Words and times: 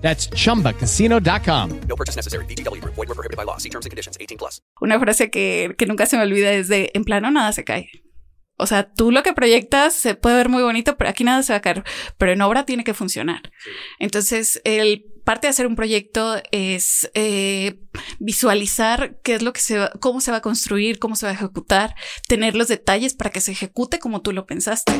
That's 0.00 0.28
chumbacasino.com. 0.30 1.80
No 1.88 1.96
purchase 1.96 2.16
necessary. 2.16 2.44
VGW 2.46 2.80
Group. 2.80 2.94
Void 2.96 3.08
were 3.08 3.14
prohibited 3.14 3.36
by 3.36 3.44
law. 3.44 3.58
See 3.58 3.70
terms 3.70 3.86
and 3.86 3.90
conditions. 3.90 4.16
18 4.18 4.38
plus. 4.38 4.62
Una 4.80 4.98
frase 4.98 5.30
que, 5.30 5.74
que 5.76 5.86
nunca 5.86 6.06
se 6.06 6.16
me 6.16 6.22
olvida 6.22 6.52
es 6.52 6.68
de, 6.68 6.90
en 6.94 7.04
plano 7.04 7.30
nada 7.30 7.52
se 7.52 7.64
cae. 7.64 7.90
O 8.60 8.66
sea, 8.66 8.92
tú 8.92 9.10
lo 9.10 9.22
que 9.22 9.32
proyectas 9.32 9.94
se 9.94 10.14
puede 10.14 10.36
ver 10.36 10.50
muy 10.50 10.62
bonito, 10.62 10.98
pero 10.98 11.08
aquí 11.08 11.24
nada 11.24 11.42
se 11.42 11.54
va 11.54 11.58
a 11.58 11.62
caer. 11.62 11.82
Pero 12.18 12.32
en 12.32 12.42
obra 12.42 12.66
tiene 12.66 12.84
que 12.84 12.92
funcionar. 12.92 13.50
Entonces, 13.98 14.60
el 14.64 15.06
parte 15.24 15.46
de 15.46 15.50
hacer 15.50 15.66
un 15.66 15.76
proyecto 15.76 16.36
es 16.50 17.10
eh, 17.14 17.80
visualizar 18.18 19.18
qué 19.22 19.34
es 19.34 19.42
lo 19.42 19.52
que 19.54 19.60
se 19.60 19.78
va, 19.78 19.90
cómo 20.00 20.20
se 20.20 20.30
va 20.30 20.38
a 20.38 20.42
construir, 20.42 20.98
cómo 20.98 21.16
se 21.16 21.24
va 21.24 21.32
a 21.32 21.34
ejecutar, 21.34 21.94
tener 22.28 22.54
los 22.54 22.68
detalles 22.68 23.14
para 23.14 23.30
que 23.30 23.40
se 23.40 23.52
ejecute 23.52 23.98
como 23.98 24.20
tú 24.20 24.32
lo 24.32 24.44
pensaste. 24.44 24.92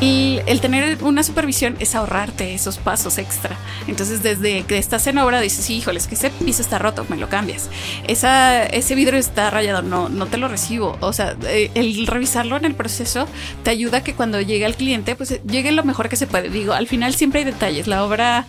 Y 0.00 0.40
el 0.46 0.60
tener 0.60 1.02
una 1.02 1.22
supervisión 1.22 1.76
es 1.80 1.94
ahorrarte 1.94 2.54
esos 2.54 2.76
pasos 2.76 3.16
extra. 3.16 3.56
Entonces, 3.86 4.22
desde 4.22 4.64
que 4.64 4.76
estás 4.76 5.06
en 5.06 5.16
obra, 5.16 5.40
dices, 5.40 5.64
sí, 5.64 5.76
híjole, 5.76 5.98
es 5.98 6.06
que 6.06 6.16
ese 6.16 6.28
piso 6.30 6.60
está 6.60 6.78
roto, 6.78 7.06
me 7.08 7.16
lo 7.16 7.30
cambias. 7.30 7.70
Esa, 8.06 8.64
ese 8.64 8.94
vidrio 8.94 9.18
está 9.18 9.48
rayado, 9.48 9.80
no, 9.80 10.10
no 10.10 10.26
te 10.26 10.36
lo 10.36 10.48
recibo. 10.48 10.98
O 11.00 11.14
sea, 11.14 11.34
eh, 11.46 11.70
el 11.74 12.06
revisarlo 12.06 12.56
en 12.58 12.66
el 12.66 12.74
proceso 12.74 13.26
te 13.62 13.70
ayuda 13.70 13.98
a 13.98 14.04
que 14.04 14.14
cuando 14.14 14.40
llegue 14.40 14.66
al 14.66 14.76
cliente, 14.76 15.16
pues 15.16 15.40
llegue 15.44 15.72
lo 15.72 15.82
mejor 15.82 16.10
que 16.10 16.16
se 16.16 16.26
puede. 16.26 16.50
Digo, 16.50 16.74
al 16.74 16.86
final 16.86 17.14
siempre 17.14 17.40
hay 17.40 17.46
detalles. 17.46 17.86
La 17.86 18.04
obra, 18.04 18.46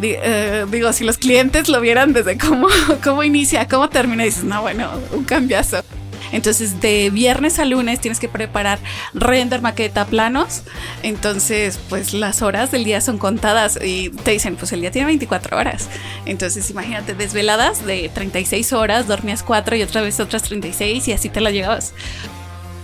eh, 0.00 0.66
digo, 0.70 0.92
si 0.92 1.02
los 1.02 1.18
clientes 1.18 1.68
lo 1.68 1.80
vieran 1.80 2.12
desde 2.12 2.38
cómo, 2.38 2.68
cómo 3.02 3.24
inicia, 3.24 3.66
cómo 3.66 3.88
termina, 3.88 4.22
dices, 4.22 4.44
no, 4.44 4.62
bueno, 4.62 4.90
un 5.12 5.24
cambiazo. 5.24 5.82
Entonces, 6.32 6.80
de 6.80 7.10
viernes 7.10 7.58
a 7.58 7.64
lunes 7.64 8.00
tienes 8.00 8.20
que 8.20 8.28
preparar 8.28 8.78
render, 9.14 9.62
maqueta, 9.62 10.06
planos. 10.06 10.62
Entonces, 11.02 11.78
pues 11.88 12.12
las 12.12 12.42
horas 12.42 12.70
del 12.70 12.84
día 12.84 13.00
son 13.00 13.18
contadas 13.18 13.78
y 13.82 14.10
te 14.10 14.32
dicen, 14.32 14.56
pues 14.56 14.72
el 14.72 14.80
día 14.80 14.90
tiene 14.90 15.06
24 15.06 15.56
horas. 15.56 15.88
Entonces, 16.24 16.68
imagínate, 16.70 17.14
desveladas 17.14 17.84
de 17.84 18.10
36 18.12 18.72
horas, 18.72 19.06
dormías 19.06 19.42
4 19.42 19.76
y 19.76 19.82
otra 19.82 20.00
vez 20.00 20.20
otras 20.20 20.42
36 20.42 21.08
y 21.08 21.12
así 21.12 21.28
te 21.28 21.40
la 21.40 21.50
llevabas. 21.50 21.92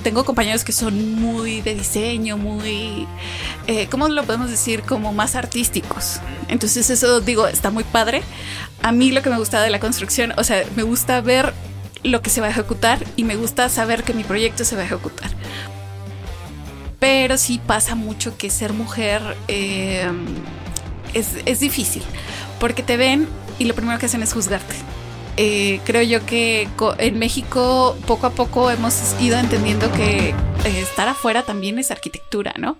Tengo 0.03 0.25
compañeros 0.25 0.65
que 0.65 0.73
son 0.73 1.15
muy 1.21 1.61
de 1.61 1.75
diseño, 1.77 2.37
muy, 2.37 3.07
eh, 3.69 3.87
¿cómo 3.89 4.09
lo 4.09 4.25
podemos 4.25 4.51
decir? 4.51 4.83
Como 4.83 5.13
más 5.13 5.37
artísticos. 5.37 6.21
Entonces 6.49 6.91
eso 6.91 7.21
digo, 7.21 7.47
está 7.47 7.71
muy 7.71 7.85
padre. 7.85 8.23
A 8.83 8.91
mí 8.91 9.13
lo 9.13 9.23
que 9.23 9.31
me 9.31 9.39
gusta 9.39 9.63
de 9.63 9.71
la 9.71 9.79
construcción, 9.79 10.35
o 10.37 10.43
sea, 10.43 10.65
me 10.75 10.83
gusta 10.83 11.21
ver 11.21 11.55
lo 12.03 12.23
que 12.23 12.31
se 12.31 12.41
va 12.41 12.49
a 12.49 12.51
ejecutar 12.51 13.05
y 13.17 13.25
me 13.25 13.37
gusta 13.37 13.69
saber 13.69 14.03
que 14.03 14.15
mi 14.15 14.25
proyecto 14.25 14.65
se 14.65 14.77
va 14.77 14.83
a 14.83 14.85
ejecutar. 14.85 15.31
Pero 16.99 17.37
sí 17.37 17.61
pasa 17.67 17.95
mucho 17.95 18.37
que 18.37 18.51
ser 18.51 18.73
mujer 18.73 19.37
eh, 19.49 20.09
es, 21.15 21.31
es 21.47 21.61
difícil, 21.61 22.03
porque 22.61 22.83
te 22.83 22.97
ven 22.97 23.29
y 23.59 23.65
lo 23.65 23.75
primero 23.75 23.99
que 23.99 24.07
hacen 24.07 24.23
es 24.23 24.33
juzgarte. 24.33 24.75
Eh, 25.37 25.81
creo 25.85 26.03
yo 26.03 26.27
que 26.27 26.69
en 26.99 27.19
México 27.19 27.97
poco 28.07 28.27
a 28.27 28.31
poco 28.31 28.71
hemos 28.71 29.17
ido 29.21 29.39
entendiendo 29.39 29.91
que 29.93 30.29
eh, 30.29 30.35
estar 30.83 31.09
afuera 31.09 31.43
también 31.43 31.79
es 31.79 31.91
arquitectura, 31.91 32.53
¿no? 32.59 32.77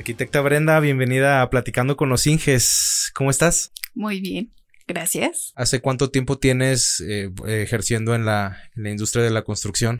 Arquitecta 0.00 0.40
Brenda, 0.40 0.80
bienvenida 0.80 1.42
a 1.42 1.50
Platicando 1.50 1.94
con 1.94 2.08
los 2.08 2.26
Inges. 2.26 3.10
¿Cómo 3.14 3.28
estás? 3.28 3.70
Muy 3.92 4.22
bien, 4.22 4.50
gracias. 4.88 5.52
¿Hace 5.56 5.82
cuánto 5.82 6.10
tiempo 6.10 6.38
tienes 6.38 7.04
eh, 7.06 7.30
ejerciendo 7.46 8.14
en 8.14 8.24
la, 8.24 8.56
en 8.74 8.84
la 8.84 8.90
industria 8.92 9.22
de 9.22 9.30
la 9.30 9.42
construcción? 9.42 9.98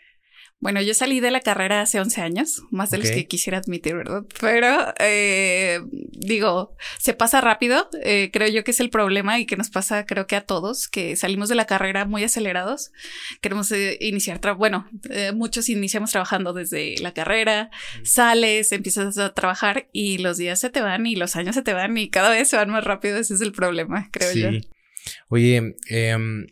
Bueno, 0.61 0.79
yo 0.79 0.93
salí 0.93 1.19
de 1.19 1.31
la 1.31 1.41
carrera 1.41 1.81
hace 1.81 1.99
11 1.99 2.21
años, 2.21 2.61
más 2.69 2.91
de 2.91 2.99
los 2.99 3.09
que 3.09 3.25
quisiera 3.25 3.57
admitir, 3.57 3.95
¿verdad? 3.95 4.23
Pero 4.39 4.93
eh, 4.99 5.79
digo, 6.11 6.77
se 6.99 7.15
pasa 7.15 7.41
rápido. 7.41 7.89
eh, 8.03 8.29
creo 8.31 8.47
yo 8.47 8.63
que 8.63 8.69
es 8.69 8.79
el 8.79 8.91
problema 8.91 9.39
y 9.39 9.47
que 9.47 9.57
nos 9.57 9.71
pasa, 9.71 10.05
creo 10.05 10.27
que 10.27 10.35
a 10.35 10.41
todos, 10.45 10.87
que 10.87 11.15
salimos 11.15 11.49
de 11.49 11.55
la 11.55 11.65
carrera 11.65 12.05
muy 12.05 12.23
acelerados. 12.23 12.91
Queremos 13.41 13.71
eh, 13.71 13.97
iniciar, 14.01 14.39
bueno, 14.55 14.87
eh, 15.09 15.31
muchos 15.33 15.67
iniciamos 15.67 16.11
trabajando 16.11 16.53
desde 16.53 16.95
la 16.99 17.11
carrera, 17.13 17.71
sales, 18.03 18.71
empiezas 18.71 19.17
a 19.17 19.33
trabajar 19.33 19.89
y 19.91 20.19
los 20.19 20.37
días 20.37 20.59
se 20.59 20.69
te 20.69 20.81
van 20.81 21.07
y 21.07 21.15
los 21.15 21.35
años 21.35 21.55
se 21.55 21.63
te 21.63 21.73
van 21.73 21.97
y 21.97 22.09
cada 22.11 22.29
vez 22.29 22.49
se 22.49 22.57
van 22.57 22.69
más 22.69 22.83
rápido. 22.83 23.17
Ese 23.17 23.33
es 23.33 23.41
el 23.41 23.51
problema, 23.51 24.09
creo 24.11 24.31
yo. 24.33 24.59
Oye, 25.29 25.75
em, 25.87 26.45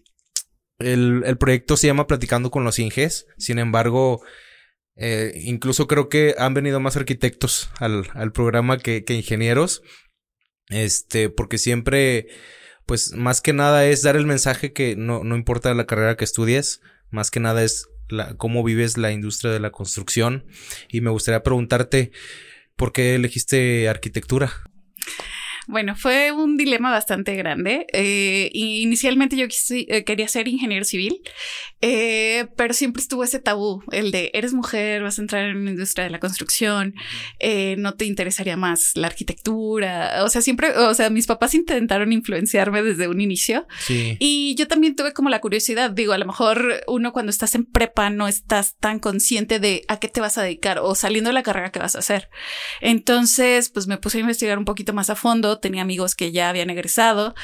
el, 0.79 1.23
el 1.25 1.37
proyecto 1.37 1.77
se 1.77 1.87
llama 1.87 2.07
Platicando 2.07 2.51
con 2.51 2.63
los 2.63 2.79
Inges. 2.79 3.27
Sin 3.37 3.59
embargo, 3.59 4.21
eh, 4.95 5.33
incluso 5.43 5.87
creo 5.87 6.09
que 6.09 6.35
han 6.37 6.53
venido 6.53 6.79
más 6.79 6.97
arquitectos 6.97 7.69
al, 7.79 8.09
al 8.13 8.31
programa 8.31 8.77
que, 8.77 9.03
que 9.03 9.13
ingenieros. 9.13 9.81
Este, 10.69 11.29
porque 11.29 11.57
siempre, 11.57 12.27
pues 12.85 13.13
más 13.13 13.41
que 13.41 13.53
nada 13.53 13.85
es 13.85 14.03
dar 14.03 14.15
el 14.15 14.25
mensaje 14.25 14.71
que 14.73 14.95
no, 14.95 15.23
no 15.23 15.35
importa 15.35 15.73
la 15.73 15.85
carrera 15.87 16.15
que 16.15 16.25
estudies, 16.25 16.81
más 17.09 17.31
que 17.31 17.39
nada 17.39 17.63
es 17.63 17.87
la, 18.07 18.35
cómo 18.35 18.63
vives 18.63 18.97
la 18.97 19.11
industria 19.11 19.51
de 19.51 19.59
la 19.59 19.71
construcción. 19.71 20.45
Y 20.87 21.01
me 21.01 21.09
gustaría 21.09 21.43
preguntarte, 21.43 22.11
¿por 22.75 22.93
qué 22.93 23.15
elegiste 23.15 23.89
arquitectura? 23.89 24.51
Bueno, 25.69 25.95
fue 25.95 26.31
un 26.31 26.57
dilema 26.57 26.89
bastante 26.89 27.35
grande. 27.35 27.85
Eh, 27.93 28.49
inicialmente 28.53 29.37
yo 29.37 29.45
eh, 29.45 30.03
quería 30.03 30.27
ser 30.27 30.47
ingeniero 30.47 30.83
civil, 30.83 31.21
eh, 31.81 32.47
pero 32.55 32.73
siempre 32.73 33.01
estuvo 33.01 33.23
ese 33.23 33.39
tabú, 33.39 33.83
el 33.91 34.11
de 34.11 34.31
eres 34.33 34.53
mujer, 34.53 35.01
vas 35.03 35.17
a 35.17 35.21
entrar 35.21 35.45
en 35.45 35.65
la 35.65 35.71
industria 35.71 36.03
de 36.03 36.09
la 36.09 36.19
construcción, 36.19 36.93
eh, 37.39 37.75
no 37.77 37.93
te 37.93 38.05
interesaría 38.05 38.57
más 38.57 38.91
la 38.95 39.07
arquitectura. 39.07 40.23
O 40.23 40.29
sea, 40.29 40.41
siempre, 40.41 40.77
o 40.77 40.93
sea, 40.93 41.09
mis 41.09 41.27
papás 41.27 41.53
intentaron 41.53 42.11
influenciarme 42.11 42.83
desde 42.83 43.07
un 43.07 43.21
inicio. 43.21 43.67
Sí. 43.79 44.17
Y 44.19 44.55
yo 44.55 44.67
también 44.67 44.95
tuve 44.95 45.13
como 45.13 45.29
la 45.29 45.39
curiosidad, 45.39 45.91
digo, 45.91 46.13
a 46.13 46.17
lo 46.17 46.25
mejor 46.25 46.83
uno 46.87 47.13
cuando 47.13 47.29
estás 47.29 47.55
en 47.55 47.65
prepa 47.65 48.09
no 48.09 48.27
estás 48.27 48.75
tan 48.77 48.99
consciente 48.99 49.59
de 49.59 49.83
a 49.87 49.99
qué 49.99 50.07
te 50.07 50.21
vas 50.21 50.37
a 50.37 50.43
dedicar 50.43 50.79
o 50.79 50.95
saliendo 50.95 51.29
de 51.29 51.33
la 51.33 51.43
carrera 51.43 51.71
que 51.71 51.79
vas 51.79 51.95
a 51.95 51.99
hacer. 51.99 52.29
Entonces, 52.81 53.69
pues 53.69 53.87
me 53.87 53.97
puse 53.97 54.17
a 54.17 54.21
investigar 54.21 54.57
un 54.57 54.65
poquito 54.65 54.93
más 54.93 55.09
a 55.09 55.15
fondo, 55.15 55.59
tenía 55.59 55.81
amigos 55.81 56.15
que 56.15 56.31
ya 56.31 56.49
habían 56.49 56.69
egresado 56.69 57.35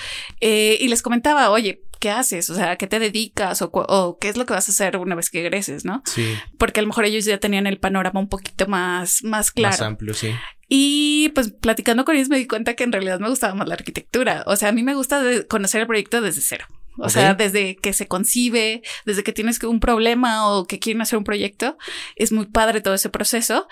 eh, 0.41 0.77
y 0.79 0.87
les 0.87 1.01
comentaba, 1.01 1.49
oye, 1.49 1.83
¿qué 1.99 2.09
haces? 2.09 2.49
O 2.49 2.55
sea, 2.55 2.71
¿a 2.71 2.75
qué 2.75 2.87
te 2.87 2.99
dedicas? 2.99 3.61
O, 3.61 4.17
qué 4.19 4.29
es 4.29 4.37
lo 4.37 4.45
que 4.45 4.53
vas 4.53 4.67
a 4.69 4.71
hacer 4.71 4.97
una 4.97 5.15
vez 5.15 5.29
que 5.29 5.41
egreses, 5.41 5.85
¿no? 5.85 6.01
Sí. 6.05 6.35
Porque 6.57 6.79
a 6.79 6.83
lo 6.83 6.87
mejor 6.87 7.05
ellos 7.05 7.25
ya 7.25 7.37
tenían 7.39 7.67
el 7.67 7.79
panorama 7.79 8.19
un 8.19 8.29
poquito 8.29 8.67
más, 8.67 9.23
más 9.23 9.51
claro. 9.51 9.73
Más 9.73 9.81
amplio, 9.81 10.13
sí. 10.13 10.31
Y 10.67 11.29
pues 11.35 11.51
platicando 11.51 12.05
con 12.05 12.15
ellos 12.15 12.29
me 12.29 12.37
di 12.37 12.47
cuenta 12.47 12.73
que 12.73 12.83
en 12.83 12.91
realidad 12.91 13.19
me 13.19 13.29
gustaba 13.29 13.53
más 13.53 13.67
la 13.67 13.75
arquitectura. 13.75 14.43
O 14.47 14.55
sea, 14.55 14.69
a 14.69 14.71
mí 14.71 14.83
me 14.83 14.95
gusta 14.95 15.21
conocer 15.47 15.81
el 15.81 15.87
proyecto 15.87 16.21
desde 16.21 16.41
cero. 16.41 16.65
O 16.97 17.09
sea, 17.09 17.33
desde 17.33 17.75
que 17.75 17.91
se 17.91 18.07
concibe, 18.07 18.81
desde 19.05 19.23
que 19.23 19.33
tienes 19.33 19.61
un 19.63 19.79
problema 19.79 20.49
o 20.49 20.65
que 20.65 20.79
quieren 20.79 21.01
hacer 21.01 21.17
un 21.17 21.25
proyecto, 21.25 21.77
es 22.15 22.31
muy 22.31 22.45
padre 22.45 22.79
todo 22.79 22.93
ese 22.93 23.09
proceso, 23.09 23.67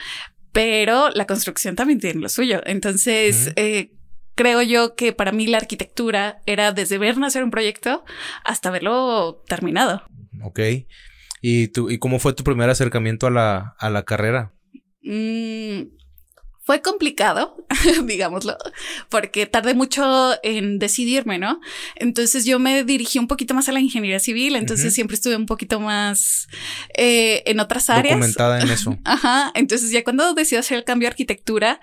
pero 0.51 1.09
la 1.09 1.25
construcción 1.25 1.75
también 1.75 1.99
tiene 1.99 2.19
lo 2.19 2.29
suyo. 2.29 2.61
Entonces, 2.65 3.53
eh, 3.55 3.91
creo 4.35 4.61
yo 4.61 4.95
que 4.95 5.13
para 5.13 5.31
mí 5.31 5.47
la 5.47 5.57
arquitectura 5.57 6.41
era 6.45 6.71
desde 6.71 6.97
ver 6.97 7.17
nacer 7.17 7.43
un 7.43 7.51
proyecto 7.51 8.03
hasta 8.43 8.71
verlo 8.71 9.43
terminado. 9.47 10.03
Ok. 10.41 10.59
¿Y, 11.41 11.67
tú, 11.67 11.89
¿Y 11.89 11.99
cómo 11.99 12.19
fue 12.19 12.33
tu 12.33 12.43
primer 12.43 12.69
acercamiento 12.69 13.27
a 13.27 13.31
la, 13.31 13.75
a 13.77 13.89
la 13.89 14.03
carrera? 14.03 14.53
Mm, 15.01 15.81
fue 16.63 16.81
complicado 16.81 17.63
digámoslo, 18.05 18.57
porque 19.09 19.45
tardé 19.45 19.73
mucho 19.73 20.33
en 20.43 20.79
decidirme, 20.79 21.37
¿no? 21.39 21.59
Entonces 21.95 22.45
yo 22.45 22.59
me 22.59 22.83
dirigí 22.83 23.19
un 23.19 23.27
poquito 23.27 23.53
más 23.53 23.69
a 23.69 23.71
la 23.71 23.79
ingeniería 23.79 24.19
civil, 24.19 24.55
entonces 24.55 24.93
siempre 24.93 25.15
estuve 25.15 25.35
un 25.35 25.45
poquito 25.45 25.79
más 25.79 26.47
eh, 26.95 27.43
en 27.45 27.59
otras 27.59 27.89
áreas. 27.89 28.15
Documentada 28.15 28.61
en 28.61 28.69
eso. 28.71 28.97
Ajá, 29.03 29.51
entonces 29.55 29.91
ya 29.91 30.03
cuando 30.03 30.33
decidí 30.33 30.57
hacer 30.57 30.77
el 30.77 30.83
cambio 30.83 31.07
a 31.07 31.11
arquitectura, 31.11 31.79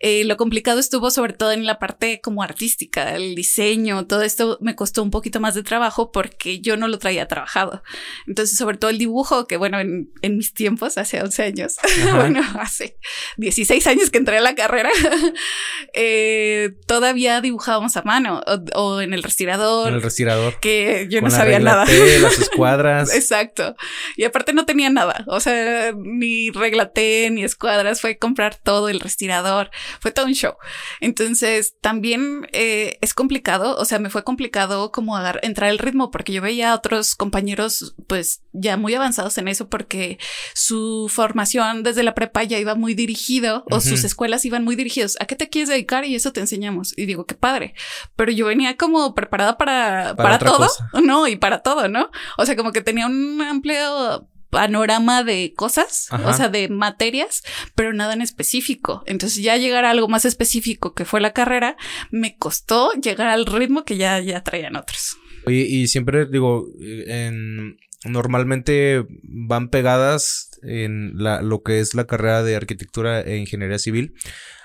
eh, 0.00 0.24
lo 0.24 0.36
complicado 0.36 0.80
estuvo 0.80 1.10
sobre 1.10 1.32
todo 1.32 1.52
en 1.52 1.66
la 1.66 1.78
parte 1.78 2.20
como 2.20 2.42
artística, 2.42 3.14
el 3.14 3.34
diseño, 3.34 4.06
todo 4.06 4.22
esto 4.22 4.58
me 4.60 4.74
costó 4.74 5.02
un 5.02 5.10
poquito 5.10 5.40
más 5.40 5.54
de 5.54 5.62
trabajo 5.62 6.12
porque 6.12 6.60
yo 6.60 6.76
no 6.76 6.88
lo 6.88 6.98
traía 6.98 7.28
trabajado. 7.28 7.82
Entonces, 8.26 8.56
sobre 8.56 8.76
todo 8.76 8.90
el 8.90 8.98
dibujo, 8.98 9.46
que 9.46 9.56
bueno, 9.56 9.80
en, 9.80 10.10
en 10.22 10.36
mis 10.36 10.52
tiempos, 10.52 10.98
hace 10.98 11.20
11 11.20 11.42
años, 11.42 11.76
bueno, 12.14 12.42
hace 12.58 12.98
16 13.36 13.86
años 13.86 14.10
que 14.10 14.17
entré 14.18 14.38
a 14.38 14.40
la 14.40 14.54
carrera, 14.54 14.90
eh, 15.94 16.70
todavía 16.86 17.40
dibujábamos 17.40 17.96
a 17.96 18.02
mano 18.02 18.40
o, 18.74 18.78
o 18.80 19.00
en 19.00 19.12
el 19.14 19.22
respirador, 19.22 19.88
En 19.88 19.94
el 19.94 20.02
respirador. 20.02 20.58
que 20.60 21.06
yo 21.10 21.20
Con 21.20 21.28
no 21.30 21.32
la 21.34 21.38
sabía 21.38 21.56
regla 21.58 21.70
nada. 21.72 21.84
T, 21.86 22.18
las 22.20 22.38
escuadras. 22.38 23.14
Exacto. 23.14 23.74
Y 24.16 24.24
aparte 24.24 24.52
no 24.52 24.66
tenía 24.66 24.90
nada. 24.90 25.24
O 25.28 25.40
sea, 25.40 25.92
ni 25.96 26.50
regla 26.50 26.92
T, 26.92 27.28
ni 27.30 27.44
escuadras. 27.44 28.00
Fue 28.00 28.18
comprar 28.18 28.56
todo, 28.56 28.88
el 28.88 29.00
respirador. 29.00 29.70
Fue 30.00 30.10
todo 30.10 30.26
un 30.26 30.34
show. 30.34 30.54
Entonces, 31.00 31.74
también 31.80 32.46
eh, 32.52 32.98
es 33.00 33.14
complicado. 33.14 33.76
O 33.78 33.84
sea, 33.84 33.98
me 33.98 34.10
fue 34.10 34.24
complicado 34.24 34.92
como 34.92 35.16
agar- 35.16 35.40
entrar 35.42 35.70
el 35.70 35.78
ritmo 35.78 36.10
porque 36.10 36.32
yo 36.32 36.42
veía 36.42 36.72
a 36.72 36.74
otros 36.74 37.14
compañeros, 37.14 37.94
pues 38.06 38.42
ya 38.52 38.76
muy 38.76 38.94
avanzados 38.94 39.38
en 39.38 39.48
eso 39.48 39.68
porque 39.68 40.18
su 40.54 41.10
formación 41.12 41.82
desde 41.82 42.02
la 42.02 42.14
prepa 42.14 42.42
ya 42.44 42.58
iba 42.58 42.74
muy 42.74 42.94
dirigido 42.94 43.64
o 43.70 43.80
sus 43.80 44.04
escuelas 44.08 44.44
iban 44.44 44.64
muy 44.64 44.74
dirigidos. 44.74 45.16
¿A 45.20 45.26
qué 45.26 45.36
te 45.36 45.48
quieres 45.48 45.68
dedicar? 45.68 46.04
Y 46.04 46.16
eso 46.16 46.32
te 46.32 46.40
enseñamos. 46.40 46.92
Y 46.98 47.06
digo, 47.06 47.26
qué 47.26 47.34
padre. 47.36 47.74
Pero 48.16 48.32
yo 48.32 48.46
venía 48.46 48.76
como 48.76 49.14
preparada 49.14 49.56
para, 49.56 50.16
Para 50.16 50.38
todo. 50.40 50.58
cosa. 50.58 50.90
No, 51.02 51.28
y 51.28 51.36
para 51.36 51.60
todo, 51.60 51.88
¿no? 51.88 52.10
O 52.36 52.44
sea, 52.44 52.56
como 52.56 52.72
que 52.72 52.80
tenía 52.80 53.06
un 53.06 53.40
amplio 53.40 54.28
panorama 54.50 55.24
de 55.24 55.52
cosas, 55.54 56.08
Ajá. 56.10 56.28
o 56.28 56.32
sea, 56.32 56.48
de 56.48 56.68
materias, 56.68 57.42
pero 57.74 57.92
nada 57.92 58.14
en 58.14 58.22
específico. 58.22 59.02
Entonces 59.06 59.42
ya 59.42 59.56
llegar 59.56 59.84
a 59.84 59.90
algo 59.90 60.08
más 60.08 60.24
específico 60.24 60.94
que 60.94 61.04
fue 61.04 61.20
la 61.20 61.32
carrera, 61.32 61.76
me 62.10 62.36
costó 62.36 62.92
llegar 62.92 63.28
al 63.28 63.46
ritmo 63.46 63.84
que 63.84 63.96
ya, 63.96 64.18
ya 64.20 64.42
traían 64.42 64.76
otros. 64.76 65.18
Oye, 65.46 65.66
y 65.68 65.86
siempre 65.88 66.26
digo, 66.26 66.66
en, 66.80 67.78
normalmente 68.04 69.06
van 69.22 69.68
pegadas 69.70 70.50
en 70.62 71.12
la, 71.16 71.42
lo 71.42 71.62
que 71.62 71.80
es 71.80 71.94
la 71.94 72.06
carrera 72.06 72.42
de 72.42 72.56
arquitectura 72.56 73.20
e 73.20 73.36
ingeniería 73.36 73.78
civil. 73.78 74.14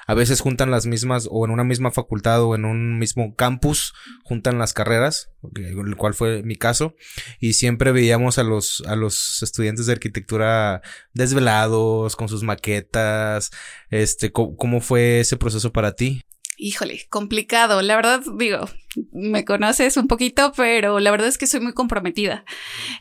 A 0.05 0.15
veces 0.15 0.41
juntan 0.41 0.69
las 0.69 0.85
mismas 0.85 1.29
o 1.31 1.45
en 1.45 1.51
una 1.51 1.63
misma 1.63 1.89
facultad 1.89 2.43
o 2.43 2.55
en 2.55 2.65
un 2.65 2.99
mismo 2.99 3.35
campus 3.35 3.93
juntan 4.25 4.59
las 4.59 4.73
carreras, 4.73 5.29
el 5.55 5.95
cual 5.95 6.13
fue 6.13 6.43
mi 6.43 6.57
caso, 6.57 6.93
y 7.39 7.53
siempre 7.53 7.93
veíamos 7.93 8.37
a 8.37 8.43
los 8.43 8.83
a 8.85 8.97
los 8.97 9.41
estudiantes 9.41 9.85
de 9.85 9.93
arquitectura 9.93 10.81
desvelados 11.13 12.17
con 12.17 12.27
sus 12.27 12.43
maquetas, 12.43 13.51
este, 13.89 14.33
co- 14.33 14.57
¿cómo 14.57 14.81
fue 14.81 15.21
ese 15.21 15.37
proceso 15.37 15.71
para 15.71 15.93
ti? 15.93 16.21
Híjole, 16.57 17.05
complicado. 17.09 17.81
La 17.81 17.95
verdad, 17.95 18.21
digo, 18.37 18.69
me 19.11 19.45
conoces 19.45 19.97
un 19.97 20.07
poquito, 20.07 20.53
pero 20.55 20.99
la 20.99 21.11
verdad 21.11 21.27
es 21.27 21.37
que 21.37 21.47
soy 21.47 21.59
muy 21.59 21.73
comprometida. 21.73 22.45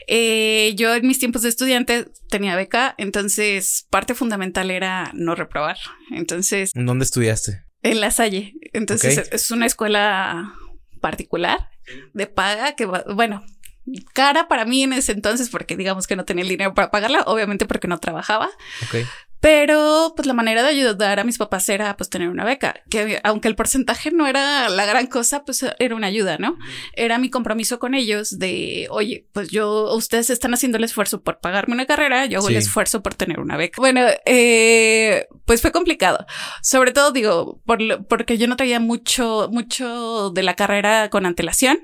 Eh, 0.07 0.73
yo 0.77 0.95
en 0.95 1.07
mis 1.07 1.19
tiempos 1.19 1.43
de 1.43 1.49
estudiante 1.49 2.09
tenía 2.29 2.57
beca, 2.57 2.95
entonces 2.99 3.87
parte 3.91 4.15
fundamental 4.15 4.71
era 4.71 5.11
no 5.15 5.35
reprobar. 5.35 5.77
Entonces, 6.11 6.71
¿En 6.75 6.87
dónde 6.87 7.05
estudiaste? 7.05 7.65
En 7.83 8.01
la 8.01 8.11
Salle. 8.11 8.55
Entonces 8.73 9.29
es 9.31 9.51
una 9.51 9.67
escuela 9.67 10.55
particular 11.01 11.69
de 12.15 12.27
paga 12.27 12.75
que, 12.77 12.87
bueno, 12.87 13.45
cara 14.15 14.49
para 14.49 14.65
mí 14.65 14.83
en 14.83 14.93
ese 14.93 15.13
entonces 15.13 15.51
porque 15.51 15.77
digamos 15.77 16.07
que 16.07 16.17
no 16.17 16.25
tenía 16.25 16.43
el 16.43 16.49
dinero 16.49 16.75
para 16.75 16.91
pagarla, 16.91 17.23
obviamente 17.27 17.67
porque 17.67 17.89
no 17.89 17.99
trabajaba, 17.99 18.49
Ok. 18.85 19.07
Pero 19.43 20.13
pues 20.15 20.25
la 20.27 20.35
manera 20.35 20.63
de 20.63 20.69
ayudar 20.69 21.19
a 21.19 21.25
mis 21.25 21.37
papás 21.37 21.69
era 21.69 21.97
pues 21.97 22.09
tener 22.09 22.29
una 22.29 22.45
beca, 22.45 22.77
que 22.89 23.21
aunque 23.25 23.49
el 23.49 23.57
porcentaje 23.57 24.13
no 24.13 24.29
era 24.29 24.69
la 24.69 24.87
gran 24.87 25.09
cosa, 25.09 25.45
pues 25.45 25.67
era 25.81 25.97
una 25.97 26.07
ayuda, 26.07 26.39
¿no? 26.39 26.57
Era 26.95 27.19
mi 27.19 27.29
compromiso 27.29 27.81
con 27.81 27.95
ellos 27.95 28.39
de, 28.39 28.87
oye, 28.91 29.27
pues 29.33 29.51
yo, 29.51 29.93
ustedes 29.97 30.31
están 30.31 30.55
haciendo 30.55 30.79
el 30.79 30.85
esfuerzo 30.85 31.23
por 31.23 31.41
pagarme 31.41 31.75
una 31.75 31.87
carrera, 31.87 32.25
yo 32.27 32.39
hago 32.39 32.49
el 32.51 32.55
esfuerzo 32.61 33.03
por 33.03 33.15
tener 33.15 33.41
una 33.41 33.57
beca. 33.57 33.81
Bueno, 33.81 34.03
eh, 34.27 35.27
pues 35.45 35.61
fue 35.61 35.73
complicado. 35.73 36.25
Sobre 36.63 36.93
todo 36.93 37.11
digo, 37.11 37.61
por, 37.67 37.83
lo- 37.83 38.05
porque 38.07 38.39
yo 38.39 38.47
no 38.47 38.55
traía 38.57 38.79
mucho, 38.79 39.49
mucho 39.51 40.31
de 40.31 40.45
la 40.45 40.55
carrera 40.55 41.11
con 41.11 41.27
antelación. 41.27 41.81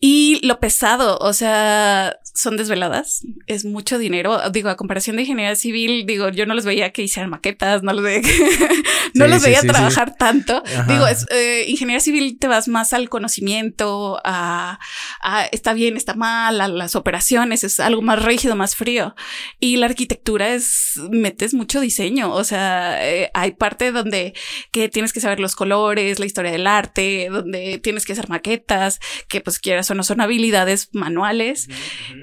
Y 0.00 0.46
lo 0.46 0.60
pesado, 0.60 1.18
o 1.18 1.32
sea, 1.32 2.16
son 2.38 2.56
desveladas, 2.56 3.22
es 3.48 3.64
mucho 3.64 3.98
dinero. 3.98 4.38
Digo, 4.50 4.68
a 4.68 4.76
comparación 4.76 5.16
de 5.16 5.22
ingeniería 5.22 5.56
civil, 5.56 6.06
digo, 6.06 6.28
yo 6.28 6.46
no 6.46 6.54
los 6.54 6.64
veía 6.64 6.92
que 6.92 7.02
hicieran 7.02 7.30
maquetas, 7.30 7.82
no 7.82 7.92
los 7.92 8.04
veía 8.04 8.22
que, 8.22 8.28
no 9.14 9.24
Sí, 9.24 9.30
los 9.30 9.42
sí, 9.42 9.46
veía 9.46 9.60
sí, 9.60 9.66
trabajar 9.66 10.14
tanto. 10.16 10.62
Ajá. 10.64 10.84
Digo, 10.84 11.06
es, 11.08 11.26
eh, 11.30 11.64
ingeniería 11.66 11.98
civil 11.98 12.38
te 12.38 12.46
vas 12.46 12.68
más 12.68 12.92
al 12.92 13.08
conocimiento, 13.08 14.20
a, 14.24 14.78
a 15.20 15.46
está 15.46 15.72
bien, 15.72 15.96
está 15.96 16.14
mal, 16.14 16.60
a 16.60 16.68
las 16.68 16.94
operaciones, 16.94 17.64
es 17.64 17.80
algo 17.80 18.02
más 18.02 18.22
rígido, 18.22 18.54
más 18.54 18.76
frío. 18.76 19.16
Y 19.58 19.76
la 19.76 19.86
arquitectura 19.86 20.54
es, 20.54 20.92
metes 21.10 21.54
mucho 21.54 21.80
diseño, 21.80 22.32
o 22.32 22.44
sea, 22.44 23.04
eh, 23.04 23.32
hay 23.34 23.52
parte 23.52 23.90
donde 23.90 24.32
que 24.70 24.88
tienes 24.88 25.12
que 25.12 25.20
saber 25.20 25.40
los 25.40 25.56
colores, 25.56 26.20
la 26.20 26.26
historia 26.26 26.52
del 26.52 26.68
arte, 26.68 27.30
donde 27.32 27.78
tienes 27.78 28.06
que 28.06 28.12
hacer 28.12 28.28
maquetas, 28.28 29.00
que 29.26 29.40
pues 29.40 29.58
quieras 29.58 29.90
o 29.90 29.96
no 29.96 30.04
son 30.04 30.20
habilidades 30.20 30.90
manuales, 30.92 31.68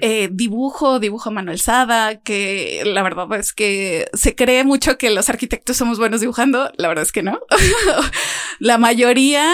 eh, 0.08 0.28
dibujo, 0.30 1.00
dibujo 1.00 1.30
a 1.30 1.32
mano 1.32 1.50
alzada, 1.50 2.20
que 2.20 2.82
la 2.84 3.02
verdad 3.02 3.26
es 3.34 3.52
que 3.52 4.08
se 4.12 4.36
cree 4.36 4.62
mucho 4.62 4.98
que 4.98 5.10
los 5.10 5.28
arquitectos 5.28 5.76
somos 5.76 5.98
buenos 5.98 6.20
dibujando, 6.20 6.70
la 6.76 6.86
verdad 6.86 7.02
es 7.02 7.10
que 7.10 7.24
no. 7.24 7.40
la 8.60 8.78
mayoría 8.78 9.52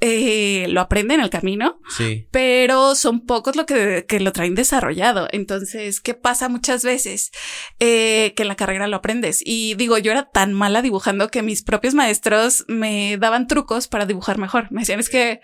eh, 0.00 0.66
lo 0.68 0.80
aprende 0.80 1.14
en 1.14 1.20
el 1.20 1.30
camino, 1.30 1.80
Sí. 1.88 2.28
pero 2.30 2.94
son 2.94 3.26
pocos 3.26 3.56
lo 3.56 3.66
que, 3.66 4.04
que 4.06 4.20
lo 4.20 4.32
traen 4.32 4.54
desarrollado. 4.54 5.26
Entonces, 5.32 6.00
¿qué 6.00 6.14
pasa 6.14 6.48
muchas 6.48 6.84
veces? 6.84 7.32
Eh, 7.80 8.34
que 8.36 8.42
en 8.42 8.48
la 8.48 8.54
carrera 8.54 8.86
lo 8.86 8.96
aprendes. 8.98 9.40
Y 9.44 9.74
digo, 9.74 9.98
yo 9.98 10.12
era 10.12 10.30
tan 10.30 10.52
mala 10.52 10.80
dibujando 10.82 11.28
que 11.28 11.42
mis 11.42 11.62
propios 11.64 11.94
maestros 11.94 12.64
me 12.68 13.16
daban 13.18 13.48
trucos 13.48 13.88
para 13.88 14.06
dibujar 14.06 14.38
mejor. 14.38 14.70
Me 14.70 14.82
decían, 14.82 15.00
es 15.00 15.08
que 15.10 15.40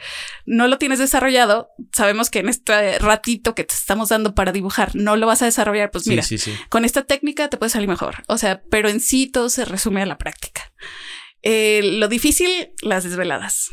no 0.47 0.69
lo 0.69 0.79
tienes 0.79 1.01
desarrollado. 1.01 1.71
Sabemos 1.93 2.31
que 2.31 2.39
en 2.39 2.49
este 2.49 3.01
ratito 3.01 3.56
que 3.56 3.65
te 3.65 3.75
estamos 3.75 4.11
dando 4.11 4.37
para 4.37 4.44
dibujar 4.52 4.94
no 4.94 5.17
lo 5.17 5.26
vas 5.26 5.43
a 5.43 5.46
desarrollar. 5.46 5.91
Pues 5.91 6.06
mira, 6.06 6.23
sí, 6.23 6.38
sí, 6.38 6.52
sí. 6.52 6.56
con 6.69 6.85
esta 6.85 7.02
técnica 7.02 7.49
te 7.49 7.56
puede 7.56 7.70
salir 7.70 7.88
mejor. 7.88 8.23
O 8.29 8.38
sea, 8.38 8.62
pero 8.70 8.88
en 8.88 9.00
sí 9.00 9.26
todo 9.26 9.49
se 9.49 9.64
resume 9.64 10.02
a 10.02 10.06
la 10.06 10.19
práctica. 10.19 10.73
Eh, 11.46 11.82
lo 11.99 12.08
difícil, 12.08 12.49
las 12.81 13.05
desveladas. 13.05 13.70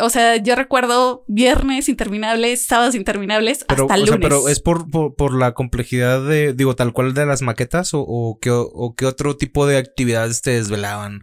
O 0.00 0.10
sea, 0.10 0.36
yo 0.36 0.54
recuerdo 0.54 1.24
viernes 1.26 1.88
interminables, 1.88 2.66
sábados 2.66 2.94
interminables, 2.94 3.64
Pero, 3.68 3.82
hasta 3.82 3.94
o 3.94 3.96
lunes. 3.96 4.10
sea, 4.10 4.20
pero 4.20 4.48
es 4.48 4.60
por, 4.60 4.88
por, 4.88 5.16
por 5.16 5.36
la 5.36 5.54
complejidad 5.54 6.24
de, 6.24 6.52
digo, 6.52 6.76
tal 6.76 6.92
cual 6.92 7.14
de 7.14 7.26
las 7.26 7.42
maquetas 7.42 7.94
o, 7.94 8.00
o, 8.00 8.38
qué, 8.40 8.50
o 8.52 8.94
qué 8.96 9.06
otro 9.06 9.36
tipo 9.36 9.66
de 9.66 9.76
actividades 9.76 10.40
te 10.40 10.52
desvelaban. 10.52 11.22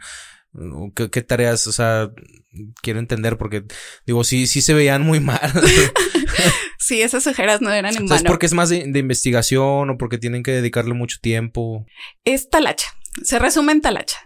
¿O 0.74 0.92
qué, 0.96 1.10
qué 1.10 1.22
tareas? 1.22 1.68
O 1.68 1.72
sea, 1.72 2.10
quiero 2.82 3.00
entender 3.00 3.38
porque, 3.38 3.64
digo, 4.06 4.24
sí, 4.24 4.48
sí 4.48 4.62
se 4.62 4.74
veían 4.74 5.02
muy 5.04 5.20
mal. 5.20 5.40
Sí, 6.78 7.02
esas 7.02 7.26
ojeras 7.26 7.62
no 7.62 7.72
eran 7.72 7.96
en 7.96 8.02
Entonces, 8.04 8.24
vano. 8.24 8.32
porque 8.34 8.46
es 8.46 8.54
más 8.54 8.70
de, 8.70 8.84
de 8.88 9.00
investigación 9.00 9.90
o 9.90 9.98
porque 9.98 10.18
tienen 10.20 10.44
que 10.44 10.52
dedicarle 10.52 10.94
mucho 10.94 11.18
tiempo. 11.22 11.86
Es 12.26 12.50
talacha. 12.50 12.88
Se 13.24 13.40
resume 13.40 13.72
en 13.72 13.82
talacha. 13.82 14.20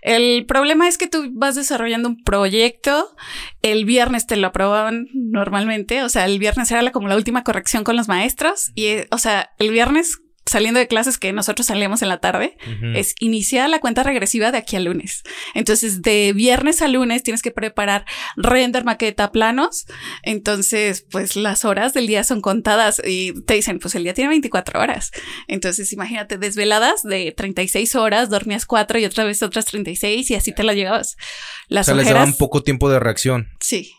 El 0.00 0.46
problema 0.46 0.88
es 0.88 0.96
que 0.96 1.08
tú 1.08 1.28
vas 1.34 1.56
desarrollando 1.56 2.08
un 2.08 2.22
proyecto, 2.24 3.14
el 3.60 3.84
viernes 3.84 4.26
te 4.26 4.36
lo 4.36 4.46
aprobaban 4.46 5.08
normalmente, 5.12 6.02
o 6.02 6.08
sea, 6.08 6.24
el 6.24 6.38
viernes 6.38 6.70
era 6.70 6.80
la- 6.80 6.92
como 6.92 7.08
la 7.08 7.16
última 7.16 7.44
corrección 7.44 7.84
con 7.84 7.96
los 7.96 8.08
maestros 8.08 8.70
y, 8.74 8.86
eh, 8.86 9.08
o 9.10 9.18
sea, 9.18 9.50
el 9.58 9.70
viernes 9.70 10.16
saliendo 10.46 10.78
de 10.80 10.86
clases 10.86 11.18
que 11.18 11.32
nosotros 11.32 11.66
salíamos 11.66 12.02
en 12.02 12.08
la 12.08 12.18
tarde, 12.18 12.56
es 12.94 13.14
iniciar 13.18 13.68
la 13.68 13.80
cuenta 13.80 14.02
regresiva 14.04 14.52
de 14.52 14.58
aquí 14.58 14.76
al 14.76 14.84
lunes. 14.84 15.22
Entonces, 15.54 16.02
de 16.02 16.32
viernes 16.34 16.82
a 16.82 16.88
lunes 16.88 17.22
tienes 17.24 17.42
que 17.42 17.50
preparar 17.50 18.04
render, 18.36 18.84
maqueta, 18.84 19.32
planos. 19.32 19.86
Entonces, 20.22 21.04
pues 21.10 21.36
las 21.36 21.64
horas 21.64 21.94
del 21.94 22.06
día 22.06 22.22
son 22.24 22.40
contadas 22.40 23.02
y 23.04 23.32
te 23.44 23.54
dicen, 23.54 23.78
pues 23.78 23.94
el 23.96 24.04
día 24.04 24.14
tiene 24.14 24.28
24 24.30 24.80
horas. 24.80 25.10
Entonces, 25.48 25.92
imagínate 25.92 26.38
desveladas 26.38 27.02
de 27.02 27.32
36 27.36 27.94
horas, 27.96 28.30
dormías 28.30 28.66
4 28.66 28.98
y 29.00 29.04
otra 29.04 29.24
vez 29.24 29.42
otras 29.42 29.64
36 29.66 30.30
y 30.30 30.34
así 30.34 30.52
te 30.54 30.62
la 30.62 30.74
llevabas. 30.74 31.16
o 31.16 31.64
Las 31.68 31.86
sea, 31.86 31.94
les 31.96 32.04
ojeras. 32.06 32.20
daban 32.22 32.34
poco 32.38 32.62
tiempo 32.62 32.88
de 32.88 33.00
reacción. 33.00 33.48
Sí. 33.60 33.92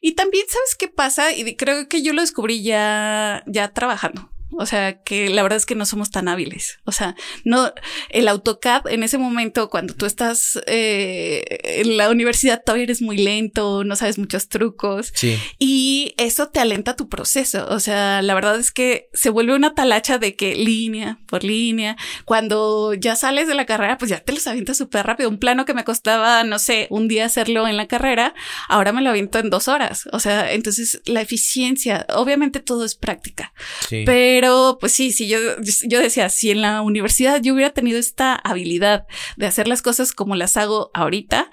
Y 0.00 0.12
también, 0.12 0.44
¿sabes 0.48 0.74
qué 0.78 0.88
pasa? 0.88 1.32
Y 1.32 1.56
creo 1.56 1.88
que 1.88 2.02
yo 2.02 2.12
lo 2.12 2.20
descubrí 2.20 2.62
ya, 2.62 3.42
ya 3.46 3.68
trabajando. 3.72 4.30
O 4.50 4.66
sea, 4.66 5.02
que 5.02 5.28
la 5.28 5.42
verdad 5.42 5.58
es 5.58 5.66
que 5.66 5.74
no 5.74 5.84
somos 5.84 6.10
tan 6.10 6.26
hábiles. 6.26 6.78
O 6.84 6.92
sea, 6.92 7.14
no, 7.44 7.72
el 8.08 8.28
AutoCAD 8.28 8.88
en 8.88 9.02
ese 9.02 9.18
momento, 9.18 9.68
cuando 9.68 9.94
tú 9.94 10.06
estás 10.06 10.58
eh, 10.66 11.44
en 11.62 11.96
la 11.96 12.10
universidad, 12.10 12.62
todavía 12.64 12.84
eres 12.84 13.02
muy 13.02 13.18
lento, 13.18 13.84
no 13.84 13.94
sabes 13.94 14.18
muchos 14.18 14.48
trucos. 14.48 15.12
Sí. 15.14 15.38
Y 15.58 16.14
eso 16.16 16.48
te 16.48 16.60
alenta 16.60 16.96
tu 16.96 17.08
proceso. 17.08 17.66
O 17.68 17.78
sea, 17.78 18.22
la 18.22 18.34
verdad 18.34 18.58
es 18.58 18.70
que 18.70 19.08
se 19.12 19.30
vuelve 19.30 19.54
una 19.54 19.74
talacha 19.74 20.18
de 20.18 20.34
que 20.34 20.54
línea 20.54 21.18
por 21.26 21.44
línea. 21.44 21.96
Cuando 22.24 22.94
ya 22.94 23.16
sales 23.16 23.48
de 23.48 23.54
la 23.54 23.66
carrera, 23.66 23.98
pues 23.98 24.10
ya 24.10 24.20
te 24.20 24.32
los 24.32 24.46
avientas 24.46 24.78
súper 24.78 25.06
rápido. 25.06 25.28
Un 25.28 25.38
plano 25.38 25.66
que 25.66 25.74
me 25.74 25.84
costaba, 25.84 26.42
no 26.44 26.58
sé, 26.58 26.86
un 26.90 27.06
día 27.06 27.26
hacerlo 27.26 27.68
en 27.68 27.76
la 27.76 27.86
carrera, 27.86 28.34
ahora 28.68 28.92
me 28.92 29.02
lo 29.02 29.10
aviento 29.10 29.38
en 29.38 29.50
dos 29.50 29.68
horas. 29.68 30.08
O 30.12 30.20
sea, 30.20 30.52
entonces 30.52 31.02
la 31.04 31.20
eficiencia, 31.20 32.06
obviamente 32.14 32.60
todo 32.60 32.84
es 32.84 32.94
práctica. 32.94 33.52
Sí. 33.88 34.04
Pero 34.06 34.37
pues 34.80 34.92
sí, 34.92 35.12
sí, 35.12 35.28
yo, 35.28 35.38
yo 35.86 36.00
decía, 36.00 36.28
si 36.28 36.50
en 36.50 36.62
la 36.62 36.82
universidad 36.82 37.40
yo 37.42 37.54
hubiera 37.54 37.72
tenido 37.72 37.98
esta 37.98 38.34
habilidad 38.34 39.06
de 39.36 39.46
hacer 39.46 39.68
las 39.68 39.82
cosas 39.82 40.12
como 40.12 40.36
las 40.36 40.56
hago 40.56 40.90
ahorita, 40.94 41.50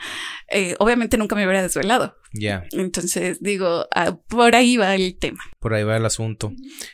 eh, 0.49 0.75
obviamente 0.79 1.17
nunca 1.17 1.35
me 1.35 1.45
hubiera 1.45 1.61
desvelado. 1.61 2.15
Ya. 2.33 2.65
Entonces 2.71 3.41
digo, 3.41 3.87
ah, 3.95 4.19
por 4.27 4.55
ahí 4.55 4.77
va 4.77 4.95
el 4.95 5.17
tema. 5.17 5.39
Por 5.59 5.73
ahí 5.73 5.83
va 5.83 5.97
el 5.97 6.05
asunto. 6.05 6.51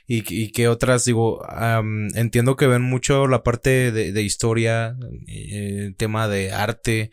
Y, 0.08 0.24
y 0.30 0.52
que 0.52 0.68
otras, 0.68 1.06
digo, 1.06 1.44
am, 1.50 2.10
entiendo 2.16 2.56
que 2.56 2.68
ven 2.68 2.84
mucho 2.84 3.28
la 3.28 3.44
parte 3.44 3.92
de, 3.92 4.12
de 4.12 4.22
historia, 4.22 4.96
eh, 5.28 5.94
tema 5.98 6.28
de 6.28 6.52
arte. 6.52 7.10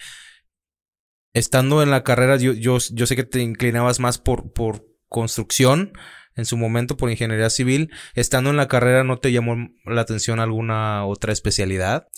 Estando 1.33 1.83
en 1.83 1.91
la 1.91 2.05
carrera, 2.05 2.37
yo, 2.37 2.53
yo, 2.53 2.79
yo 2.93 3.07
sé 3.07 3.17
que 3.17 3.25
te 3.25 3.41
inclinabas 3.41 4.01
más 4.01 4.19
por, 4.19 4.53
por 4.53 4.87
construcción, 5.09 5.93
en 6.39 6.47
su 6.47 6.57
momento 6.57 6.97
por 6.97 7.11
ingeniería 7.11 7.51
civil. 7.51 7.91
Estando 8.15 8.49
en 8.49 8.57
la 8.57 8.69
carrera, 8.69 9.05
¿no 9.05 9.19
te 9.19 9.33
llamó 9.33 9.69
la 9.85 10.01
atención 10.01 10.41
alguna 10.41 11.05
otra 11.05 11.33
especialidad? 11.33 12.09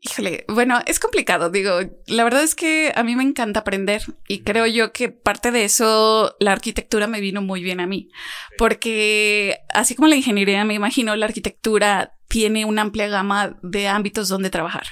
Híjole, 0.00 0.44
bueno, 0.48 0.80
es 0.86 1.00
complicado, 1.00 1.50
digo, 1.50 1.80
la 2.06 2.22
verdad 2.22 2.44
es 2.44 2.54
que 2.54 2.92
a 2.94 3.02
mí 3.02 3.16
me 3.16 3.24
encanta 3.24 3.60
aprender 3.60 4.02
y 4.28 4.42
creo 4.42 4.64
yo 4.66 4.92
que 4.92 5.08
parte 5.08 5.50
de 5.50 5.64
eso 5.64 6.36
la 6.38 6.52
arquitectura 6.52 7.08
me 7.08 7.20
vino 7.20 7.42
muy 7.42 7.64
bien 7.64 7.80
a 7.80 7.86
mí, 7.88 8.08
porque 8.56 9.58
así 9.74 9.96
como 9.96 10.06
la 10.06 10.14
ingeniería, 10.14 10.64
me 10.64 10.74
imagino, 10.74 11.16
la 11.16 11.26
arquitectura 11.26 12.17
tiene 12.28 12.64
una 12.66 12.82
amplia 12.82 13.08
gama 13.08 13.56
de 13.62 13.88
ámbitos 13.88 14.28
donde 14.28 14.50
trabajar. 14.50 14.84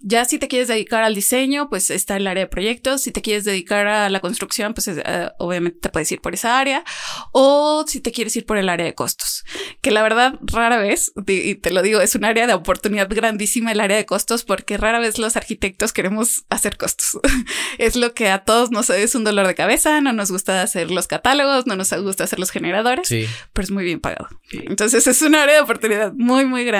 Ya 0.00 0.24
si 0.24 0.38
te 0.38 0.46
quieres 0.46 0.68
dedicar 0.68 1.02
al 1.02 1.14
diseño, 1.14 1.68
pues 1.68 1.90
está 1.90 2.16
el 2.16 2.26
área 2.28 2.44
de 2.44 2.48
proyectos. 2.48 3.02
Si 3.02 3.10
te 3.10 3.22
quieres 3.22 3.44
dedicar 3.44 3.86
a 3.88 4.08
la 4.08 4.20
construcción, 4.20 4.72
pues 4.72 4.86
eh, 4.88 5.02
obviamente 5.38 5.80
te 5.80 5.88
puedes 5.88 6.12
ir 6.12 6.20
por 6.20 6.34
esa 6.34 6.60
área. 6.60 6.84
O 7.32 7.84
si 7.88 8.00
te 8.00 8.12
quieres 8.12 8.36
ir 8.36 8.46
por 8.46 8.56
el 8.56 8.68
área 8.68 8.86
de 8.86 8.94
costos, 8.94 9.44
que 9.80 9.90
la 9.90 10.02
verdad 10.02 10.34
rara 10.42 10.76
vez, 10.78 11.12
y 11.26 11.56
te 11.56 11.70
lo 11.72 11.82
digo, 11.82 12.00
es 12.00 12.14
un 12.14 12.24
área 12.24 12.46
de 12.46 12.54
oportunidad 12.54 13.08
grandísima 13.08 13.72
el 13.72 13.80
área 13.80 13.96
de 13.96 14.06
costos 14.06 14.44
porque 14.44 14.76
rara 14.76 15.00
vez 15.00 15.18
los 15.18 15.36
arquitectos 15.36 15.92
queremos 15.92 16.44
hacer 16.50 16.76
costos. 16.76 17.18
es 17.78 17.96
lo 17.96 18.14
que 18.14 18.28
a 18.28 18.44
todos 18.44 18.70
nos 18.70 18.90
es 18.90 19.14
un 19.16 19.24
dolor 19.24 19.48
de 19.48 19.54
cabeza, 19.56 20.00
no 20.00 20.12
nos 20.12 20.30
gusta 20.30 20.62
hacer 20.62 20.90
los 20.92 21.08
catálogos, 21.08 21.66
no 21.66 21.74
nos 21.74 21.92
gusta 21.94 22.24
hacer 22.24 22.38
los 22.38 22.50
generadores, 22.50 23.08
Sí. 23.08 23.26
pero 23.52 23.64
es 23.64 23.70
muy 23.72 23.82
bien 23.84 23.98
pagado. 23.98 24.28
Entonces 24.52 25.06
es 25.08 25.22
un 25.22 25.34
área 25.34 25.56
de 25.56 25.60
oportunidad 25.62 26.12
muy, 26.12 26.44
muy 26.44 26.64
grande. 26.64 26.75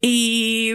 Y, 0.00 0.74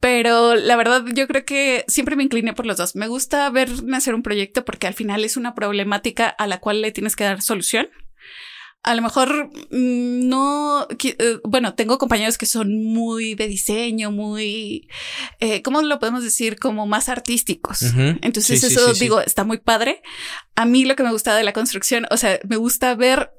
pero 0.00 0.54
la 0.54 0.76
verdad, 0.76 1.04
yo 1.14 1.26
creo 1.28 1.44
que 1.44 1.84
siempre 1.86 2.16
me 2.16 2.22
incliné 2.22 2.54
por 2.54 2.66
los 2.66 2.78
dos. 2.78 2.96
Me 2.96 3.08
gusta 3.08 3.48
ver 3.50 3.84
nacer 3.84 4.14
un 4.14 4.22
proyecto 4.22 4.64
porque 4.64 4.86
al 4.86 4.94
final 4.94 5.24
es 5.24 5.36
una 5.36 5.54
problemática 5.54 6.28
a 6.28 6.46
la 6.46 6.58
cual 6.58 6.80
le 6.80 6.92
tienes 6.92 7.16
que 7.16 7.24
dar 7.24 7.42
solución. 7.42 7.88
A 8.82 8.94
lo 8.94 9.02
mejor 9.02 9.50
mm, 9.70 10.26
no, 10.26 10.88
eh, 10.88 11.38
bueno, 11.44 11.74
tengo 11.74 11.98
compañeros 11.98 12.38
que 12.38 12.46
son 12.46 12.82
muy 12.82 13.34
de 13.34 13.46
diseño, 13.46 14.10
muy, 14.10 14.88
eh, 15.38 15.60
¿cómo 15.60 15.82
lo 15.82 15.98
podemos 15.98 16.24
decir? 16.24 16.58
Como 16.58 16.86
más 16.86 17.10
artísticos. 17.10 17.82
Entonces 18.22 18.58
sí, 18.58 18.66
eso 18.66 18.88
sí, 18.88 18.94
sí. 18.94 19.04
digo, 19.04 19.20
está 19.20 19.44
muy 19.44 19.58
padre. 19.58 20.00
A 20.54 20.64
mí 20.64 20.86
lo 20.86 20.96
que 20.96 21.02
me 21.02 21.12
gusta 21.12 21.36
de 21.36 21.44
la 21.44 21.52
construcción, 21.52 22.06
o 22.10 22.16
sea, 22.16 22.40
me 22.48 22.56
gusta 22.56 22.94
ver 22.94 23.30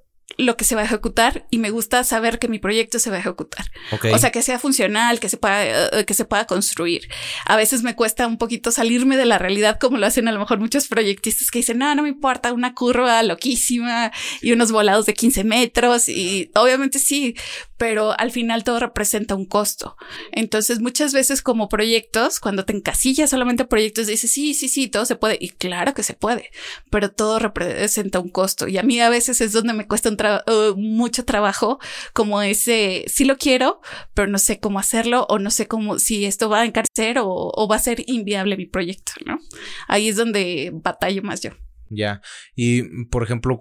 lo 0.41 0.57
que 0.57 0.65
se 0.65 0.75
va 0.75 0.81
a 0.81 0.85
ejecutar 0.85 1.45
y 1.49 1.57
me 1.57 1.69
gusta 1.69 2.03
saber 2.03 2.39
que 2.39 2.47
mi 2.47 2.59
proyecto 2.59 2.99
se 2.99 3.09
va 3.09 3.17
a 3.17 3.19
ejecutar. 3.19 3.65
Ok. 3.91 4.05
O 4.13 4.17
sea, 4.17 4.31
que 4.31 4.41
sea 4.41 4.59
funcional, 4.59 5.19
que 5.19 5.29
se 5.29 5.37
pueda, 5.37 5.99
eh, 5.99 6.05
que 6.05 6.13
se 6.13 6.25
pueda 6.25 6.45
construir. 6.45 7.07
A 7.45 7.55
veces 7.55 7.83
me 7.83 7.95
cuesta 7.95 8.27
un 8.27 8.37
poquito 8.37 8.71
salirme 8.71 9.17
de 9.17 9.25
la 9.25 9.37
realidad, 9.37 9.77
como 9.79 9.97
lo 9.97 10.05
hacen 10.05 10.27
a 10.27 10.31
lo 10.31 10.39
mejor 10.39 10.59
muchos 10.59 10.87
proyectistas 10.87 11.51
que 11.51 11.59
dicen, 11.59 11.77
no, 11.77 11.93
no 11.95 12.03
me 12.03 12.09
importa, 12.09 12.53
una 12.53 12.73
curva 12.73 13.23
loquísima 13.23 14.11
y 14.41 14.51
unos 14.51 14.71
volados 14.71 15.05
de 15.05 15.13
15 15.13 15.43
metros. 15.43 16.09
Y 16.09 16.51
obviamente 16.55 16.99
sí, 16.99 17.35
pero 17.77 18.13
al 18.19 18.31
final 18.31 18.63
todo 18.63 18.79
representa 18.79 19.35
un 19.35 19.45
costo. 19.45 19.97
Entonces, 20.31 20.79
muchas 20.79 21.13
veces 21.13 21.41
como 21.41 21.67
proyectos, 21.67 22.39
cuando 22.39 22.63
te 22.63 22.73
encasillas 22.73 23.31
solamente 23.31 23.63
a 23.63 23.67
proyectos, 23.67 24.07
dices, 24.07 24.31
sí, 24.31 24.53
sí, 24.53 24.69
sí, 24.69 24.87
todo 24.87 25.05
se 25.05 25.15
puede. 25.15 25.37
Y 25.39 25.49
claro 25.49 25.93
que 25.93 26.03
se 26.03 26.13
puede, 26.13 26.51
pero 26.89 27.11
todo 27.11 27.39
representa 27.39 28.19
un 28.19 28.29
costo. 28.29 28.67
Y 28.67 28.77
a 28.77 28.83
mí 28.83 28.99
a 28.99 29.09
veces 29.09 29.41
es 29.41 29.51
donde 29.51 29.73
me 29.73 29.87
cuesta 29.87 30.09
un 30.09 30.17
eh, 30.37 30.73
mucho 30.75 31.25
trabajo, 31.25 31.79
como 32.13 32.41
ese, 32.41 33.05
sí 33.07 33.25
lo 33.25 33.37
quiero, 33.37 33.81
pero 34.13 34.27
no 34.27 34.37
sé 34.37 34.59
cómo 34.59 34.79
hacerlo 34.79 35.25
o 35.29 35.39
no 35.39 35.51
sé 35.51 35.67
cómo, 35.67 35.99
si 35.99 36.25
esto 36.25 36.49
va 36.49 36.61
a 36.61 36.65
encarecer 36.65 37.19
o, 37.19 37.27
o 37.27 37.67
va 37.67 37.75
a 37.75 37.79
ser 37.79 38.03
inviable 38.07 38.57
mi 38.57 38.65
proyecto, 38.65 39.13
¿no? 39.25 39.39
Ahí 39.87 40.09
es 40.09 40.15
donde 40.15 40.71
batallo 40.73 41.21
más 41.23 41.41
yo. 41.41 41.51
Ya. 41.89 42.21
Y, 42.55 43.05
por 43.05 43.23
ejemplo, 43.23 43.59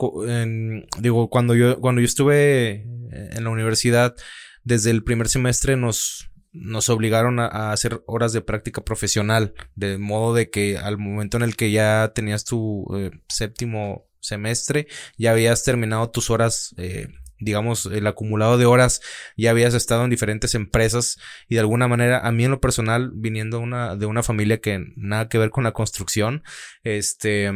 digo, 1.01 1.29
cuando 1.29 1.55
yo, 1.55 1.81
cuando 1.81 2.01
yo 2.01 2.05
estuve 2.05 2.87
en 3.11 3.45
la 3.45 3.51
universidad, 3.51 4.15
desde 4.63 4.91
el 4.91 5.03
primer 5.03 5.29
semestre 5.29 5.77
nos, 5.77 6.31
nos 6.53 6.89
obligaron 6.89 7.41
a, 7.41 7.47
a 7.47 7.73
hacer 7.73 8.03
horas 8.07 8.33
de 8.33 8.41
práctica 8.41 8.83
profesional, 8.83 9.55
de 9.75 9.99
modo 9.99 10.35
de 10.35 10.49
que 10.49 10.79
al 10.79 10.97
momento 10.97 11.37
en 11.37 11.43
el 11.43 11.57
que 11.57 11.73
ya 11.73 12.13
tenías 12.15 12.45
tu 12.45 12.87
eh, 12.97 13.11
séptimo 13.29 14.10
semestre, 14.21 14.87
ya 15.19 15.33
habías 15.33 15.65
terminado 15.65 16.11
tus 16.11 16.31
horas, 16.31 16.75
eh, 16.79 17.09
digamos, 17.39 17.87
el 17.87 18.07
acumulado 18.07 18.59
de 18.59 18.67
horas, 18.67 19.01
ya 19.37 19.51
habías 19.51 19.75
estado 19.75 20.05
en 20.05 20.11
diferentes 20.11 20.55
empresas 20.55 21.19
y 21.49 21.55
de 21.55 21.61
alguna 21.61 21.89
manera, 21.89 22.19
a 22.21 22.33
mí 22.33 22.45
en 22.45 22.51
lo 22.51 22.61
personal, 22.61 23.11
viniendo 23.15 23.61
una, 23.61 23.97
de 23.97 24.07
una 24.07 24.23
familia 24.23 24.61
que 24.61 24.85
nada 24.97 25.29
que 25.29 25.39
ver 25.39 25.51
con 25.51 25.65
la 25.65 25.73
construcción, 25.73 26.43
este, 26.85 27.51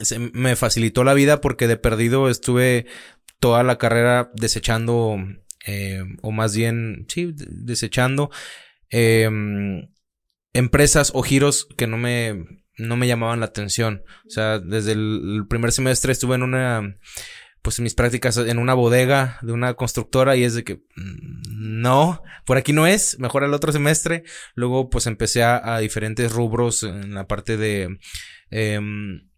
se 0.00 0.18
me 0.18 0.56
facilitó 0.56 1.04
la 1.04 1.14
vida 1.14 1.40
porque 1.40 1.66
de 1.66 1.76
perdido 1.76 2.28
estuve 2.30 2.86
toda 3.40 3.62
la 3.62 3.78
carrera 3.78 4.30
desechando, 4.34 5.16
eh, 5.66 6.02
o 6.22 6.32
más 6.32 6.56
bien, 6.56 7.06
sí, 7.08 7.32
de- 7.32 7.46
desechando 7.50 8.30
eh, 8.90 9.28
empresas 10.52 11.12
o 11.14 11.22
giros 11.22 11.66
que 11.76 11.86
no 11.86 11.96
me, 11.98 12.57
no 12.78 12.96
me 12.96 13.06
llamaban 13.06 13.40
la 13.40 13.46
atención. 13.46 14.02
O 14.26 14.30
sea, 14.30 14.58
desde 14.58 14.92
el, 14.92 15.46
primer 15.48 15.72
semestre 15.72 16.12
estuve 16.12 16.36
en 16.36 16.42
una, 16.42 16.96
pues 17.62 17.78
en 17.78 17.82
mis 17.84 17.94
prácticas 17.94 18.36
en 18.36 18.58
una 18.58 18.74
bodega 18.74 19.38
de 19.42 19.52
una 19.52 19.74
constructora 19.74 20.36
y 20.36 20.44
es 20.44 20.54
de 20.54 20.64
que 20.64 20.76
mm, 20.96 21.80
no, 21.82 22.22
por 22.46 22.56
aquí 22.56 22.72
no 22.72 22.86
es, 22.86 23.18
mejor 23.18 23.44
el 23.44 23.54
otro 23.54 23.72
semestre. 23.72 24.24
Luego 24.54 24.90
pues 24.90 25.06
empecé 25.06 25.42
a, 25.42 25.78
diferentes 25.78 26.32
rubros 26.32 26.82
en 26.82 27.14
la 27.14 27.26
parte 27.26 27.56
de... 27.56 27.98
em, 28.50 29.28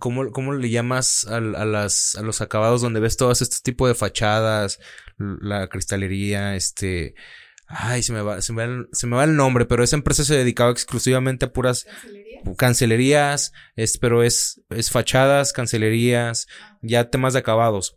¿Cómo, 0.00 0.32
¿Cómo 0.32 0.52
le 0.52 0.68
llamas 0.68 1.28
al- 1.28 1.54
a, 1.54 1.64
las, 1.64 2.16
a 2.16 2.22
los 2.22 2.40
acabados 2.40 2.82
donde 2.82 2.98
ves 2.98 3.16
todos 3.16 3.40
estos 3.40 3.62
tipos 3.62 3.88
de 3.88 3.94
fachadas? 3.94 4.80
La 5.18 5.68
cristalería, 5.68 6.56
este... 6.56 7.14
Ay, 7.72 8.02
se 8.02 8.12
me 8.12 8.20
va, 8.20 8.42
se 8.42 8.52
me 8.52 8.66
va, 8.66 8.72
el, 8.72 8.88
se 8.90 9.06
me 9.06 9.16
va 9.16 9.22
el 9.22 9.36
nombre, 9.36 9.64
pero 9.64 9.84
esa 9.84 9.94
empresa 9.94 10.24
se 10.24 10.36
dedicaba 10.36 10.72
exclusivamente 10.72 11.46
a 11.46 11.52
puras 11.52 11.86
cancelerías, 12.56 13.52
es, 13.76 13.96
pero 13.96 14.24
es, 14.24 14.60
es 14.70 14.90
fachadas, 14.90 15.52
cancelerías, 15.52 16.48
ya 16.82 17.10
temas 17.10 17.32
de 17.32 17.38
acabados. 17.38 17.96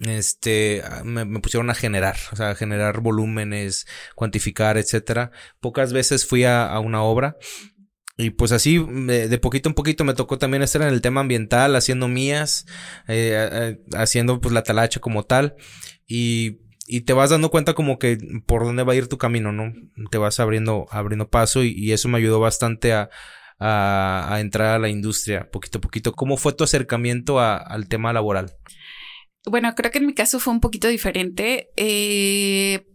Este, 0.00 0.82
ah, 0.84 1.02
me, 1.04 1.24
me 1.24 1.38
pusieron 1.38 1.70
a 1.70 1.74
generar, 1.74 2.16
o 2.32 2.36
sea, 2.36 2.50
a 2.50 2.54
generar 2.56 3.00
volúmenes, 3.00 3.86
cuantificar, 4.16 4.76
etcétera. 4.76 5.30
Pocas 5.60 5.92
veces 5.92 6.26
fui 6.26 6.42
a, 6.44 6.66
a 6.66 6.80
una 6.80 7.02
obra. 7.02 7.36
Y 8.16 8.30
pues 8.30 8.50
así, 8.50 8.78
de, 8.78 9.28
de 9.28 9.38
poquito 9.38 9.68
en 9.68 9.74
poquito 9.74 10.04
me 10.04 10.14
tocó 10.14 10.36
también 10.36 10.62
estar 10.62 10.82
en 10.82 10.88
el 10.88 11.00
tema 11.00 11.20
ambiental, 11.20 11.76
haciendo 11.76 12.08
mías, 12.08 12.66
eh, 13.06 13.48
eh, 13.52 13.80
haciendo 13.96 14.40
pues 14.40 14.52
la 14.52 14.62
talacha 14.62 15.00
como 15.00 15.24
tal. 15.24 15.54
Y, 16.08 16.58
y 16.90 17.02
te 17.02 17.12
vas 17.12 17.30
dando 17.30 17.50
cuenta 17.50 17.74
como 17.74 17.98
que 17.98 18.18
por 18.46 18.64
dónde 18.64 18.82
va 18.82 18.92
a 18.92 18.96
ir 18.96 19.06
tu 19.06 19.16
camino, 19.16 19.52
¿no? 19.52 19.72
Te 20.10 20.18
vas 20.18 20.40
abriendo, 20.40 20.86
abriendo 20.90 21.30
paso 21.30 21.62
y, 21.62 21.92
eso 21.92 22.08
me 22.08 22.18
ayudó 22.18 22.40
bastante 22.40 22.92
a, 22.92 23.10
a, 23.60 24.38
entrar 24.40 24.74
a 24.74 24.78
la 24.78 24.88
industria 24.88 25.48
poquito 25.50 25.78
a 25.78 25.80
poquito. 25.80 26.12
¿Cómo 26.12 26.36
fue 26.36 26.52
tu 26.52 26.64
acercamiento 26.64 27.38
al 27.38 27.88
tema 27.88 28.12
laboral? 28.12 28.56
Bueno, 29.46 29.74
creo 29.74 29.90
que 29.90 29.98
en 29.98 30.06
mi 30.06 30.14
caso 30.14 30.40
fue 30.40 30.52
un 30.52 30.60
poquito 30.60 30.88
diferente. 30.88 31.70
Eh, 31.76 32.86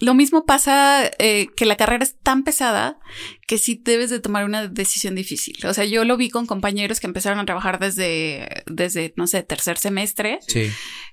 lo 0.00 0.14
mismo 0.14 0.44
pasa 0.44 1.10
eh, 1.18 1.48
que 1.56 1.64
la 1.64 1.76
carrera 1.76 2.04
es 2.04 2.16
tan 2.18 2.44
pesada 2.44 2.98
que 3.46 3.58
sí 3.58 3.80
debes 3.82 4.10
de 4.10 4.20
tomar 4.20 4.44
una 4.44 4.68
decisión 4.68 5.14
difícil. 5.14 5.56
O 5.66 5.72
sea, 5.72 5.84
yo 5.84 6.04
lo 6.04 6.16
vi 6.16 6.28
con 6.28 6.46
compañeros 6.46 7.00
que 7.00 7.06
empezaron 7.06 7.38
a 7.38 7.46
trabajar 7.46 7.78
desde, 7.78 8.64
desde 8.66 9.14
no 9.16 9.26
sé, 9.26 9.42
tercer 9.42 9.78
semestre. 9.78 10.40
Sí. 10.46 10.70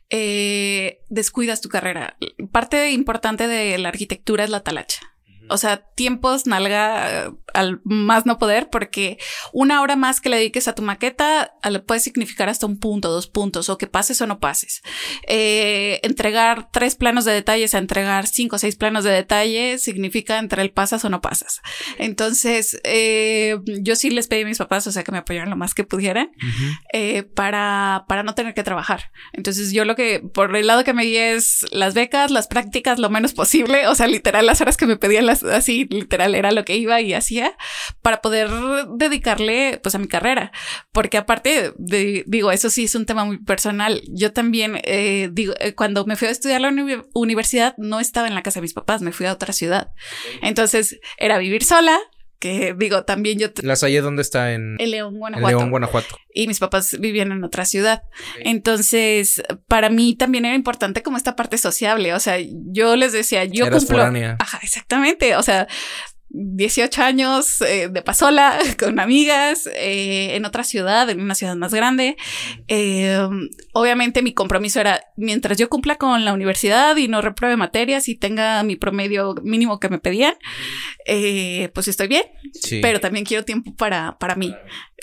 Eh, 0.10 1.00
descuidas 1.10 1.62
tu 1.62 1.70
carrera. 1.70 2.18
Parte 2.52 2.92
importante 2.92 3.48
de 3.48 3.78
la 3.78 3.90
arquitectura 3.90 4.44
es 4.44 4.50
la 4.50 4.64
talacha. 4.64 5.15
O 5.50 5.58
sea, 5.58 5.78
tiempos 5.96 6.46
nalga 6.46 7.32
al 7.54 7.80
más 7.84 8.26
no 8.26 8.38
poder, 8.38 8.70
porque 8.70 9.18
una 9.54 9.82
hora 9.82 9.96
más 9.96 10.20
que 10.20 10.30
le 10.30 10.38
dediques 10.38 10.68
a 10.68 10.76
tu 10.76 10.82
maqueta 10.82 11.54
puede 11.86 12.00
significar 12.00 12.50
hasta 12.50 12.66
un 12.66 12.80
punto, 12.80 13.10
dos 13.10 13.28
puntos, 13.28 13.70
o 13.70 13.78
que 13.78 13.88
pases 13.88 14.22
o 14.22 14.28
no 14.28 14.40
pases. 14.40 14.82
Eh, 15.28 16.00
entregar 16.04 16.70
tres 16.72 16.96
planos 16.96 17.26
de 17.26 17.32
detalles 17.32 17.74
a 17.76 17.78
entregar 17.78 18.28
cinco 18.28 18.58
o 18.58 18.60
seis 18.60 18.76
planos 18.76 19.04
de 19.04 19.12
detalle 19.12 19.78
significa 19.78 20.38
entre 20.38 20.62
el 20.62 20.72
pasas 20.72 21.06
o 21.06 21.10
no 21.10 21.22
pasas. 21.22 21.62
Entonces, 21.98 22.80
eh, 22.84 23.58
yo 23.66 23.96
sí 23.96 24.10
les 24.10 24.28
pedí 24.28 24.42
a 24.42 24.46
mis 24.46 24.58
papás, 24.58 24.86
o 24.88 24.92
sea, 24.92 25.04
que 25.04 25.12
me 25.12 25.20
apoyaran 25.20 25.50
lo 25.50 25.56
más 25.56 25.74
que 25.74 25.84
pudieran 25.84 26.32
eh, 26.92 27.24
para, 27.24 28.06
para 28.08 28.24
no 28.24 28.36
tener 28.36 28.54
que 28.54 28.64
trabajar. 28.64 29.12
Entonces, 29.34 29.72
yo 29.72 29.86
lo 29.86 29.96
que, 29.96 30.20
por 30.20 30.56
el 30.56 30.68
lado 30.68 30.84
que 30.84 30.94
me 30.94 31.06
di 31.06 31.18
es 31.18 31.66
las 31.72 31.94
becas, 31.94 32.32
las 32.32 32.48
prácticas, 32.48 33.00
lo 33.00 33.10
menos 33.10 33.34
posible, 33.34 33.88
o 33.88 33.96
sea, 33.96 34.08
literal, 34.08 34.46
las 34.46 34.62
horas 34.62 34.78
que 34.78 34.86
me 34.86 34.98
pedían 34.98 35.26
las 35.26 35.35
así 35.44 35.88
literal 35.90 36.36
era 36.36 36.52
lo 36.52 36.66
que 36.66 36.76
iba 36.76 37.02
y 37.02 37.14
hacía 37.14 37.56
para 38.02 38.22
poder 38.22 38.50
dedicarle 38.98 39.80
pues 39.82 39.96
a 39.96 40.00
mi 40.00 40.08
carrera. 40.08 40.52
Porque 40.92 41.18
aparte 41.18 41.74
de, 41.78 42.24
digo, 42.28 42.52
eso 42.52 42.70
sí 42.70 42.86
es 42.86 42.96
un 42.96 43.06
tema 43.06 43.26
muy 43.26 43.38
personal. 43.38 44.02
Yo 44.08 44.34
también, 44.34 44.80
eh, 44.84 45.30
digo, 45.32 45.54
eh, 45.60 45.74
cuando 45.74 46.06
me 46.06 46.16
fui 46.16 46.28
a 46.28 46.32
estudiar 46.32 46.58
a 46.58 46.60
la 46.60 46.70
uni 46.70 46.98
universidad, 47.14 47.76
no 47.78 48.00
estaba 48.00 48.28
en 48.28 48.36
la 48.36 48.44
casa 48.44 48.60
de 48.60 48.64
mis 48.64 48.74
papás, 48.74 49.02
me 49.02 49.12
fui 49.12 49.26
a 49.26 49.34
otra 49.34 49.54
ciudad. 49.54 49.92
Entonces 50.42 51.00
era 51.18 51.38
vivir 51.38 51.64
sola, 51.64 52.00
que 52.40 52.76
digo, 52.78 53.04
también 53.04 53.40
yo... 53.40 53.48
¿La 53.62 53.76
Salle 53.76 54.02
dónde 54.02 54.22
está? 54.22 54.54
En, 54.54 54.76
en 54.80 54.92
León, 54.92 55.18
Guanajuato. 55.18 55.50
En 55.50 55.58
León, 55.58 55.70
Guanajuato. 55.72 56.18
Y 56.34 56.48
mis 56.48 56.60
papás 56.60 56.98
vivían 57.00 57.32
en 57.32 57.44
otra 57.44 57.66
ciudad. 57.66 58.04
Entonces, 58.40 59.44
para 59.68 59.90
mí 59.90 60.16
también 60.16 60.46
era 60.46 60.56
importante 60.56 61.04
como 61.04 61.18
esta 61.18 61.36
parte 61.36 61.58
sociable. 61.58 62.14
O 62.14 62.20
sea, 62.20 62.38
yo 62.40 62.96
les 62.96 63.14
decía, 63.14 63.46
yo 63.46 63.66
Eras 63.66 63.80
cumplo... 63.80 63.98
foránea. 63.98 64.38
Ajá, 64.40 64.60
exactamente. 64.62 65.36
O 65.36 65.44
sea, 65.44 65.68
18 66.38 67.02
años 67.02 67.62
eh, 67.62 67.88
de 67.90 68.02
pasola 68.02 68.58
con 68.80 69.00
amigas 69.00 69.68
eh, 69.74 70.36
en 70.36 70.44
otra 70.46 70.64
ciudad, 70.64 71.10
en 71.10 71.22
una 71.22 71.34
ciudad 71.34 71.56
más 71.56 71.74
grande. 71.74 72.18
Eh, 72.68 73.18
obviamente 73.74 74.22
mi 74.22 74.34
compromiso 74.34 74.82
era, 74.82 75.02
mientras 75.16 75.58
yo 75.58 75.70
cumpla 75.70 75.96
con 75.96 76.26
la 76.26 76.34
universidad 76.34 76.98
y 76.98 77.08
no 77.08 77.22
repruebe 77.22 77.56
materias 77.56 78.10
y 78.10 78.16
tenga 78.16 78.62
mi 78.64 78.76
promedio 78.76 79.36
mínimo 79.44 79.80
que 79.80 79.88
me 79.90 80.00
pedían, 80.00 80.36
eh, 81.06 81.70
pues 81.74 81.88
estoy 81.88 82.08
bien, 82.08 82.24
Sí. 82.54 82.80
pero 82.82 83.00
también 83.00 83.26
quiero 83.26 83.46
tiempo 83.46 83.74
para, 83.76 84.18
para 84.20 84.36
mí. 84.36 84.54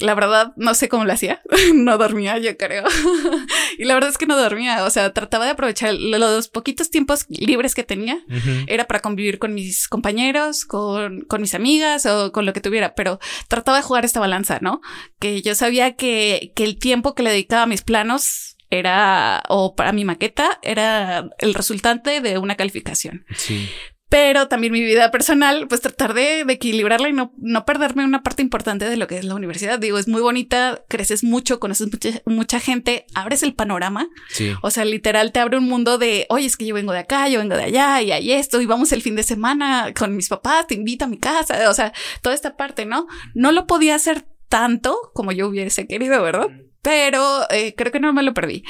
La 0.01 0.15
verdad, 0.15 0.53
no 0.57 0.75
sé 0.75 0.89
cómo 0.89 1.05
lo 1.05 1.13
hacía. 1.13 1.43
no 1.75 1.99
dormía, 1.99 2.39
yo 2.39 2.57
creo. 2.57 2.85
y 3.79 3.85
la 3.85 3.95
verdad 3.95 4.11
es 4.11 4.19
que 4.19 4.27
no 4.27 4.37
dormía. 4.37 4.85
O 4.85 4.91
sea, 4.91 5.13
trataba 5.13 5.45
de 5.45 5.51
aprovechar 5.51 5.95
los 5.95 6.49
poquitos 6.49 6.91
tiempos 6.91 7.27
libres 7.29 7.75
que 7.75 7.85
tenía. 7.85 8.19
Era 8.67 8.87
para 8.87 9.01
convivir 9.01 9.39
con 9.39 9.55
mis 9.55 9.89
compañeros, 9.89 10.65
con, 10.65 11.23
con 11.23 11.41
mis 11.41 11.55
amigas 11.55 12.07
o 12.07 12.33
con 12.33 12.47
lo 12.47 12.53
que 12.53 12.61
tuviera, 12.61 12.95
pero 12.95 13.19
trataba 13.49 13.79
de 13.79 13.83
jugar 13.83 14.05
esta 14.05 14.21
balanza, 14.21 14.59
¿no? 14.61 14.81
Que 15.19 15.43
yo 15.43 15.55
sabía 15.55 15.95
que, 15.97 16.53
que 16.57 16.65
el 16.65 16.79
tiempo 16.79 17.15
que 17.15 17.23
le 17.23 17.31
dedicaba 17.31 17.63
a 17.63 17.67
mis 17.67 17.83
planos 17.83 18.57
era, 18.73 19.43
o 19.51 19.75
para 19.75 19.93
mi 19.93 20.05
maqueta, 20.07 20.59
era 20.63 21.29
el 21.39 21.53
resultante 21.53 22.23
de 22.23 22.39
una 22.39 22.57
calificación 22.57 23.27
Sí. 23.37 23.69
Pero 24.13 24.47
también 24.47 24.75
mi 24.75 24.83
vida 24.83 25.11
personal, 25.11 25.67
pues 25.69 25.81
tratar 25.81 26.13
de, 26.13 26.45
de 26.45 26.53
equilibrarla 26.53 27.09
y 27.09 27.15
no, 27.15 27.33
no 27.39 27.65
perderme 27.65 28.05
una 28.05 28.23
parte 28.23 28.43
importante 28.43 28.85
de 28.85 28.99
lo 28.99 29.07
que 29.07 29.17
es 29.17 29.25
la 29.25 29.35
universidad. 29.35 29.79
Digo, 29.79 29.97
es 29.97 30.07
muy 30.07 30.21
bonita, 30.21 30.85
creces 30.87 31.25
mucho, 31.25 31.59
conoces 31.59 31.91
mucha, 31.91 32.21
mucha 32.27 32.61
gente, 32.61 33.07
abres 33.15 33.43
el 33.43 33.55
panorama. 33.55 34.11
Sí. 34.29 34.53
O 34.61 34.71
sea, 34.71 34.85
literal 34.85 35.33
te 35.33 35.41
abre 35.41 35.57
un 35.57 35.65
mundo 35.67 35.97
de, 35.97 36.27
oye, 36.29 36.45
es 36.45 36.59
que 36.59 36.67
yo 36.67 36.75
vengo 36.75 36.93
de 36.93 36.99
acá, 36.99 37.27
yo 37.31 37.39
vengo 37.39 37.57
de 37.57 37.63
allá 37.63 38.03
y 38.03 38.13
hay 38.13 38.33
esto 38.33 38.61
y 38.61 38.67
vamos 38.67 38.93
el 38.93 39.01
fin 39.01 39.17
de 39.17 39.23
semana 39.23 39.95
con 39.99 40.15
mis 40.15 40.29
papás, 40.29 40.67
te 40.67 40.75
invito 40.75 41.07
a 41.07 41.09
mi 41.09 41.17
casa. 41.17 41.71
O 41.71 41.73
sea, 41.73 41.95
toda 42.21 42.35
esta 42.35 42.55
parte, 42.55 42.85
¿no? 42.85 43.07
No 43.33 43.51
lo 43.51 43.67
podía 43.67 43.95
hacer 43.95 44.27
tanto 44.51 44.95
como 45.15 45.33
yo 45.33 45.49
hubiese 45.49 45.87
querido, 45.87 46.23
¿verdad? 46.23 46.51
Pero 46.83 47.49
eh, 47.51 47.75
creo 47.77 47.93
que 47.93 48.01
no 48.01 48.13
me 48.13 48.25
lo 48.25 48.35
perdí. 48.35 48.65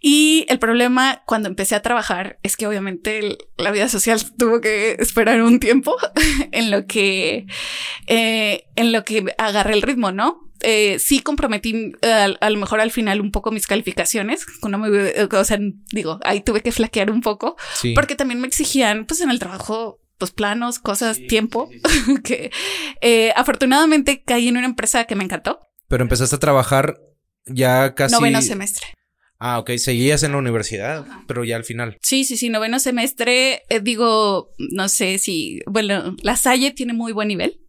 Y 0.00 0.44
el 0.50 0.58
problema 0.58 1.22
cuando 1.26 1.48
empecé 1.48 1.74
a 1.74 1.80
trabajar 1.82 2.38
es 2.42 2.56
que 2.58 2.66
obviamente 2.66 3.18
el- 3.20 3.38
la 3.56 3.70
vida 3.70 3.88
social 3.88 4.20
tuvo 4.36 4.60
que 4.60 4.96
esperar 4.98 5.40
un 5.42 5.58
tiempo 5.60 5.96
en 6.52 6.70
lo 6.70 6.86
que, 6.86 7.46
eh, 8.06 8.64
en 8.76 8.92
lo 8.92 9.04
que 9.04 9.24
agarré 9.38 9.74
el 9.74 9.82
ritmo, 9.82 10.12
¿no? 10.12 10.40
Eh, 10.60 10.98
sí 10.98 11.20
comprometí 11.20 11.92
eh, 12.00 12.34
a, 12.40 12.50
lo 12.50 12.58
mejor 12.58 12.80
al 12.80 12.90
final 12.90 13.20
un 13.20 13.30
poco 13.30 13.50
mis 13.50 13.66
calificaciones, 13.66 14.46
no 14.66 14.78
me- 14.78 14.88
o 15.24 15.44
sea, 15.44 15.58
digo, 15.92 16.20
ahí 16.24 16.40
tuve 16.40 16.62
que 16.62 16.72
flaquear 16.72 17.10
un 17.10 17.20
poco 17.20 17.56
Sí. 17.74 17.92
porque 17.94 18.14
también 18.14 18.40
me 18.40 18.46
exigían, 18.46 19.04
pues 19.04 19.20
en 19.20 19.30
el 19.30 19.38
trabajo, 19.38 20.00
pues 20.16 20.30
planos, 20.30 20.78
cosas, 20.78 21.18
tiempo, 21.28 21.68
que 22.24 22.50
eh, 23.02 23.32
afortunadamente 23.36 24.22
caí 24.22 24.48
en 24.48 24.56
una 24.56 24.66
empresa 24.66 25.04
que 25.04 25.16
me 25.16 25.24
encantó, 25.24 25.60
Pero 25.88 26.02
empezaste 26.02 26.36
a 26.36 26.40
trabajar 26.40 26.98
ya 27.46 27.94
casi. 27.94 28.14
noveno 28.14 28.42
semestre. 28.42 28.86
Ah, 29.38 29.58
ok. 29.58 29.72
Seguías 29.76 30.22
en 30.22 30.32
la 30.32 30.38
universidad, 30.38 31.06
pero 31.26 31.44
ya 31.44 31.56
al 31.56 31.64
final. 31.64 31.98
Sí, 32.00 32.24
sí, 32.24 32.36
sí, 32.36 32.48
noveno 32.48 32.78
semestre, 32.78 33.62
eh, 33.68 33.80
digo, 33.80 34.50
no 34.58 34.88
sé 34.88 35.18
si, 35.18 35.60
bueno, 35.66 36.16
la 36.22 36.36
Salle 36.36 36.70
tiene 36.70 36.92
muy 36.92 37.12
buen 37.12 37.28
nivel. 37.28 37.60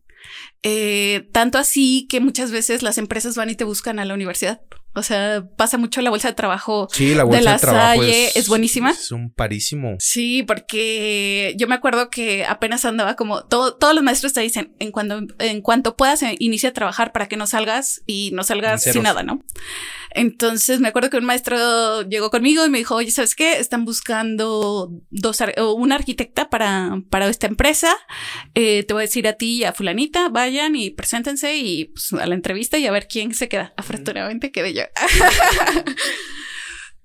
Eh, 0.64 1.28
tanto 1.32 1.58
así 1.58 2.08
que 2.10 2.20
muchas 2.20 2.52
veces 2.52 2.82
las 2.82 2.98
empresas 2.98 3.36
van 3.36 3.50
y 3.50 3.56
te 3.56 3.66
buscan 3.66 4.00
a 4.00 4.06
la 4.06 4.14
universidad. 4.14 4.62
O 4.96 5.04
sea, 5.04 5.46
pasa 5.58 5.78
mucho 5.78 6.02
la 6.02 6.10
bolsa 6.10 6.30
de 6.30 6.34
trabajo. 6.36 6.88
Sí, 6.92 7.14
la 7.14 7.24
bolsa 7.26 7.40
de, 7.40 7.46
La 7.46 7.58
trabajo 7.58 8.02
Salle 8.02 8.26
es, 8.28 8.36
es 8.38 8.48
buenísima. 8.48 8.92
Es 8.92 9.12
un 9.12 9.30
parísimo. 9.32 9.96
Sí, 10.00 10.44
porque 10.44 11.54
yo 11.58 11.68
me 11.68 11.76
acuerdo 11.76 12.10
que 12.10 12.46
apenas 12.46 12.86
andaba 12.86 13.16
como 13.16 13.44
todo, 13.44 13.76
todos 13.76 13.94
los 13.94 14.04
maestros 14.04 14.34
te 14.34 14.42
dicen 14.42 14.74
en 14.80 14.92
cuando 14.92 15.22
en 15.40 15.62
cuanto 15.62 15.96
puedas 15.98 16.24
eh, 16.24 16.36
inicia 16.40 16.70
a 16.70 16.74
trabajar 16.74 17.12
para 17.12 17.28
que 17.28 17.38
no 17.38 17.46
salgas 17.46 18.02
y 18.06 18.32
no 18.34 18.44
salgas 18.44 18.84
sin 18.84 19.04
nada, 19.04 19.24
¿no? 19.24 19.44
Entonces 20.12 20.80
me 20.80 20.88
acuerdo 20.88 21.10
que 21.10 21.18
un 21.18 21.26
maestro 21.26 22.04
llegó 22.04 22.30
conmigo 22.32 22.66
y 22.66 22.70
me 22.70 22.78
dijo, 22.78 22.96
oye, 22.96 23.12
¿sabes 23.12 23.36
qué? 23.36 23.60
Están 23.60 23.84
buscando 23.84 24.90
dos 25.10 25.42
ar- 25.42 25.56
o 25.60 25.74
una 25.74 25.96
arquitecta 25.96 26.50
para, 26.50 27.02
para 27.10 27.28
esta 27.28 27.48
empresa. 27.48 27.94
Eh, 28.54 28.84
te 28.84 28.94
voy 28.94 29.02
a 29.02 29.08
decir 29.08 29.28
a 29.28 29.34
ti 29.34 29.58
y 29.58 29.64
a 29.66 29.74
fulanita, 29.74 30.30
vayan 30.30 30.76
y 30.78 30.90
preséntense 30.92 31.58
y 31.58 31.86
pues, 31.86 32.14
a 32.14 32.26
la 32.28 32.36
entrevista 32.36 32.78
y 32.78 32.88
a 32.88 32.92
ver 32.92 33.08
quién 33.10 33.34
se 33.34 33.50
queda. 33.50 33.74
Afortunadamente 33.76 34.52
quedé 34.54 34.74
yo. 34.74 34.84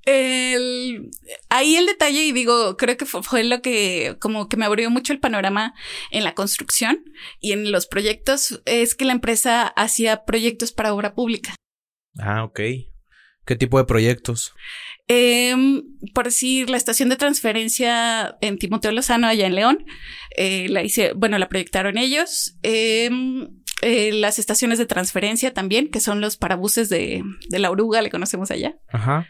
El, 0.07 1.11
ahí 1.51 1.77
el 1.77 1.87
detalle, 1.87 2.23
y 2.25 2.33
digo, 2.33 2.77
creo 2.77 2.97
que 2.97 3.05
fue, 3.05 3.23
fue 3.23 3.45
lo 3.45 3.61
que 3.61 4.17
como 4.19 4.49
que 4.49 4.57
me 4.57 4.65
abrió 4.65 4.91
mucho 4.91 5.13
el 5.13 5.21
panorama 5.21 5.75
en 6.11 6.25
la 6.25 6.35
construcción 6.35 7.05
y 7.39 7.53
en 7.53 7.71
los 7.71 7.87
proyectos, 7.87 8.63
es 8.65 8.95
que 8.95 9.05
la 9.05 9.13
empresa 9.13 9.67
hacía 9.67 10.25
proyectos 10.25 10.73
para 10.73 10.95
obra 10.95 11.15
pública. 11.15 11.55
Ah, 12.19 12.45
ok. 12.45 12.61
¿Qué 13.45 13.57
tipo 13.57 13.79
de 13.79 13.85
proyectos? 13.85 14.55
Em, 15.07 15.83
por 16.15 16.27
decir, 16.27 16.71
la 16.71 16.77
estación 16.77 17.09
de 17.09 17.17
transferencia 17.17 18.37
en 18.41 18.59
Timoteo 18.59 18.93
Lozano, 18.93 19.27
allá 19.27 19.47
en 19.47 19.57
León, 19.57 19.85
eh, 20.37 20.69
la 20.69 20.85
hice, 20.85 21.13
bueno, 21.15 21.37
la 21.37 21.49
proyectaron 21.49 21.99
ellos. 21.99 22.57
Em, 22.63 23.60
eh, 23.83 24.13
las 24.13 24.39
estaciones 24.39 24.79
de 24.79 24.87
transferencia 24.87 25.53
también, 25.55 25.91
que 25.91 26.01
son 26.01 26.21
los 26.21 26.37
parabuses 26.37 26.89
de, 26.89 27.23
de 27.49 27.59
la 27.59 27.71
oruga, 27.71 28.03
le 28.03 28.11
conocemos 28.11 28.51
allá. 28.51 28.77
Ajá. 28.89 29.27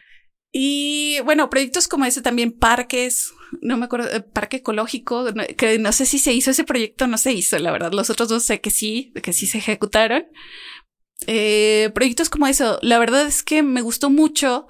Y 0.53 1.21
bueno, 1.25 1.49
proyectos 1.49 1.87
como 1.87 2.05
ese 2.07 2.23
también, 2.23 2.51
parques, 2.51 3.33
no 3.61 3.77
me 3.77 3.85
acuerdo, 3.85 4.11
eh, 4.11 4.21
parque 4.21 4.57
ecológico, 4.59 5.31
no- 5.33 5.45
que 5.57 5.79
no 5.79 5.93
sé 5.93 6.07
si 6.07 6.19
se 6.19 6.33
hizo 6.33 6.51
ese 6.51 6.65
proyecto, 6.65 7.07
no 7.07 7.19
se 7.19 7.33
hizo, 7.33 7.57
la 7.59 7.71
verdad. 7.71 7.93
Los 7.93 8.11
otros 8.11 8.29
dos 8.29 8.43
sé 8.45 8.61
que 8.61 8.71
sí, 8.71 9.13
que 9.23 9.33
sí 9.33 9.47
se 9.47 9.59
ejecutaron. 9.59 10.25
Eh, 11.27 11.91
proyectos 11.95 12.31
como 12.31 12.47
eso, 12.49 12.79
la 12.83 12.99
verdad 12.99 13.27
es 13.27 13.43
que 13.43 13.63
me 13.63 13.83
gustó 13.83 14.11
mucho 14.11 14.67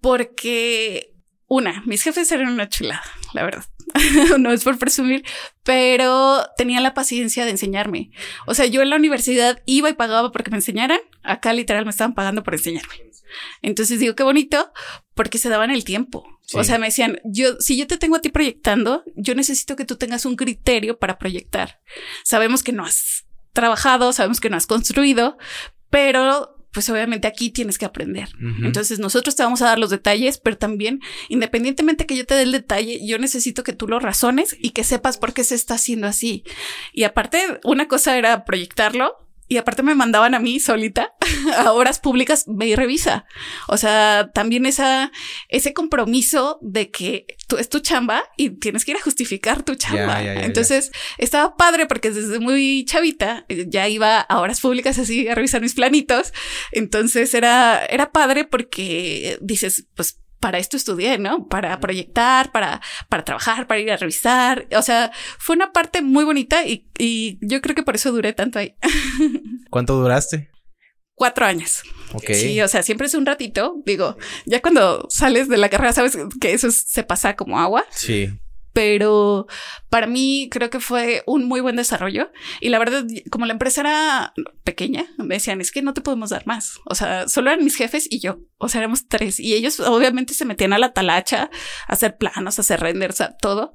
porque, 0.00 1.14
una, 1.46 1.82
mis 1.86 2.02
jefes 2.02 2.30
eran 2.30 2.52
una 2.52 2.68
chulada, 2.68 3.02
la 3.34 3.42
verdad. 3.42 3.64
no 4.38 4.52
es 4.52 4.64
por 4.64 4.78
presumir, 4.78 5.24
pero 5.64 6.44
tenían 6.56 6.82
la 6.82 6.94
paciencia 6.94 7.44
de 7.44 7.50
enseñarme. 7.50 8.10
O 8.46 8.54
sea, 8.54 8.66
yo 8.66 8.82
en 8.82 8.90
la 8.90 8.96
universidad 8.96 9.62
iba 9.66 9.90
y 9.90 9.94
pagaba 9.94 10.32
porque 10.32 10.50
me 10.50 10.58
enseñaran. 10.58 11.00
Acá 11.22 11.52
literal 11.52 11.84
me 11.84 11.90
estaban 11.90 12.14
pagando 12.14 12.42
por 12.42 12.54
enseñarme. 12.54 12.94
Entonces 13.62 14.00
digo, 14.00 14.14
qué 14.14 14.22
bonito, 14.22 14.72
porque 15.14 15.38
se 15.38 15.48
daban 15.48 15.70
el 15.70 15.84
tiempo. 15.84 16.26
O 16.54 16.64
sea, 16.64 16.78
me 16.78 16.86
decían, 16.86 17.20
yo, 17.24 17.56
si 17.60 17.76
yo 17.76 17.86
te 17.86 17.98
tengo 17.98 18.16
a 18.16 18.20
ti 18.20 18.30
proyectando, 18.30 19.04
yo 19.16 19.34
necesito 19.34 19.76
que 19.76 19.84
tú 19.84 19.96
tengas 19.96 20.24
un 20.24 20.34
criterio 20.34 20.98
para 20.98 21.18
proyectar. 21.18 21.80
Sabemos 22.24 22.62
que 22.62 22.72
no 22.72 22.84
has 22.86 23.26
trabajado, 23.52 24.12
sabemos 24.12 24.40
que 24.40 24.48
no 24.48 24.56
has 24.56 24.66
construido, 24.66 25.36
pero 25.90 26.57
pues 26.72 26.88
obviamente 26.90 27.26
aquí 27.26 27.50
tienes 27.50 27.78
que 27.78 27.86
aprender. 27.86 28.28
Entonces 28.62 28.98
nosotros 28.98 29.34
te 29.34 29.42
vamos 29.42 29.62
a 29.62 29.66
dar 29.66 29.78
los 29.78 29.90
detalles, 29.90 30.38
pero 30.38 30.58
también 30.58 31.00
independientemente 31.28 32.06
que 32.06 32.16
yo 32.16 32.26
te 32.26 32.34
dé 32.34 32.42
el 32.42 32.52
detalle, 32.52 33.00
yo 33.06 33.18
necesito 33.18 33.62
que 33.62 33.72
tú 33.72 33.88
lo 33.88 33.98
razones 34.00 34.56
y 34.58 34.70
que 34.70 34.84
sepas 34.84 35.18
por 35.18 35.32
qué 35.32 35.44
se 35.44 35.54
está 35.54 35.74
haciendo 35.74 36.06
así. 36.06 36.44
Y 36.92 37.04
aparte, 37.04 37.38
una 37.64 37.88
cosa 37.88 38.16
era 38.18 38.44
proyectarlo. 38.44 39.16
Y 39.48 39.56
aparte 39.56 39.82
me 39.82 39.94
mandaban 39.94 40.34
a 40.34 40.38
mí 40.38 40.60
solita 40.60 41.14
a 41.56 41.72
horas 41.72 41.98
públicas, 41.98 42.44
ve 42.46 42.66
y 42.68 42.74
revisa. 42.74 43.24
O 43.66 43.76
sea, 43.76 44.30
también 44.34 44.66
esa, 44.66 45.10
ese 45.48 45.72
compromiso 45.72 46.58
de 46.60 46.90
que 46.90 47.26
tú 47.46 47.56
es 47.56 47.68
tu 47.68 47.80
chamba 47.80 48.24
y 48.36 48.50
tienes 48.50 48.84
que 48.84 48.92
ir 48.92 48.98
a 48.98 49.02
justificar 49.02 49.62
tu 49.62 49.74
chamba. 49.74 50.22
Entonces 50.22 50.92
estaba 51.16 51.56
padre 51.56 51.86
porque 51.86 52.10
desde 52.10 52.38
muy 52.38 52.84
chavita 52.84 53.46
eh, 53.48 53.66
ya 53.68 53.88
iba 53.88 54.20
a 54.20 54.40
horas 54.40 54.60
públicas 54.60 54.98
así 54.98 55.28
a 55.28 55.34
revisar 55.34 55.60
mis 55.60 55.74
planitos. 55.74 56.32
Entonces 56.72 57.32
era, 57.34 57.84
era 57.86 58.12
padre 58.12 58.44
porque 58.44 59.38
dices, 59.40 59.86
pues 59.94 60.20
para 60.40 60.58
esto 60.58 60.76
estudié, 60.76 61.18
¿no? 61.18 61.46
Para 61.48 61.78
proyectar, 61.80 62.52
para, 62.52 62.80
para 63.08 63.24
trabajar, 63.24 63.66
para 63.66 63.80
ir 63.80 63.90
a 63.90 63.96
revisar. 63.96 64.66
O 64.76 64.82
sea, 64.82 65.10
fue 65.38 65.56
una 65.56 65.72
parte 65.72 66.02
muy 66.02 66.24
bonita 66.24 66.64
y, 66.66 66.88
y 66.98 67.38
yo 67.40 67.60
creo 67.60 67.74
que 67.74 67.82
por 67.82 67.94
eso 67.96 68.12
duré 68.12 68.32
tanto 68.32 68.58
ahí. 68.58 68.74
¿Cuánto 69.70 69.94
duraste? 70.00 70.50
Cuatro 71.14 71.44
años. 71.46 71.82
Ok. 72.12 72.30
Sí, 72.32 72.60
o 72.62 72.68
sea, 72.68 72.82
siempre 72.84 73.08
es 73.08 73.14
un 73.14 73.26
ratito. 73.26 73.74
Digo, 73.84 74.16
ya 74.46 74.62
cuando 74.62 75.06
sales 75.10 75.48
de 75.48 75.56
la 75.56 75.68
carrera 75.68 75.92
sabes 75.92 76.16
que 76.40 76.52
eso 76.52 76.68
es- 76.68 76.84
se 76.88 77.02
pasa 77.02 77.34
como 77.34 77.58
agua, 77.58 77.84
Sí. 77.90 78.30
Pero 78.78 79.48
para 79.90 80.06
mí 80.06 80.48
creo 80.52 80.70
que 80.70 80.78
fue 80.78 81.24
un 81.26 81.46
muy 81.46 81.60
buen 81.60 81.74
desarrollo. 81.74 82.30
Y 82.60 82.68
la 82.68 82.78
verdad, 82.78 83.04
como 83.28 83.44
la 83.44 83.52
empresa 83.54 83.80
era 83.80 84.32
pequeña, 84.62 85.04
me 85.18 85.34
decían, 85.34 85.60
es 85.60 85.72
que 85.72 85.82
no 85.82 85.94
te 85.94 86.00
podemos 86.00 86.30
dar 86.30 86.46
más. 86.46 86.78
O 86.84 86.94
sea, 86.94 87.26
solo 87.26 87.50
eran 87.50 87.64
mis 87.64 87.74
jefes 87.74 88.06
y 88.08 88.20
yo. 88.20 88.38
O 88.58 88.68
sea, 88.68 88.78
éramos 88.82 89.08
tres. 89.08 89.40
Y 89.40 89.54
ellos 89.54 89.80
obviamente 89.80 90.32
se 90.32 90.44
metían 90.44 90.72
a 90.74 90.78
la 90.78 90.92
talacha, 90.92 91.50
a 91.88 91.92
hacer 91.92 92.18
planos, 92.18 92.56
a 92.58 92.62
hacer 92.62 92.78
renders, 92.78 93.20
a 93.20 93.36
todo. 93.36 93.74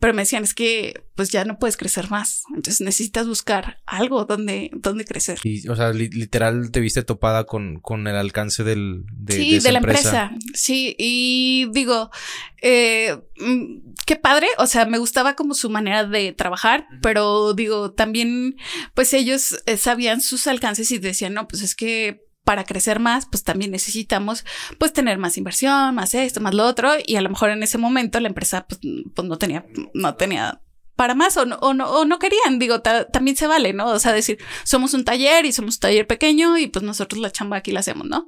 Pero 0.00 0.14
me 0.14 0.22
decían, 0.22 0.44
es 0.44 0.54
que 0.54 1.02
pues 1.16 1.30
ya 1.30 1.44
no 1.44 1.58
puedes 1.58 1.76
crecer 1.76 2.08
más. 2.08 2.44
Entonces 2.54 2.80
necesitas 2.80 3.26
buscar 3.26 3.78
algo 3.84 4.24
donde, 4.26 4.70
donde 4.74 5.04
crecer. 5.04 5.40
Y, 5.42 5.66
o 5.68 5.74
sea, 5.74 5.92
li- 5.92 6.08
literal 6.08 6.70
te 6.70 6.78
viste 6.78 7.02
topada 7.02 7.44
con, 7.44 7.80
con 7.80 8.06
el 8.06 8.14
alcance 8.14 8.62
del, 8.62 9.02
de, 9.12 9.34
sí, 9.34 9.50
de 9.50 9.56
esa 9.56 9.68
de 9.68 9.72
la 9.72 9.78
empresa. 9.80 10.30
Sí, 10.54 10.94
y 10.96 11.66
digo, 11.72 12.10
eh, 12.62 13.18
mm, 13.40 13.94
qué 14.08 14.16
padre, 14.16 14.48
o 14.56 14.66
sea, 14.66 14.86
me 14.86 14.96
gustaba 14.96 15.34
como 15.34 15.52
su 15.52 15.68
manera 15.68 16.02
de 16.04 16.32
trabajar, 16.32 16.86
pero 17.02 17.52
digo, 17.52 17.92
también, 17.92 18.56
pues 18.94 19.12
ellos 19.12 19.62
eh, 19.66 19.76
sabían 19.76 20.22
sus 20.22 20.46
alcances 20.46 20.90
y 20.92 20.98
decían, 20.98 21.34
no, 21.34 21.46
pues 21.46 21.60
es 21.60 21.74
que 21.74 22.22
para 22.42 22.64
crecer 22.64 23.00
más, 23.00 23.26
pues 23.30 23.44
también 23.44 23.70
necesitamos 23.70 24.46
pues 24.78 24.94
tener 24.94 25.18
más 25.18 25.36
inversión, 25.36 25.94
más 25.94 26.14
esto, 26.14 26.40
más 26.40 26.54
lo 26.54 26.64
otro, 26.64 26.92
y 27.06 27.16
a 27.16 27.20
lo 27.20 27.28
mejor 27.28 27.50
en 27.50 27.62
ese 27.62 27.76
momento 27.76 28.18
la 28.18 28.28
empresa 28.28 28.66
pues, 28.66 28.80
pues 29.14 29.28
no 29.28 29.36
tenía, 29.36 29.66
no 29.92 30.14
tenía 30.14 30.62
para 30.96 31.14
más 31.14 31.36
o 31.36 31.44
no, 31.44 31.56
o 31.56 31.74
no, 31.74 31.84
o 31.90 32.06
no 32.06 32.18
querían, 32.18 32.58
digo, 32.58 32.80
ta- 32.80 33.06
también 33.08 33.36
se 33.36 33.46
vale, 33.46 33.74
¿no? 33.74 33.88
O 33.88 33.98
sea, 33.98 34.14
decir, 34.14 34.38
somos 34.64 34.94
un 34.94 35.04
taller 35.04 35.44
y 35.44 35.52
somos 35.52 35.74
un 35.76 35.80
taller 35.80 36.06
pequeño 36.06 36.56
y 36.56 36.68
pues 36.68 36.82
nosotros 36.82 37.20
la 37.20 37.30
chamba 37.30 37.58
aquí 37.58 37.70
la 37.72 37.80
hacemos, 37.80 38.06
¿no? 38.08 38.26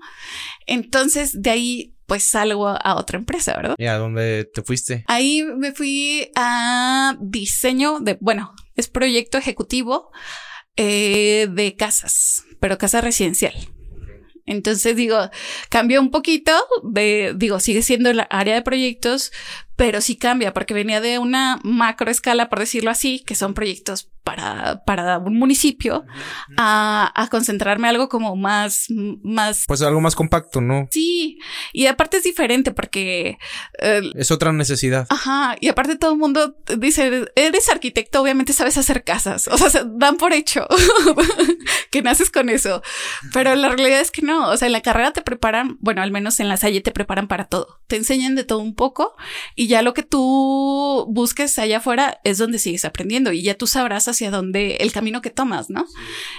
Entonces, 0.67 1.41
de 1.41 1.51
ahí, 1.51 1.97
pues 2.11 2.25
salgo 2.25 2.67
a, 2.67 2.97
otra 2.97 3.19
empresa, 3.19 3.55
¿verdad? 3.55 3.77
¿Y 3.79 3.87
a 3.87 3.97
dónde 3.97 4.51
te 4.53 4.63
fuiste? 4.63 5.05
Ahí 5.07 5.45
me 5.45 5.71
fui 5.71 6.29
a 6.35 7.17
diseño 7.21 8.01
de, 8.01 8.19
bueno, 8.21 8.53
es 8.75 8.89
proyecto 8.89 9.39
ejecutivo 9.39 10.11
eh, 10.75 11.47
de 11.49 11.77
casas, 11.77 12.43
pero 12.59 12.79
casa 12.79 13.01
residencial. 13.01 13.55
Entonces 14.45 14.97
digo, 14.97 15.31
cambió 15.69 16.01
un 16.01 16.11
poquito 16.11 16.53
de, 16.83 17.33
digo, 17.37 17.61
sigue 17.61 17.83
siendo 17.83 18.13
la 18.13 18.25
área 18.25 18.57
de 18.57 18.63
proyectos, 18.63 19.31
pero 19.77 20.01
sí 20.01 20.17
cambia 20.17 20.53
porque 20.53 20.75
venía 20.75 21.01
de 21.01 21.21
una 21.21 21.61
macro 21.63 22.11
escala, 22.11 22.49
por 22.49 22.59
decirlo 22.59 22.91
así, 22.91 23.21
que 23.21 23.37
son 23.37 23.55
proyectos 23.55 24.11
para, 24.31 24.85
para 24.85 25.19
un 25.19 25.37
municipio, 25.37 26.05
a, 26.57 27.11
a 27.21 27.29
concentrarme 27.29 27.89
algo 27.89 28.09
como 28.09 28.37
más, 28.37 28.87
más, 29.25 29.65
Pues 29.67 29.83
algo 29.83 30.01
más 30.01 30.15
compacto, 30.15 30.61
¿no? 30.61 30.87
sí, 30.93 31.39
y 31.73 31.87
aparte 31.87 32.19
es 32.19 32.23
diferente 32.23 32.71
porque 32.71 33.39
eh, 33.81 34.03
Es 34.15 34.31
otra 34.31 34.53
necesidad. 34.53 35.09
Ajá, 35.11 35.57
y 35.61 35.67
aparte 35.67 35.97
todo 35.97 36.13
el 36.13 36.19
mundo 36.19 36.57
dice, 36.79 37.25
eres 37.35 37.69
arquitecto, 37.71 38.23
obviamente 38.23 38.53
sabes 38.53 38.77
hacer 38.77 39.03
casas, 39.03 39.49
o 39.49 39.59
sea, 39.59 39.69
se 39.69 39.83
dan 39.85 40.17
por 40.17 40.33
hecho 40.33 40.69
que 41.91 42.03
naces 42.03 42.31
con 42.31 42.49
eso, 42.51 42.83
pero 43.33 43.57
la 43.57 43.69
realidad 43.71 44.01
es 44.01 44.13
que 44.13 44.23
no, 44.23 44.49
o 44.51 44.57
sea, 44.57 44.67
en 44.67 44.73
la 44.73 44.81
carrera 44.81 45.13
te 45.13 45.23
preparan, 45.23 45.77
bueno, 45.81 46.03
al 46.03 46.13
menos 46.13 46.39
en 46.39 46.49
la 46.49 46.57
Salle 46.57 46.81
te 46.83 46.93
preparan 46.93 47.27
para 47.27 47.47
todo, 47.47 47.81
te 47.89 47.97
enseñan 47.97 48.37
de 48.37 48.45
todo 48.45 48.61
un 48.61 48.77
poco 48.77 49.17
y 49.57 49.67
ya 49.67 49.83
lo 49.83 49.93
que 49.93 50.05
tú 50.05 51.07
busques 51.09 51.59
allá 51.59 51.79
afuera 51.79 52.21
es 52.23 52.39
donde 52.39 52.61
sigues 52.61 52.85
aprendiendo 52.85 53.33
y 53.33 53.43
ya 53.43 53.57
tú 53.57 53.67
sabrás 53.67 54.07
hacia 54.07 54.20
dónde 54.29 54.77
el 54.77 54.93
camino 54.93 55.23
que 55.23 55.31
tomas, 55.31 55.71
¿no? 55.71 55.87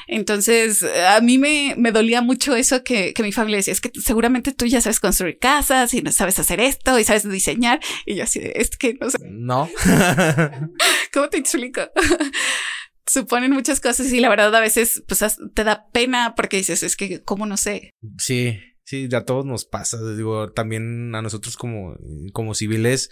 Entonces, 0.08 0.84
a 0.84 1.20
mí 1.22 1.38
me, 1.38 1.74
me 1.78 1.91
dolía 1.91 2.22
mucho 2.22 2.56
eso 2.56 2.84
que, 2.84 3.13
que 3.13 3.24
mi 3.24 3.32
familia 3.32 3.58
decía, 3.58 3.74
es 3.74 3.82
que 3.82 3.89
seguramente 4.00 4.52
tú 4.52 4.65
ya 4.67 4.82
sabes 4.82 5.00
construir 5.00 5.39
casas 5.39 5.94
y 5.94 6.02
no 6.02 6.12
sabes 6.12 6.38
hacer 6.38 6.60
esto 6.60 7.00
y 7.00 7.04
sabes 7.04 7.28
diseñar. 7.30 7.80
Y 8.06 8.15
yo 8.15 8.24
así, 8.24 8.39
es 8.44 8.70
que 8.78 8.96
no 9.00 9.10
sé, 9.10 9.17
No. 9.22 9.70
¿cómo 11.13 11.30
te 11.30 11.38
explico? 11.38 11.82
Suponen 13.08 13.52
muchas 13.52 13.82
cosas 13.82 14.12
y 14.13 14.20
la 14.20 14.30
verdad 14.30 14.56
a 14.56 14.60
veces 14.60 15.04
pues 15.08 15.24
te 15.54 15.63
da 15.63 15.88
pena 15.91 16.34
porque 16.36 16.58
dices, 16.58 16.84
es 16.84 16.96
que, 16.96 17.24
¿cómo 17.24 17.46
no 17.46 17.58
sé? 17.58 17.91
sí, 18.17 18.60
sí, 18.84 19.10
a 19.13 19.26
todos 19.26 19.46
nos 19.46 19.65
pasa. 19.65 19.98
Digo, 20.15 20.52
también 20.52 21.13
a 21.15 21.22
nosotros 21.22 21.58
como, 21.58 21.96
como 22.34 22.54
civiles. 22.54 23.10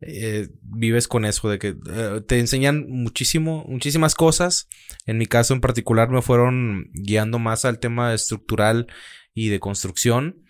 Eh, 0.00 0.48
vives 0.62 1.08
con 1.08 1.24
eso 1.24 1.50
de 1.50 1.58
que 1.58 1.76
eh, 1.90 2.22
te 2.26 2.38
enseñan 2.38 2.86
muchísimo, 2.88 3.64
muchísimas 3.68 4.14
cosas. 4.14 4.68
En 5.06 5.18
mi 5.18 5.26
caso 5.26 5.54
en 5.54 5.60
particular 5.60 6.08
me 6.08 6.22
fueron 6.22 6.90
guiando 6.94 7.38
más 7.38 7.64
al 7.64 7.78
tema 7.78 8.14
estructural 8.14 8.86
y 9.34 9.48
de 9.48 9.60
construcción. 9.60 10.44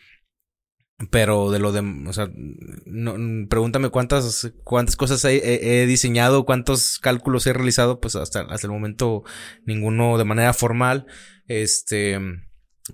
Pero 1.11 1.51
de 1.51 1.59
lo 1.59 1.73
de, 1.73 1.81
o 1.81 2.13
sea, 2.13 2.29
no, 2.85 3.17
pregúntame 3.49 3.89
cuántas, 3.89 4.53
cuántas 4.65 4.97
cosas 4.97 5.25
he 5.25 5.87
diseñado, 5.87 6.45
cuántos 6.45 6.99
cálculos 6.99 7.47
he 7.47 7.55
realizado, 7.55 8.01
pues 8.01 8.17
hasta, 8.17 8.43
hasta 8.43 8.67
el 8.67 8.73
momento 8.73 9.25
ninguno 9.65 10.19
de 10.19 10.25
manera 10.25 10.53
formal. 10.53 11.07
Este, 11.47 12.19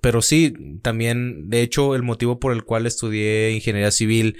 pero 0.01 0.21
sí, 0.21 0.53
también, 0.81 1.49
de 1.49 1.61
hecho, 1.61 1.95
el 1.95 2.03
motivo 2.03 2.39
por 2.39 2.53
el 2.53 2.63
cual 2.63 2.85
estudié 2.85 3.51
ingeniería 3.51 3.91
civil 3.91 4.37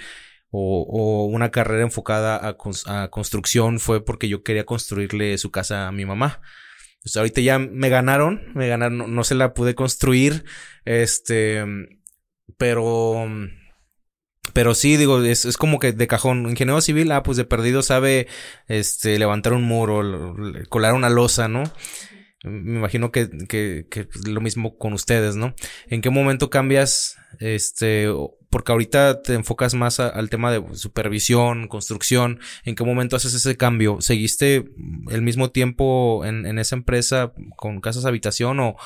o, 0.50 0.82
o 0.88 1.26
una 1.26 1.50
carrera 1.50 1.82
enfocada 1.82 2.36
a, 2.36 2.56
a 2.86 3.08
construcción 3.10 3.80
fue 3.80 4.04
porque 4.04 4.28
yo 4.28 4.42
quería 4.42 4.64
construirle 4.64 5.36
su 5.38 5.50
casa 5.50 5.88
a 5.88 5.92
mi 5.92 6.04
mamá. 6.04 6.40
Pues 7.02 7.16
ahorita 7.16 7.40
ya 7.40 7.58
me 7.58 7.88
ganaron, 7.88 8.52
me 8.54 8.68
ganaron, 8.68 8.98
no, 8.98 9.06
no 9.06 9.24
se 9.24 9.34
la 9.34 9.54
pude 9.54 9.74
construir, 9.74 10.44
este, 10.84 11.64
pero, 12.56 13.26
pero 14.52 14.74
sí, 14.74 14.96
digo, 14.96 15.22
es, 15.22 15.44
es 15.44 15.56
como 15.56 15.78
que 15.78 15.92
de 15.92 16.06
cajón, 16.08 16.50
ingeniero 16.50 16.80
civil, 16.80 17.12
ah, 17.12 17.22
pues 17.22 17.36
de 17.36 17.44
perdido 17.44 17.82
sabe, 17.82 18.26
este, 18.66 19.18
levantar 19.18 19.52
un 19.52 19.62
muro, 19.62 20.34
colar 20.68 20.94
una 20.94 21.08
losa, 21.08 21.46
¿no? 21.46 21.62
Me 22.42 22.78
imagino 22.78 23.12
que, 23.12 23.28
que, 23.48 23.86
que 23.88 24.08
lo 24.26 24.40
mismo 24.40 24.76
con 24.76 24.92
ustedes, 24.92 25.36
¿no? 25.36 25.54
¿En 25.86 26.00
qué 26.00 26.10
momento 26.10 26.50
cambias, 26.50 27.16
este, 27.38 28.08
porque 28.50 28.72
ahorita 28.72 29.22
te 29.22 29.34
enfocas 29.34 29.74
más 29.74 30.00
a- 30.00 30.08
al 30.08 30.30
tema 30.30 30.50
de 30.50 30.64
supervisión, 30.74 31.68
construcción, 31.68 32.40
¿en 32.64 32.74
qué 32.74 32.84
momento 32.84 33.16
haces 33.16 33.34
ese 33.34 33.56
cambio? 33.56 33.98
¿Seguiste 34.00 34.64
el 35.10 35.22
mismo 35.22 35.50
tiempo 35.50 36.24
en, 36.24 36.46
en 36.46 36.58
esa 36.58 36.76
empresa 36.76 37.32
con 37.56 37.80
casas 37.80 38.04
habitación 38.04 38.60
o, 38.60 38.76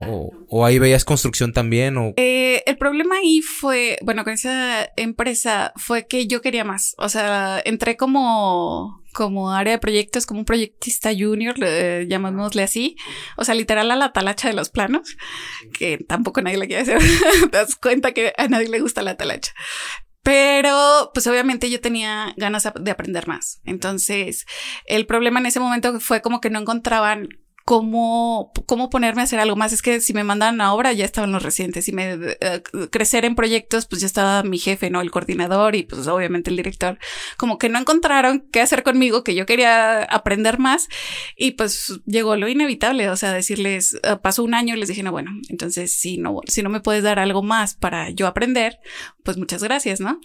o, 0.00 0.30
o 0.48 0.64
ahí 0.66 0.78
veías 0.78 1.04
construcción 1.04 1.52
también 1.52 1.96
o 1.96 2.12
Eh, 2.16 2.62
el 2.66 2.76
problema 2.76 3.16
ahí 3.16 3.40
fue, 3.40 3.98
bueno, 4.02 4.24
con 4.24 4.32
esa 4.32 4.88
empresa 4.96 5.72
fue 5.76 6.06
que 6.06 6.26
yo 6.26 6.40
quería 6.40 6.64
más. 6.64 6.94
O 6.98 7.08
sea, 7.08 7.60
entré 7.64 7.96
como, 7.96 9.02
como 9.12 9.52
área 9.52 9.72
de 9.74 9.78
proyectos, 9.78 10.26
como 10.26 10.40
un 10.40 10.46
proyectista 10.46 11.10
junior, 11.16 11.58
le- 11.58 12.06
llamémosle 12.08 12.62
así. 12.62 12.96
O 13.36 13.44
sea, 13.44 13.54
literal 13.54 13.90
a 13.90 13.96
la 13.96 14.12
talacha 14.12 14.48
de 14.48 14.54
los 14.54 14.68
planos, 14.70 15.16
que 15.78 15.98
tampoco 15.98 16.42
nadie 16.42 16.58
le 16.58 16.66
quiere 16.66 16.82
hacer. 16.82 16.98
Te 17.50 17.56
das 17.56 17.76
cuenta 17.76 18.12
que 18.12 18.32
a 18.36 18.48
nadie 18.48 18.68
le 18.68 18.80
gusta 18.80 19.02
la 19.02 19.16
talacha. 19.16 19.52
Pero, 20.22 21.10
pues 21.12 21.26
obviamente 21.26 21.70
yo 21.70 21.80
tenía 21.82 22.32
ganas 22.38 22.66
de 22.80 22.90
aprender 22.90 23.28
más. 23.28 23.60
Entonces, 23.64 24.46
el 24.86 25.04
problema 25.06 25.38
en 25.38 25.46
ese 25.46 25.60
momento 25.60 26.00
fue 26.00 26.22
como 26.22 26.40
que 26.40 26.48
no 26.48 26.58
encontraban 26.58 27.28
cómo, 27.64 28.52
cómo 28.66 28.90
ponerme 28.90 29.22
a 29.22 29.24
hacer 29.24 29.40
algo 29.40 29.56
más. 29.56 29.72
Es 29.72 29.82
que 29.82 30.00
si 30.00 30.12
me 30.12 30.22
mandan 30.22 30.60
a 30.60 30.74
obra 30.74 30.92
ya 30.92 31.04
estaban 31.04 31.32
los 31.32 31.42
recientes. 31.42 31.86
Si 31.86 31.92
me 31.92 32.18
eh, 32.40 32.62
crecer 32.90 33.24
en 33.24 33.34
proyectos, 33.34 33.86
pues 33.86 34.02
ya 34.02 34.06
estaba 34.06 34.42
mi 34.42 34.58
jefe, 34.58 34.90
¿no? 34.90 35.00
El 35.00 35.10
coordinador 35.10 35.74
y 35.74 35.84
pues 35.84 36.06
obviamente 36.06 36.50
el 36.50 36.56
director. 36.56 36.98
Como 37.36 37.58
que 37.58 37.68
no 37.68 37.78
encontraron 37.78 38.46
qué 38.52 38.60
hacer 38.60 38.82
conmigo, 38.82 39.24
que 39.24 39.34
yo 39.34 39.46
quería 39.46 40.02
aprender 40.04 40.58
más. 40.58 40.88
Y 41.36 41.52
pues 41.52 42.00
llegó 42.06 42.36
lo 42.36 42.48
inevitable. 42.48 43.08
O 43.08 43.16
sea, 43.16 43.32
decirles, 43.32 43.98
eh, 44.02 44.16
pasó 44.22 44.44
un 44.44 44.54
año 44.54 44.74
y 44.74 44.78
les 44.78 44.88
dije, 44.88 45.02
no, 45.02 45.12
bueno, 45.12 45.30
entonces 45.48 45.94
si 45.94 46.18
no, 46.18 46.40
si 46.46 46.62
no 46.62 46.68
me 46.68 46.80
puedes 46.80 47.02
dar 47.02 47.18
algo 47.18 47.42
más 47.42 47.74
para 47.74 48.10
yo 48.10 48.26
aprender, 48.26 48.78
pues 49.22 49.38
muchas 49.38 49.62
gracias, 49.62 50.00
¿no? 50.00 50.20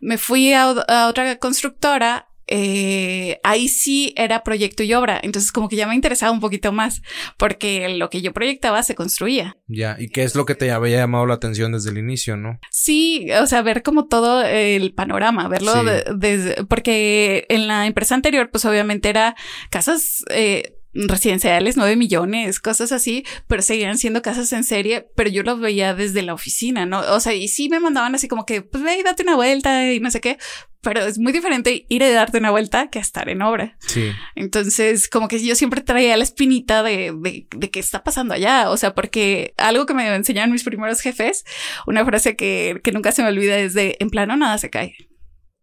Me 0.00 0.18
fui 0.18 0.52
a, 0.52 0.64
a 0.64 1.08
otra 1.08 1.36
constructora 1.36 2.29
eh, 2.50 3.40
ahí 3.44 3.68
sí 3.68 4.12
era 4.16 4.42
proyecto 4.42 4.82
y 4.82 4.92
obra. 4.92 5.20
Entonces 5.22 5.52
como 5.52 5.68
que 5.68 5.76
ya 5.76 5.86
me 5.86 5.94
interesaba 5.94 6.32
un 6.32 6.40
poquito 6.40 6.72
más 6.72 7.00
porque 7.38 7.88
lo 7.96 8.10
que 8.10 8.20
yo 8.20 8.32
proyectaba 8.32 8.82
se 8.82 8.94
construía. 8.94 9.56
Ya, 9.68 9.96
¿y 9.98 10.08
qué 10.08 10.24
es 10.24 10.34
lo 10.34 10.44
que 10.44 10.56
te 10.56 10.72
había 10.72 10.98
llamado 10.98 11.26
la 11.26 11.34
atención 11.34 11.72
desde 11.72 11.90
el 11.90 11.98
inicio, 11.98 12.36
no? 12.36 12.58
Sí, 12.70 13.28
o 13.40 13.46
sea, 13.46 13.62
ver 13.62 13.82
como 13.82 14.06
todo 14.06 14.42
el 14.42 14.92
panorama, 14.92 15.48
verlo 15.48 15.84
desde, 15.84 16.64
porque 16.64 17.46
en 17.48 17.68
la 17.68 17.86
empresa 17.86 18.16
anterior 18.16 18.50
pues 18.50 18.64
obviamente 18.64 19.08
era 19.08 19.36
casas... 19.70 20.24
Eh, 20.30 20.76
residenciales, 20.92 21.76
nueve 21.76 21.96
millones, 21.96 22.60
cosas 22.60 22.92
así, 22.92 23.24
pero 23.46 23.62
seguían 23.62 23.98
siendo 23.98 24.22
casas 24.22 24.52
en 24.52 24.64
serie, 24.64 25.06
pero 25.14 25.30
yo 25.30 25.42
los 25.42 25.60
veía 25.60 25.94
desde 25.94 26.22
la 26.22 26.34
oficina, 26.34 26.86
¿no? 26.86 27.00
O 27.00 27.20
sea, 27.20 27.34
y 27.34 27.48
sí 27.48 27.68
me 27.68 27.80
mandaban 27.80 28.14
así 28.14 28.28
como 28.28 28.44
que, 28.46 28.62
pues 28.62 28.82
ve 28.82 28.96
y 28.98 29.02
date 29.02 29.22
una 29.22 29.36
vuelta 29.36 29.92
y 29.92 30.00
no 30.00 30.10
sé 30.10 30.20
qué, 30.20 30.38
pero 30.82 31.02
es 31.02 31.18
muy 31.18 31.32
diferente 31.32 31.84
ir 31.88 32.02
a 32.02 32.10
darte 32.10 32.38
una 32.38 32.50
vuelta 32.50 32.88
que 32.88 32.98
estar 32.98 33.28
en 33.28 33.42
obra. 33.42 33.76
Sí. 33.80 34.10
Entonces, 34.34 35.08
como 35.08 35.28
que 35.28 35.44
yo 35.44 35.54
siempre 35.54 35.82
traía 35.82 36.16
la 36.16 36.24
espinita 36.24 36.82
de, 36.82 37.12
de, 37.14 37.46
de 37.54 37.70
qué 37.70 37.80
está 37.80 38.02
pasando 38.02 38.32
allá. 38.32 38.70
O 38.70 38.76
sea, 38.76 38.94
porque 38.94 39.52
algo 39.58 39.84
que 39.84 39.94
me 39.94 40.14
enseñaron 40.14 40.52
mis 40.52 40.64
primeros 40.64 41.00
jefes, 41.00 41.44
una 41.86 42.04
frase 42.04 42.34
que, 42.34 42.80
que 42.82 42.92
nunca 42.92 43.12
se 43.12 43.22
me 43.22 43.28
olvida 43.28 43.58
es 43.58 43.74
de 43.74 43.96
en 44.00 44.08
plano 44.08 44.36
nada 44.36 44.56
se 44.56 44.70
cae. 44.70 44.96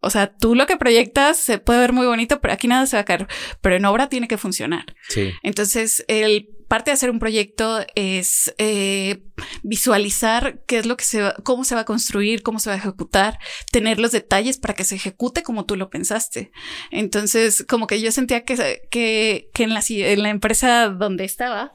O 0.00 0.10
sea, 0.10 0.32
tú 0.32 0.54
lo 0.54 0.66
que 0.66 0.76
proyectas 0.76 1.36
se 1.38 1.58
puede 1.58 1.80
ver 1.80 1.92
muy 1.92 2.06
bonito, 2.06 2.40
pero 2.40 2.54
aquí 2.54 2.68
nada 2.68 2.86
se 2.86 2.96
va 2.96 3.00
a 3.00 3.04
caer. 3.04 3.26
Pero 3.60 3.76
en 3.76 3.84
obra 3.84 4.08
tiene 4.08 4.28
que 4.28 4.38
funcionar. 4.38 4.94
Sí. 5.08 5.32
Entonces, 5.42 6.04
el 6.08 6.48
parte 6.68 6.90
de 6.90 6.94
hacer 6.94 7.10
un 7.10 7.18
proyecto 7.18 7.84
es 7.94 8.54
eh, 8.58 9.22
visualizar 9.62 10.60
qué 10.66 10.78
es 10.78 10.86
lo 10.86 10.96
que 10.96 11.04
se 11.04 11.22
va, 11.22 11.34
cómo 11.42 11.64
se 11.64 11.74
va 11.74 11.82
a 11.82 11.84
construir, 11.86 12.42
cómo 12.42 12.58
se 12.58 12.70
va 12.70 12.74
a 12.74 12.78
ejecutar, 12.78 13.38
tener 13.72 13.98
los 13.98 14.12
detalles 14.12 14.58
para 14.58 14.74
que 14.74 14.84
se 14.84 14.96
ejecute 14.96 15.42
como 15.42 15.64
tú 15.64 15.76
lo 15.76 15.88
pensaste. 15.90 16.52
Entonces, 16.90 17.64
como 17.68 17.86
que 17.86 18.00
yo 18.00 18.12
sentía 18.12 18.44
que, 18.44 18.82
que, 18.90 19.50
que 19.54 19.62
en, 19.62 19.74
la, 19.74 19.82
en 19.88 20.22
la 20.22 20.28
empresa 20.28 20.90
donde 20.90 21.24
estaba 21.24 21.72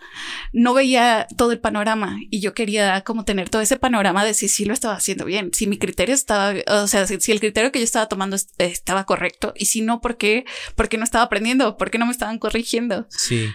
no 0.51 0.73
veía 0.73 1.27
todo 1.37 1.51
el 1.51 1.59
panorama 1.59 2.17
y 2.29 2.39
yo 2.39 2.53
quería 2.53 3.01
como 3.01 3.25
tener 3.25 3.49
todo 3.49 3.61
ese 3.61 3.77
panorama 3.77 4.23
de 4.23 4.33
si 4.33 4.47
sí 4.47 4.65
lo 4.65 4.73
estaba 4.73 4.95
haciendo 4.95 5.25
bien, 5.25 5.51
si 5.53 5.65
mi 5.67 5.77
criterio 5.77 6.13
estaba, 6.13 6.53
o 6.67 6.87
sea, 6.87 7.07
si, 7.07 7.31
el 7.31 7.39
criterio 7.39 7.71
que 7.71 7.79
yo 7.79 7.85
estaba 7.85 8.07
tomando 8.07 8.37
estaba 8.57 9.05
correcto 9.05 9.53
y 9.55 9.65
si 9.65 9.81
no, 9.81 10.01
¿por 10.01 10.17
qué? 10.17 10.45
¿Por 10.75 10.87
qué 10.87 10.97
no 10.97 11.03
estaba 11.03 11.23
aprendiendo? 11.23 11.77
¿Por 11.77 11.89
qué 11.89 11.97
no 11.97 12.05
me 12.05 12.11
estaban 12.11 12.37
corrigiendo? 12.37 13.07
Sí. 13.09 13.49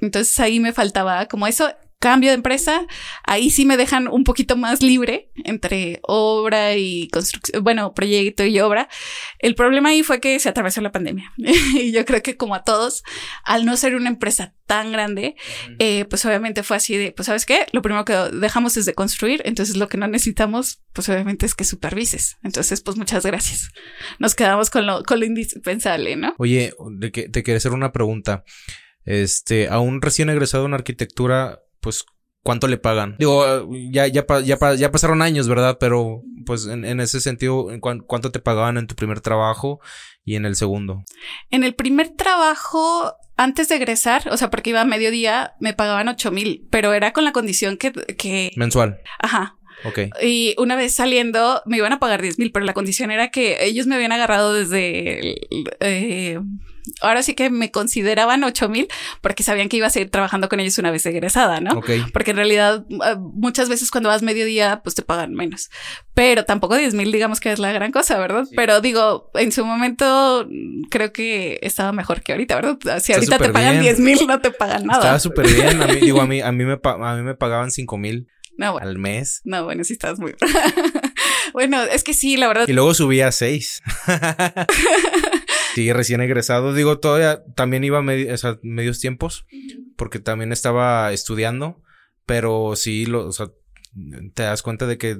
Entonces 0.00 0.38
ahí 0.38 0.60
me 0.60 0.72
faltaba 0.84 1.26
como 1.26 1.46
eso 1.46 1.70
cambio 2.04 2.28
de 2.28 2.34
empresa, 2.34 2.86
ahí 3.22 3.48
sí 3.48 3.64
me 3.64 3.78
dejan 3.78 4.08
un 4.08 4.24
poquito 4.24 4.58
más 4.58 4.82
libre 4.82 5.30
entre 5.36 6.00
obra 6.02 6.76
y 6.76 7.08
construcción, 7.08 7.64
bueno, 7.64 7.94
proyecto 7.94 8.44
y 8.44 8.60
obra. 8.60 8.90
El 9.38 9.54
problema 9.54 9.88
ahí 9.88 10.02
fue 10.02 10.20
que 10.20 10.38
se 10.38 10.50
atravesó 10.50 10.82
la 10.82 10.92
pandemia 10.92 11.32
y 11.38 11.92
yo 11.92 12.04
creo 12.04 12.22
que 12.22 12.36
como 12.36 12.54
a 12.54 12.62
todos, 12.62 13.04
al 13.42 13.64
no 13.64 13.74
ser 13.78 13.94
una 13.94 14.10
empresa 14.10 14.54
tan 14.66 14.92
grande, 14.92 15.34
eh, 15.78 16.04
pues 16.04 16.26
obviamente 16.26 16.62
fue 16.62 16.76
así 16.76 16.94
de, 16.94 17.12
pues 17.12 17.24
sabes 17.24 17.46
qué, 17.46 17.64
lo 17.72 17.80
primero 17.80 18.04
que 18.04 18.12
dejamos 18.34 18.76
es 18.76 18.84
de 18.84 18.92
construir, 18.92 19.40
entonces 19.46 19.78
lo 19.78 19.88
que 19.88 19.96
no 19.96 20.06
necesitamos, 20.06 20.82
pues 20.92 21.08
obviamente 21.08 21.46
es 21.46 21.54
que 21.54 21.64
supervises. 21.64 22.36
Entonces, 22.42 22.82
pues 22.82 22.98
muchas 22.98 23.24
gracias. 23.24 23.70
Nos 24.18 24.34
quedamos 24.34 24.68
con 24.68 24.86
lo, 24.86 25.04
con 25.04 25.20
lo 25.20 25.24
indispensable, 25.24 26.16
¿no? 26.16 26.34
Oye, 26.36 26.74
te 27.00 27.42
quiero 27.42 27.56
hacer 27.56 27.72
una 27.72 27.92
pregunta. 27.92 28.44
Este, 29.04 29.68
a 29.68 29.80
un 29.80 30.02
recién 30.02 30.30
egresado 30.30 30.66
en 30.66 30.74
arquitectura, 30.74 31.60
pues, 31.80 32.04
¿cuánto 32.42 32.68
le 32.68 32.78
pagan? 32.78 33.16
Digo, 33.18 33.70
ya, 33.90 34.06
ya, 34.06 34.24
ya, 34.42 34.74
ya 34.74 34.90
pasaron 34.90 35.22
años, 35.22 35.48
¿verdad? 35.48 35.78
Pero, 35.78 36.22
pues, 36.46 36.66
en, 36.66 36.84
en 36.84 37.00
ese 37.00 37.20
sentido, 37.20 37.68
¿cuánto 37.80 38.30
te 38.30 38.40
pagaban 38.40 38.78
en 38.78 38.86
tu 38.86 38.94
primer 38.94 39.20
trabajo 39.20 39.80
y 40.24 40.36
en 40.36 40.46
el 40.46 40.56
segundo? 40.56 41.04
En 41.50 41.64
el 41.64 41.74
primer 41.74 42.10
trabajo, 42.10 43.14
antes 43.36 43.68
de 43.68 43.76
egresar, 43.76 44.28
o 44.30 44.36
sea, 44.36 44.50
porque 44.50 44.70
iba 44.70 44.80
a 44.80 44.86
mediodía, 44.86 45.54
me 45.60 45.74
pagaban 45.74 46.08
ocho 46.08 46.30
mil, 46.30 46.66
pero 46.70 46.92
era 46.92 47.12
con 47.12 47.24
la 47.24 47.32
condición 47.32 47.76
que, 47.76 47.92
que... 47.92 48.52
Mensual. 48.56 49.00
Ajá. 49.18 49.56
Ok. 49.84 49.98
Y 50.22 50.54
una 50.58 50.76
vez 50.76 50.94
saliendo 50.94 51.62
me 51.66 51.76
iban 51.76 51.92
a 51.92 51.98
pagar 51.98 52.22
10 52.22 52.38
mil, 52.38 52.52
pero 52.52 52.64
la 52.64 52.72
condición 52.72 53.10
era 53.10 53.30
que 53.30 53.64
ellos 53.64 53.86
me 53.86 53.96
habían 53.96 54.12
agarrado 54.12 54.54
desde... 54.54 55.34
Eh, 55.80 56.40
ahora 57.00 57.22
sí 57.22 57.34
que 57.34 57.50
me 57.50 57.70
consideraban 57.70 58.44
8 58.44 58.68
mil 58.68 58.88
porque 59.20 59.42
sabían 59.42 59.68
que 59.68 59.76
iba 59.76 59.86
a 59.86 59.90
seguir 59.90 60.10
trabajando 60.10 60.48
con 60.48 60.60
ellos 60.60 60.78
una 60.78 60.90
vez 60.90 61.04
egresada, 61.06 61.60
¿no? 61.60 61.78
Ok. 61.78 61.90
Porque 62.12 62.32
en 62.32 62.36
realidad 62.36 62.84
eh, 62.90 63.16
muchas 63.18 63.68
veces 63.68 63.90
cuando 63.90 64.08
vas 64.08 64.22
mediodía 64.22 64.80
pues 64.82 64.94
te 64.94 65.02
pagan 65.02 65.34
menos. 65.34 65.70
Pero 66.14 66.44
tampoco 66.44 66.76
10 66.76 66.94
mil 66.94 67.12
digamos 67.12 67.40
que 67.40 67.52
es 67.52 67.58
la 67.58 67.72
gran 67.72 67.92
cosa, 67.92 68.18
¿verdad? 68.18 68.46
Pero 68.56 68.80
digo, 68.80 69.30
en 69.34 69.52
su 69.52 69.64
momento 69.64 70.48
creo 70.90 71.12
que 71.12 71.58
estaba 71.62 71.92
mejor 71.92 72.22
que 72.22 72.32
ahorita, 72.32 72.54
¿verdad? 72.54 73.00
Si 73.00 73.12
ahorita 73.12 73.38
te 73.38 73.48
pagan 73.50 73.80
10 73.80 74.00
mil 74.00 74.26
no 74.26 74.40
te 74.40 74.50
pagan 74.50 74.86
nada. 74.86 75.00
Estaba 75.00 75.18
súper 75.18 75.46
bien. 75.46 75.82
A 75.82 75.86
mí, 75.86 75.96
digo, 75.96 76.20
a 76.20 76.26
mí, 76.26 76.40
a 76.40 76.52
mí 76.52 76.64
me, 76.64 76.78
a 76.82 77.14
mí 77.14 77.22
me 77.22 77.34
pagaban 77.34 77.70
5 77.70 77.96
mil. 77.98 78.28
No, 78.56 78.72
bueno. 78.72 78.88
Al 78.88 78.98
mes. 78.98 79.40
No, 79.44 79.64
bueno, 79.64 79.84
sí 79.84 79.94
estás 79.94 80.18
muy. 80.18 80.34
bueno, 81.52 81.82
es 81.82 82.04
que 82.04 82.14
sí, 82.14 82.36
la 82.36 82.48
verdad. 82.48 82.68
Y 82.68 82.72
luego 82.72 82.94
subí 82.94 83.20
a 83.20 83.32
seis. 83.32 83.82
sí, 85.74 85.92
recién 85.92 86.20
egresado. 86.20 86.72
Digo, 86.74 86.98
todavía 86.98 87.44
también 87.54 87.84
iba 87.84 87.98
a 87.98 88.02
medios 88.02 89.00
tiempos, 89.00 89.46
porque 89.96 90.18
también 90.18 90.52
estaba 90.52 91.12
estudiando, 91.12 91.82
pero 92.26 92.76
sí, 92.76 93.06
lo, 93.06 93.26
o 93.26 93.32
sea, 93.32 93.50
te 94.34 94.42
das 94.42 94.62
cuenta 94.62 94.86
de 94.86 94.98
que 94.98 95.16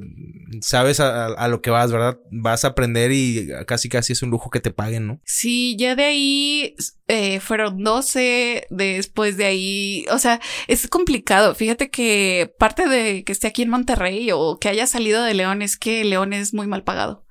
sabes 0.60 0.98
a, 1.00 1.48
lo 1.48 1.62
que 1.62 1.70
vas, 1.70 1.92
¿verdad? 1.92 2.18
Vas 2.30 2.64
a 2.64 2.68
aprender 2.68 3.12
y 3.12 3.48
casi 3.66 3.88
casi 3.88 4.12
es 4.12 4.22
un 4.22 4.30
lujo 4.30 4.50
que 4.50 4.60
te 4.60 4.72
paguen, 4.72 5.06
¿no? 5.06 5.20
Sí, 5.24 5.76
ya 5.78 5.94
de 5.94 6.04
ahí 6.04 6.76
eh, 7.06 7.40
fueron 7.40 7.82
12, 7.82 8.66
después 8.70 9.36
de 9.36 9.44
ahí, 9.44 10.06
o 10.10 10.18
sea, 10.18 10.40
es 10.66 10.88
complicado. 10.88 11.54
Fíjate 11.54 11.90
que 11.90 12.52
parte 12.58 12.88
de 12.88 13.24
que 13.24 13.32
esté 13.32 13.46
aquí 13.46 13.62
en 13.62 13.70
Monterrey 13.70 14.30
o 14.32 14.58
que 14.58 14.68
haya 14.68 14.86
salido 14.86 15.22
de 15.22 15.34
León 15.34 15.62
es 15.62 15.76
que 15.76 16.04
León 16.04 16.32
es 16.32 16.52
muy 16.52 16.66
mal 16.66 16.82
pagado. 16.82 17.24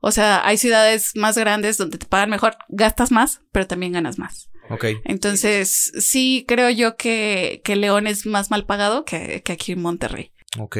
O 0.00 0.12
sea, 0.12 0.46
hay 0.46 0.58
ciudades 0.58 1.12
más 1.14 1.36
grandes 1.36 1.78
donde 1.78 1.98
te 1.98 2.06
pagan 2.06 2.30
mejor, 2.30 2.56
gastas 2.68 3.10
más, 3.10 3.40
pero 3.52 3.66
también 3.66 3.92
ganas 3.92 4.18
más. 4.18 4.50
Ok. 4.68 4.84
Entonces, 5.04 5.92
sí, 5.98 6.44
creo 6.46 6.70
yo 6.70 6.96
que, 6.96 7.60
que 7.64 7.76
León 7.76 8.06
es 8.06 8.24
más 8.26 8.50
mal 8.50 8.66
pagado 8.66 9.04
que, 9.04 9.42
que 9.42 9.52
aquí 9.52 9.72
en 9.72 9.82
Monterrey. 9.82 10.32
Ok. 10.58 10.76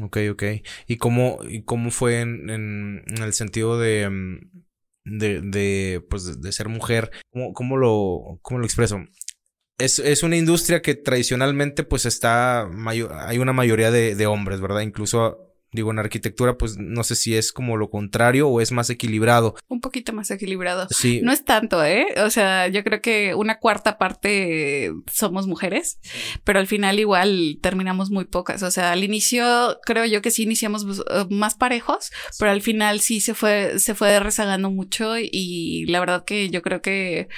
Ok, 0.00 0.18
ok. 0.32 0.42
¿Y 0.86 0.96
cómo, 0.96 1.38
y 1.48 1.64
cómo 1.64 1.90
fue 1.90 2.20
en, 2.20 2.48
en, 2.48 3.04
el 3.22 3.32
sentido 3.34 3.78
de, 3.78 4.08
mm, 4.08 4.38
de, 5.04 5.40
de, 5.42 6.06
pues, 6.08 6.40
de 6.40 6.52
ser 6.52 6.68
mujer? 6.68 7.10
¿Cómo, 7.30 7.52
cómo, 7.52 7.76
lo, 7.76 8.38
cómo 8.42 8.58
lo 8.60 8.64
expreso? 8.64 9.00
Es, 9.78 9.98
es 9.98 10.22
una 10.22 10.36
industria 10.36 10.82
que 10.82 10.94
tradicionalmente 10.94 11.84
pues 11.84 12.06
está, 12.06 12.68
hay 12.88 13.38
una 13.38 13.52
mayoría 13.52 13.90
de, 13.90 14.14
de 14.14 14.26
hombres, 14.26 14.60
¿verdad? 14.60 14.80
Incluso 14.82 15.51
Digo, 15.72 15.90
en 15.90 15.98
arquitectura, 15.98 16.58
pues 16.58 16.76
no 16.78 17.02
sé 17.02 17.14
si 17.14 17.34
es 17.34 17.52
como 17.52 17.76
lo 17.76 17.88
contrario 17.88 18.48
o 18.48 18.60
es 18.60 18.72
más 18.72 18.90
equilibrado. 18.90 19.54
Un 19.68 19.80
poquito 19.80 20.12
más 20.12 20.30
equilibrado. 20.30 20.86
Sí. 20.90 21.20
No 21.22 21.32
es 21.32 21.44
tanto, 21.44 21.82
¿eh? 21.84 22.06
O 22.24 22.30
sea, 22.30 22.68
yo 22.68 22.84
creo 22.84 23.00
que 23.00 23.34
una 23.34 23.58
cuarta 23.58 23.98
parte 23.98 24.92
somos 25.10 25.46
mujeres, 25.46 25.98
pero 26.44 26.58
al 26.58 26.66
final 26.66 26.98
igual 27.00 27.58
terminamos 27.62 28.10
muy 28.10 28.26
pocas. 28.26 28.62
O 28.62 28.70
sea, 28.70 28.92
al 28.92 29.02
inicio 29.02 29.78
creo 29.84 30.04
yo 30.04 30.20
que 30.20 30.30
sí 30.30 30.42
iniciamos 30.42 30.84
eh, 30.84 31.24
más 31.30 31.54
parejos, 31.54 32.10
pero 32.38 32.50
al 32.50 32.62
final 32.62 33.00
sí 33.00 33.20
se 33.20 33.34
fue, 33.34 33.78
se 33.78 33.94
fue 33.94 34.20
rezagando 34.20 34.70
mucho 34.70 35.14
y 35.18 35.86
la 35.86 36.00
verdad 36.00 36.24
que 36.24 36.50
yo 36.50 36.62
creo 36.62 36.82
que 36.82 37.28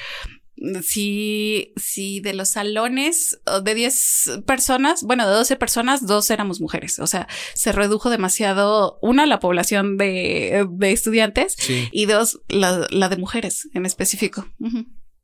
sí, 0.83 1.73
sí, 1.77 2.21
de 2.21 2.35
los 2.35 2.51
salones 2.51 3.41
de 3.63 3.75
10 3.75 4.43
personas, 4.47 5.03
bueno, 5.03 5.27
de 5.29 5.35
12 5.35 5.57
personas, 5.57 6.07
dos 6.07 6.31
éramos 6.31 6.61
mujeres. 6.61 6.99
O 6.99 7.07
sea, 7.07 7.29
se 7.55 7.73
redujo 7.73 8.11
demasiado, 8.11 8.99
una, 9.03 9.27
la 9.27 9.41
población 9.41 9.97
de, 9.97 10.67
de 10.71 10.93
estudiantes 10.93 11.57
y 11.69 12.07
dos, 12.07 12.41
la, 12.49 12.87
la, 12.91 13.09
de 13.09 13.17
mujeres 13.17 13.69
en 13.75 13.87
específico. 13.87 14.47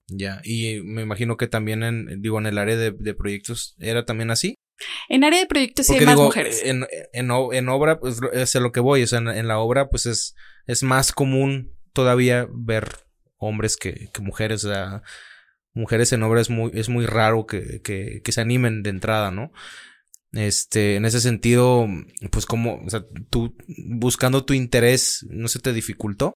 Ya, 0.08 0.40
y 0.44 0.80
me 0.82 1.02
imagino 1.02 1.36
que 1.36 1.46
también 1.46 1.82
en, 1.82 2.20
digo, 2.20 2.38
en 2.38 2.46
el 2.46 2.58
área 2.58 2.76
de, 2.76 2.90
de 2.90 3.14
proyectos 3.14 3.76
era 3.78 4.04
también 4.04 4.30
así. 4.30 4.54
En 5.08 5.24
área 5.24 5.38
de 5.38 5.46
proyectos 5.46 5.86
sí 5.86 5.94
hay 5.94 6.06
más 6.06 6.16
mujeres. 6.16 6.62
En, 6.64 6.86
en, 7.12 7.30
en, 7.30 7.68
obra, 7.68 8.00
pues 8.00 8.18
es 8.32 8.56
a 8.56 8.60
lo 8.60 8.72
que 8.72 8.80
voy, 8.80 9.02
o 9.02 9.06
sea, 9.06 9.18
en, 9.18 9.28
en 9.28 9.46
la 9.46 9.58
obra, 9.58 9.90
pues 9.90 10.06
es, 10.06 10.34
es 10.66 10.82
más 10.82 11.12
común 11.12 11.76
todavía 11.92 12.48
ver 12.50 12.88
hombres 13.40 13.76
que, 13.76 14.09
que 14.12 14.22
mujeres. 14.22 14.64
O 14.64 14.68
sea, 14.72 15.03
mujeres 15.74 16.12
en 16.12 16.22
obra 16.22 16.40
es 16.40 16.50
muy, 16.50 16.70
es 16.74 16.88
muy 16.88 17.07
raro 17.07 17.46
que, 17.46 17.81
que, 17.83 18.22
que 18.22 18.33
se 18.33 18.40
animen 18.40 18.83
de 18.85 18.90
entrada, 18.90 19.33
¿no? 19.33 19.53
Este, 20.33 20.94
en 20.94 21.05
ese 21.05 21.20
sentido, 21.20 21.88
pues 22.31 22.46
como, 22.46 22.81
o 22.85 22.90
sea, 22.90 23.05
tú 23.31 23.57
buscando 23.88 24.44
tu 24.44 24.55
interés, 24.55 25.26
¿no 25.29 25.48
se 25.48 25.59
te 25.59 25.72
dificultó? 25.72 26.35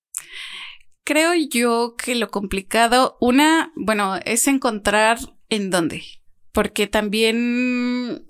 Creo 1.04 1.32
yo 1.34 1.94
que 1.96 2.14
lo 2.16 2.30
complicado, 2.30 3.16
una, 3.20 3.72
bueno, 3.76 4.16
es 4.24 4.48
encontrar 4.48 5.18
en 5.48 5.70
dónde, 5.70 6.02
porque 6.50 6.88
también 6.88 8.26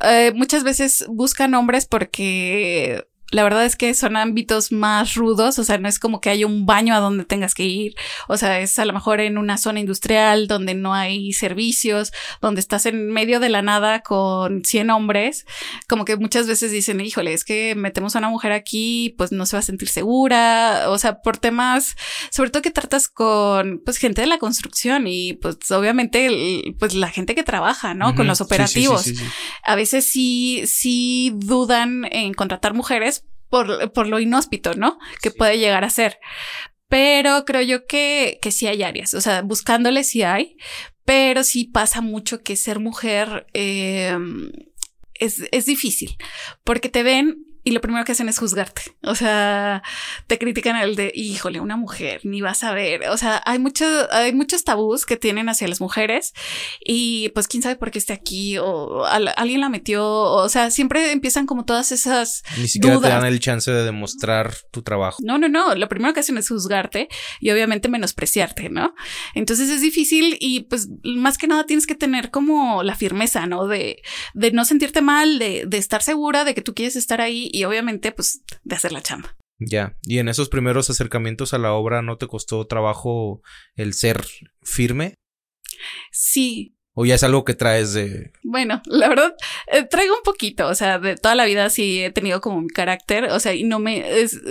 eh, 0.00 0.32
muchas 0.34 0.62
veces 0.62 1.06
buscan 1.08 1.54
hombres 1.54 1.86
porque 1.86 3.06
la 3.30 3.42
verdad 3.42 3.64
es 3.64 3.76
que 3.76 3.92
son 3.94 4.16
ámbitos 4.16 4.72
más 4.72 5.14
rudos, 5.14 5.58
o 5.58 5.64
sea, 5.64 5.78
no 5.78 5.88
es 5.88 5.98
como 5.98 6.20
que 6.20 6.30
hay 6.30 6.44
un 6.44 6.64
baño 6.64 6.94
a 6.94 7.00
donde 7.00 7.24
tengas 7.24 7.54
que 7.54 7.64
ir, 7.64 7.94
o 8.26 8.36
sea, 8.36 8.60
es 8.60 8.78
a 8.78 8.84
lo 8.84 8.92
mejor 8.92 9.20
en 9.20 9.36
una 9.36 9.58
zona 9.58 9.80
industrial 9.80 10.48
donde 10.48 10.74
no 10.74 10.94
hay 10.94 11.32
servicios, 11.32 12.12
donde 12.40 12.60
estás 12.60 12.86
en 12.86 13.08
medio 13.08 13.38
de 13.40 13.50
la 13.50 13.60
nada 13.60 14.00
con 14.00 14.64
100 14.64 14.90
hombres, 14.90 15.44
como 15.88 16.04
que 16.04 16.16
muchas 16.16 16.46
veces 16.46 16.72
dicen, 16.72 17.00
híjole, 17.00 17.32
es 17.34 17.44
que 17.44 17.74
metemos 17.74 18.16
a 18.16 18.20
una 18.20 18.30
mujer 18.30 18.52
aquí, 18.52 19.14
pues 19.18 19.30
no 19.32 19.44
se 19.44 19.56
va 19.56 19.60
a 19.60 19.62
sentir 19.62 19.88
segura, 19.88 20.84
o 20.88 20.98
sea, 20.98 21.20
por 21.20 21.36
temas, 21.36 21.96
sobre 22.30 22.50
todo 22.50 22.62
que 22.62 22.70
tratas 22.70 23.08
con, 23.08 23.82
pues, 23.84 23.98
gente 23.98 24.22
de 24.22 24.26
la 24.26 24.38
construcción 24.38 25.06
y, 25.06 25.34
pues, 25.34 25.70
obviamente, 25.70 26.74
pues, 26.78 26.94
la 26.94 27.08
gente 27.08 27.34
que 27.34 27.42
trabaja, 27.42 27.94
¿no? 27.94 28.14
Con 28.14 28.26
los 28.26 28.40
operativos. 28.40 29.02
Sí, 29.02 29.14
sí, 29.14 29.16
sí, 29.16 29.30
a 29.62 29.74
veces 29.74 30.06
sí, 30.06 30.62
sí 30.66 31.32
dudan 31.34 32.06
en 32.10 32.34
contratar 32.34 32.74
mujeres 32.74 33.24
por, 33.48 33.92
por 33.92 34.06
lo 34.06 34.18
inhóspito, 34.18 34.74
¿no? 34.74 34.98
Que 35.22 35.30
puede 35.30 35.58
llegar 35.58 35.84
a 35.84 35.90
ser. 35.90 36.18
Pero 36.88 37.44
creo 37.44 37.62
yo 37.62 37.86
que, 37.86 38.38
que 38.40 38.50
sí 38.50 38.66
hay 38.66 38.82
áreas, 38.82 39.12
o 39.14 39.20
sea, 39.20 39.42
buscándole 39.42 40.04
sí 40.04 40.22
hay, 40.22 40.56
pero 41.04 41.44
sí 41.44 41.64
pasa 41.64 42.00
mucho 42.00 42.42
que 42.42 42.56
ser 42.56 42.80
mujer 42.80 43.46
eh, 43.52 44.16
es, 45.14 45.42
es 45.52 45.66
difícil, 45.66 46.16
porque 46.64 46.88
te 46.88 47.02
ven 47.02 47.47
y 47.68 47.70
lo 47.70 47.82
primero 47.82 48.02
que 48.06 48.12
hacen 48.12 48.30
es 48.30 48.38
juzgarte. 48.38 48.96
O 49.02 49.14
sea, 49.14 49.82
te 50.26 50.38
critican 50.38 50.76
el 50.76 50.96
de, 50.96 51.12
híjole, 51.14 51.60
una 51.60 51.76
mujer, 51.76 52.22
ni 52.24 52.40
vas 52.40 52.64
a 52.64 52.72
ver. 52.72 53.10
O 53.10 53.18
sea, 53.18 53.42
hay 53.44 53.58
muchos, 53.58 54.08
hay 54.10 54.32
muchos 54.32 54.64
tabús 54.64 55.04
que 55.04 55.18
tienen 55.18 55.50
hacia 55.50 55.68
las 55.68 55.78
mujeres 55.78 56.32
y 56.82 57.28
pues 57.34 57.46
quién 57.46 57.62
sabe 57.62 57.76
por 57.76 57.90
qué 57.90 57.98
esté 57.98 58.14
aquí 58.14 58.56
o 58.56 59.04
alguien 59.04 59.60
la 59.60 59.68
metió. 59.68 60.02
O 60.02 60.48
sea, 60.48 60.70
siempre 60.70 61.12
empiezan 61.12 61.44
como 61.44 61.66
todas 61.66 61.92
esas. 61.92 62.42
Ni 62.56 62.68
siquiera 62.68 62.98
te 63.00 63.08
dan 63.08 63.26
el 63.26 63.38
chance 63.38 63.70
de 63.70 63.84
demostrar 63.84 64.54
tu 64.72 64.80
trabajo. 64.80 65.18
No, 65.22 65.36
no, 65.36 65.50
no. 65.50 65.74
Lo 65.74 65.90
primero 65.90 66.14
que 66.14 66.20
hacen 66.20 66.38
es 66.38 66.48
juzgarte 66.48 67.08
y 67.38 67.50
obviamente 67.50 67.90
menospreciarte, 67.90 68.70
¿no? 68.70 68.94
Entonces 69.34 69.68
es 69.68 69.82
difícil 69.82 70.38
y 70.40 70.60
pues 70.60 70.88
más 71.02 71.36
que 71.36 71.48
nada 71.48 71.64
tienes 71.64 71.86
que 71.86 71.94
tener 71.94 72.30
como 72.30 72.82
la 72.82 72.94
firmeza, 72.94 73.46
¿no? 73.46 73.66
De, 73.66 74.00
de 74.32 74.52
no 74.52 74.64
sentirte 74.64 75.02
mal, 75.02 75.38
de, 75.38 75.64
de 75.66 75.76
estar 75.76 76.02
segura 76.02 76.44
de 76.44 76.54
que 76.54 76.62
tú 76.62 76.72
quieres 76.72 76.96
estar 76.96 77.20
ahí 77.20 77.50
y 77.58 77.64
obviamente 77.64 78.12
pues 78.12 78.42
de 78.62 78.76
hacer 78.76 78.92
la 78.92 79.02
chamba. 79.02 79.36
Ya, 79.58 79.96
y 80.02 80.18
en 80.18 80.28
esos 80.28 80.48
primeros 80.48 80.88
acercamientos 80.88 81.52
a 81.52 81.58
la 81.58 81.72
obra 81.72 82.00
no 82.00 82.16
te 82.16 82.28
costó 82.28 82.66
trabajo 82.66 83.42
el 83.74 83.92
ser 83.92 84.24
firme? 84.62 85.14
Sí, 86.12 86.78
¿O 87.00 87.06
ya 87.06 87.14
es 87.14 87.22
algo 87.22 87.44
que 87.44 87.54
traes 87.54 87.92
de...? 87.92 88.32
Bueno, 88.42 88.82
la 88.86 89.08
verdad, 89.08 89.36
eh, 89.68 89.84
traigo 89.84 90.16
un 90.16 90.24
poquito, 90.24 90.66
o 90.66 90.74
sea, 90.74 90.98
de 90.98 91.14
toda 91.14 91.36
la 91.36 91.44
vida 91.44 91.70
sí 91.70 92.02
he 92.02 92.10
tenido 92.10 92.40
como 92.40 92.60
mi 92.60 92.66
carácter, 92.66 93.26
o 93.26 93.38
sea, 93.38 93.54
y 93.54 93.62
no 93.62 93.78
me, 93.78 94.04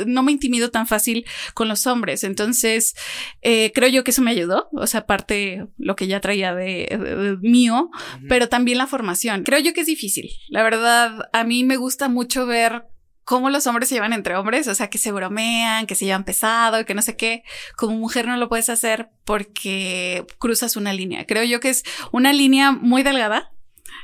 no 0.06 0.24
me 0.24 0.32
intimido 0.32 0.72
tan 0.72 0.88
fácil 0.88 1.26
con 1.54 1.68
los 1.68 1.86
hombres, 1.88 2.24
entonces 2.24 2.96
eh, 3.42 3.74
creo 3.76 3.90
yo 3.90 4.06
que 4.06 4.12
eso 4.12 4.22
me 4.22 4.32
ayudó, 4.32 4.70
o 4.72 4.88
sea, 4.88 5.02
aparte 5.02 5.68
lo 5.78 5.98
que 5.98 6.08
ya 6.08 6.22
traía 6.22 6.56
de, 6.56 7.38
mío, 7.42 7.90
pero 8.30 8.48
también 8.48 8.78
la 8.78 8.88
formación. 8.88 9.44
Creo 9.44 9.60
yo 9.60 9.74
que 9.74 9.82
es 9.82 9.88
difícil, 9.88 10.30
la 10.48 10.64
verdad, 10.64 11.28
a 11.34 11.44
mí 11.44 11.66
me 11.66 11.76
gusta 11.76 12.08
mucho 12.08 12.46
ver 12.46 12.86
cómo 13.28 13.50
los 13.50 13.68
hombres 13.68 13.90
se 13.90 13.96
llevan 13.96 14.14
entre 14.14 14.38
hombres, 14.38 14.70
o 14.70 14.74
sea, 14.74 14.90
que 14.90 14.98
se 14.98 15.12
bromean, 15.12 15.86
que 15.86 15.96
se 15.96 16.06
llevan 16.06 16.24
pesado, 16.24 16.86
que 16.86 16.94
no 16.94 17.02
sé 17.02 17.18
qué. 17.18 17.44
Como 17.76 17.98
mujer 17.98 18.26
no 18.26 18.38
lo 18.38 18.48
puedes 18.48 18.70
hacer 18.70 19.10
porque 19.26 20.26
cruzas 20.40 20.78
una 20.78 20.94
línea. 20.94 21.26
Creo 21.26 21.44
yo 21.44 21.60
que 21.60 21.68
es 21.68 21.84
una 22.14 22.32
línea 22.32 22.72
muy 22.72 23.04
delgada 23.04 23.52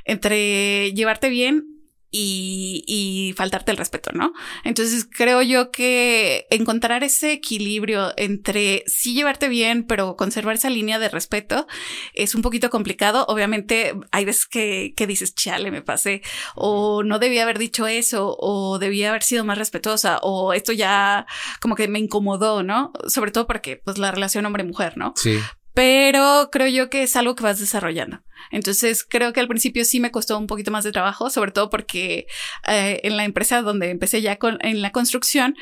entre 0.03 0.91
llevarte 0.91 1.29
bien 1.29 1.72
y, 2.15 2.83
y, 2.85 3.33
faltarte 3.33 3.71
el 3.71 3.77
respeto, 3.77 4.11
¿no? 4.13 4.33
Entonces 4.63 5.07
creo 5.09 5.41
yo 5.41 5.71
que 5.71 6.45
encontrar 6.51 7.03
ese 7.03 7.31
equilibrio 7.31 8.13
entre 8.17 8.83
sí 8.85 9.15
llevarte 9.15 9.49
bien, 9.49 9.83
pero 9.83 10.15
conservar 10.15 10.55
esa 10.55 10.69
línea 10.69 10.99
de 10.99 11.09
respeto 11.09 11.65
es 12.13 12.35
un 12.35 12.43
poquito 12.43 12.69
complicado. 12.69 13.25
Obviamente 13.27 13.95
hay 14.11 14.25
veces 14.25 14.45
que, 14.45 14.93
que 14.95 15.07
dices, 15.07 15.33
chale, 15.33 15.71
me 15.71 15.81
pasé, 15.81 16.21
o 16.55 17.01
no 17.01 17.17
debía 17.17 17.41
haber 17.43 17.57
dicho 17.57 17.87
eso, 17.87 18.37
o 18.39 18.77
debía 18.77 19.09
haber 19.09 19.23
sido 19.23 19.43
más 19.43 19.57
respetuosa, 19.57 20.19
o 20.21 20.53
esto 20.53 20.71
ya 20.71 21.25
como 21.59 21.75
que 21.75 21.87
me 21.87 21.97
incomodó, 21.97 22.61
¿no? 22.61 22.93
Sobre 23.07 23.31
todo 23.31 23.47
porque 23.47 23.81
pues 23.83 23.97
la 23.97 24.11
relación 24.11 24.45
hombre-mujer, 24.45 24.97
¿no? 24.97 25.13
Sí. 25.15 25.39
Pero 25.73 26.49
creo 26.51 26.67
yo 26.67 26.89
que 26.91 27.01
es 27.01 27.15
algo 27.15 27.33
que 27.33 27.43
vas 27.43 27.59
desarrollando. 27.59 28.21
Entonces 28.51 29.05
creo 29.07 29.33
que 29.33 29.39
al 29.39 29.47
principio 29.47 29.85
sí 29.85 29.99
me 29.99 30.11
costó 30.11 30.37
un 30.37 30.47
poquito 30.47 30.71
más 30.71 30.83
de 30.83 30.91
trabajo, 30.91 31.29
sobre 31.29 31.51
todo 31.51 31.69
porque 31.69 32.27
eh, 32.67 33.01
en 33.03 33.17
la 33.17 33.25
empresa 33.25 33.61
donde 33.61 33.89
empecé 33.89 34.21
ya 34.21 34.37
con, 34.37 34.57
en 34.61 34.81
la 34.81 34.91
construcción, 34.91 35.55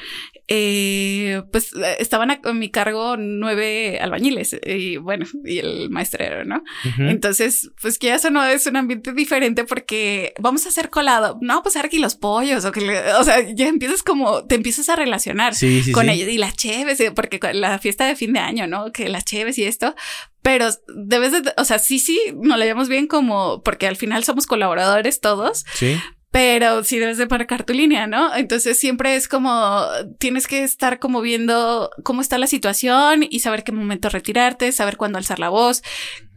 eh, 0.48 1.44
pues 1.52 1.72
estaban 2.00 2.32
a, 2.32 2.40
mi 2.54 2.70
cargo 2.70 3.16
nueve 3.18 4.00
albañiles 4.02 4.58
y 4.66 4.98
bueno, 4.98 5.26
y 5.46 5.60
el 5.60 5.90
maestrero, 5.90 6.44
¿no? 6.46 6.64
Entonces, 6.98 7.72
pues 7.82 7.98
que 7.98 8.14
eso 8.14 8.30
no 8.30 8.44
es 8.44 8.66
un 8.68 8.76
ambiente 8.76 9.14
diferente 9.14 9.64
porque 9.64 10.34
vamos 10.40 10.66
a 10.66 10.70
hacer 10.70 10.90
colado, 10.90 11.38
no, 11.42 11.64
pues 11.64 11.76
aquí 11.78 12.00
los 12.00 12.16
pollos 12.16 12.66
o 12.66 12.72
que, 12.72 13.00
o 13.20 13.24
sea, 13.24 13.42
ya 13.54 13.68
empiezas 13.68 14.04
como, 14.04 14.46
te 14.46 14.56
empiezas 14.56 14.90
a 14.90 14.96
relacionar 14.96 15.54
con 15.94 16.10
ellos 16.10 16.30
y 16.30 16.38
las 16.38 16.56
cheves, 16.56 17.02
porque 17.16 17.40
la 17.54 17.80
fiesta 17.80 18.06
de 18.06 18.16
fin 18.16 18.34
de 18.34 18.40
año, 18.40 18.68
¿no? 18.68 18.92
Que 18.92 19.10
las 19.10 19.26
cheves 19.26 19.58
y 19.58 19.64
esto, 19.64 19.96
pero 20.42 20.70
debes 20.96 21.32
de, 21.32 21.54
o 21.58 21.66
sea, 21.66 21.80
sí, 21.80 22.00
sí, 22.00 22.20
nos 22.36 22.58
la 22.58 22.66
llevamos 22.66 22.90
bien 22.90 23.08
como, 23.08 23.62
porque 23.64 23.88
al 23.88 23.96
final 23.96 24.24
somos 24.24 24.48
colaboradores 24.48 25.20
todos. 25.20 25.66
Sí. 25.74 26.00
Pero 26.32 26.86
sí 26.86 26.98
debes 26.98 27.18
de 27.18 27.28
marcar 27.28 27.66
tu 27.66 27.74
línea, 27.74 28.08
¿no? 28.08 28.34
Entonces 28.34 28.80
siempre 28.80 29.16
es 29.16 29.28
como, 29.28 29.86
tienes 30.18 30.48
que 30.48 30.64
estar 30.64 31.00
como 31.00 31.20
viendo 31.20 31.92
cómo 32.04 32.22
está 32.22 32.38
la 32.38 32.48
situación 32.48 33.26
y 33.30 33.42
saber 33.42 33.66
qué 33.66 33.74
momento 33.74 34.08
retirarte, 34.08 34.72
saber 34.72 34.96
cuándo 34.96 35.18
alzar 35.18 35.40
la 35.40 35.50
voz, 35.50 35.84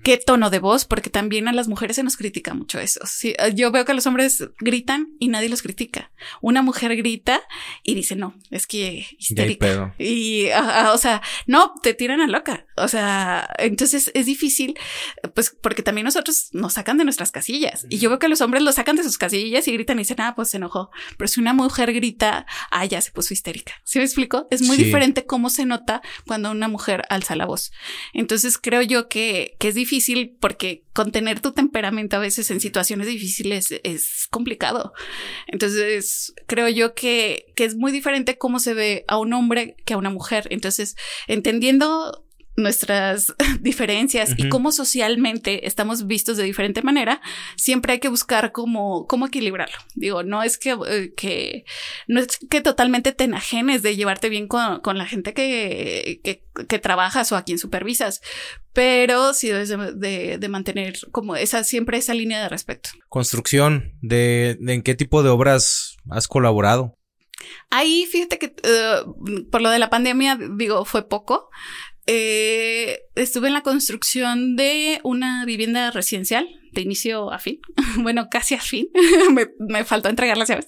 qué 0.04 0.18
tono 0.18 0.50
de 0.50 0.58
voz, 0.58 0.84
porque 0.84 1.10
también 1.10 1.48
a 1.48 1.52
las 1.52 1.66
mujeres 1.66 1.96
se 1.96 2.02
nos 2.02 2.16
critica 2.16 2.52
mucho 2.52 2.78
eso. 2.78 3.00
Sí, 3.06 3.34
yo 3.54 3.72
veo 3.72 3.86
que 3.86 3.94
los 3.94 4.06
hombres 4.06 4.44
gritan 4.60 5.08
y 5.18 5.28
nadie 5.28 5.48
los 5.48 5.62
critica. 5.62 6.12
Una 6.42 6.60
mujer 6.62 6.94
grita 6.94 7.40
y 7.82 7.94
dice, 7.94 8.14
no, 8.14 8.34
es 8.50 8.66
que 8.66 9.06
histérica. 9.18 9.94
Y, 9.98 10.48
o 10.92 10.98
sea, 10.98 11.22
no, 11.46 11.74
te 11.82 11.94
tiran 11.94 12.20
a 12.20 12.26
loca. 12.26 12.66
O 12.76 12.86
sea, 12.86 13.48
entonces 13.58 14.10
es 14.14 14.26
difícil, 14.26 14.78
pues 15.34 15.56
porque 15.60 15.82
también 15.82 16.04
nosotros 16.04 16.50
nos 16.52 16.74
sacan 16.74 16.98
de 16.98 17.04
nuestras 17.04 17.32
casillas. 17.32 17.86
Y 17.88 17.98
yo 17.98 18.10
veo 18.10 18.18
que 18.18 18.28
los 18.28 18.42
hombres 18.42 18.62
los 18.62 18.74
sacan 18.74 18.96
de 18.96 19.04
sus 19.04 19.16
casillas 19.16 19.66
y 19.66 19.72
gritan 19.72 19.98
y 19.98 20.02
dicen, 20.02 20.20
ah, 20.20 20.34
pues 20.36 20.50
se 20.50 20.58
enojó. 20.58 20.90
Pero 21.16 21.28
si 21.28 21.40
una 21.40 21.54
mujer 21.54 21.94
grita, 21.94 22.46
ah, 22.70 22.84
ya 22.84 23.00
se 23.00 23.10
puso 23.10 23.32
histérica. 23.32 23.72
¿Sí 23.84 23.98
me 23.98 24.04
explico? 24.04 24.46
Es 24.50 24.60
muy 24.60 24.76
diferente 24.76 25.24
cómo 25.24 25.48
se 25.48 25.64
nota 25.64 26.02
cuando 26.26 26.50
una 26.50 26.68
mujer 26.68 27.04
alza 27.08 27.36
la 27.36 27.46
voz. 27.46 27.72
Entonces 28.12 28.58
creo 28.58 28.82
yo 28.82 29.08
que, 29.08 29.56
que 29.58 29.68
es 29.68 29.74
difícil 29.74 29.93
porque 30.40 30.84
contener 30.92 31.40
tu 31.40 31.52
temperamento 31.52 32.16
a 32.16 32.20
veces 32.20 32.50
en 32.50 32.60
situaciones 32.60 33.06
difíciles 33.06 33.68
es 33.82 34.26
complicado. 34.30 34.92
Entonces, 35.46 36.34
creo 36.46 36.68
yo 36.68 36.94
que, 36.94 37.46
que 37.56 37.64
es 37.64 37.76
muy 37.76 37.92
diferente 37.92 38.38
cómo 38.38 38.58
se 38.58 38.74
ve 38.74 39.04
a 39.08 39.18
un 39.18 39.32
hombre 39.32 39.76
que 39.84 39.94
a 39.94 39.98
una 39.98 40.10
mujer. 40.10 40.46
Entonces, 40.50 40.96
entendiendo 41.26 42.23
nuestras 42.56 43.34
diferencias 43.60 44.34
y 44.36 44.48
cómo 44.48 44.72
socialmente 44.72 45.66
estamos 45.66 46.06
vistos 46.06 46.36
de 46.36 46.44
diferente 46.44 46.82
manera, 46.82 47.20
siempre 47.56 47.94
hay 47.94 47.98
que 47.98 48.08
buscar 48.08 48.52
cómo, 48.52 49.06
cómo 49.06 49.26
equilibrarlo. 49.26 49.76
Digo, 49.94 50.22
no 50.22 50.42
es 50.42 50.58
que, 50.58 50.76
eh, 50.88 51.12
que, 51.16 51.64
no 52.06 52.20
es 52.20 52.38
que 52.50 52.60
totalmente 52.60 53.12
te 53.12 53.24
enajenes 53.24 53.82
de 53.82 53.96
llevarte 53.96 54.28
bien 54.28 54.48
con, 54.48 54.80
con 54.80 54.98
la 54.98 55.06
gente 55.06 55.34
que, 55.34 56.20
que, 56.22 56.44
que, 56.68 56.78
trabajas 56.78 57.32
o 57.32 57.36
a 57.36 57.44
quien 57.44 57.58
supervisas, 57.58 58.20
pero 58.72 59.34
sí 59.34 59.48
debes 59.48 59.68
de, 59.68 60.38
de, 60.38 60.48
mantener 60.48 60.98
como 61.10 61.36
esa, 61.36 61.64
siempre 61.64 61.98
esa 61.98 62.14
línea 62.14 62.42
de 62.42 62.48
respeto. 62.48 62.90
Construcción, 63.08 63.94
de, 64.02 64.56
de 64.60 64.74
en 64.74 64.82
qué 64.82 64.94
tipo 64.94 65.22
de 65.22 65.30
obras 65.30 65.96
has 66.10 66.28
colaborado. 66.28 66.98
Ahí, 67.70 68.06
fíjate 68.10 68.38
que 68.38 68.46
uh, 68.46 69.50
por 69.50 69.60
lo 69.60 69.70
de 69.70 69.78
la 69.78 69.90
pandemia, 69.90 70.38
digo, 70.56 70.84
fue 70.84 71.08
poco, 71.08 71.50
eh, 72.06 73.00
estuve 73.14 73.48
en 73.48 73.54
la 73.54 73.62
construcción 73.62 74.56
de 74.56 75.00
una 75.04 75.44
vivienda 75.44 75.90
residencial 75.90 76.48
de 76.72 76.82
inicio 76.82 77.32
a 77.32 77.38
fin. 77.38 77.60
bueno, 77.98 78.28
casi 78.30 78.54
a 78.54 78.60
fin. 78.60 78.88
me, 79.32 79.48
me, 79.58 79.84
faltó 79.84 80.08
entregar 80.08 80.36
las 80.36 80.48
llaves. 80.48 80.66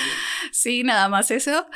sí, 0.52 0.82
nada 0.84 1.08
más 1.08 1.30
eso. 1.30 1.66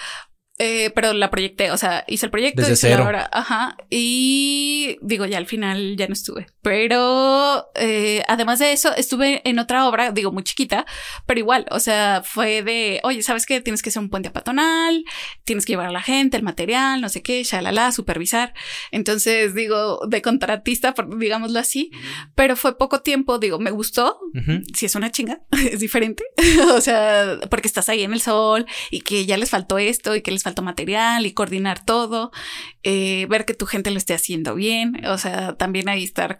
Eh, 0.58 0.90
pero 0.94 1.14
la 1.14 1.30
proyecté, 1.30 1.70
o 1.70 1.76
sea, 1.78 2.04
hice 2.06 2.26
el 2.26 2.30
proyecto, 2.30 2.60
Desde 2.60 2.74
hice 2.74 2.90
la 2.90 2.96
cero. 2.96 3.06
obra, 3.08 3.30
ajá, 3.32 3.76
y 3.88 4.98
digo, 5.00 5.24
ya 5.24 5.38
al 5.38 5.46
final 5.46 5.96
ya 5.96 6.06
no 6.06 6.12
estuve, 6.12 6.46
pero 6.60 7.70
eh, 7.74 8.22
además 8.28 8.58
de 8.58 8.72
eso, 8.72 8.94
estuve 8.94 9.40
en 9.48 9.58
otra 9.58 9.88
obra, 9.88 10.12
digo, 10.12 10.30
muy 10.30 10.44
chiquita, 10.44 10.84
pero 11.26 11.40
igual, 11.40 11.66
o 11.70 11.80
sea, 11.80 12.22
fue 12.22 12.62
de, 12.62 13.00
oye, 13.02 13.22
¿sabes 13.22 13.46
qué? 13.46 13.62
Tienes 13.62 13.82
que 13.82 13.88
hacer 13.88 14.02
un 14.02 14.10
puente 14.10 14.30
peatonal, 14.30 15.04
tienes 15.44 15.64
que 15.64 15.72
llevar 15.72 15.86
a 15.86 15.90
la 15.90 16.02
gente, 16.02 16.36
el 16.36 16.42
material, 16.42 17.00
no 17.00 17.08
sé 17.08 17.22
qué, 17.22 17.42
shalala, 17.44 17.90
supervisar, 17.90 18.52
entonces 18.90 19.54
digo, 19.54 20.00
de 20.06 20.20
contratista, 20.20 20.94
digámoslo 21.16 21.58
así, 21.58 21.90
pero 22.34 22.56
fue 22.56 22.76
poco 22.76 23.00
tiempo, 23.00 23.38
digo, 23.38 23.58
me 23.58 23.70
gustó, 23.70 24.18
Ujú. 24.34 24.60
si 24.74 24.84
es 24.84 24.94
una 24.94 25.10
chinga, 25.10 25.40
es 25.72 25.80
diferente. 25.80 26.24
o 26.76 26.80
sea, 26.82 27.38
porque 27.50 27.68
estás 27.68 27.88
ahí 27.88 28.02
en 28.02 28.12
el 28.12 28.20
sol 28.20 28.66
y 28.90 29.00
que 29.00 29.24
ya 29.24 29.38
les 29.38 29.48
faltó 29.48 29.78
esto 29.78 30.14
y 30.14 30.20
que 30.20 30.30
les 30.30 30.42
faltó 30.42 30.51
material 30.60 31.24
y 31.24 31.32
coordinar 31.32 31.82
todo, 31.82 32.30
eh, 32.82 33.26
ver 33.30 33.46
que 33.46 33.54
tu 33.54 33.64
gente 33.64 33.90
lo 33.90 33.96
esté 33.96 34.12
haciendo 34.12 34.54
bien. 34.54 35.06
O 35.06 35.16
sea, 35.16 35.54
también 35.54 35.88
ahí 35.88 36.04
estar 36.04 36.38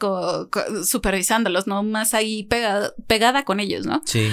supervisándolos, 0.85 1.67
no 1.67 1.83
más 1.83 2.13
ahí 2.13 2.45
pegada, 2.45 2.93
pegada 3.07 3.45
con 3.45 3.61
ellos, 3.61 3.87
¿no? 3.87 4.03
Sí. 4.05 4.31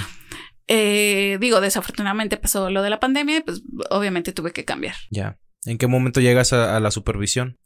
Eh, 0.67 1.37
digo, 1.39 1.61
desafortunadamente 1.61 2.35
pasó 2.35 2.69
lo 2.69 2.81
de 2.81 2.89
la 2.89 2.99
pandemia 2.99 3.37
y 3.37 3.41
pues 3.41 3.61
obviamente 3.89 4.33
tuve 4.33 4.51
que 4.51 4.65
cambiar. 4.65 4.95
Ya. 5.09 5.39
¿En 5.65 5.77
qué 5.77 5.87
momento 5.87 6.19
llegas 6.21 6.51
a, 6.53 6.75
a 6.75 6.79
la 6.79 6.91
supervisión? 6.91 7.57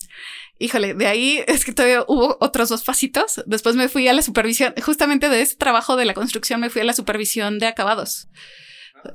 Híjole, 0.59 0.93
de 0.93 1.07
ahí 1.07 1.43
es 1.47 1.65
que 1.65 1.73
todavía 1.73 2.05
hubo 2.07 2.37
otros 2.39 2.69
dos 2.69 2.83
pasitos. 2.83 3.43
Después 3.45 3.75
me 3.75 3.89
fui 3.89 4.07
a 4.07 4.13
la 4.13 4.21
supervisión, 4.21 4.73
justamente 4.81 5.29
de 5.29 5.41
ese 5.41 5.57
trabajo 5.57 5.95
de 5.95 6.05
la 6.05 6.13
construcción 6.13 6.59
me 6.59 6.69
fui 6.69 6.81
a 6.81 6.85
la 6.85 6.93
supervisión 6.93 7.59
de 7.59 7.67
acabados. 7.67 8.27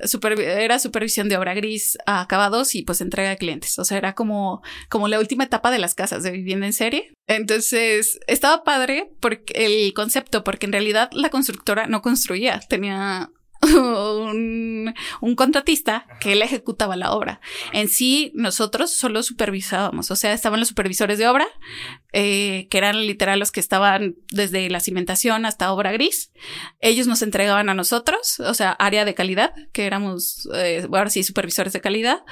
Super- 0.05 0.39
era 0.39 0.79
supervisión 0.79 1.29
de 1.29 1.37
obra 1.37 1.53
gris 1.53 1.97
a 2.05 2.21
acabados 2.21 2.75
y 2.75 2.83
pues 2.83 3.01
entrega 3.01 3.29
de 3.29 3.37
clientes. 3.37 3.77
O 3.79 3.85
sea, 3.85 3.97
era 3.97 4.13
como, 4.13 4.61
como 4.89 5.07
la 5.07 5.19
última 5.19 5.43
etapa 5.43 5.71
de 5.71 5.79
las 5.79 5.95
casas 5.95 6.23
de 6.23 6.31
vivienda 6.31 6.65
en 6.65 6.73
serie. 6.73 7.13
Entonces, 7.27 8.19
estaba 8.27 8.63
padre 8.63 9.11
porque 9.19 9.53
el 9.53 9.93
concepto, 9.93 10.43
porque 10.43 10.65
en 10.65 10.73
realidad 10.73 11.09
la 11.13 11.29
constructora 11.29 11.87
no 11.87 12.01
construía, 12.01 12.59
tenía 12.69 13.29
un, 13.61 14.93
un 15.21 15.35
contratista 15.35 16.05
que 16.19 16.33
él 16.33 16.41
ejecutaba 16.41 16.95
la 16.95 17.11
obra. 17.11 17.41
En 17.73 17.89
sí, 17.89 18.31
nosotros 18.33 18.91
solo 18.91 19.23
supervisábamos, 19.23 20.11
o 20.11 20.15
sea, 20.15 20.33
estaban 20.33 20.59
los 20.59 20.69
supervisores 20.69 21.17
de 21.17 21.27
obra, 21.27 21.47
eh, 22.11 22.67
que 22.69 22.77
eran 22.77 23.05
literal 23.05 23.39
los 23.39 23.51
que 23.51 23.59
estaban 23.59 24.15
desde 24.31 24.69
la 24.69 24.79
cimentación 24.79 25.45
hasta 25.45 25.71
obra 25.71 25.91
gris. 25.91 26.31
Ellos 26.79 27.05
nos 27.05 27.21
entregaban 27.21 27.69
a 27.69 27.73
nosotros, 27.73 28.39
o 28.39 28.53
sea, 28.53 28.71
área 28.71 29.05
de 29.05 29.13
calidad, 29.13 29.53
que 29.73 29.85
éramos, 29.85 30.49
eh, 30.55 30.87
ahora 30.91 31.09
sí, 31.09 31.23
supervisores 31.23 31.73
de 31.73 31.81
calidad, 31.81 32.23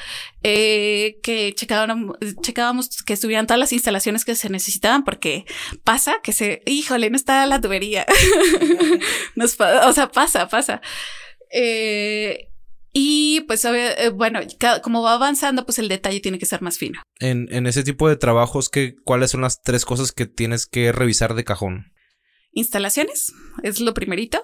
eh, 0.41 1.19
que 1.21 1.53
checaban, 1.53 2.13
checábamos 2.41 3.03
que 3.03 3.13
estuvieran 3.13 3.45
todas 3.45 3.59
las 3.59 3.73
instalaciones 3.73 4.25
que 4.25 4.35
se 4.35 4.49
necesitaban, 4.49 5.03
porque 5.03 5.45
pasa 5.83 6.15
que 6.23 6.33
se, 6.33 6.63
híjole, 6.65 7.09
no 7.09 7.15
está 7.15 7.45
la 7.45 7.61
tubería. 7.61 8.05
Nos 9.35 9.57
o 9.59 9.93
sea, 9.93 10.11
pasa, 10.11 10.47
pasa. 10.47 10.81
Eh, 11.51 12.49
y 12.99 13.41
pues, 13.41 13.63
eh, 13.65 14.09
bueno, 14.09 14.39
como 14.81 15.03
va 15.03 15.13
avanzando, 15.13 15.65
pues 15.65 15.77
el 15.77 15.87
detalle 15.87 16.19
tiene 16.19 16.39
que 16.39 16.47
ser 16.47 16.63
más 16.63 16.79
fino. 16.79 16.99
En, 17.19 17.47
en 17.51 17.67
ese 17.67 17.83
tipo 17.83 18.09
de 18.09 18.15
trabajos, 18.15 18.69
¿qué, 18.69 18.95
¿cuáles 19.05 19.29
son 19.29 19.41
las 19.41 19.61
tres 19.61 19.85
cosas 19.85 20.11
que 20.11 20.25
tienes 20.25 20.65
que 20.65 20.91
revisar 20.91 21.35
de 21.35 21.43
cajón? 21.43 21.93
Instalaciones 22.53 23.33
es 23.61 23.79
lo 23.81 23.93
primerito. 23.93 24.43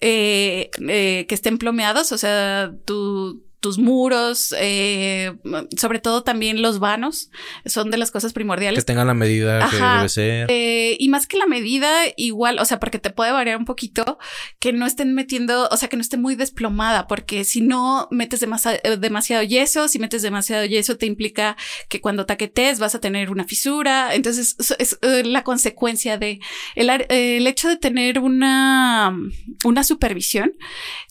Eh, 0.00 0.70
eh, 0.88 1.26
que 1.28 1.34
estén 1.34 1.58
plomeados, 1.58 2.12
o 2.12 2.18
sea, 2.18 2.72
tu- 2.84 3.47
tus 3.60 3.78
muros, 3.78 4.54
eh, 4.58 5.32
sobre 5.76 5.98
todo 5.98 6.22
también 6.22 6.62
los 6.62 6.78
vanos, 6.78 7.30
son 7.66 7.90
de 7.90 7.96
las 7.98 8.10
cosas 8.10 8.30
Que 8.32 8.34
primordiales. 8.34 8.84
tengan 8.84 9.06
la 9.08 9.14
medida 9.14 9.68
que 9.68 9.76
debe 9.76 10.08
ser. 10.08 10.46
Eh, 10.50 10.96
y 10.98 11.08
más 11.08 11.26
que 11.26 11.36
la 11.38 11.46
medida, 11.46 11.90
igual, 12.16 12.58
o 12.60 12.64
sea, 12.64 12.78
porque 12.78 12.98
te 12.98 13.10
puede 13.10 13.32
variar 13.32 13.56
un 13.56 13.64
poquito, 13.64 14.18
que 14.60 14.72
no 14.72 14.86
estén 14.86 15.12
metiendo, 15.14 15.68
o 15.70 15.76
sea, 15.76 15.88
que 15.88 15.96
no 15.96 16.02
esté 16.02 16.16
muy 16.16 16.34
desplomada, 16.36 17.06
porque 17.06 17.44
si 17.44 17.60
no 17.60 18.08
metes 18.10 18.42
demasi- 18.42 18.80
eh, 18.84 18.96
demasiado 18.96 19.42
yeso, 19.42 19.88
si 19.88 19.98
metes 19.98 20.22
demasiado 20.22 20.64
yeso 20.64 20.96
te 20.96 21.06
implica 21.06 21.56
que 21.88 22.00
cuando 22.00 22.26
taquetes 22.26 22.78
vas 22.78 22.94
a 22.94 23.00
tener 23.00 23.30
una 23.30 23.44
fisura, 23.44 24.14
entonces 24.14 24.54
es, 24.58 24.74
es, 24.78 24.98
eh, 25.02 25.24
la 25.24 25.42
consecuencia 25.42 26.16
de 26.18 26.38
el, 26.76 26.90
el 26.90 27.46
hecho 27.46 27.68
de 27.68 27.76
tener 27.76 28.18
una, 28.20 29.16
una 29.64 29.82
supervisión 29.84 30.52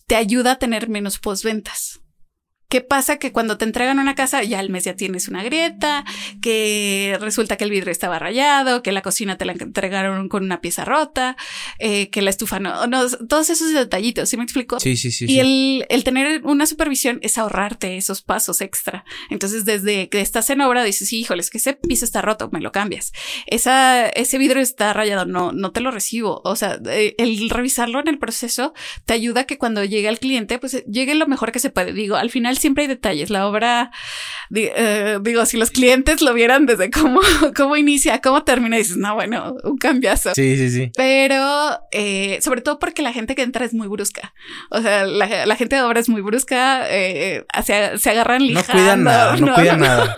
te 0.08 0.16
ayuda 0.16 0.54
a 0.54 0.60
tener 0.60 0.88
menos 0.90 1.20
postventas. 1.20 2.00
¿Qué 2.70 2.82
pasa? 2.82 3.18
Que 3.18 3.32
cuando 3.32 3.58
te 3.58 3.64
entregan 3.64 3.98
una 4.00 4.14
casa, 4.14 4.44
ya 4.44 4.60
al 4.60 4.70
mes 4.70 4.84
ya 4.84 4.94
tienes 4.94 5.30
una 5.30 5.42
grieta, 5.42 6.04
que 6.42 7.18
resulta 7.22 7.56
que 7.56 7.64
el 7.64 7.72
vidrio 7.72 7.94
estaba 7.94 8.20
rayado, 8.20 8.84
que 8.84 8.92
la 8.92 9.02
cocina 9.02 9.38
te 9.38 9.46
la 9.46 9.54
entregaron 9.54 10.28
con 10.28 10.44
una 10.44 10.60
pieza 10.60 10.84
rota, 10.84 11.38
eh, 11.80 12.10
que 12.10 12.22
la 12.22 12.30
estufa 12.30 12.60
no, 12.60 12.86
no, 12.88 13.08
todos 13.10 13.50
esos 13.50 13.72
detallitos, 13.72 14.28
¿sí 14.28 14.36
me 14.36 14.44
explico? 14.44 14.82
Sí, 14.82 14.98
sí, 14.98 15.12
sí. 15.12 15.26
Y 15.26 15.28
sí. 15.28 15.40
el, 15.40 15.86
el 15.88 16.04
tener 16.04 16.42
una 16.44 16.66
supervisión 16.66 17.20
es 17.22 17.38
ahorrarte 17.38 17.96
esos 17.96 18.22
pasos 18.22 18.60
extra. 18.60 19.06
Entonces, 19.30 19.64
desde 19.64 20.10
que 20.10 20.20
estás 20.20 20.50
en 20.50 20.60
obra, 20.60 20.84
dices, 20.84 21.14
híjole, 21.14 21.40
es 21.40 21.50
que 21.50 21.60
ese 21.60 21.74
piso 21.74 22.04
está 22.04 22.22
roto, 22.22 22.50
me 22.52 22.60
lo 22.60 22.74
cambias. 22.74 23.14
Esa, 23.46 24.10
ese 24.10 24.38
vidrio 24.38 24.62
está 24.62 24.92
rayado, 24.92 25.26
no, 25.26 25.54
no 25.54 25.72
te 25.72 25.80
lo 25.80 25.92
recibo. 25.92 26.42
O 26.44 26.58
sea, 26.58 26.80
eh, 26.90 27.16
el 27.18 27.50
revisarlo 27.50 28.02
en 28.02 28.10
el 28.10 28.20
proceso 28.20 28.74
te 29.06 29.14
ayuda 29.14 29.42
a 29.42 29.44
que 29.46 29.58
cuando 29.58 29.86
llegue 29.86 30.10
al 30.10 30.20
cliente, 30.20 30.60
pues 30.60 30.84
llegue 30.86 31.16
lo 31.16 31.28
mejor 31.28 31.54
que 31.54 31.60
se 31.60 31.70
puede. 31.70 31.94
Digo, 31.94 32.18
al 32.18 32.30
final 32.30 32.57
siempre 32.58 32.84
hay 32.84 32.88
detalles. 32.88 33.30
La 33.30 33.48
obra, 33.48 33.92
eh, 34.54 35.20
digo, 35.22 35.46
si 35.46 35.58
los 35.58 35.72
clientes 35.72 36.22
lo 36.22 36.34
vieran 36.34 36.66
desde 36.66 36.90
cómo, 36.92 37.22
cómo 37.56 37.76
inicia, 37.78 38.20
cómo 38.22 38.44
termina, 38.44 38.78
dices, 38.78 38.98
no, 38.98 39.16
bueno, 39.16 39.56
un 39.64 39.78
cambiazo. 39.78 40.34
Sí, 40.36 40.58
sí, 40.58 40.70
sí. 40.70 40.92
Pero 40.96 41.80
eh, 41.92 42.40
sobre 42.42 42.62
todo 42.62 42.80
porque 42.80 43.02
la 43.02 43.14
gente 43.14 43.36
que 43.36 43.42
entra 43.44 43.66
es 43.66 43.74
muy 43.74 43.88
brusca. 43.88 44.34
O 44.70 44.82
sea, 44.82 45.06
la, 45.06 45.46
la 45.46 45.56
gente 45.56 45.76
de 45.76 45.82
obra 45.82 46.00
es 46.00 46.10
muy 46.10 46.22
brusca, 46.22 46.86
eh, 46.90 47.46
se, 47.66 47.98
se 47.98 48.10
agarran 48.10 48.40
No 48.42 48.46
lijando. 48.48 48.72
cuidan 48.74 49.04
nada, 49.04 49.36
no, 49.38 49.54
cuidan 49.56 49.80
nada. 49.80 50.16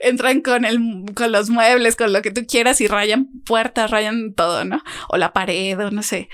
Entran 0.00 0.40
con 0.40 0.64
el, 0.64 0.78
con 1.14 1.32
los 1.32 1.50
muebles, 1.50 1.96
con 1.96 2.12
lo 2.12 2.22
que 2.22 2.30
tú 2.30 2.46
quieras 2.46 2.80
y 2.80 2.86
rayan 2.86 3.28
puertas, 3.44 3.90
rayan 3.90 4.34
todo, 4.34 4.64
¿no? 4.64 4.82
O 5.08 5.16
la 5.16 5.32
pared, 5.32 5.78
o 5.78 5.90
no 5.90 6.02
sé. 6.02 6.28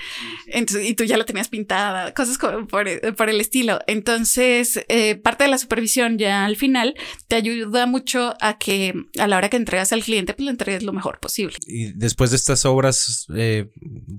Entonces, 0.47 0.89
y 0.89 0.93
tú 0.93 1.03
ya 1.03 1.17
la 1.17 1.25
tenías 1.25 1.49
pintada, 1.49 2.13
cosas 2.13 2.37
como 2.37 2.67
por, 2.67 2.87
por 3.15 3.29
el 3.29 3.41
estilo. 3.41 3.79
Entonces, 3.87 4.83
eh, 4.87 5.15
parte 5.15 5.43
de 5.43 5.49
la 5.49 5.57
supervisión 5.57 6.17
ya 6.17 6.45
al 6.45 6.55
final 6.55 6.95
te 7.27 7.35
ayuda 7.35 7.85
mucho 7.85 8.35
a 8.41 8.57
que 8.57 8.93
a 9.19 9.27
la 9.27 9.37
hora 9.37 9.49
que 9.49 9.57
entregas 9.57 9.93
al 9.93 10.03
cliente, 10.03 10.33
pues 10.33 10.45
le 10.45 10.51
entregues 10.51 10.83
lo 10.83 10.93
mejor 10.93 11.19
posible. 11.19 11.57
Y 11.65 11.93
después 11.93 12.31
de 12.31 12.37
estas 12.37 12.65
obras, 12.65 13.27
eh, 13.35 13.69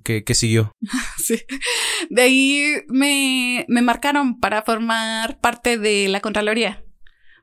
¿qué, 0.04 0.24
qué 0.24 0.34
siguió? 0.34 0.72
Sí. 1.22 1.40
De 2.10 2.22
ahí 2.22 2.82
me, 2.88 3.64
me 3.68 3.82
marcaron 3.82 4.40
para 4.40 4.62
formar 4.62 5.38
parte 5.40 5.78
de 5.78 6.08
la 6.08 6.20
Contraloría 6.20 6.82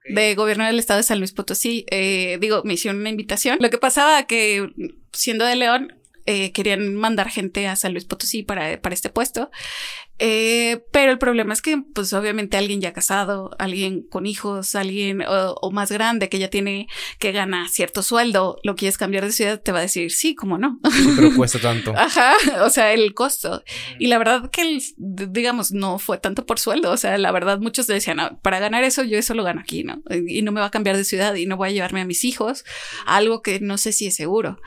de 0.10 0.36
Gobierno 0.36 0.66
del 0.66 0.80
Estado 0.80 0.98
de 0.98 1.04
San 1.04 1.20
Luis 1.20 1.32
Potosí. 1.32 1.86
Eh, 1.90 2.38
digo, 2.42 2.62
me 2.64 2.74
hicieron 2.74 3.00
una 3.00 3.10
invitación. 3.10 3.58
Lo 3.62 3.70
que 3.70 3.78
pasaba 3.78 4.24
que 4.24 4.70
siendo 5.14 5.46
de 5.46 5.56
León, 5.56 5.96
eh, 6.26 6.52
querían 6.52 6.96
mandar 6.96 7.30
gente 7.30 7.68
a 7.68 7.76
San 7.76 7.94
Luis 7.94 8.06
Potosí 8.06 8.44
para, 8.44 8.82
para 8.82 8.94
este 8.94 9.10
puesto. 9.10 9.50
Eh, 10.20 10.84
pero 10.92 11.12
el 11.14 11.18
problema 11.18 11.54
es 11.54 11.62
que, 11.62 11.82
pues 11.96 12.12
obviamente 12.14 12.58
alguien 12.58 12.82
ya 12.82 12.92
casado, 12.94 13.52
alguien 13.58 14.04
con 14.04 14.26
hijos, 14.26 14.76
alguien 14.76 15.22
o, 15.22 15.54
o 15.62 15.72
más 15.72 15.92
grande 15.92 16.28
que 16.28 16.40
ya 16.40 16.50
tiene 16.50 16.88
que 17.20 17.32
gana 17.32 17.68
cierto 17.70 18.04
sueldo, 18.04 18.58
lo 18.64 18.76
quieres 18.76 18.98
cambiar 18.98 19.24
de 19.26 19.32
ciudad, 19.32 19.62
te 19.62 19.72
va 19.72 19.80
a 19.80 19.84
decir 19.84 20.12
sí, 20.12 20.36
cómo 20.36 20.58
no. 20.58 20.80
Sí, 20.92 21.10
pero 21.16 21.34
cuesta 21.36 21.60
tanto. 21.62 21.94
Ajá, 21.98 22.34
o 22.64 22.70
sea, 22.70 22.92
el 22.94 23.14
costo. 23.14 23.64
Y 23.98 24.08
la 24.08 24.18
verdad 24.18 24.50
que, 24.52 24.62
el- 24.62 24.82
digamos, 24.98 25.72
no 25.72 26.00
fue 26.00 26.18
tanto 26.18 26.46
por 26.46 26.60
sueldo. 26.60 26.92
O 26.92 26.98
sea, 26.98 27.18
la 27.18 27.32
verdad, 27.32 27.60
muchos 27.60 27.88
decían, 27.88 28.18
"No, 28.18 28.40
para 28.42 28.60
ganar 28.60 28.84
eso, 28.84 29.04
yo 29.04 29.18
eso 29.18 29.34
lo 29.34 29.44
gano 29.46 29.62
aquí, 29.62 29.84
¿no? 29.84 30.02
Y 30.28 30.42
no 30.42 30.52
me 30.52 30.60
va 30.60 30.66
a 30.68 30.72
cambiar 30.72 30.98
de 30.98 31.06
ciudad 31.06 31.34
y 31.36 31.46
no 31.46 31.56
voy 31.58 31.70
a 31.70 31.72
llevarme 31.72 32.02
a 32.02 32.06
mis 32.06 32.26
hijos 32.26 32.66
algo 33.06 33.42
que 33.42 33.60
no 33.62 33.78
sé 33.78 33.94
si 33.94 34.08
es 34.08 34.16
seguro. 34.16 34.60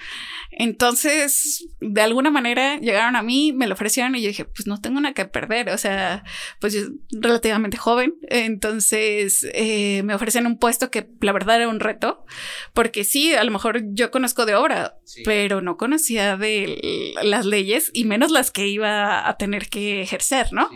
Entonces, 0.51 1.67
de 1.81 2.01
alguna 2.03 2.31
manera 2.31 2.79
llegaron 2.79 3.17
a 3.17 3.23
mí, 3.23 3.53
me 3.53 3.67
lo 3.67 3.75
ofrecieron 3.75 4.15
y 4.15 4.23
yo 4.23 4.29
dije, 4.29 4.45
pues 4.45 4.67
no 4.67 4.81
tengo 4.81 5.01
nada 5.01 5.15
que 5.15 5.25
perder. 5.25 5.42
O 5.73 5.79
sea, 5.79 6.25
pues 6.61 6.73
yo 6.73 6.83
relativamente 7.11 7.77
joven. 7.77 8.15
Entonces, 8.29 9.47
eh, 9.53 10.03
me 10.05 10.15
ofrecen 10.15 10.47
un 10.47 10.59
puesto 10.59 10.91
que 10.91 11.09
la 11.21 11.33
verdad 11.33 11.57
era 11.57 11.69
un 11.69 11.81
reto, 11.81 12.25
porque 12.75 13.05
sí, 13.05 13.35
a 13.35 13.45
lo 13.45 13.51
mejor 13.51 13.83
yo 13.93 14.11
conozco 14.11 14.47
de 14.47 14.55
obra, 14.55 14.97
pero 15.25 15.61
no 15.61 15.77
conocía 15.77 16.37
de 16.37 17.15
las 17.23 17.47
leyes 17.47 17.91
y 17.93 18.05
menos 18.05 18.31
las 18.31 18.51
que 18.51 18.67
iba 18.69 19.29
a 19.29 19.37
tener 19.37 19.69
que 19.69 20.03
ejercer, 20.03 20.53
¿no? 20.53 20.71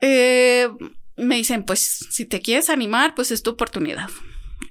Eh, 0.00 0.68
me 1.16 1.36
dicen, 1.36 1.64
pues 1.64 2.06
si 2.10 2.24
te 2.24 2.40
quieres 2.40 2.70
animar, 2.70 3.14
pues 3.14 3.30
es 3.30 3.42
tu 3.42 3.50
oportunidad. 3.50 4.08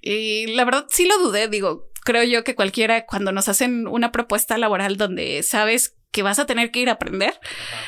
Y 0.01 0.47
la 0.47 0.65
verdad 0.65 0.87
sí 0.89 1.05
lo 1.05 1.17
dudé, 1.19 1.47
digo, 1.47 1.91
creo 2.03 2.23
yo 2.23 2.43
que 2.43 2.55
cualquiera 2.55 3.05
cuando 3.05 3.31
nos 3.31 3.47
hacen 3.47 3.87
una 3.87 4.11
propuesta 4.11 4.57
laboral 4.57 4.97
donde 4.97 5.43
sabes 5.43 5.95
que 6.11 6.23
vas 6.23 6.39
a 6.39 6.45
tener 6.45 6.71
que 6.71 6.79
ir 6.79 6.89
a 6.89 6.93
aprender, 6.93 7.39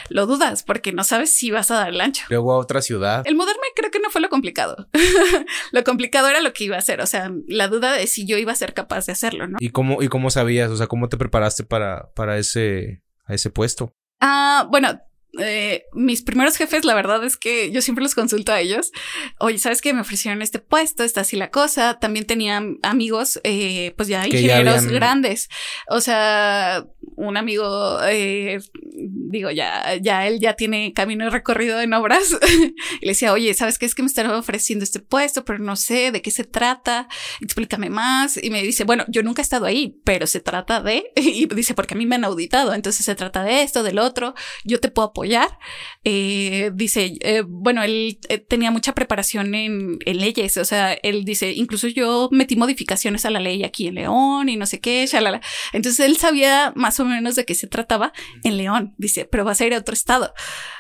lo 0.10 0.26
dudas 0.26 0.64
porque 0.64 0.94
no 0.94 1.04
sabes 1.04 1.34
si 1.34 1.52
vas 1.52 1.72
a 1.72 1.76
dar 1.76 1.90
el 1.90 2.02
ancho. 2.02 2.26
Luego 2.30 2.54
a 2.54 2.58
otra 2.58 2.82
ciudad. 2.82 3.24
El 3.26 3.36
mudarme 3.36 3.64
creo 3.76 3.92
que 3.92 4.00
no 4.00 4.10
fue 4.10 4.22
lo 4.22 4.30
complicado. 4.30 4.88
lo 5.72 5.84
complicado 5.84 6.28
era 6.28 6.42
lo 6.42 6.54
que 6.54 6.66
iba 6.66 6.76
a 6.76 6.80
hacer, 6.80 7.02
o 7.02 7.06
sea, 7.06 7.32
la 7.48 7.68
duda 7.68 7.92
de 7.94 8.08
si 8.08 8.26
yo 8.26 8.38
iba 8.38 8.52
a 8.52 8.56
ser 8.56 8.74
capaz 8.74 9.06
de 9.06 9.12
hacerlo, 9.12 9.48
¿no? 9.48 9.58
¿Y 9.60 9.70
cómo, 9.70 10.02
y 10.02 10.08
cómo 10.08 10.30
sabías? 10.30 10.72
O 10.72 10.78
sea, 10.78 10.88
¿cómo 10.88 11.10
te 11.10 11.18
preparaste 11.18 11.64
para, 11.64 12.12
para 12.14 12.38
ese, 12.38 13.04
a 13.26 13.34
ese 13.34 13.50
puesto? 13.50 13.94
Ah, 14.20 14.68
bueno, 14.70 15.02
eh, 15.40 15.84
mis 15.94 16.22
primeros 16.22 16.56
jefes, 16.58 16.86
la 16.86 16.94
verdad 16.96 17.24
es 17.24 17.38
que 17.38 17.72
yo 17.72 17.82
siempre 17.82 18.04
los 18.04 18.16
consulto 18.16 18.52
a 18.52 18.60
ellos. 18.60 18.92
Oye, 19.40 19.58
¿sabes 19.58 19.82
qué? 19.82 19.94
Me 19.94 20.02
ofrecieron 20.02 20.42
este 20.42 20.60
puesto, 20.60 21.04
está 21.04 21.22
así 21.22 21.36
la 21.36 21.50
cosa. 21.50 22.00
También 22.00 22.26
tenía 22.26 22.62
amigos, 22.84 23.40
eh, 23.44 23.94
pues 23.98 24.10
ya 24.10 24.26
ingenieros 24.28 24.78
habían- 24.78 24.94
grandes. 24.94 25.50
O 25.90 26.02
sea, 26.02 26.86
un 27.16 27.38
amigo, 27.38 28.00
eh, 28.06 28.60
digo, 28.96 29.52
ya, 29.52 29.96
ya 30.02 30.28
él 30.28 30.40
ya 30.40 30.54
tiene 30.54 30.94
camino 30.94 31.30
recorrido 31.30 31.82
en 31.82 31.94
obras. 31.94 32.30
y 33.02 33.06
le 33.06 33.12
decía, 33.12 33.34
oye, 33.34 33.54
¿sabes 33.54 33.80
qué? 33.80 33.86
Es 33.86 33.96
que 33.96 34.04
me 34.04 34.08
están 34.08 34.30
ofreciendo 34.30 34.84
este 34.84 35.00
puesto, 35.00 35.46
pero 35.46 35.60
no 35.60 35.76
sé 35.76 36.12
de 36.12 36.22
qué 36.22 36.32
se 36.32 36.44
trata. 36.44 37.08
Explícame 37.42 37.90
más. 37.90 38.38
Y 38.42 38.50
me 38.50 38.62
dice, 38.62 38.84
bueno, 38.84 39.06
yo 39.08 39.24
nunca 39.24 39.42
he 39.42 39.44
estado 39.44 39.66
ahí, 39.66 40.00
pero 40.04 40.28
se 40.28 40.40
trata 40.40 40.82
de, 40.82 41.12
y 41.16 41.46
dice, 41.48 41.74
porque 41.74 41.96
a 41.96 41.98
mí 41.98 42.06
me 42.06 42.16
han 42.16 42.24
auditado. 42.26 42.74
Entonces 42.74 43.06
se 43.06 43.16
trata 43.16 43.44
de 43.44 43.64
esto, 43.64 43.84
del 43.84 44.00
otro. 44.00 44.36
Yo 44.64 44.80
te 44.80 44.90
puedo 44.90 45.12
apoyar. 45.24 45.58
Eh, 46.04 46.72
dice, 46.74 47.14
eh, 47.22 47.44
bueno, 47.48 47.82
él 47.84 48.20
eh, 48.28 48.38
tenía 48.40 48.72
mucha 48.72 48.94
preparación 48.94 49.56
en, 49.56 50.00
en 50.06 50.18
leyes, 50.18 50.58
o 50.58 50.66
sea, 50.66 50.94
él 50.94 51.24
dice, 51.24 51.54
incluso 51.54 51.88
yo 51.88 52.28
metí 52.32 52.56
modificaciones 52.56 53.26
a 53.26 53.30
la 53.30 53.40
ley 53.40 53.64
aquí 53.64 53.88
en 53.88 53.96
León 53.96 54.50
y 54.50 54.58
no 54.58 54.66
sé 54.66 54.80
qué, 54.80 55.06
shalala. 55.08 55.42
Entonces 55.72 56.06
él 56.06 56.18
sabía 56.18 56.74
más 56.76 57.00
o 57.00 57.06
menos 57.06 57.36
de 57.36 57.46
qué 57.46 57.56
se 57.56 57.68
trataba 57.68 58.12
en 58.44 58.58
León, 58.58 58.94
dice, 58.98 59.26
pero 59.26 59.46
vas 59.46 59.62
a 59.62 59.66
ir 59.66 59.74
a 59.74 59.78
otro 59.78 59.94
estado. 59.94 60.34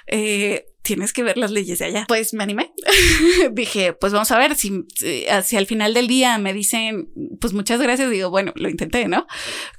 Eh, 0.08 0.66
tienes 0.82 1.14
que 1.14 1.24
ver 1.24 1.38
las 1.38 1.52
leyes 1.52 1.80
de 1.80 1.86
allá. 1.86 2.06
Pues 2.08 2.34
me 2.34 2.44
animé. 2.44 2.74
Dije, 3.54 3.94
pues 3.94 4.12
vamos 4.12 4.32
a 4.32 4.38
ver 4.38 4.56
si, 4.56 4.84
si 4.94 5.26
hacia 5.28 5.60
el 5.60 5.66
final 5.66 5.94
del 5.94 6.08
día 6.08 6.38
me 6.38 6.54
dicen, 6.54 7.10
pues 7.40 7.54
muchas 7.54 7.82
gracias. 7.82 8.10
Digo, 8.12 8.30
bueno, 8.30 8.52
lo 8.56 8.70
intenté, 8.70 9.08
¿no? 9.08 9.26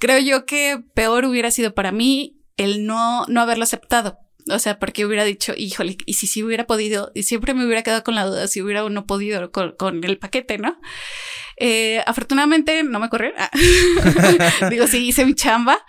Creo 0.01 0.19
yo 0.19 0.47
que 0.47 0.83
peor 0.95 1.27
hubiera 1.27 1.51
sido 1.51 1.75
para 1.75 1.93
mí 1.93 2.41
el 2.57 2.87
no, 2.87 3.27
no 3.27 3.41
haberlo 3.41 3.65
aceptado. 3.65 4.19
O 4.51 4.59
sea, 4.59 4.79
porque 4.79 5.07
hubiera 5.07 5.25
dicho, 5.25 5.55
híjole, 5.57 5.97
y 6.05 6.15
si 6.15 6.27
sí 6.27 6.43
hubiera 6.43 6.67
podido, 6.67 7.11
y 7.15 7.23
siempre 7.23 7.55
me 7.55 7.65
hubiera 7.65 7.83
quedado 7.83 8.05
con 8.05 8.15
la 8.15 8.27
duda 8.27 8.47
si 8.47 8.61
hubiera 8.61 8.85
o 8.85 8.91
no 8.91 9.07
podido 9.07 9.51
con, 9.51 9.73
con 9.77 10.05
el 10.05 10.19
paquete, 10.19 10.59
¿no? 10.59 10.79
Eh, 11.57 12.03
afortunadamente 12.07 12.83
no 12.83 12.99
me 13.01 13.09
corrieron. 13.09 13.39
Ah. 13.41 13.51
Digo, 14.71 14.87
sí, 14.87 15.09
hice 15.09 15.25
mi 15.25 15.35
chamba. 15.35 15.85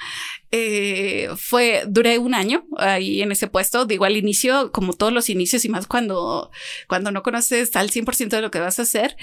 Eh, 0.51 1.29
fue, 1.35 1.83
duré 1.87 2.17
un 2.17 2.33
año 2.33 2.65
ahí 2.77 3.21
en 3.21 3.31
ese 3.31 3.47
puesto. 3.47 3.85
Digo, 3.85 4.05
al 4.05 4.17
inicio, 4.17 4.71
como 4.71 4.93
todos 4.93 5.11
los 5.11 5.29
inicios 5.29 5.65
y 5.65 5.69
más 5.69 5.87
cuando, 5.87 6.51
cuando 6.87 7.11
no 7.11 7.23
conoces 7.23 7.75
al 7.75 7.89
100% 7.89 8.29
de 8.29 8.41
lo 8.41 8.51
que 8.51 8.59
vas 8.59 8.79
a 8.79 8.83
hacer, 8.83 9.17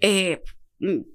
eh, 0.00 0.40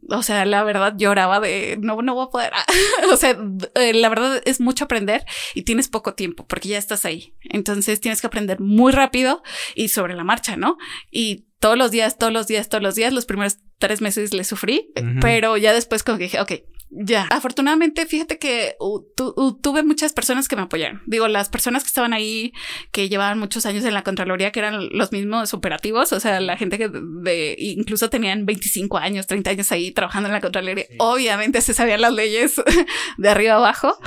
o 0.09 0.24
sea, 0.24 0.45
la 0.45 0.64
verdad 0.64 0.93
lloraba 0.97 1.39
de 1.39 1.78
no, 1.80 2.01
no 2.01 2.16
voy 2.16 2.26
a 2.28 2.30
poder. 2.30 2.53
o 3.11 3.18
sea, 3.18 3.38
eh, 3.76 3.93
la 3.93 4.09
verdad 4.09 4.41
es 4.45 4.59
mucho 4.59 4.86
aprender 4.86 5.26
y 5.53 5.64
tienes 5.64 5.88
poco 5.88 6.14
tiempo 6.16 6.45
porque 6.47 6.70
ya 6.70 6.78
estás 6.78 7.05
ahí. 7.05 7.36
Entonces 7.43 8.01
tienes 8.01 8.22
que 8.22 8.28
aprender 8.28 8.59
muy 8.59 8.91
rápido 8.91 9.41
y 9.76 9.89
sobre 9.89 10.16
la 10.16 10.24
marcha, 10.24 10.57
¿no? 10.57 10.78
Y 11.11 11.47
todos 11.59 11.78
los 11.78 11.91
días, 11.91 12.18
todos 12.18 12.34
los 12.34 12.47
días, 12.47 12.68
todos 12.68 12.84
los 12.84 12.95
días, 12.95 13.14
los 13.14 13.26
primeros 13.26 13.59
tres 13.80 14.01
meses 14.01 14.34
le 14.34 14.43
sufrí, 14.43 14.91
pero 15.22 15.55
ya 15.57 15.74
después 15.74 16.03
como 16.03 16.18
que 16.18 16.26
dije, 16.26 16.41
ok, 16.41 16.51
ya. 16.96 17.28
Afortunadamente, 17.32 18.06
fíjate 18.06 18.38
que 18.38 18.76
uh, 18.80 19.02
tu- 19.16 19.34
uh, 19.36 19.60
tuve 19.62 19.84
muchas 19.84 20.14
personas 20.14 20.48
que 20.48 20.56
me 20.56 20.62
apoyaron. 20.62 21.02
Digo, 21.06 21.28
las 21.28 21.50
personas 21.50 21.84
que 21.84 21.88
estaban 21.88 22.14
ahí, 22.14 22.54
que 22.91 23.10
llevaban 23.10 23.39
muchos 23.39 23.66
años 23.66 23.84
en 23.86 23.94
la 23.94 24.04
Contraloría, 24.04 24.52
que 24.52 24.60
eran 24.60 24.89
los 24.91 25.12
mismos 25.12 25.54
operativos, 25.54 26.14
o 26.14 26.20
sea, 26.20 26.39
la 26.39 26.58
gente 26.58 26.78
que 26.78 26.89
de, 26.89 27.56
incluso 27.58 28.10
tenían 28.10 28.46
25 28.46 28.98
años, 28.98 29.28
30 29.28 29.50
años 29.50 29.72
ahí 29.72 29.91
trabajando 29.91 30.28
en 30.30 30.34
la 30.34 30.41
Contraloría, 30.41 30.86
obviamente 31.00 31.62
se 31.62 31.74
sabían 31.74 32.02
las 32.02 32.14
leyes 32.14 32.56
de 33.18 33.30
arriba 33.30 33.56
abajo. 33.56 33.98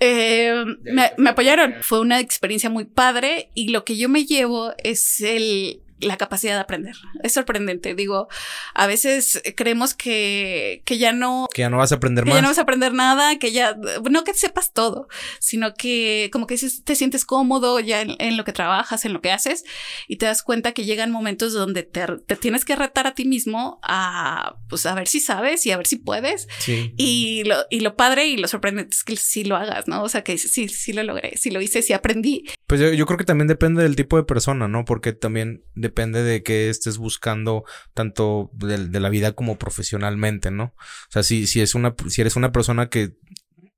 Eh, 0.00 0.64
me, 0.82 1.12
me 1.16 1.30
apoyaron. 1.30 1.76
Fue 1.82 2.00
una 2.00 2.20
experiencia 2.20 2.68
muy 2.68 2.84
padre 2.84 3.50
y 3.54 3.68
lo 3.68 3.84
que 3.84 3.96
yo 3.96 4.08
me 4.08 4.24
llevo 4.26 4.72
es 4.82 5.20
el 5.20 5.80
la 6.00 6.16
capacidad 6.16 6.54
de 6.54 6.60
aprender. 6.60 6.96
Es 7.22 7.32
sorprendente. 7.32 7.94
Digo, 7.94 8.28
a 8.74 8.86
veces 8.86 9.40
creemos 9.56 9.94
que, 9.94 10.82
que 10.84 10.98
ya 10.98 11.12
no, 11.12 11.46
Que 11.52 11.62
ya 11.62 11.70
no 11.70 11.78
vas 11.78 11.92
a 11.92 11.96
aprender 11.96 12.24
que 12.24 12.30
más. 12.30 12.38
ya 12.38 12.42
no 12.42 12.48
vas 12.48 12.58
a 12.58 12.62
aprender 12.62 12.92
nada, 12.92 13.38
que 13.38 13.52
ya, 13.52 13.76
no 14.10 14.24
que 14.24 14.34
sepas 14.34 14.72
todo, 14.72 15.08
sino 15.38 15.74
que 15.74 16.28
como 16.32 16.46
que 16.46 16.54
dices, 16.54 16.84
te 16.84 16.94
sientes 16.94 17.24
cómodo 17.24 17.80
ya 17.80 18.00
en, 18.02 18.16
en 18.18 18.36
lo 18.36 18.44
que 18.44 18.52
trabajas, 18.52 19.04
en 19.04 19.12
lo 19.12 19.20
que 19.20 19.30
haces, 19.32 19.64
y 20.08 20.16
te 20.16 20.26
das 20.26 20.42
cuenta 20.42 20.72
que 20.72 20.84
llegan 20.84 21.10
momentos 21.10 21.52
donde 21.52 21.82
te, 21.82 22.06
te 22.26 22.36
tienes 22.36 22.64
que 22.64 22.76
retar 22.76 23.06
a 23.06 23.14
ti 23.14 23.24
mismo 23.24 23.78
a, 23.82 24.56
pues, 24.68 24.86
a 24.86 24.94
ver 24.94 25.08
si 25.08 25.20
sabes 25.20 25.64
y 25.66 25.70
a 25.70 25.76
ver 25.76 25.86
si 25.86 25.96
puedes. 25.96 26.48
Sí. 26.58 26.92
Y 26.96 27.44
lo, 27.44 27.56
y 27.70 27.80
lo 27.80 27.96
padre 27.96 28.26
y 28.26 28.36
lo 28.36 28.48
sorprendente 28.48 28.94
es 28.96 29.04
que 29.04 29.16
sí 29.16 29.44
lo 29.44 29.56
hagas, 29.56 29.88
¿no? 29.88 30.02
O 30.02 30.08
sea, 30.08 30.22
que 30.22 30.38
sí, 30.38 30.68
sí 30.68 30.92
lo 30.92 31.02
logré, 31.02 31.36
sí 31.36 31.50
lo 31.50 31.60
hice, 31.60 31.82
sí 31.82 31.92
aprendí. 31.92 32.44
Pues 32.66 32.80
yo, 32.80 32.92
yo 32.92 33.06
creo 33.06 33.18
que 33.18 33.24
también 33.24 33.48
depende 33.48 33.82
del 33.82 33.96
tipo 33.96 34.16
de 34.16 34.24
persona, 34.24 34.68
¿no? 34.68 34.84
Porque 34.84 35.12
también 35.12 35.64
depende 35.84 36.22
de 36.22 36.42
qué 36.42 36.68
estés 36.70 36.98
buscando 36.98 37.64
tanto 37.94 38.50
de, 38.54 39.00
la 39.00 39.08
vida 39.10 39.32
como 39.32 39.58
profesionalmente, 39.58 40.50
¿no? 40.50 40.74
O 40.74 41.10
sea, 41.10 41.22
si, 41.22 41.46
si 41.46 41.60
es 41.60 41.74
una, 41.74 41.94
si 42.08 42.20
eres 42.22 42.36
una 42.36 42.50
persona 42.50 42.88
que 42.88 43.12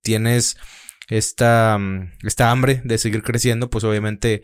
tienes 0.03 0.57
esta, 1.09 1.77
mm, 1.79 2.13
esta 2.27 2.51
hambre 2.51 2.81
de 2.85 2.99
seguir 2.99 3.23
creciendo, 3.23 3.71
pues 3.71 3.85
obviamente 3.85 4.43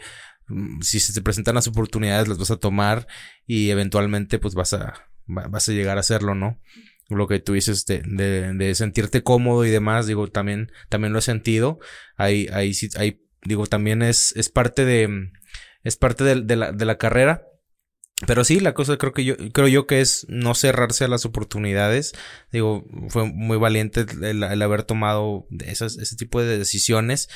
mm, 0.49 0.81
si 0.83 1.01
se 1.01 1.13
te 1.13 1.23
presentan 1.23 1.55
las 1.55 1.69
oportunidades 1.69 2.29
las 2.29 2.39
vas 2.39 2.51
a 2.51 2.57
tomar 2.59 3.07
y 3.47 3.71
eventualmente 3.71 4.39
pues 4.39 4.55
vas 4.55 4.73
a, 4.75 4.95
va- 5.29 5.49
vas 5.49 5.69
a 5.69 5.73
llegar 5.73 5.97
a 5.97 6.01
hacerlo, 6.01 6.35
¿no? 6.35 6.61
Lo 7.09 7.27
que 7.29 7.41
tú 7.41 7.53
dices 7.53 7.85
de, 7.87 8.03
de, 8.03 8.75
sentirte 8.75 9.23
cómodo 9.23 9.65
y 9.67 9.71
demás, 9.71 10.07
digo, 10.07 10.29
también, 10.29 10.73
también 10.89 11.13
lo 11.13 11.19
he 11.19 11.23
sentido. 11.23 11.79
Ahí, 12.17 12.49
ahí 12.53 12.73
sí, 12.75 12.89
ahí, 12.97 13.21
digo, 13.45 13.67
también 13.67 14.03
es, 14.03 14.35
es 14.35 14.49
parte 14.49 14.85
de, 14.87 15.31
es 15.83 15.97
parte 15.97 16.25
de, 16.25 16.41
de 16.43 16.85
la 16.85 16.99
carrera. 16.99 17.43
Pero 18.27 18.45
sí, 18.45 18.61
la 18.61 18.73
cosa 18.75 18.97
creo 18.99 19.13
que 19.13 19.25
yo, 19.25 19.35
creo 19.53 19.69
yo 19.69 19.87
que 19.87 20.01
es 20.01 20.27
no 20.29 20.55
cerrarse 20.55 21.05
a 21.05 21.09
las 21.09 21.25
oportunidades. 21.27 22.13
Digo, 22.53 22.85
fue 23.09 23.25
muy 23.31 23.57
valiente 23.59 24.07
el, 24.23 24.43
el 24.45 24.63
haber 24.63 24.85
tomado 24.85 25.47
esas, 25.65 25.99
ese 25.99 26.17
tipo 26.17 26.41
de 26.41 26.59
decisiones. 26.59 27.29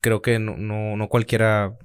Creo 0.00 0.22
que 0.22 0.38
no, 0.38 0.56
no, 0.56 0.96
no 0.96 1.08
cualquiera 1.08 1.76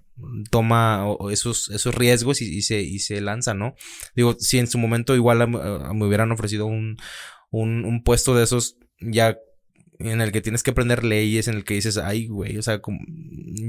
toma 0.52 1.06
esos, 1.32 1.70
esos 1.70 1.96
riesgos 1.96 2.42
y, 2.42 2.58
y 2.58 2.62
se, 2.64 2.82
y 2.82 3.00
se 3.00 3.22
lanza, 3.22 3.54
¿no? 3.54 3.76
Digo, 4.16 4.36
si 4.40 4.58
en 4.60 4.68
su 4.68 4.78
momento 4.78 5.16
igual 5.16 5.42
a- 5.42 5.46
a- 5.90 5.94
me 5.94 6.06
hubieran 6.06 6.32
ofrecido 6.32 6.66
un, 6.66 6.98
un, 7.52 7.86
un 7.86 8.04
puesto 8.04 8.36
de 8.36 8.44
esos 8.44 8.78
ya 9.00 9.38
en 10.00 10.22
el 10.22 10.32
que 10.32 10.42
tienes 10.42 10.64
que 10.64 10.72
aprender 10.72 11.04
leyes, 11.04 11.48
en 11.48 11.56
el 11.56 11.64
que 11.66 11.74
dices, 11.76 11.98
ay, 11.98 12.28
güey, 12.28 12.58
o 12.58 12.62
sea, 12.64 12.80
como- 12.82 13.00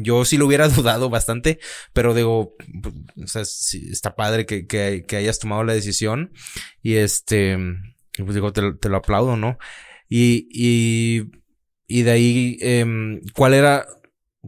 yo 0.02 0.24
sí 0.24 0.36
lo 0.38 0.46
hubiera 0.46 0.68
dudado 0.68 1.10
bastante, 1.10 1.58
pero 1.92 2.14
digo, 2.14 2.54
pues, 2.82 2.94
o 3.24 3.26
sea, 3.26 3.44
sí, 3.44 3.88
está 3.90 4.14
padre 4.16 4.46
que, 4.46 4.66
que, 4.66 5.04
que 5.06 5.16
hayas 5.16 5.38
tomado 5.38 5.64
la 5.64 5.74
decisión 5.74 6.32
y 6.82 6.94
este, 6.94 7.58
pues 8.18 8.34
digo, 8.34 8.52
te, 8.52 8.62
lo- 8.62 8.96
aplaudo, 8.96 9.36
¿no? 9.36 9.58
Y, 10.08 10.48
y, 10.52 11.30
y 11.86 12.02
de 12.02 12.10
ahí, 12.10 12.58
em, 12.60 13.20
¿cuál 13.34 13.54
era, 13.54 13.86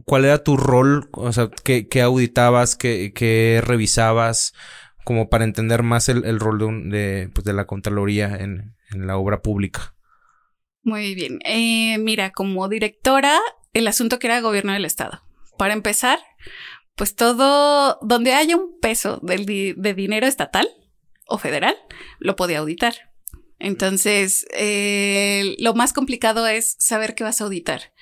cuál 0.05 0.25
era 0.25 0.43
tu 0.43 0.57
rol? 0.57 1.09
O 1.13 1.31
sea, 1.33 1.49
¿qué, 1.63 1.87
qué 1.87 2.01
auditabas, 2.01 2.75
qué, 2.75 3.11
qué 3.13 3.61
revisabas? 3.65 4.53
Como 5.05 5.29
para 5.29 5.43
entender 5.43 5.83
más 5.83 6.07
el, 6.09 6.23
el 6.25 6.39
rol 6.39 6.59
de, 6.59 6.65
un- 6.65 6.89
de, 6.89 7.29
pues, 7.33 7.43
de 7.45 7.53
la 7.53 7.65
Contraloría 7.67 8.35
en, 8.37 8.75
en 8.91 9.07
la 9.07 9.17
obra 9.17 9.41
pública. 9.41 9.92
Muy 10.83 11.15
bien. 11.15 11.39
Eh, 11.45 11.97
mira, 11.99 12.31
como 12.31 12.67
directora, 12.67 13.39
el 13.73 13.87
asunto 13.87 14.19
que 14.19 14.27
era 14.27 14.41
gobierno 14.41 14.73
del 14.73 14.85
Estado. 14.85 15.21
Para 15.57 15.73
empezar, 15.73 16.19
pues 16.95 17.15
todo, 17.15 17.97
donde 18.01 18.33
haya 18.33 18.55
un 18.57 18.79
peso 18.81 19.19
del 19.23 19.45
di- 19.45 19.73
de 19.73 19.93
dinero 19.93 20.27
estatal 20.27 20.67
o 21.27 21.37
federal, 21.37 21.75
lo 22.19 22.35
podía 22.35 22.59
auditar. 22.59 22.93
Entonces, 23.59 24.45
eh, 24.53 25.55
lo 25.59 25.73
más 25.73 25.93
complicado 25.93 26.47
es 26.47 26.75
saber 26.79 27.15
qué 27.15 27.23
vas 27.23 27.39
a 27.39 27.45
auditar. 27.45 27.93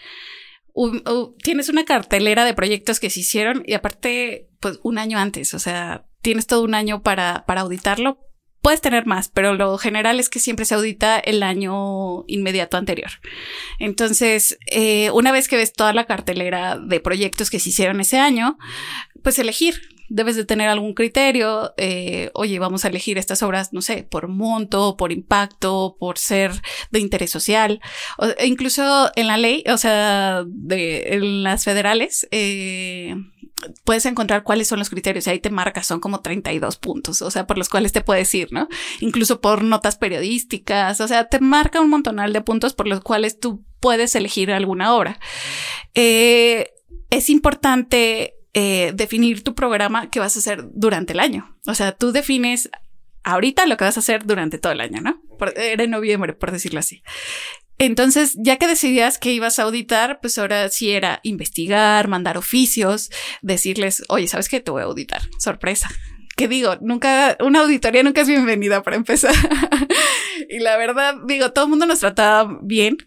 Tienes 1.43 1.69
una 1.69 1.83
cartelera 1.85 2.45
de 2.45 2.53
proyectos 2.53 2.99
que 2.99 3.09
se 3.09 3.19
hicieron 3.19 3.61
y 3.65 3.73
aparte, 3.73 4.49
pues 4.59 4.79
un 4.83 4.97
año 4.97 5.19
antes, 5.19 5.53
o 5.53 5.59
sea, 5.59 6.05
tienes 6.21 6.47
todo 6.47 6.63
un 6.63 6.73
año 6.73 7.03
para, 7.03 7.45
para 7.45 7.61
auditarlo. 7.61 8.17
Puedes 8.61 8.81
tener 8.81 9.07
más, 9.07 9.29
pero 9.29 9.55
lo 9.55 9.77
general 9.77 10.19
es 10.19 10.29
que 10.29 10.39
siempre 10.39 10.65
se 10.65 10.75
audita 10.75 11.17
el 11.19 11.41
año 11.41 12.23
inmediato 12.27 12.77
anterior. 12.77 13.11
Entonces, 13.79 14.57
eh, 14.67 15.09
una 15.11 15.31
vez 15.31 15.47
que 15.47 15.57
ves 15.57 15.73
toda 15.73 15.93
la 15.93 16.05
cartelera 16.05 16.77
de 16.77 16.99
proyectos 16.99 17.49
que 17.49 17.59
se 17.59 17.69
hicieron 17.69 17.99
ese 17.99 18.19
año, 18.19 18.57
pues 19.23 19.39
elegir. 19.39 19.81
Debes 20.13 20.35
de 20.35 20.45
tener 20.45 20.67
algún 20.67 20.93
criterio. 20.93 21.73
Eh, 21.77 22.31
oye, 22.33 22.59
vamos 22.59 22.83
a 22.83 22.89
elegir 22.89 23.17
estas 23.17 23.41
obras, 23.43 23.71
no 23.71 23.81
sé, 23.81 24.03
por 24.03 24.27
monto, 24.27 24.97
por 24.97 25.11
impacto, 25.11 25.95
por 25.99 26.17
ser 26.17 26.51
de 26.91 26.99
interés 26.99 27.31
social. 27.31 27.79
O, 28.17 28.25
e 28.25 28.45
incluso 28.45 29.09
en 29.15 29.27
la 29.27 29.37
ley, 29.37 29.63
o 29.67 29.77
sea, 29.77 30.43
de, 30.45 31.15
en 31.15 31.43
las 31.43 31.63
federales, 31.63 32.27
eh, 32.31 33.15
puedes 33.85 34.05
encontrar 34.05 34.43
cuáles 34.43 34.67
son 34.67 34.79
los 34.79 34.89
criterios 34.89 35.27
ahí 35.27 35.39
te 35.39 35.49
marca, 35.49 35.81
son 35.81 36.01
como 36.01 36.19
32 36.19 36.77
puntos, 36.77 37.21
o 37.21 37.31
sea, 37.31 37.47
por 37.47 37.57
los 37.57 37.69
cuales 37.69 37.93
te 37.93 38.01
puedes 38.01 38.33
ir, 38.35 38.51
¿no? 38.51 38.67
Incluso 38.99 39.39
por 39.39 39.63
notas 39.63 39.95
periodísticas, 39.95 40.99
o 40.99 41.07
sea, 41.07 41.29
te 41.29 41.39
marca 41.39 41.79
un 41.79 41.89
montonal 41.89 42.33
de 42.33 42.41
puntos 42.41 42.73
por 42.73 42.87
los 42.87 42.99
cuales 42.99 43.39
tú 43.39 43.63
puedes 43.79 44.13
elegir 44.15 44.51
alguna 44.51 44.93
obra. 44.93 45.19
Eh, 45.93 46.71
es 47.09 47.29
importante 47.29 48.35
eh, 48.53 48.91
definir 48.93 49.43
tu 49.43 49.55
programa 49.55 50.09
que 50.09 50.19
vas 50.19 50.35
a 50.35 50.39
hacer 50.39 50.65
durante 50.73 51.13
el 51.13 51.19
año. 51.19 51.57
O 51.65 51.73
sea, 51.73 51.93
tú 51.93 52.11
defines 52.11 52.69
ahorita 53.23 53.65
lo 53.65 53.77
que 53.77 53.85
vas 53.85 53.97
a 53.97 54.01
hacer 54.01 54.25
durante 54.25 54.57
todo 54.57 54.73
el 54.73 54.81
año, 54.81 55.01
¿no? 55.01 55.21
era 55.55 55.83
en 55.83 55.89
noviembre, 55.89 56.33
por 56.33 56.51
decirlo 56.51 56.79
así. 56.79 57.03
Entonces, 57.77 58.35
ya 58.37 58.57
que 58.57 58.67
decidías 58.67 59.17
que 59.17 59.31
ibas 59.31 59.57
a 59.57 59.63
auditar, 59.63 60.19
pues 60.21 60.37
ahora 60.37 60.69
sí 60.69 60.91
era 60.91 61.19
investigar, 61.23 62.07
mandar 62.07 62.37
oficios, 62.37 63.09
decirles, 63.41 64.03
oye, 64.07 64.27
¿sabes 64.27 64.49
qué? 64.49 64.59
Te 64.59 64.69
voy 64.69 64.83
a 64.83 64.85
auditar. 64.85 65.21
Sorpresa. 65.39 65.89
¿Qué 66.37 66.47
digo? 66.47 66.77
Nunca, 66.81 67.37
una 67.39 67.61
auditoría 67.61 68.03
nunca 68.03 68.21
es 68.21 68.27
bienvenida 68.27 68.83
para 68.83 68.97
empezar. 68.97 69.33
y 70.49 70.59
la 70.59 70.77
verdad, 70.77 71.15
digo, 71.25 71.53
todo 71.53 71.65
el 71.65 71.69
mundo 71.71 71.87
nos 71.87 71.99
trataba 71.99 72.59
bien. 72.61 72.97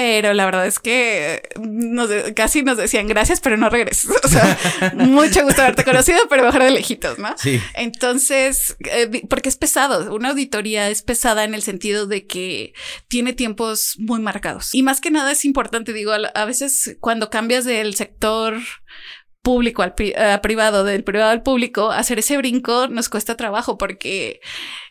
Pero 0.00 0.32
la 0.32 0.46
verdad 0.46 0.66
es 0.66 0.78
que 0.78 1.42
nos 1.60 2.08
casi 2.34 2.62
nos 2.62 2.78
decían 2.78 3.06
gracias, 3.06 3.38
pero 3.38 3.58
no 3.58 3.68
regreses. 3.68 4.10
O 4.24 4.28
sea, 4.28 4.58
mucho 4.94 5.42
gusto 5.42 5.60
haberte 5.60 5.84
conocido, 5.84 6.20
pero 6.30 6.44
mejor 6.44 6.62
de 6.62 6.70
lejitos, 6.70 7.18
¿no? 7.18 7.34
Sí. 7.36 7.60
Entonces, 7.74 8.76
eh, 8.90 9.26
porque 9.28 9.50
es 9.50 9.56
pesado. 9.56 10.14
Una 10.14 10.30
auditoría 10.30 10.88
es 10.88 11.02
pesada 11.02 11.44
en 11.44 11.52
el 11.52 11.60
sentido 11.60 12.06
de 12.06 12.26
que 12.26 12.72
tiene 13.08 13.34
tiempos 13.34 13.96
muy 13.98 14.20
marcados. 14.20 14.74
Y 14.74 14.82
más 14.82 15.02
que 15.02 15.10
nada 15.10 15.32
es 15.32 15.44
importante, 15.44 15.92
digo, 15.92 16.12
a, 16.12 16.44
veces 16.46 16.96
cuando 17.00 17.28
cambias 17.28 17.66
del 17.66 17.94
sector 17.94 18.56
público 19.42 19.82
al 19.82 19.94
privado, 19.94 20.84
del 20.84 21.04
privado 21.04 21.30
al 21.30 21.42
público, 21.42 21.90
hacer 21.90 22.18
ese 22.18 22.36
brinco 22.36 22.88
nos 22.88 23.08
cuesta 23.08 23.36
trabajo 23.36 23.78
porque 23.78 24.40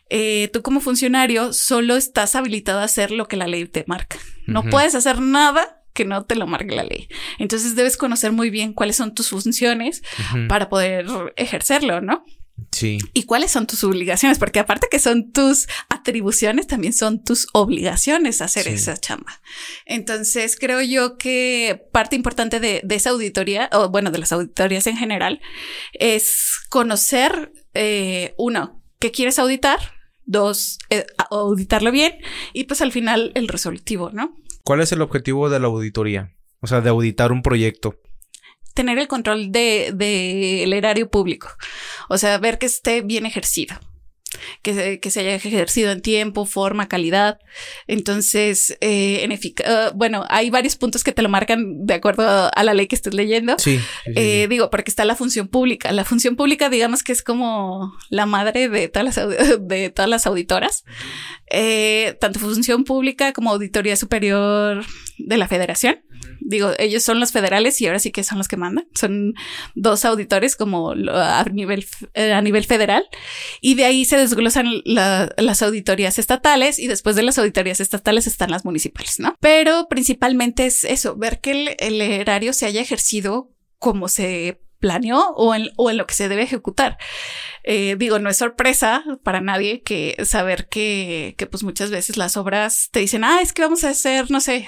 eh, 0.08 0.48
tú 0.52 0.62
como 0.62 0.80
funcionario 0.80 1.52
solo 1.52 1.96
estás 1.96 2.34
habilitado 2.34 2.80
a 2.80 2.84
hacer 2.84 3.10
lo 3.10 3.28
que 3.28 3.36
la 3.36 3.46
ley 3.46 3.66
te 3.66 3.84
marca. 3.86 4.18
No 4.46 4.64
puedes 4.64 4.96
hacer 4.96 5.20
nada 5.20 5.80
que 5.92 6.04
no 6.04 6.24
te 6.24 6.34
lo 6.34 6.46
marque 6.46 6.74
la 6.74 6.84
ley. 6.84 7.08
Entonces 7.38 7.76
debes 7.76 7.96
conocer 7.96 8.32
muy 8.32 8.50
bien 8.50 8.72
cuáles 8.72 8.96
son 8.96 9.14
tus 9.14 9.28
funciones 9.28 10.02
para 10.48 10.68
poder 10.68 11.06
ejercerlo, 11.36 12.00
¿no? 12.00 12.24
Sí. 12.72 12.98
Y 13.14 13.24
cuáles 13.24 13.50
son 13.50 13.66
tus 13.66 13.84
obligaciones, 13.84 14.38
porque 14.38 14.58
aparte 14.58 14.88
que 14.90 14.98
son 14.98 15.32
tus 15.32 15.68
atribuciones, 15.88 16.66
también 16.66 16.92
son 16.92 17.22
tus 17.22 17.48
obligaciones 17.52 18.40
hacer 18.40 18.68
esa 18.68 18.96
chamba. 18.96 19.40
Entonces, 19.86 20.56
creo 20.58 20.80
yo 20.80 21.16
que 21.18 21.86
parte 21.92 22.16
importante 22.16 22.60
de, 22.60 22.82
esa 22.88 23.10
auditoría, 23.10 23.68
o 23.72 23.88
bueno, 23.88 24.10
de 24.10 24.18
las 24.18 24.32
auditorías 24.32 24.86
en 24.86 24.96
general, 24.96 25.40
es 25.92 26.58
conocer, 26.68 27.52
eh, 27.74 28.34
uno, 28.38 28.82
qué 28.98 29.10
quieres 29.10 29.38
auditar, 29.38 29.78
dos, 30.24 30.78
eh, 30.90 31.06
auditarlo 31.30 31.90
bien 31.90 32.14
y 32.52 32.64
pues 32.64 32.80
al 32.82 32.92
final 32.92 33.32
el 33.34 33.48
resolutivo, 33.48 34.10
¿no? 34.12 34.36
¿Cuál 34.62 34.80
es 34.80 34.92
el 34.92 35.02
objetivo 35.02 35.50
de 35.50 35.58
la 35.58 35.66
auditoría? 35.66 36.36
O 36.60 36.66
sea, 36.66 36.80
de 36.80 36.90
auditar 36.90 37.32
un 37.32 37.42
proyecto. 37.42 37.96
Tener 38.74 38.98
el 38.98 39.08
control 39.08 39.52
del 39.52 39.96
de, 39.98 40.62
erario 40.62 41.10
público, 41.10 41.48
o 42.08 42.18
sea, 42.18 42.38
ver 42.38 42.58
que 42.58 42.66
esté 42.66 43.02
bien 43.02 43.26
ejercido 43.26 43.78
que 44.62 44.74
se, 44.74 45.00
que 45.00 45.10
se 45.10 45.20
haya 45.20 45.34
ejercido 45.34 45.90
en 45.90 46.02
tiempo, 46.02 46.46
forma, 46.46 46.88
calidad. 46.88 47.38
Entonces, 47.86 48.76
eh, 48.80 49.22
en 49.22 49.32
uh, 49.32 49.94
bueno, 49.94 50.24
hay 50.28 50.50
varios 50.50 50.76
puntos 50.76 51.02
que 51.02 51.12
te 51.12 51.22
lo 51.22 51.28
marcan 51.28 51.86
de 51.86 51.94
acuerdo 51.94 52.50
a 52.54 52.64
la 52.64 52.74
ley 52.74 52.86
que 52.86 52.94
estés 52.94 53.14
leyendo. 53.14 53.56
Sí. 53.58 53.80
eh, 54.14 54.46
Digo, 54.48 54.70
porque 54.70 54.90
está 54.90 55.04
la 55.04 55.16
función 55.16 55.48
pública. 55.48 55.92
La 55.92 56.04
función 56.04 56.36
pública, 56.36 56.70
digamos 56.70 57.02
que 57.02 57.12
es 57.12 57.22
como 57.22 57.92
la 58.08 58.26
madre 58.26 58.68
de 58.68 58.88
todas 58.88 59.16
las, 59.16 59.60
de 59.60 59.90
todas 59.90 60.08
las 60.08 60.26
auditoras. 60.26 60.84
Eh, 61.50 62.16
tanto 62.20 62.38
función 62.38 62.84
pública 62.84 63.32
como 63.32 63.50
auditoría 63.50 63.96
superior 63.96 64.84
de 65.26 65.36
la 65.36 65.48
federación 65.48 66.02
digo, 66.40 66.72
ellos 66.78 67.02
son 67.02 67.20
los 67.20 67.32
federales 67.32 67.80
y 67.80 67.86
ahora 67.86 67.98
sí 67.98 68.10
que 68.10 68.24
son 68.24 68.38
los 68.38 68.48
que 68.48 68.56
mandan. 68.56 68.86
Son 68.94 69.34
dos 69.74 70.04
auditores 70.04 70.56
como 70.56 70.92
a 70.92 71.44
nivel, 71.44 71.86
eh, 72.14 72.32
a 72.32 72.42
nivel 72.42 72.64
federal 72.64 73.04
y 73.60 73.74
de 73.74 73.84
ahí 73.84 74.04
se 74.04 74.18
desglosan 74.18 74.82
las 74.84 75.62
auditorías 75.62 76.18
estatales 76.18 76.78
y 76.78 76.88
después 76.88 77.16
de 77.16 77.22
las 77.22 77.38
auditorías 77.38 77.80
estatales 77.80 78.26
están 78.26 78.50
las 78.50 78.64
municipales, 78.64 79.18
¿no? 79.20 79.36
Pero 79.40 79.86
principalmente 79.88 80.66
es 80.66 80.84
eso, 80.84 81.16
ver 81.16 81.40
que 81.40 81.76
el, 81.78 82.00
erario 82.00 82.52
se 82.52 82.66
haya 82.66 82.80
ejercido 82.80 83.54
como 83.78 84.08
se 84.08 84.60
planeó 84.78 85.30
o 85.36 85.54
en, 85.54 85.70
o 85.76 85.90
en 85.90 85.98
lo 85.98 86.06
que 86.06 86.14
se 86.14 86.28
debe 86.28 86.42
ejecutar. 86.42 86.96
Eh, 87.64 87.96
digo, 87.98 88.18
no 88.18 88.30
es 88.30 88.38
sorpresa 88.38 89.04
para 89.22 89.42
nadie 89.42 89.82
que 89.82 90.16
saber 90.24 90.68
que, 90.68 91.34
que 91.36 91.46
pues 91.46 91.62
muchas 91.62 91.90
veces 91.90 92.16
las 92.16 92.38
obras 92.38 92.88
te 92.90 93.00
dicen, 93.00 93.22
ah, 93.22 93.40
es 93.42 93.52
que 93.52 93.62
vamos 93.62 93.84
a 93.84 93.90
hacer, 93.90 94.30
no 94.30 94.40
sé, 94.40 94.66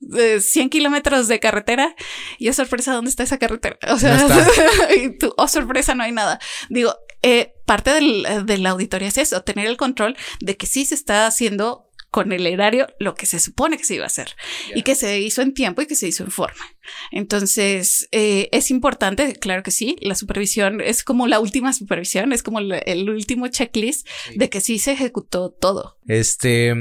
100 0.00 0.70
kilómetros 0.70 1.28
de 1.28 1.40
carretera 1.40 1.94
y 2.38 2.48
es 2.48 2.56
sorpresa, 2.56 2.92
¿dónde 2.92 3.10
está 3.10 3.22
esa 3.22 3.38
carretera? 3.38 3.78
O 3.88 3.98
sea, 3.98 4.18
y 4.96 5.16
tú, 5.18 5.34
oh 5.36 5.48
sorpresa, 5.48 5.94
no 5.94 6.02
hay 6.02 6.12
nada. 6.12 6.40
Digo, 6.68 6.94
eh, 7.22 7.54
parte 7.66 7.92
del, 7.92 8.26
de 8.46 8.58
la 8.58 8.70
auditoría 8.70 9.08
es 9.08 9.18
eso, 9.18 9.42
tener 9.42 9.66
el 9.66 9.76
control 9.76 10.16
de 10.40 10.56
que 10.56 10.66
sí 10.66 10.84
se 10.84 10.94
está 10.94 11.26
haciendo 11.26 11.90
con 12.10 12.32
el 12.32 12.46
erario 12.46 12.88
lo 12.98 13.14
que 13.14 13.26
se 13.26 13.38
supone 13.38 13.76
que 13.76 13.84
se 13.84 13.94
iba 13.94 14.04
a 14.04 14.08
hacer 14.08 14.34
y 14.74 14.82
que 14.82 14.94
se 14.94 15.20
hizo 15.20 15.42
en 15.42 15.54
tiempo 15.54 15.80
y 15.80 15.86
que 15.86 15.94
se 15.94 16.08
hizo 16.08 16.24
en 16.24 16.30
forma. 16.30 16.64
Entonces, 17.12 18.08
eh, 18.10 18.48
es 18.52 18.70
importante, 18.70 19.34
claro 19.34 19.62
que 19.62 19.70
sí, 19.70 19.96
la 20.00 20.16
supervisión 20.16 20.80
es 20.80 21.04
como 21.04 21.28
la 21.28 21.38
última 21.38 21.72
supervisión, 21.72 22.32
es 22.32 22.42
como 22.42 22.58
el, 22.58 23.10
último 23.10 23.46
checklist 23.48 24.08
de 24.34 24.50
que 24.50 24.60
sí 24.60 24.78
se 24.78 24.92
ejecutó 24.92 25.50
todo. 25.50 25.98
Este, 26.06 26.74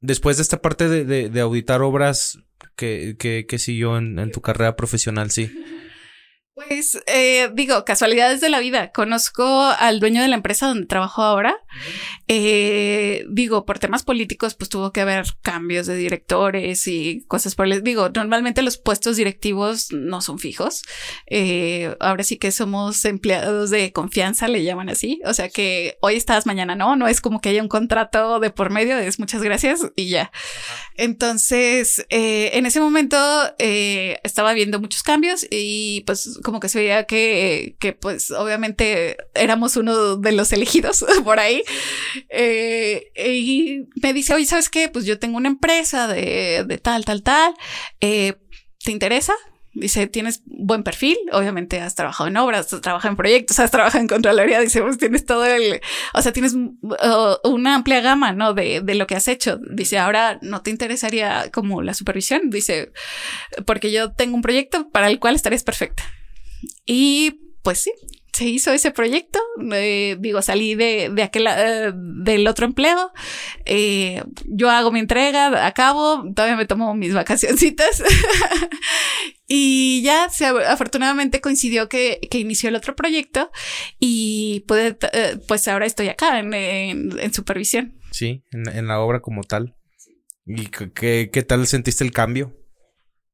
después 0.00 0.36
de 0.36 0.42
esta 0.42 0.60
parte 0.60 0.88
de, 0.88 1.28
de, 1.28 1.40
auditar 1.40 1.82
obras 1.82 2.38
que, 2.76 3.16
que, 3.18 3.46
que 3.46 3.58
siguió 3.58 3.96
en, 3.98 4.18
en, 4.18 4.30
tu 4.30 4.40
carrera 4.40 4.76
profesional, 4.76 5.30
sí. 5.30 5.52
Pues 6.66 6.98
eh, 7.06 7.48
digo, 7.54 7.84
casualidades 7.86 8.40
de 8.40 8.50
la 8.50 8.58
vida. 8.58 8.92
Conozco 8.92 9.62
al 9.78 9.98
dueño 9.98 10.20
de 10.20 10.28
la 10.28 10.36
empresa 10.36 10.66
donde 10.66 10.86
trabajo 10.86 11.22
ahora. 11.22 11.56
Eh, 12.28 13.24
digo, 13.30 13.64
por 13.64 13.78
temas 13.78 14.02
políticos, 14.02 14.54
pues 14.54 14.68
tuvo 14.68 14.92
que 14.92 15.00
haber 15.00 15.24
cambios 15.40 15.86
de 15.86 15.96
directores 15.96 16.86
y 16.86 17.24
cosas 17.28 17.54
por 17.54 17.66
el. 17.66 17.82
Digo, 17.82 18.10
normalmente 18.10 18.60
los 18.62 18.76
puestos 18.76 19.16
directivos 19.16 19.90
no 19.92 20.20
son 20.20 20.38
fijos. 20.38 20.82
Eh, 21.26 21.96
ahora 21.98 22.24
sí 22.24 22.36
que 22.36 22.52
somos 22.52 23.04
empleados 23.06 23.70
de 23.70 23.92
confianza, 23.92 24.46
le 24.46 24.62
llaman 24.62 24.90
así. 24.90 25.20
O 25.24 25.32
sea 25.32 25.48
que 25.48 25.96
hoy 26.02 26.16
estás, 26.16 26.44
mañana 26.46 26.74
no. 26.74 26.94
No 26.94 27.08
es 27.08 27.22
como 27.22 27.40
que 27.40 27.48
haya 27.48 27.62
un 27.62 27.68
contrato 27.68 28.38
de 28.38 28.50
por 28.50 28.70
medio, 28.70 28.98
es 28.98 29.18
muchas 29.18 29.42
gracias 29.42 29.80
y 29.96 30.08
ya. 30.10 30.30
Entonces, 30.96 32.04
en 32.10 32.66
ese 32.66 32.80
momento 32.80 33.16
estaba 33.58 34.52
viendo 34.52 34.78
muchos 34.78 35.02
cambios 35.02 35.46
y 35.50 36.02
pues 36.02 36.38
como 36.50 36.58
que 36.58 36.68
se 36.68 36.80
veía 36.80 37.04
que, 37.04 37.76
que 37.78 37.92
pues 37.92 38.32
obviamente 38.32 39.16
éramos 39.34 39.76
uno 39.76 40.16
de 40.16 40.32
los 40.32 40.52
elegidos 40.52 41.04
por 41.24 41.38
ahí. 41.38 41.62
Eh, 42.28 43.12
y 43.16 43.88
me 44.02 44.12
dice, 44.12 44.34
oye, 44.34 44.46
¿sabes 44.46 44.68
qué? 44.68 44.88
Pues 44.88 45.04
yo 45.04 45.20
tengo 45.20 45.36
una 45.36 45.48
empresa 45.48 46.08
de, 46.08 46.64
de 46.66 46.78
tal, 46.78 47.04
tal, 47.04 47.22
tal. 47.22 47.54
Eh, 48.00 48.34
¿Te 48.82 48.90
interesa? 48.90 49.32
Dice, 49.72 50.08
tienes 50.08 50.42
buen 50.46 50.82
perfil, 50.82 51.16
obviamente 51.30 51.80
has 51.80 51.94
trabajado 51.94 52.26
en 52.26 52.36
obras, 52.36 52.72
has 52.72 52.80
trabajado 52.80 53.12
en 53.12 53.16
proyectos, 53.16 53.60
has 53.60 53.70
trabajado 53.70 54.00
en 54.02 54.08
Contraloría, 54.08 54.58
dice, 54.58 54.82
pues 54.82 54.98
tienes 54.98 55.24
todo 55.24 55.46
el, 55.46 55.80
o 56.12 56.22
sea, 56.22 56.32
tienes 56.32 56.54
uh, 56.54 57.48
una 57.48 57.76
amplia 57.76 58.00
gama, 58.00 58.32
¿no? 58.32 58.52
De, 58.52 58.80
de 58.80 58.94
lo 58.96 59.06
que 59.06 59.14
has 59.14 59.28
hecho. 59.28 59.60
Dice, 59.70 59.96
ahora 59.98 60.40
no 60.42 60.62
te 60.62 60.70
interesaría 60.70 61.50
como 61.52 61.82
la 61.82 61.94
supervisión, 61.94 62.50
dice, 62.50 62.90
porque 63.64 63.92
yo 63.92 64.10
tengo 64.10 64.34
un 64.34 64.42
proyecto 64.42 64.90
para 64.90 65.08
el 65.08 65.20
cual 65.20 65.36
estarías 65.36 65.62
perfecta. 65.62 66.02
Y 66.86 67.40
pues 67.62 67.80
sí, 67.80 67.92
se 68.32 68.46
hizo 68.46 68.72
ese 68.72 68.90
proyecto. 68.90 69.38
Eh, 69.72 70.16
digo, 70.18 70.42
salí 70.42 70.74
de, 70.74 71.10
de 71.12 71.22
aquel, 71.22 71.46
eh, 71.46 71.92
del 71.94 72.46
otro 72.46 72.66
empleo. 72.66 73.12
Eh, 73.64 74.22
yo 74.44 74.70
hago 74.70 74.92
mi 74.92 75.00
entrega, 75.00 75.66
acabo, 75.66 76.24
todavía 76.34 76.56
me 76.56 76.66
tomo 76.66 76.94
mis 76.94 77.14
vacacioncitas. 77.14 78.02
y 79.46 80.02
ya 80.02 80.28
se, 80.30 80.46
afortunadamente 80.46 81.40
coincidió 81.40 81.88
que, 81.88 82.20
que, 82.30 82.38
inició 82.38 82.68
el 82.68 82.76
otro 82.76 82.96
proyecto 82.96 83.50
y 83.98 84.64
eh, 84.74 84.96
pues 85.46 85.68
ahora 85.68 85.86
estoy 85.86 86.08
acá 86.08 86.38
en, 86.38 86.54
en, 86.54 87.18
en 87.18 87.34
supervisión. 87.34 87.98
Sí, 88.12 88.44
en, 88.52 88.68
en, 88.68 88.86
la 88.88 89.00
obra 89.00 89.20
como 89.20 89.42
tal. 89.42 89.76
¿Y 90.46 90.66
qué, 90.66 91.30
qué 91.32 91.42
tal 91.42 91.66
sentiste 91.66 92.02
el 92.02 92.10
cambio? 92.10 92.59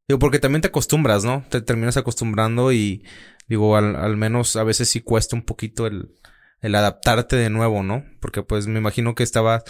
Digo, 0.08 0.18
porque 0.20 0.38
también 0.38 0.62
te 0.62 0.68
acostumbras, 0.68 1.24
¿no? 1.24 1.44
Te 1.50 1.60
terminas 1.60 1.96
acostumbrando 1.96 2.72
y 2.72 3.04
digo, 3.48 3.76
al, 3.76 4.16
menos 4.16 4.54
a 4.56 4.62
veces 4.62 4.88
sí 4.88 5.00
cuesta 5.00 5.34
un 5.34 5.42
poquito 5.42 5.86
el, 5.86 6.14
adaptarte 6.62 7.36
de 7.36 7.50
nuevo, 7.50 7.82
¿no? 7.82 8.04
Porque 8.20 8.42
pues 8.42 8.66
me 8.66 8.78
imagino 8.78 9.14
que 9.14 9.22
estaba, 9.22 9.64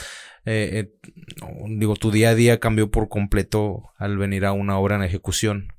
eh, 0.45 0.91
eh, 1.05 1.11
digo, 1.68 1.97
tu 1.97 2.11
día 2.11 2.30
a 2.30 2.34
día 2.34 2.61
cambió 2.61 2.91
por 2.91 3.09
completo 3.09 3.93
al 3.99 4.18
venir 4.18 4.45
a 4.45 4.53
una 4.53 4.78
obra 4.78 4.97
en 4.97 5.03
ejecución. 5.03 5.72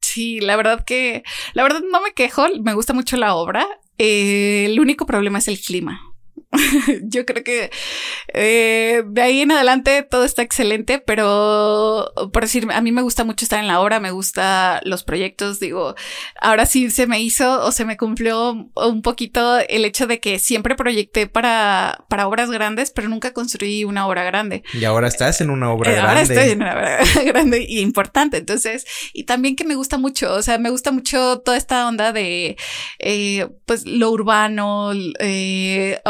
Sí, 0.00 0.40
la 0.40 0.56
verdad 0.56 0.84
que, 0.84 1.22
la 1.52 1.62
verdad 1.62 1.80
no 1.90 2.00
me 2.00 2.12
quejo, 2.12 2.46
me 2.62 2.74
gusta 2.74 2.94
mucho 2.94 3.16
la 3.18 3.34
obra. 3.34 3.66
Eh, 3.98 4.66
el 4.66 4.80
único 4.80 5.04
problema 5.04 5.38
es 5.38 5.48
el 5.48 5.60
clima. 5.60 6.00
Yo 7.02 7.26
creo 7.26 7.44
que 7.44 7.70
eh, 8.32 9.02
de 9.06 9.22
ahí 9.22 9.40
en 9.40 9.52
adelante 9.52 10.02
todo 10.02 10.24
está 10.24 10.42
excelente, 10.42 10.98
pero 10.98 12.10
por 12.32 12.42
decir, 12.42 12.66
a 12.72 12.80
mí 12.80 12.90
me 12.90 13.02
gusta 13.02 13.24
mucho 13.24 13.44
estar 13.44 13.60
en 13.60 13.68
la 13.68 13.80
obra, 13.80 14.00
me 14.00 14.10
gusta 14.10 14.80
los 14.84 15.04
proyectos, 15.04 15.60
digo, 15.60 15.94
ahora 16.40 16.64
sí 16.64 16.90
se 16.90 17.06
me 17.06 17.20
hizo 17.20 17.64
o 17.64 17.72
se 17.72 17.84
me 17.84 17.96
cumplió 17.96 18.70
un 18.74 19.02
poquito 19.02 19.58
el 19.58 19.84
hecho 19.84 20.06
de 20.06 20.20
que 20.20 20.38
siempre 20.38 20.74
proyecté 20.74 21.26
para, 21.26 22.04
para 22.08 22.26
obras 22.26 22.50
grandes, 22.50 22.90
pero 22.90 23.08
nunca 23.08 23.32
construí 23.32 23.84
una 23.84 24.06
obra 24.06 24.24
grande. 24.24 24.62
Y 24.72 24.84
ahora 24.84 25.08
estás 25.08 25.40
en 25.40 25.50
una 25.50 25.70
obra 25.70 25.90
Eh, 25.90 25.94
grande. 25.96 26.08
Ahora 26.10 26.22
estoy 26.22 26.50
en 26.52 26.62
una 26.62 26.72
obra 26.72 26.98
grande 27.26 27.66
y 27.68 27.80
importante. 27.80 28.38
Entonces, 28.38 28.86
y 29.12 29.24
también 29.24 29.54
que 29.54 29.64
me 29.64 29.74
gusta 29.74 29.98
mucho, 29.98 30.32
o 30.32 30.42
sea, 30.42 30.58
me 30.58 30.70
gusta 30.70 30.92
mucho 30.92 31.40
toda 31.40 31.56
esta 31.56 31.86
onda 31.86 32.12
de, 32.12 32.56
eh, 32.98 33.48
pues, 33.66 33.84
lo 33.86 34.10
urbano, 34.10 34.92
eh, 35.18 36.00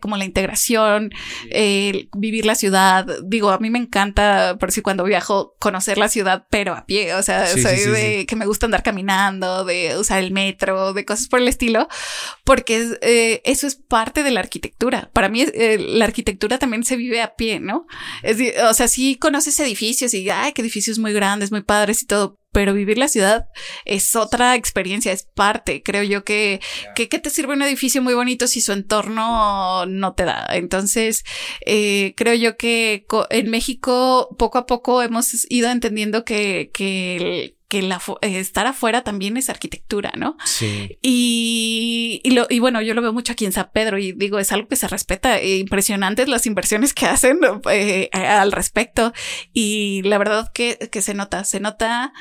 como 0.00 0.16
la 0.16 0.24
integración, 0.24 1.12
eh, 1.50 2.08
vivir 2.16 2.46
la 2.46 2.54
ciudad. 2.54 3.06
Digo, 3.24 3.50
a 3.50 3.58
mí 3.58 3.70
me 3.70 3.78
encanta, 3.78 4.56
por 4.58 4.72
si 4.72 4.82
cuando 4.82 5.04
viajo, 5.04 5.54
conocer 5.58 5.98
la 5.98 6.08
ciudad, 6.08 6.46
pero 6.50 6.74
a 6.74 6.86
pie. 6.86 7.14
O 7.14 7.22
sea, 7.22 7.46
Sí, 7.46 7.62
soy 7.62 7.76
sí, 7.76 7.84
sí, 7.84 7.90
de 7.90 8.26
que 8.26 8.36
me 8.36 8.46
gusta 8.46 8.66
andar 8.66 8.82
caminando, 8.82 9.64
de 9.64 9.96
usar 9.98 10.18
el 10.18 10.32
metro, 10.32 10.92
de 10.92 11.04
cosas 11.04 11.28
por 11.28 11.40
el 11.40 11.48
estilo, 11.48 11.88
porque 12.44 12.96
eh, 13.02 13.42
eso 13.44 13.66
es 13.66 13.76
parte 13.76 14.22
de 14.22 14.30
la 14.30 14.40
arquitectura. 14.40 15.10
Para 15.12 15.28
mí, 15.28 15.42
eh, 15.42 15.78
la 15.78 16.04
arquitectura 16.04 16.58
también 16.58 16.84
se 16.84 16.96
vive 16.96 17.20
a 17.20 17.34
pie, 17.34 17.60
¿no? 17.60 17.86
Es, 18.22 18.38
o 18.62 18.74
sea, 18.74 18.88
sí 18.88 19.16
conoces 19.16 19.58
edificios 19.60 20.14
y, 20.14 20.28
ay, 20.30 20.52
qué 20.52 20.62
edificios 20.62 20.98
muy 20.98 21.12
grandes, 21.12 21.50
muy 21.50 21.62
padres 21.62 22.02
y 22.02 22.06
todo, 22.06 22.38
pero 22.52 22.74
vivir 22.74 22.98
la 22.98 23.08
ciudad 23.08 23.46
es 23.84 24.14
otra 24.14 24.54
experiencia, 24.54 25.12
es 25.12 25.24
parte. 25.24 25.82
Creo 25.82 26.02
yo 26.02 26.24
que, 26.24 26.60
que, 26.94 27.08
¿qué 27.08 27.18
te 27.18 27.30
sirve 27.30 27.54
un 27.54 27.62
edificio 27.62 28.02
muy 28.02 28.14
bonito 28.14 28.46
si 28.46 28.60
su 28.60 28.72
entorno 28.72 29.86
no 29.86 30.14
te 30.14 30.24
da? 30.24 30.46
Entonces, 30.50 31.24
eh, 31.66 32.14
creo 32.16 32.34
yo 32.34 32.56
que 32.56 33.06
en 33.30 33.50
México 33.50 34.34
poco 34.38 34.58
a 34.58 34.66
poco 34.66 35.02
hemos 35.02 35.50
ido 35.50 35.70
entendiendo 35.70 36.24
que, 36.24 36.70
que, 36.72 37.16
el- 37.16 37.56
que 37.72 37.80
la, 37.80 37.98
eh, 38.20 38.38
estar 38.38 38.66
afuera 38.66 39.02
también 39.02 39.38
es 39.38 39.48
arquitectura, 39.48 40.12
¿no? 40.14 40.36
Sí. 40.44 40.98
Y, 41.00 42.20
y, 42.22 42.30
lo, 42.32 42.46
y 42.50 42.58
bueno, 42.58 42.82
yo 42.82 42.92
lo 42.92 43.00
veo 43.00 43.14
mucho 43.14 43.32
aquí 43.32 43.46
en 43.46 43.52
San 43.52 43.70
Pedro 43.72 43.96
y 43.96 44.12
digo, 44.12 44.38
es 44.38 44.52
algo 44.52 44.68
que 44.68 44.76
se 44.76 44.88
respeta. 44.88 45.38
eh, 45.38 45.56
impresionantes 45.56 46.28
las 46.28 46.44
inversiones 46.44 46.92
que 46.92 47.06
hacen 47.14 47.38
eh, 47.70 48.10
al 48.12 48.52
respecto. 48.52 49.14
Y 49.54 50.02
la 50.02 50.18
verdad 50.18 50.50
que, 50.52 50.76
que 50.92 51.00
se 51.00 51.14
nota, 51.14 51.44
se 51.44 51.60
nota 51.60 52.12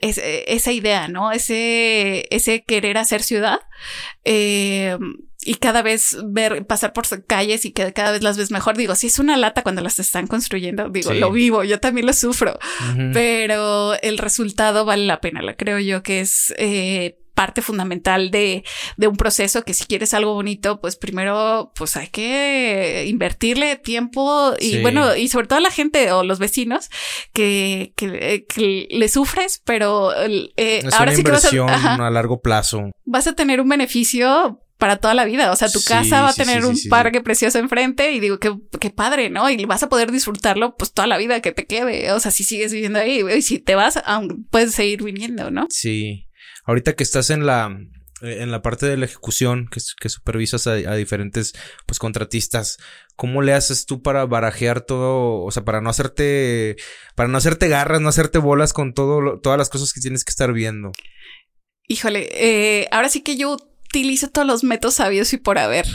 es- 0.00 0.20
esa 0.22 0.72
idea, 0.72 1.06
¿no? 1.06 1.30
Ese, 1.30 2.26
ese 2.34 2.64
querer 2.64 2.98
hacer 2.98 3.22
ciudad. 3.22 3.60
eh, 4.24 4.98
y 5.44 5.54
cada 5.56 5.82
vez 5.82 6.16
ver, 6.26 6.66
pasar 6.66 6.92
por 6.92 7.04
calles 7.26 7.64
y 7.64 7.72
que 7.72 7.92
cada 7.92 8.12
vez 8.12 8.22
las 8.22 8.36
ves 8.36 8.50
mejor. 8.50 8.76
Digo, 8.76 8.94
si 8.94 9.08
es 9.08 9.18
una 9.18 9.36
lata 9.36 9.62
cuando 9.62 9.82
las 9.82 9.98
están 9.98 10.26
construyendo, 10.26 10.88
digo, 10.88 11.12
Sí. 11.12 11.18
lo 11.18 11.30
vivo, 11.32 11.64
yo 11.64 11.80
también 11.80 12.06
lo 12.06 12.12
sufro 12.12 12.58
pero 13.12 13.94
el 14.02 14.18
resultado 14.18 14.84
vale 14.84 15.06
la 15.06 15.20
pena. 15.20 15.42
La 15.42 15.56
creo 15.56 15.78
yo 15.78 16.02
que 16.02 16.20
es 16.20 16.52
eh, 16.58 17.16
parte 17.34 17.62
fundamental 17.62 18.30
de, 18.30 18.62
de 18.96 19.06
un 19.08 19.16
proceso 19.16 19.64
que 19.64 19.74
si 19.74 19.86
quieres 19.86 20.12
algo 20.14 20.34
bonito, 20.34 20.80
pues 20.80 20.96
primero, 20.96 21.72
pues 21.74 21.96
hay 21.96 22.08
que 22.08 23.06
invertirle 23.08 23.76
tiempo 23.76 24.52
y 24.60 24.72
Sí. 24.72 24.82
bueno, 24.82 25.16
y 25.16 25.28
sobre 25.28 25.46
todo 25.46 25.58
a 25.58 25.62
la 25.62 25.70
gente 25.70 26.12
o 26.12 26.24
los 26.24 26.38
vecinos 26.38 26.88
que, 27.32 27.92
que, 27.96 28.44
que 28.48 28.86
le 28.90 29.08
sufres, 29.08 29.62
pero 29.64 30.12
eh, 30.14 30.52
Es 30.56 30.92
ahora 30.94 31.12
una 31.12 31.14
sí 31.16 31.24
que 31.24 31.30
vas 31.30 31.44
a, 31.44 31.48
inversión 31.48 31.70
ajá, 31.70 32.06
a 32.06 32.10
largo 32.10 32.40
plazo. 32.40 32.90
vas 33.04 33.26
a 33.26 33.32
tener 33.34 33.60
un 33.60 33.68
beneficio 33.68 34.60
para 34.82 34.96
toda 34.96 35.14
la 35.14 35.24
vida. 35.24 35.52
O 35.52 35.56
sea, 35.56 35.68
tu 35.68 35.78
Sí, 35.78 35.86
casa 35.90 36.22
va 36.22 36.30
a 36.30 36.32
sí, 36.32 36.42
tener 36.42 36.62
sí, 36.62 36.68
un 36.68 36.76
parque 36.90 37.20
precioso 37.20 37.60
enfrente 37.60 38.10
y 38.10 38.18
digo, 38.18 38.40
qué, 38.40 38.52
qué 38.80 38.90
padre, 38.90 39.30
¿no? 39.30 39.48
Y 39.48 39.64
vas 39.64 39.84
a 39.84 39.88
poder 39.88 40.10
disfrutarlo 40.10 40.74
pues 40.76 40.92
toda 40.92 41.06
la 41.06 41.18
vida 41.18 41.40
que 41.40 41.52
te 41.52 41.66
quede. 41.66 42.10
O 42.10 42.18
sea, 42.18 42.32
si 42.32 42.42
sigues 42.42 42.72
viviendo 42.72 42.98
ahí 42.98 43.22
y 43.38 43.42
si 43.42 43.60
te 43.60 43.76
vas, 43.76 44.02
puedes 44.50 44.72
seguir 44.74 45.04
viniendo, 45.04 45.52
¿no? 45.52 45.68
Sí. 45.70 46.26
Ahorita 46.64 46.94
que 46.94 47.04
estás 47.04 47.30
en 47.30 47.46
la 47.46 47.78
en 48.22 48.50
la 48.50 48.60
parte 48.62 48.86
de 48.86 48.96
la 48.96 49.04
ejecución, 49.06 49.68
que, 49.70 49.80
que 50.00 50.08
supervisas 50.08 50.66
a, 50.66 50.72
a 50.72 50.94
diferentes 50.96 51.52
pues 51.86 51.98
contratistas, 52.00 52.78
¿cómo 53.16 53.40
le 53.42 53.52
haces 53.52 53.86
tú 53.86 54.02
para 54.02 54.26
barajear 54.26 54.80
todo? 54.80 55.42
O 55.44 55.50
sea, 55.52 55.64
para 55.64 55.80
no 55.80 55.90
hacerte, 55.90 56.74
para 57.14 57.28
no 57.28 57.38
hacerte 57.38 57.68
garras, 57.68 58.00
no 58.00 58.08
hacerte 58.08 58.38
bolas 58.38 58.72
con 58.72 58.94
todo, 58.94 59.20
lo- 59.20 59.38
todas 59.40 59.58
las 59.58 59.70
cosas 59.70 59.92
que 59.92 60.00
tienes 60.00 60.24
que 60.24 60.30
estar 60.30 60.52
viendo. 60.52 60.90
Híjole, 61.88 62.28
eh, 62.32 62.88
ahora 62.92 63.08
sí 63.08 63.22
que 63.22 63.36
yo 63.36 63.56
utilizo 63.92 64.28
todos 64.28 64.46
los 64.48 64.64
métodos 64.64 64.94
sabios 64.94 65.32
y 65.34 65.36
por 65.36 65.58
haber. 65.58 65.86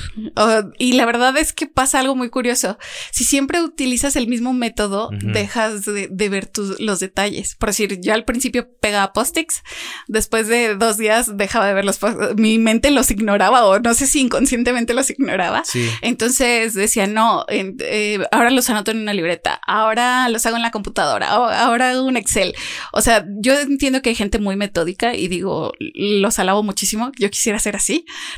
Y 0.78 0.94
la 0.94 1.06
verdad 1.06 1.36
es 1.38 1.52
que 1.52 1.66
pasa 1.66 2.00
algo 2.00 2.16
muy 2.16 2.30
curioso. 2.30 2.78
Si 3.12 3.24
siempre 3.24 3.62
utilizas 3.62 4.16
el 4.16 4.28
mismo 4.28 4.54
método, 4.54 5.08
Ujú. 5.08 5.32
dejas 5.32 5.84
de, 5.86 6.08
de 6.12 6.30
ver 6.30 6.46
tus, 6.46 6.80
los 6.80 7.00
detalles. 7.00 7.56
Por 7.56 7.70
decir, 7.70 8.00
yo 8.02 8.14
al 8.14 8.24
principio 8.24 8.70
pegaba 8.80 9.14
post-its, 9.14 9.64
después 10.08 10.48
de 10.48 10.76
dos 10.76 10.98
días 10.98 11.36
dejaba 11.38 11.66
de 11.68 11.74
ver 11.74 11.86
los 11.86 11.98
post 11.98 12.18
Mi 12.38 12.60
mente 12.60 12.92
los 12.92 13.10
ignoraba 13.10 13.66
o 13.66 13.80
no 13.80 13.94
sé 13.96 14.06
si 14.06 14.22
inconscientemente 14.22 14.94
los 14.94 15.10
ignoraba. 15.10 15.64
Sí. 15.66 15.90
Entonces 16.02 16.76
decía, 16.76 17.08
no, 17.08 17.46
en- 17.48 17.78
eh, 17.80 18.20
ahora 18.32 18.52
los 18.52 18.70
anoto 18.70 18.92
en 18.92 19.00
una 19.02 19.14
libreta, 19.14 19.60
ahora 19.66 20.30
los 20.30 20.46
hago 20.46 20.56
en 20.56 20.62
la 20.62 20.72
computadora, 20.72 21.30
ahora 21.30 21.90
hago 21.90 22.04
un 22.04 22.16
Excel. 22.18 22.54
O 22.94 23.02
sea, 23.02 23.26
yo 23.40 23.58
entiendo 23.60 24.02
que 24.04 24.10
hay 24.10 24.16
gente 24.16 24.38
muy 24.40 24.56
metódica 24.56 25.16
y 25.16 25.28
digo, 25.28 25.74
los 25.96 26.38
alabo 26.38 26.62
muchísimo. 26.62 27.12
Yo 27.18 27.30
quisiera 27.32 27.58
ser 27.60 27.76
así. 27.76 27.87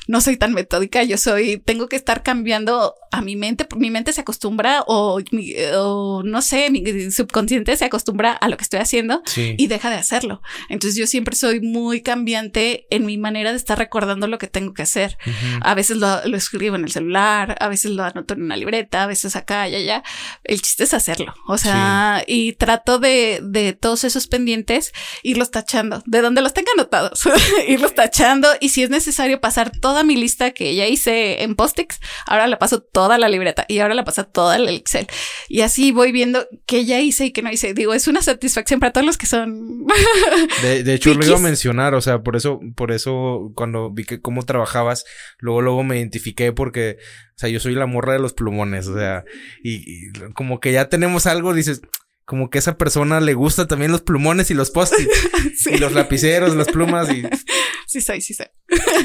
No 0.08 0.22
soy 0.22 0.38
tan 0.38 0.54
metódica. 0.54 1.04
Yo 1.04 1.18
soy, 1.18 1.58
tengo 1.58 1.88
que 1.88 1.96
estar 1.96 2.24
cambiando 2.24 2.96
a 3.12 3.22
mi 3.22 3.36
mente. 3.36 3.68
Mi 3.76 3.90
mente 3.90 4.14
se 4.14 4.22
acostumbra 4.22 4.84
o, 4.88 5.20
mi- 5.32 5.54
o 5.76 6.22
no 6.24 6.42
sé, 6.42 6.70
mi 6.70 7.12
subconsciente 7.12 7.76
se 7.78 7.86
acostumbra 7.86 8.32
a 8.34 8.48
lo 8.50 8.58
que 8.58 8.64
estoy 8.64 8.80
haciendo 8.80 9.22
Sí. 9.26 9.56
y 9.58 9.68
deja 9.68 9.90
de 9.90 9.96
hacerlo. 9.98 10.42
Entonces 10.70 10.98
yo 11.00 11.08
siempre 11.08 11.36
soy 11.36 11.62
muy 11.62 12.02
cambiante 12.02 12.86
en 12.90 13.06
mi 13.06 13.18
manera 13.18 13.52
de 13.52 13.58
estar 13.58 13.78
recordando 13.78 14.28
lo 14.28 14.38
que 14.38 14.48
tengo 14.48 14.74
que 14.74 14.84
hacer. 14.84 15.18
A 15.62 15.74
veces 15.76 15.98
lo, 15.98 16.26
lo 16.26 16.38
escribo 16.38 16.76
en 16.76 16.84
el 16.84 16.92
celular, 16.92 17.56
a 17.60 17.68
veces 17.68 17.92
lo 17.92 18.04
anoto 18.04 18.34
en 18.34 18.44
una 18.44 18.56
libreta, 18.58 19.04
a 19.04 19.08
veces 19.08 19.36
acá 19.36 19.68
y 19.70 19.76
allá. 19.76 20.04
El 20.44 20.62
chiste 20.62 20.84
es 20.84 20.94
hacerlo. 20.94 21.34
O 21.48 21.58
sea, 21.58 22.24
y 22.28 22.54
trato 22.54 23.00
de, 23.00 23.40
de 23.44 23.74
todos 23.74 24.04
esos 24.04 24.28
pendientes 24.28 24.92
irlos 25.24 25.52
tachando, 25.52 26.04
de 26.06 26.22
donde 26.22 26.42
los 26.42 26.54
tenga 26.54 26.72
anotados, 26.76 27.22
irlos 27.68 27.96
tachando. 27.96 28.48
Y 28.60 28.70
si 28.70 28.84
es 28.84 28.90
necesario 28.90 29.39
pasar 29.40 29.72
toda 29.72 30.04
mi 30.04 30.16
lista 30.16 30.52
que 30.52 30.76
ya 30.76 30.88
hice 30.88 31.44
en 31.44 31.56
post-its, 31.56 32.00
ahora 32.26 32.48
la 32.48 32.60
paso 32.60 32.82
toda 32.82 33.18
la 33.18 33.30
libreta 33.30 33.66
y 33.68 33.80
ahora 33.80 33.94
la 33.94 34.04
paso 34.04 34.26
toda 34.26 34.56
el 34.56 34.70
Excel. 34.70 35.08
Y 35.48 35.62
así 35.62 35.92
voy 35.92 36.12
viendo 36.12 36.48
qué 36.66 36.86
ya 36.86 37.00
hice 37.00 37.26
y 37.26 37.32
qué 37.32 37.42
no 37.42 37.52
hice. 37.52 37.74
Digo, 37.74 37.94
es 37.94 38.08
una 38.08 38.22
satisfacción 38.22 38.80
para 38.80 38.94
todos 38.94 39.06
los 39.06 39.18
que 39.18 39.26
son 39.26 39.86
De, 40.62 40.84
de 40.84 40.94
hecho, 40.94 41.14
lo 41.14 41.26
iba 41.26 41.38
a 41.38 41.42
mencionar, 41.42 41.94
o 41.94 42.02
sea, 42.02 42.22
por 42.22 42.36
eso, 42.36 42.60
por 42.76 42.92
eso, 42.92 43.52
cuando 43.56 43.92
vi 43.92 44.04
que 44.04 44.22
cómo 44.22 44.44
trabajabas, 44.44 45.06
luego, 45.38 45.62
luego 45.62 45.84
me 45.84 45.98
identifiqué 45.98 46.52
porque, 46.52 46.98
o 47.36 47.40
sea, 47.40 47.50
yo 47.50 47.60
soy 47.60 47.76
la 47.76 47.86
morra 47.86 48.14
de 48.14 48.20
los 48.20 48.34
plumones, 48.34 48.88
o 48.88 48.98
sea, 48.98 49.24
y, 49.64 49.76
y 49.86 50.12
como 50.34 50.60
que 50.60 50.72
ya 50.72 50.90
tenemos 50.90 51.26
algo, 51.26 51.54
dices, 51.54 51.82
como 52.30 52.52
que 52.52 52.60
a 52.60 52.62
esa 52.62 52.78
persona 52.78 53.20
le 53.20 53.34
gusta 53.34 53.68
también 53.68 53.92
los 53.92 54.04
plumones 54.04 54.52
y 54.52 54.54
los 54.54 54.70
post-its, 54.70 55.10
Sí. 55.58 55.72
y 55.74 55.78
los 55.80 55.94
lapiceros, 55.94 56.56
las 56.56 56.68
plumas, 56.68 57.12
y 57.12 57.24
Sí 57.88 58.02
soy, 58.02 58.22
sí 58.22 58.36
soy. 58.36 58.46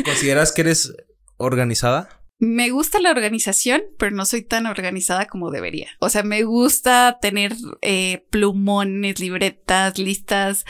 ¿consideras 0.04 0.52
que 0.52 0.60
eres 0.60 0.94
organizada? 1.38 2.20
Me 2.38 2.68
gusta 2.68 3.00
la 3.00 3.10
organización, 3.10 3.82
pero 3.98 4.10
no 4.14 4.26
soy 4.26 4.42
tan 4.42 4.66
organizada 4.66 5.24
como 5.24 5.50
debería. 5.50 5.88
O 6.00 6.10
sea, 6.10 6.22
me 6.22 6.42
gusta 6.42 7.16
tener 7.22 7.54
eh, 7.80 8.26
plumones, 8.28 9.20
libretas, 9.20 9.98
listas, 9.98 10.66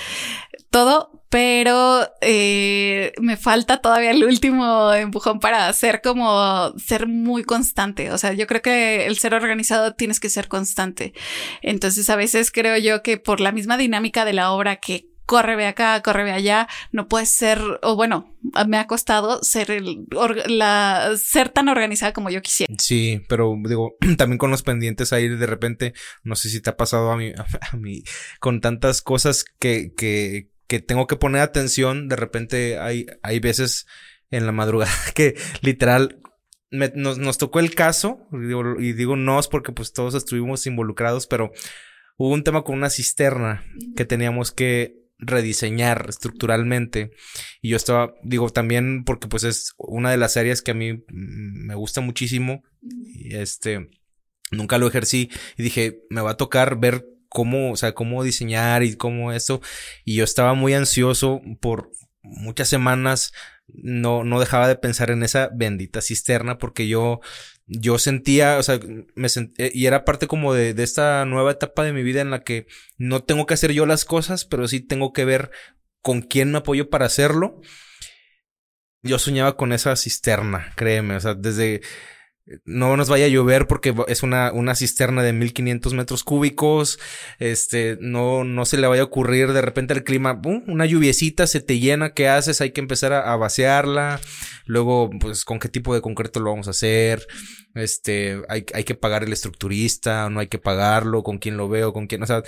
todo, 0.70 1.23
pero 1.35 2.09
eh, 2.20 3.11
me 3.20 3.37
falta 3.37 3.78
todavía 3.78 4.12
el 4.12 4.22
último 4.22 4.93
empujón 4.93 5.41
para 5.41 5.72
ser 5.72 6.01
como 6.01 6.72
ser 6.78 7.09
muy 7.09 7.43
constante. 7.43 8.12
O 8.12 8.18
sea, 8.18 8.35
yo 8.35 8.47
creo 8.47 8.62
que 8.62 9.07
el 9.07 9.18
ser 9.18 9.35
organizado 9.35 9.97
tienes 9.97 10.20
que 10.20 10.30
ser 10.30 10.47
constante. 10.47 11.12
Entonces, 11.61 12.09
a 12.09 12.14
veces 12.14 12.53
creo 12.53 12.78
yo 12.78 13.03
que 13.03 13.16
por 13.18 13.41
la 13.41 13.51
misma 13.51 13.76
dinámica 13.76 14.24
de 14.24 14.32
la 14.32 14.53
obra 14.53 14.76
que 14.76 15.09
corre 15.26 15.57
ve 15.57 15.66
acá, 15.66 16.01
corre 16.03 16.22
ve 16.22 16.30
allá, 16.30 16.68
no 16.93 17.09
puedes 17.09 17.30
ser, 17.30 17.59
o 17.82 17.97
bueno, 17.97 18.32
me 18.68 18.76
ha 18.76 18.87
costado 18.87 19.43
ser 19.43 19.72
el, 19.72 20.07
ser 21.16 21.49
tan 21.49 21.68
organizada 21.68 22.12
como 22.12 22.30
yo 22.30 22.43
quisiera. 22.43 22.72
Sí, 22.78 23.22
pero 23.28 23.57
digo, 23.64 23.97
también 24.18 24.39
con 24.39 24.53
los 24.53 24.62
pendientes 24.62 25.12
ahí 25.12 25.28
de 25.28 25.47
repente, 25.47 25.95
no 26.22 26.37
sé 26.37 26.49
si 26.49 26.61
te 26.61 26.70
ha 26.70 26.76
pasado 26.76 27.11
a 27.11 27.16
mí, 27.16 27.32
a 27.72 27.76
mí, 27.76 28.05
con 28.39 28.61
tantas 28.61 29.03
cosas 29.03 29.45
que, 29.59 29.93
que, 29.97 30.53
que 30.66 30.80
tengo 30.80 31.06
que 31.06 31.16
poner 31.16 31.42
atención, 31.42 32.08
de 32.08 32.16
repente 32.16 32.78
hay, 32.78 33.06
hay 33.22 33.40
veces 33.40 33.86
en 34.30 34.46
la 34.46 34.52
madrugada 34.52 34.92
que 35.14 35.34
literal 35.60 36.20
nos, 36.70 37.18
nos, 37.18 37.38
tocó 37.38 37.60
el 37.60 37.74
caso, 37.74 38.26
y 38.32 38.46
digo, 38.46 38.80
y 38.80 38.92
digo 38.94 39.16
nos 39.16 39.46
porque 39.46 39.72
pues 39.72 39.92
todos 39.92 40.14
estuvimos 40.14 40.66
involucrados, 40.66 41.26
pero 41.28 41.52
hubo 42.16 42.32
un 42.32 42.42
tema 42.42 42.62
con 42.62 42.76
una 42.76 42.90
cisterna 42.90 43.64
que 43.96 44.04
teníamos 44.04 44.50
que 44.50 45.04
rediseñar 45.18 46.06
estructuralmente 46.08 47.12
y 47.62 47.70
yo 47.70 47.76
estaba 47.76 48.14
digo 48.24 48.50
también 48.50 49.04
porque 49.04 49.28
pues 49.28 49.44
es 49.44 49.74
una 49.78 50.10
de 50.10 50.16
las 50.16 50.36
áreas 50.36 50.60
que 50.60 50.72
a 50.72 50.74
mí 50.74 51.04
me 51.08 51.74
gusta 51.74 52.00
muchísimo 52.00 52.62
y 52.82 53.36
este 53.36 53.90
nunca 54.50 54.76
lo 54.76 54.88
ejercí 54.88 55.30
y 55.56 55.62
dije 55.62 56.00
me 56.10 56.20
va 56.20 56.32
a 56.32 56.36
tocar 56.36 56.78
ver 56.78 57.06
cómo 57.35 57.72
o 57.72 57.76
sea 57.76 57.93
cómo 57.93 58.22
diseñar 58.22 58.85
y 58.85 58.97
cómo 58.97 59.32
eso 59.32 59.61
y 60.05 60.14
yo 60.14 60.24
estaba 60.24 60.55
muy 60.55 60.72
ansioso 60.72 61.43
por 61.61 61.91
muchas 62.22 62.68
semanas 62.68 63.32
no, 63.66 64.24
no 64.24 64.39
dejaba 64.41 64.68
de 64.68 64.76
pensar 64.76 65.11
en 65.11 65.22
esa 65.22 65.51
bendita 65.53 66.01
cisterna 66.01 66.59
porque 66.59 66.87
yo, 66.87 67.20
yo 67.66 67.99
sentía, 67.99 68.59
o 68.59 68.62
sea, 68.62 68.78
me 69.14 69.28
eh, 69.59 69.70
y 69.74 69.87
era 69.87 70.05
parte 70.05 70.26
como 70.26 70.55
de, 70.55 70.74
de 70.74 70.82
esta 70.82 71.24
nueva 71.24 71.53
etapa 71.53 71.82
de 71.82 71.93
mi 71.93 72.03
vida 72.03 72.20
en 72.20 72.30
la 72.30 72.43
que 72.43 72.66
no 72.99 73.24
tengo 73.24 73.47
que 73.47 73.55
hacer 73.55 73.72
yo 73.72 73.87
las 73.87 74.05
cosas, 74.05 74.45
pero 74.45 74.68
sí 74.68 74.80
tengo 74.80 75.12
que 75.12 75.24
ver 75.24 75.51
con 76.03 76.22
quién 76.22 76.53
me 76.53 76.59
apoyo 76.59 76.91
para 76.91 77.07
hacerlo. 77.07 77.61
Yo 79.03 79.18
soñaba 79.18 79.57
con 79.57 79.72
esa 79.72 79.97
cisterna, 79.97 80.72
créeme, 80.76 81.16
o 81.16 81.20
sea, 81.20 81.35
desde 81.35 81.82
no 82.64 82.97
nos 82.97 83.09
vaya 83.09 83.24
a 83.24 83.28
llover 83.28 83.66
porque 83.66 83.95
es 84.09 84.22
una, 84.22 84.53
una 84.53 84.74
cisterna 84.74 85.22
de 85.22 85.32
1500 85.32 85.95
metros 85.95 86.24
cúbicos. 86.24 86.99
Este, 87.38 87.97
no, 88.01 88.45
no 88.45 88.66
se 88.66 88.76
le 88.76 88.86
vaya 88.86 89.03
a 89.03 89.07
ocurrir 89.07 89.53
de 89.53 89.62
repente 89.62 89.95
el 89.95 90.05
clima, 90.05 90.40
una 90.66 90.84
lluviecita 90.84 91.47
se 91.47 91.61
te 91.61 91.78
llena, 91.78 92.12
¿qué 92.12 92.28
haces? 92.28 92.61
Hay 92.61 92.72
que 92.72 92.80
empezar 92.80 93.12
a, 93.12 93.34
vaciarla. 93.36 94.20
Luego, 94.66 95.11
pues, 95.18 95.45
¿con 95.45 95.59
qué 95.59 95.68
tipo 95.68 95.95
de 95.95 96.03
concreto 96.03 96.40
lo 96.40 96.51
vamos 96.51 96.68
a 96.68 96.72
hacer? 96.72 97.26
Este, 97.74 98.42
hay, 98.49 98.66
hay 98.74 98.84
que 98.84 98.95
pagar 98.95 99.24
el 99.24 99.32
estructurista, 99.32 100.28
no 100.28 100.40
hay 100.40 100.49
que 100.49 100.59
pagarlo, 100.59 101.22
con 101.22 101.38
quién 101.38 101.57
lo 101.57 101.68
veo, 101.68 101.92
con 101.92 102.07
quién, 102.07 102.22
o 102.22 102.26
sea, 102.26 102.42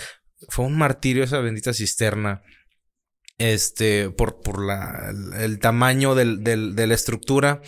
fue 0.49 0.67
un 0.67 0.77
martirio 0.77 1.25
esa 1.25 1.41
bendita 1.41 1.73
cisterna. 1.73 2.43
Este, 3.39 4.09
por, 4.09 4.41
por 4.41 4.65
la, 4.65 5.13
el 5.39 5.59
tamaño 5.59 6.15
del, 6.15 6.43
del, 6.43 6.75
de 6.75 6.87
la 6.87 6.95
estructura. 6.95 7.61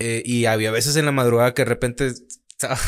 Eh, 0.00 0.22
y 0.24 0.46
había 0.46 0.70
veces 0.70 0.96
en 0.96 1.04
la 1.04 1.12
madrugada 1.12 1.52
que 1.52 1.62
de 1.62 1.68
repente 1.68 2.12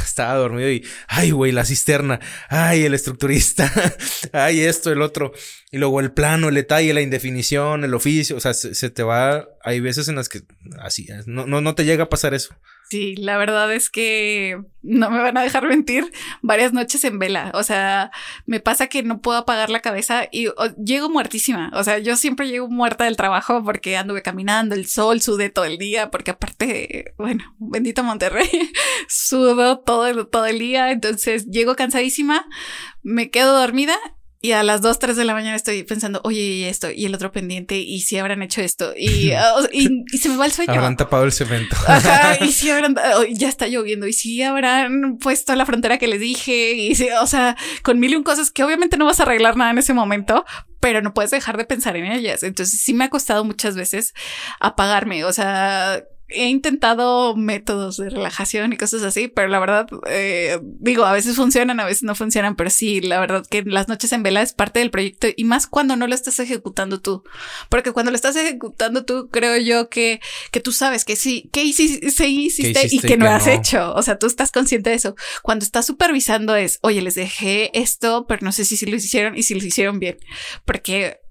estaba, 0.04 0.34
dormido 0.36 0.70
y, 0.70 0.84
ay, 1.08 1.30
güey, 1.30 1.52
la 1.52 1.64
cisterna, 1.64 2.20
ay, 2.48 2.84
el 2.84 2.94
estructurista, 2.94 3.70
ay, 4.32 4.60
esto, 4.60 4.90
el 4.90 5.02
otro. 5.02 5.32
Y 5.70 5.78
luego 5.78 6.00
el 6.00 6.12
plano, 6.12 6.48
el 6.48 6.54
detalle, 6.54 6.94
la 6.94 7.02
indefinición, 7.02 7.84
el 7.84 7.94
oficio, 7.94 8.36
o 8.36 8.40
sea, 8.40 8.54
se, 8.54 8.90
te 8.90 9.02
va, 9.02 9.48
hay 9.62 9.80
veces 9.80 10.08
en 10.08 10.16
las 10.16 10.28
que 10.28 10.42
así, 10.80 11.06
no, 11.26 11.46
no, 11.46 11.60
no 11.60 11.74
te 11.74 11.84
llega 11.84 12.04
a 12.04 12.08
pasar 12.08 12.34
eso. 12.34 12.54
Sí, 12.92 13.16
la 13.16 13.38
verdad 13.38 13.72
es 13.72 13.88
que 13.88 14.60
no 14.82 15.08
me 15.08 15.18
van 15.18 15.38
a 15.38 15.42
dejar 15.42 15.66
mentir 15.66 16.12
varias 16.42 16.74
noches 16.74 17.02
en 17.04 17.18
vela. 17.18 17.50
O 17.54 17.62
sea, 17.62 18.10
me 18.44 18.60
pasa 18.60 18.88
que 18.88 19.02
no 19.02 19.22
puedo 19.22 19.38
apagar 19.38 19.70
la 19.70 19.80
cabeza 19.80 20.28
y 20.30 20.48
llego 20.76 21.08
muertísima. 21.08 21.70
O 21.72 21.84
sea, 21.84 22.00
yo 22.00 22.16
siempre 22.16 22.48
llego 22.50 22.68
muerta 22.68 23.04
del 23.04 23.16
trabajo 23.16 23.64
porque 23.64 23.96
anduve 23.96 24.20
caminando, 24.20 24.74
el 24.74 24.86
sol, 24.88 25.22
sudé 25.22 25.48
todo 25.48 25.64
el 25.64 25.78
día, 25.78 26.10
porque 26.10 26.32
aparte, 26.32 27.14
bueno, 27.16 27.56
bendito 27.58 28.02
Monterrey, 28.02 28.50
sudo 29.08 29.78
todo, 29.78 30.26
todo 30.26 30.44
el 30.44 30.58
día. 30.58 30.90
Entonces 30.90 31.46
llego 31.46 31.76
cansadísima, 31.76 32.44
me 33.02 33.30
quedo 33.30 33.58
dormida 33.58 33.96
y 34.44 34.52
a 34.52 34.64
las 34.64 34.82
2, 34.82 34.98
3 34.98 35.16
de 35.16 35.24
la 35.24 35.34
mañana 35.34 35.54
estoy 35.54 35.84
pensando, 35.84 36.20
oye, 36.24 36.40
y 36.40 36.64
esto, 36.64 36.90
y 36.90 37.06
el 37.06 37.14
otro 37.14 37.30
pendiente, 37.30 37.78
y 37.78 38.00
si 38.00 38.18
habrán 38.18 38.42
hecho 38.42 38.60
esto, 38.60 38.92
y, 38.96 39.30
y, 39.72 40.18
se 40.18 40.28
me 40.28 40.36
va 40.36 40.46
el 40.46 40.52
sueño. 40.52 40.72
Habrán 40.72 40.96
tapado 40.96 41.22
el 41.22 41.30
cemento. 41.30 41.76
Ajá, 41.86 42.44
y 42.44 42.50
si 42.52 42.68
habrán, 42.68 42.96
oh, 43.16 43.22
ya 43.30 43.48
está 43.48 43.68
lloviendo, 43.68 44.08
y 44.08 44.12
si 44.12 44.42
habrán 44.42 45.18
puesto 45.18 45.54
la 45.54 45.64
frontera 45.64 45.98
que 45.98 46.08
les 46.08 46.18
dije, 46.18 46.72
y 46.72 46.96
si, 46.96 47.08
o 47.10 47.26
sea, 47.28 47.56
con 47.84 48.00
mil 48.00 48.10
y 48.10 48.16
un 48.16 48.24
cosas 48.24 48.50
que 48.50 48.64
obviamente 48.64 48.96
no 48.96 49.06
vas 49.06 49.20
a 49.20 49.22
arreglar 49.22 49.56
nada 49.56 49.70
en 49.70 49.78
ese 49.78 49.94
momento, 49.94 50.44
pero 50.80 51.02
no 51.02 51.14
puedes 51.14 51.30
dejar 51.30 51.56
de 51.56 51.64
pensar 51.64 51.96
en 51.96 52.10
ellas. 52.10 52.42
Entonces 52.42 52.80
sí 52.80 52.94
me 52.94 53.04
ha 53.04 53.10
costado 53.10 53.44
muchas 53.44 53.76
veces 53.76 54.12
apagarme, 54.58 55.24
o 55.24 55.32
sea, 55.32 56.02
he 56.34 56.48
intentado 56.48 57.36
métodos 57.36 57.96
de 57.96 58.10
relajación 58.10 58.72
y 58.72 58.76
cosas 58.76 59.02
así, 59.02 59.28
pero 59.28 59.48
la 59.48 59.58
verdad, 59.58 59.86
eh, 60.08 60.58
digo, 60.62 61.04
a 61.04 61.12
veces 61.12 61.36
funcionan, 61.36 61.80
a 61.80 61.84
veces 61.84 62.02
no 62.02 62.14
funcionan, 62.14 62.56
pero 62.56 62.70
sí, 62.70 63.00
la 63.00 63.20
verdad 63.20 63.46
que 63.48 63.62
las 63.62 63.88
noches 63.88 64.12
en 64.12 64.22
vela 64.22 64.42
es 64.42 64.52
parte 64.52 64.80
del 64.80 64.90
proyecto 64.90 65.28
y 65.34 65.44
más 65.44 65.66
cuando 65.66 65.96
no 65.96 66.06
lo 66.06 66.14
estás 66.14 66.38
ejecutando 66.40 67.00
tú, 67.00 67.24
porque 67.68 67.92
cuando 67.92 68.10
lo 68.10 68.16
estás 68.16 68.36
ejecutando 68.36 69.04
tú, 69.04 69.28
creo 69.30 69.56
yo 69.58 69.88
que, 69.88 70.20
que 70.50 70.60
tú 70.60 70.72
sabes 70.72 71.04
que 71.04 71.16
sí, 71.16 71.48
que 71.52 71.64
hiciste, 71.64 72.28
hiciste, 72.28 72.88
y 72.90 73.00
que 73.00 73.16
no 73.16 73.26
has 73.26 73.46
hecho, 73.46 73.94
o 73.94 74.02
sea, 74.02 74.18
tú 74.18 74.26
estás 74.26 74.52
consciente 74.52 74.90
de 74.90 74.96
eso. 74.96 75.14
Cuando 75.42 75.64
estás 75.64 75.86
supervisando 75.86 76.54
es, 76.56 76.78
oye, 76.82 77.02
les 77.02 77.14
dejé 77.14 77.70
esto, 77.78 78.26
pero 78.26 78.44
no 78.44 78.52
sé 78.52 78.64
si, 78.64 78.76
si 78.76 78.86
lo 78.86 78.96
hicieron 78.96 79.36
y 79.36 79.42
si 79.42 79.54
lo 79.54 79.64
hicieron 79.64 79.98
bien, 79.98 80.18
porque 80.64 81.21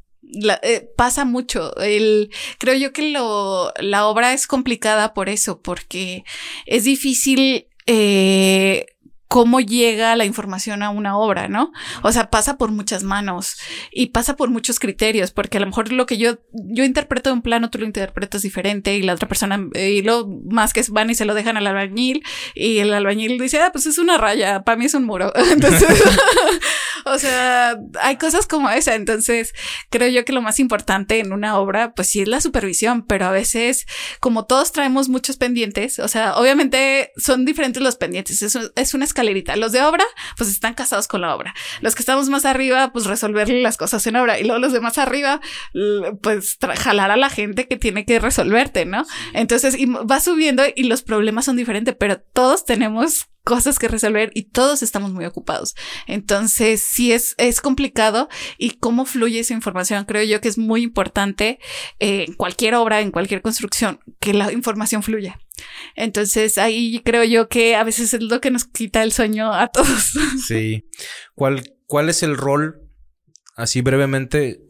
eh, 0.62 0.90
pasa 0.96 1.26
mucho. 1.26 1.76
El, 1.78 2.32
creo 2.58 2.76
yo 2.76 2.94
que 2.94 3.10
lo, 3.12 3.74
la 3.80 4.08
obra 4.08 4.34
es 4.34 4.48
complicada 4.48 5.14
por 5.14 5.30
eso, 5.30 5.62
porque 5.62 6.24
es 6.66 6.84
difícil 6.84 7.68
eh, 7.88 8.86
cómo 9.32 9.62
llega 9.62 10.14
la 10.18 10.26
información 10.26 10.84
a 10.84 10.90
una 10.90 11.18
obra, 11.18 11.48
¿no? 11.48 11.72
O 12.04 12.12
sea, 12.12 12.30
pasa 12.30 12.58
por 12.58 12.70
muchas 12.70 13.04
manos 13.04 13.56
y 13.90 14.08
pasa 14.08 14.36
por 14.36 14.50
muchos 14.50 14.78
criterios, 14.78 15.32
porque 15.32 15.56
a 15.56 15.62
lo 15.62 15.68
mejor 15.68 15.90
lo 15.94 16.06
que 16.06 16.18
yo, 16.18 16.40
yo 16.52 16.84
interpreto 16.84 17.30
de 17.30 17.36
un 17.36 17.42
plano, 17.42 17.70
tú 17.70 17.78
lo 17.78 17.86
interpretas 17.86 18.42
diferente 18.42 18.98
y 18.98 19.04
la 19.04 19.14
otra 19.14 19.30
persona, 19.30 19.70
eh, 19.74 19.92
y 19.92 20.02
lo 20.02 20.28
más 20.28 20.74
que 20.74 20.84
van 20.90 21.10
y 21.12 21.16
se 21.16 21.24
lo 21.24 21.34
dejan 21.34 21.56
al 21.56 21.66
albañil 21.66 22.24
y 22.56 22.80
el 22.80 22.94
albañil 22.94 23.40
dice, 23.40 23.62
ah, 23.62 23.72
pues 23.72 23.86
es 23.86 24.00
una 24.00 24.18
raya, 24.18 24.64
para 24.66 24.76
mí 24.76 24.84
es 24.84 24.96
un 24.96 25.06
muro. 25.06 25.32
Entonces, 25.54 26.04
o 27.06 27.18
sea, 27.18 27.78
hay 28.02 28.18
cosas 28.18 28.48
como 28.48 28.70
esa. 28.70 28.96
Entonces, 28.96 29.54
creo 29.90 30.10
yo 30.10 30.26
que 30.26 30.34
lo 30.34 30.42
más 30.42 30.60
importante 30.60 31.20
en 31.20 31.32
una 31.32 31.58
obra, 31.58 31.94
pues 31.94 32.10
sí 32.10 32.20
es 32.20 32.28
la 32.28 32.42
supervisión, 32.42 33.06
pero 33.06 33.28
a 33.28 33.32
veces, 33.32 33.86
como 34.20 34.46
todos 34.46 34.74
traemos 34.74 35.08
muchos 35.08 35.38
pendientes, 35.38 36.00
o 36.00 36.10
sea, 36.10 36.36
obviamente 36.36 37.14
son 37.16 37.46
diferentes 37.46 37.82
los 37.82 37.96
pendientes, 37.96 38.42
es, 38.42 38.58
es 38.76 38.94
una 38.94 39.06
escala 39.06 39.21
los 39.24 39.72
de 39.72 39.82
obra, 39.82 40.06
pues 40.38 40.50
están 40.50 40.74
casados 40.74 41.08
con 41.08 41.22
la 41.22 41.36
obra. 41.36 41.54
Los 41.82 41.96
que 41.96 42.02
estamos 42.02 42.30
más 42.30 42.46
arriba, 42.46 42.92
pues 42.92 43.06
resolverle 43.06 43.62
las 43.62 43.78
cosas 43.78 44.06
en 44.08 44.16
obra. 44.16 44.40
Y 44.40 44.44
luego 44.44 44.60
los 44.60 44.74
de 44.74 44.82
más 44.82 44.98
arriba, 44.98 45.42
pues 46.22 46.58
jalar 46.80 47.12
a 47.12 47.18
la 47.18 47.30
gente 47.30 47.68
que 47.68 47.78
tiene 47.78 48.06
que 48.06 48.20
resolverte, 48.20 48.86
¿no? 48.86 49.06
Entonces, 49.34 49.78
y 49.78 49.86
va 49.86 50.20
subiendo 50.20 50.64
y 50.76 50.84
los 50.84 51.02
problemas 51.02 51.46
son 51.46 51.56
diferentes, 51.56 51.96
pero 51.98 52.20
todos 52.20 52.66
tenemos 52.66 53.28
cosas 53.44 53.80
que 53.80 53.88
resolver 53.88 54.32
y 54.34 54.44
todos 54.44 54.84
estamos 54.84 55.12
muy 55.12 55.26
ocupados. 55.26 55.76
Entonces, 56.08 56.82
sí 56.82 57.12
es, 57.12 57.36
es 57.38 57.62
complicado 57.62 58.30
y 58.58 58.72
cómo 58.72 59.06
fluye 59.06 59.40
esa 59.40 59.54
información. 59.54 60.06
Creo 60.06 60.24
yo 60.24 60.42
que 60.42 60.48
es 60.48 60.58
muy 60.58 60.84
importante 60.84 61.60
eh, 62.00 62.26
en 62.28 62.34
cualquier 62.34 62.76
obra, 62.76 63.02
en 63.02 63.12
cualquier 63.12 63.42
construcción, 63.42 64.00
que 64.20 64.34
la 64.34 64.52
información 64.52 65.04
fluya. 65.04 65.40
Entonces, 65.96 66.58
ahí 66.58 67.02
creo 67.04 67.24
yo 67.24 67.50
que 67.50 67.76
a 67.76 67.84
veces 67.84 68.14
es 68.14 68.22
lo 68.22 68.42
que 68.42 68.52
nos 68.52 68.66
quita 68.66 69.04
el 69.04 69.12
sueño 69.12 69.54
a 69.54 69.68
todos. 69.68 70.12
Sí. 70.48 70.90
¿Cuál, 71.36 71.64
cuál 71.86 72.10
es 72.10 72.24
el 72.24 72.38
rol, 72.38 72.82
así 73.56 73.82
brevemente, 73.82 74.62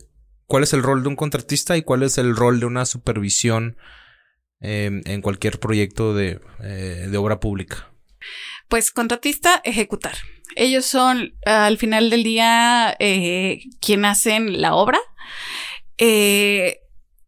cuál 0.45 0.63
es 0.63 0.73
el 0.73 0.83
rol 0.83 1.03
de 1.03 1.09
un 1.09 1.15
contratista 1.15 1.77
y 1.77 1.81
cuál 1.81 2.03
es 2.03 2.17
el 2.17 2.35
rol 2.35 2.59
de 2.59 2.65
una 2.65 2.85
supervisión 2.85 3.77
eh, 4.59 5.01
en 5.05 5.21
cualquier 5.21 5.59
proyecto 5.59 6.13
de, 6.13 6.39
eh, 6.63 7.07
de 7.09 7.17
obra 7.17 7.39
pública? 7.39 7.91
Pues 8.67 8.91
contratista, 8.91 9.61
ejecutar. 9.63 10.15
Ellos 10.55 10.85
son 10.85 11.33
al 11.45 11.77
final 11.77 12.09
del 12.09 12.23
día 12.23 12.95
eh, 12.99 13.61
quien 13.79 14.05
hacen 14.05 14.61
la 14.61 14.75
obra. 14.75 14.99
Eh, 15.97 16.80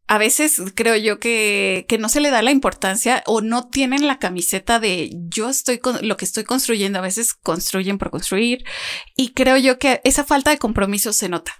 a 0.07 0.17
veces 0.17 0.61
creo 0.75 0.95
yo 0.95 1.19
que, 1.19 1.85
que, 1.87 1.97
no 1.97 2.09
se 2.09 2.19
le 2.19 2.29
da 2.29 2.41
la 2.41 2.51
importancia 2.51 3.23
o 3.25 3.41
no 3.41 3.69
tienen 3.69 4.05
la 4.05 4.19
camiseta 4.19 4.79
de 4.79 5.11
yo 5.13 5.49
estoy 5.49 5.79
con 5.79 5.97
lo 6.05 6.17
que 6.17 6.25
estoy 6.25 6.43
construyendo. 6.43 6.99
A 6.99 7.03
veces 7.03 7.33
construyen 7.33 7.97
por 7.97 8.11
construir 8.11 8.65
y 9.15 9.33
creo 9.33 9.57
yo 9.57 9.79
que 9.79 10.01
esa 10.03 10.23
falta 10.23 10.51
de 10.51 10.57
compromiso 10.57 11.13
se 11.13 11.29
nota. 11.29 11.53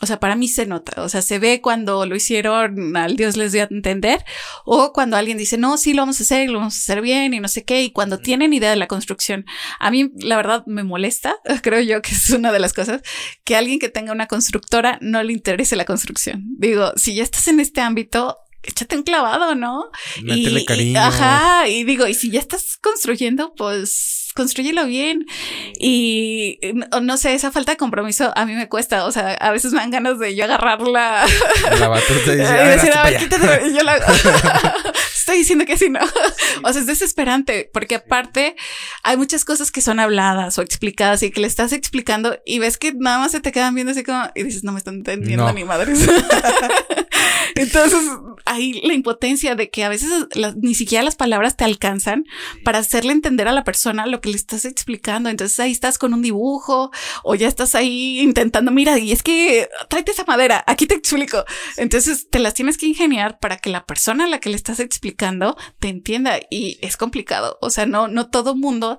O 0.00 0.06
sea, 0.06 0.18
para 0.18 0.34
mí 0.34 0.48
se 0.48 0.66
nota, 0.66 1.02
o 1.02 1.08
sea, 1.08 1.22
se 1.22 1.38
ve 1.38 1.60
cuando 1.60 2.04
lo 2.04 2.16
hicieron, 2.16 2.96
al 2.96 3.16
Dios 3.16 3.36
les 3.36 3.52
dio 3.52 3.62
a 3.62 3.68
entender, 3.70 4.24
o 4.64 4.92
cuando 4.92 5.16
alguien 5.16 5.38
dice, 5.38 5.56
no, 5.56 5.76
sí, 5.76 5.94
lo 5.94 6.02
vamos 6.02 6.20
a 6.20 6.24
hacer, 6.24 6.50
lo 6.50 6.58
vamos 6.58 6.74
a 6.74 6.78
hacer 6.78 7.00
bien 7.00 7.32
y 7.32 7.40
no 7.40 7.48
sé 7.48 7.64
qué, 7.64 7.82
y 7.82 7.92
cuando 7.92 8.18
tienen 8.18 8.52
idea 8.52 8.70
de 8.70 8.76
la 8.76 8.88
construcción. 8.88 9.46
A 9.78 9.90
mí, 9.90 10.10
la 10.18 10.36
verdad, 10.36 10.64
me 10.66 10.82
molesta, 10.82 11.36
creo 11.62 11.80
yo 11.80 12.02
que 12.02 12.10
es 12.10 12.30
una 12.30 12.50
de 12.50 12.58
las 12.58 12.72
cosas, 12.72 13.02
que 13.44 13.56
alguien 13.56 13.78
que 13.78 13.88
tenga 13.88 14.12
una 14.12 14.26
constructora 14.26 14.98
no 15.00 15.22
le 15.22 15.32
interese 15.32 15.76
la 15.76 15.84
construcción. 15.84 16.42
Digo, 16.58 16.92
si 16.96 17.14
ya 17.14 17.22
estás 17.22 17.46
en 17.46 17.60
este 17.60 17.80
ámbito, 17.80 18.36
échate 18.62 18.96
un 18.96 19.04
clavado, 19.04 19.54
¿no? 19.54 19.90
Métele 20.22 20.60
y, 20.60 20.64
cariño. 20.64 21.00
ajá, 21.00 21.68
y 21.68 21.84
digo, 21.84 22.06
y 22.06 22.14
si 22.14 22.30
ya 22.30 22.40
estás 22.40 22.76
construyendo, 22.78 23.54
pues 23.54 24.23
construyelo 24.34 24.86
bien. 24.86 25.26
Y 25.78 26.58
no, 26.74 27.00
no 27.00 27.16
sé, 27.16 27.34
esa 27.34 27.50
falta 27.52 27.72
de 27.72 27.76
compromiso 27.78 28.32
a 28.36 28.44
mí 28.46 28.54
me 28.54 28.68
cuesta. 28.68 29.04
O 29.06 29.12
sea, 29.12 29.34
a 29.34 29.50
veces 29.52 29.72
me 29.72 29.78
dan 29.80 29.90
ganas 29.90 30.18
de 30.18 30.34
yo 30.34 30.44
agarrarla. 30.44 31.24
La 31.78 31.88
batuta 31.88 32.32
y 32.32 32.36
decir, 32.36 32.90
"Ah, 32.94 33.02
a 33.02 33.04
ver, 33.10 33.16
hazte 33.16 33.28
quítate. 33.28 33.68
Y 33.68 33.74
yo 33.74 33.82
la 33.82 33.96
estoy 35.16 35.38
diciendo 35.38 35.64
que 35.66 35.76
sí, 35.78 35.88
no. 35.90 36.00
O 36.64 36.72
sea, 36.72 36.80
es 36.80 36.86
desesperante 36.86 37.70
porque 37.72 37.94
aparte 37.96 38.56
hay 39.02 39.16
muchas 39.16 39.44
cosas 39.44 39.70
que 39.70 39.80
son 39.80 40.00
habladas 40.00 40.58
o 40.58 40.62
explicadas 40.62 41.22
y 41.22 41.30
que 41.30 41.40
le 41.40 41.46
estás 41.46 41.72
explicando 41.72 42.38
y 42.44 42.58
ves 42.58 42.76
que 42.76 42.92
nada 42.92 43.18
más 43.18 43.32
se 43.32 43.40
te 43.40 43.52
quedan 43.52 43.74
viendo 43.74 43.92
así 43.92 44.02
como 44.04 44.22
y 44.34 44.42
dices, 44.42 44.64
no 44.64 44.72
me 44.72 44.78
están 44.78 44.94
entendiendo 44.96 45.46
No. 45.46 45.52
ni 45.52 45.64
madres. 45.64 46.00
Entonces, 47.56 48.00
ahí 48.46 48.80
la 48.84 48.94
impotencia 48.94 49.54
de 49.54 49.70
que 49.70 49.84
a 49.84 49.88
veces 49.88 50.10
las- 50.34 50.56
ni 50.56 50.74
siquiera 50.74 51.04
las 51.04 51.14
palabras 51.16 51.56
te 51.56 51.64
alcanzan 51.64 52.24
para 52.64 52.78
hacerle 52.78 53.12
entender 53.12 53.46
a 53.48 53.52
la 53.52 53.64
persona 53.64 54.06
lo 54.06 54.20
que 54.20 54.23
le 54.28 54.36
estás 54.36 54.64
explicando. 54.64 55.28
Entonces 55.28 55.58
ahí 55.60 55.72
estás 55.72 55.98
con 55.98 56.14
un 56.14 56.22
dibujo 56.22 56.90
o 57.22 57.34
ya 57.34 57.48
estás 57.48 57.74
ahí 57.74 58.20
intentando, 58.20 58.70
mira, 58.70 58.98
y 58.98 59.12
es 59.12 59.22
que 59.22 59.68
tráete 59.88 60.12
esa 60.12 60.24
madera, 60.24 60.64
aquí 60.66 60.86
te 60.86 60.94
explico. 60.94 61.44
Entonces 61.76 62.28
te 62.30 62.38
las 62.38 62.54
tienes 62.54 62.78
que 62.78 62.86
ingeniar 62.86 63.38
para 63.38 63.56
que 63.56 63.70
la 63.70 63.84
persona 63.84 64.24
a 64.24 64.28
la 64.28 64.40
que 64.40 64.50
le 64.50 64.56
estás 64.56 64.80
explicando 64.80 65.56
te 65.78 65.88
entienda 65.88 66.38
y 66.50 66.78
es 66.82 66.96
complicado. 66.96 67.58
O 67.60 67.70
sea, 67.70 67.86
no, 67.86 68.08
no 68.08 68.30
todo 68.30 68.54
mundo 68.54 68.98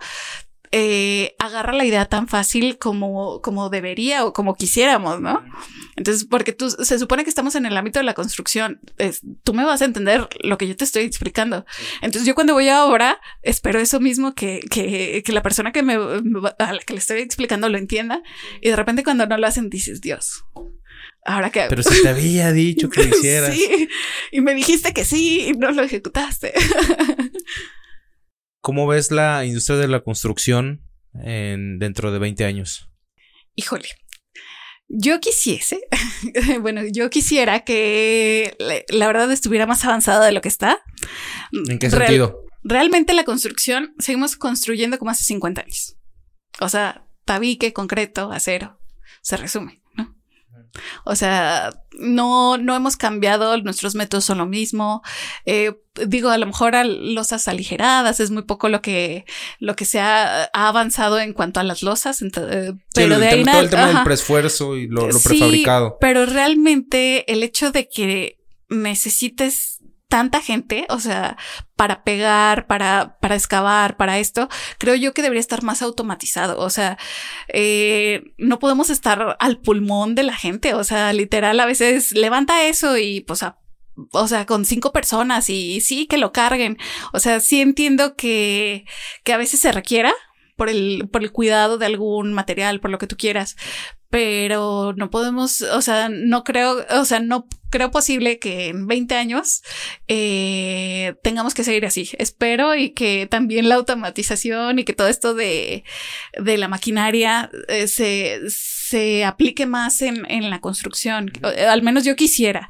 eh, 0.72 1.36
agarra 1.40 1.74
la 1.74 1.86
idea 1.86 2.06
tan 2.06 2.28
fácil 2.28 2.78
como, 2.78 3.42
como 3.42 3.70
debería 3.70 4.26
o 4.26 4.34
como 4.34 4.56
quisiéramos, 4.56 5.22
¿no? 5.22 5.44
Entonces, 5.96 6.26
porque 6.30 6.52
tú 6.54 6.70
se 6.70 7.00
supone 7.00 7.24
que 7.24 7.30
estamos 7.30 7.56
en 7.56 7.66
el 7.66 7.76
ámbito 7.78 8.00
de 8.00 8.04
la 8.04 8.14
construcción, 8.14 8.80
es- 8.98 9.22
tú 9.44 9.54
me 9.54 9.64
vas 9.64 9.82
a 9.82 9.86
entender 9.86 10.28
lo 10.42 10.58
que 10.58 10.68
yo 10.68 10.76
te 10.76 10.84
estoy 10.84 11.04
explicando. 11.04 11.66
Entonces, 12.02 12.26
yo 12.28 12.36
cuando 12.36 12.54
voy 12.54 12.68
a 12.70 12.86
obra, 12.86 13.20
espero 13.42 13.80
eso 13.80 14.00
mismo 14.00 14.34
que, 14.36 14.62
que, 14.70 15.24
que 15.26 15.32
la 15.32 15.42
persona 15.44 15.72
que 15.72 15.84
me, 15.84 15.96
a 15.96 16.74
la 16.74 16.80
que 16.86 16.94
le 16.94 17.00
estoy 17.00 17.20
explicando 17.22 17.70
lo 17.70 17.78
entienda. 17.78 18.22
Y 18.62 18.70
de 18.70 18.76
repente, 18.76 19.04
cuando 19.04 19.26
no 19.26 19.38
lo 19.38 19.48
hacen, 19.48 19.70
dices, 19.70 20.02
Dios, 20.02 20.44
ahora 21.26 21.50
que 21.50 21.66
Pero 21.70 21.82
si 21.84 22.02
te 22.04 22.10
había 22.10 22.52
dicho 22.52 22.90
que 22.90 23.04
lo 23.06 23.10
hicieras. 23.18 23.56
Sí, 23.56 23.88
y 24.32 24.42
me 24.42 24.54
dijiste 24.54 24.94
que 24.94 25.06
sí 25.06 25.48
y 25.50 25.52
no 25.54 25.72
lo 25.72 25.82
ejecutaste. 25.84 26.54
¿Cómo 28.66 28.88
ves 28.88 29.12
la 29.12 29.46
industria 29.46 29.78
de 29.78 29.88
la 29.88 30.00
construcción 30.00 30.82
en, 31.24 31.78
dentro 31.78 32.12
de 32.12 32.18
20 32.18 32.46
años? 32.46 32.90
Híjole. 33.54 33.88
Yo 34.88 35.20
quisiese, 35.20 35.82
bueno, 36.62 36.82
yo 36.92 37.12
quisiera 37.12 37.60
que 37.60 38.56
la- 38.90 39.06
verdad 39.08 39.32
estuviera 39.32 39.68
más 39.68 39.86
avanzada 39.86 40.26
de 40.26 40.32
lo 40.32 40.42
que 40.42 40.48
está. 40.48 40.80
¿En 41.70 41.78
qué 41.78 41.90
Real- 41.90 42.08
sentido? 42.08 42.42
realmente 42.64 43.14
la 43.14 43.24
construcción 43.24 43.94
seguimos 44.00 44.36
construyendo 44.36 44.98
como 44.98 45.12
hace 45.12 45.24
50 45.26 45.62
años. 45.62 45.96
O 46.60 46.68
sea, 46.68 47.06
tabique, 47.24 47.72
concreto, 47.72 48.32
acero, 48.32 48.80
se 49.22 49.38
resume. 49.38 49.84
O 51.04 51.16
sea, 51.16 51.72
no, 51.98 52.58
no 52.58 52.76
hemos 52.76 52.98
cambiado, 52.98 53.56
nuestros 53.62 53.96
métodos 53.96 54.26
son 54.26 54.38
lo 54.40 54.46
mismo. 54.46 55.02
Eh, 55.46 55.74
digo, 56.08 56.30
a 56.30 56.38
lo 56.38 56.46
mejor 56.46 56.76
a 56.76 56.84
losas 56.84 57.48
aligeradas 57.48 58.20
es 58.20 58.32
muy 58.32 58.44
poco 58.44 58.68
lo 58.70 58.82
que, 58.82 59.26
lo 59.60 59.76
que 59.76 59.86
se 59.86 60.00
ha, 60.00 60.44
ha 60.54 60.68
avanzado 60.68 61.20
en 61.20 61.34
cuanto 61.34 61.60
a 61.60 61.64
las 61.64 61.84
losas, 61.84 62.22
eh, 62.22 62.30
Sí, 62.32 62.80
pero 62.94 63.20
de 63.20 63.28
ahí 63.28 63.44
todo 63.44 63.60
el 63.60 63.70
tema 63.70 63.88
del 63.88 64.04
preesfuerzo 64.04 64.76
y 64.78 64.88
lo, 64.88 65.08
lo 65.08 65.14
Sí, 65.20 65.30
prefabricado. 65.30 65.98
pero 66.02 66.26
realmente 66.26 67.32
el 67.32 67.44
hecho 67.44 67.72
de 67.72 67.88
que 67.88 68.40
necesites 68.70 69.80
tanta 70.08 70.42
gente, 70.42 70.86
o 70.90 71.00
sea, 71.00 71.36
para 71.76 72.04
pegar, 72.04 72.68
para, 72.68 73.18
para 73.20 73.36
excavar, 73.36 73.98
para 73.98 74.20
esto, 74.20 74.48
creo 74.78 74.96
yo 74.96 75.14
que 75.14 75.22
debería 75.22 75.40
estar 75.42 75.64
más 75.64 75.82
automatizado. 75.82 76.60
O 76.60 76.70
sea, 76.70 76.98
eh, 77.48 78.24
no 78.38 78.60
podemos 78.60 78.90
estar 78.90 79.36
al 79.40 79.60
pulmón 79.60 80.16
de 80.16 80.24
la 80.24 80.36
gente. 80.36 80.74
O 80.74 80.84
sea, 80.84 81.12
literal, 81.14 81.60
a 81.60 81.66
veces 81.66 82.12
levanta 82.12 82.66
eso 82.66 82.98
y 82.98 83.22
pues 83.22 83.44
a- 83.44 83.60
o 84.12 84.28
sea, 84.28 84.46
con 84.46 84.66
cinco 84.66 84.92
personas 84.92 85.50
y 85.50 85.82
sí 85.82 86.06
que 86.08 86.18
lo 86.18 86.32
carguen. 86.34 86.78
O 87.14 87.20
sea, 87.20 87.40
sí 87.40 87.62
entiendo 87.62 88.16
que, 88.16 88.86
que 89.24 89.34
a 89.34 89.38
veces 89.38 89.60
se 89.62 89.72
requiera 89.72 90.14
por 90.58 90.70
el, 90.70 91.10
por 91.12 91.24
el 91.24 91.32
cuidado 91.32 91.78
de 91.78 91.86
algún 91.86 92.34
material, 92.34 92.80
por 92.80 92.92
lo 92.92 92.98
que 92.98 93.08
tú 93.08 93.18
quieras. 93.18 93.56
Pero 94.10 94.94
no 94.96 95.10
podemos, 95.10 95.62
o 95.62 95.82
sea, 95.82 96.10
no 96.10 96.44
creo, 96.44 96.86
o 96.90 97.06
sea, 97.06 97.20
no 97.20 97.48
creo 97.70 97.92
posible 97.92 98.40
que 98.40 98.70
en 98.70 98.88
20 98.88 99.16
años 99.16 99.62
eh, 100.08 101.16
tengamos 101.24 101.54
que 101.54 101.64
seguir 101.64 101.86
así. 101.86 102.10
Espero 102.18 102.76
y 102.76 102.92
que 102.92 103.28
también 103.30 103.68
la 103.68 103.76
automatización 103.76 104.80
y 104.80 104.86
que 104.86 104.94
todo 104.94 105.08
esto 105.08 105.34
de, 105.34 105.84
de 106.42 106.58
la 106.58 106.68
maquinaria 106.68 107.50
eh, 107.68 107.88
se, 107.88 108.40
se 108.48 109.26
aplique 109.26 109.66
más 109.66 110.02
en, 110.02 110.30
en 110.32 110.50
la 110.50 110.62
construcción. 110.62 111.32
Eh, 111.56 111.66
Al 111.66 111.82
menos 111.82 112.06
yo 112.06 112.16
quisiera, 112.16 112.70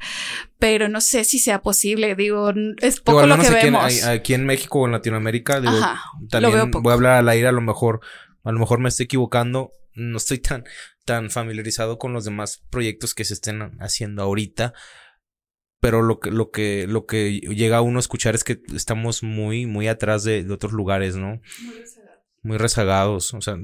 pero 0.58 0.88
no 0.88 1.00
sé 1.00 1.22
si 1.24 1.38
sea 1.38 1.62
posible. 1.62 2.16
Digo, 2.16 2.50
es 2.80 2.94
Digo, 2.96 3.04
poco 3.04 3.20
al 3.20 3.28
lo 3.28 3.38
que 3.38 3.46
aquí, 3.46 3.66
en, 3.66 3.72
vemos. 3.74 4.02
a- 4.04 4.10
aquí 4.12 4.34
en 4.34 4.44
México 4.46 4.80
o 4.80 4.86
en 4.86 4.92
Latinoamérica, 4.92 5.60
digo, 5.60 5.76
Ajá, 5.76 6.02
también 6.30 6.70
voy 6.72 6.90
a 6.90 6.94
hablar 6.94 7.12
al 7.18 7.28
aire, 7.28 7.46
a 7.46 7.52
lo 7.52 7.60
mejor, 7.60 8.00
a 8.42 8.50
lo 8.50 8.58
mejor 8.58 8.80
me 8.80 8.88
estoy 8.88 9.04
equivocando, 9.04 9.70
no 9.96 10.18
estoy 10.18 10.38
tan, 10.38 10.64
tan 11.04 11.30
familiarizado 11.30 11.98
con 11.98 12.12
los 12.12 12.24
demás 12.24 12.62
proyectos 12.70 13.14
que 13.14 13.24
se 13.24 13.34
estén 13.34 13.62
haciendo 13.80 14.22
ahorita. 14.22 14.74
Pero 15.80 16.02
lo 16.02 16.20
que, 16.20 16.30
lo 16.30 16.50
que, 16.50 16.86
lo 16.86 17.06
que 17.06 17.38
llega 17.40 17.78
a 17.78 17.82
uno 17.82 17.98
a 17.98 18.00
escuchar 18.00 18.34
es 18.34 18.44
que 18.44 18.60
estamos 18.74 19.22
muy, 19.22 19.66
muy 19.66 19.88
atrás 19.88 20.24
de, 20.24 20.42
de 20.42 20.52
otros 20.52 20.72
lugares, 20.72 21.16
¿no? 21.16 21.40
Muy 22.42 22.56
rezagados. 22.56 23.34
O 23.34 23.40
sea, 23.40 23.56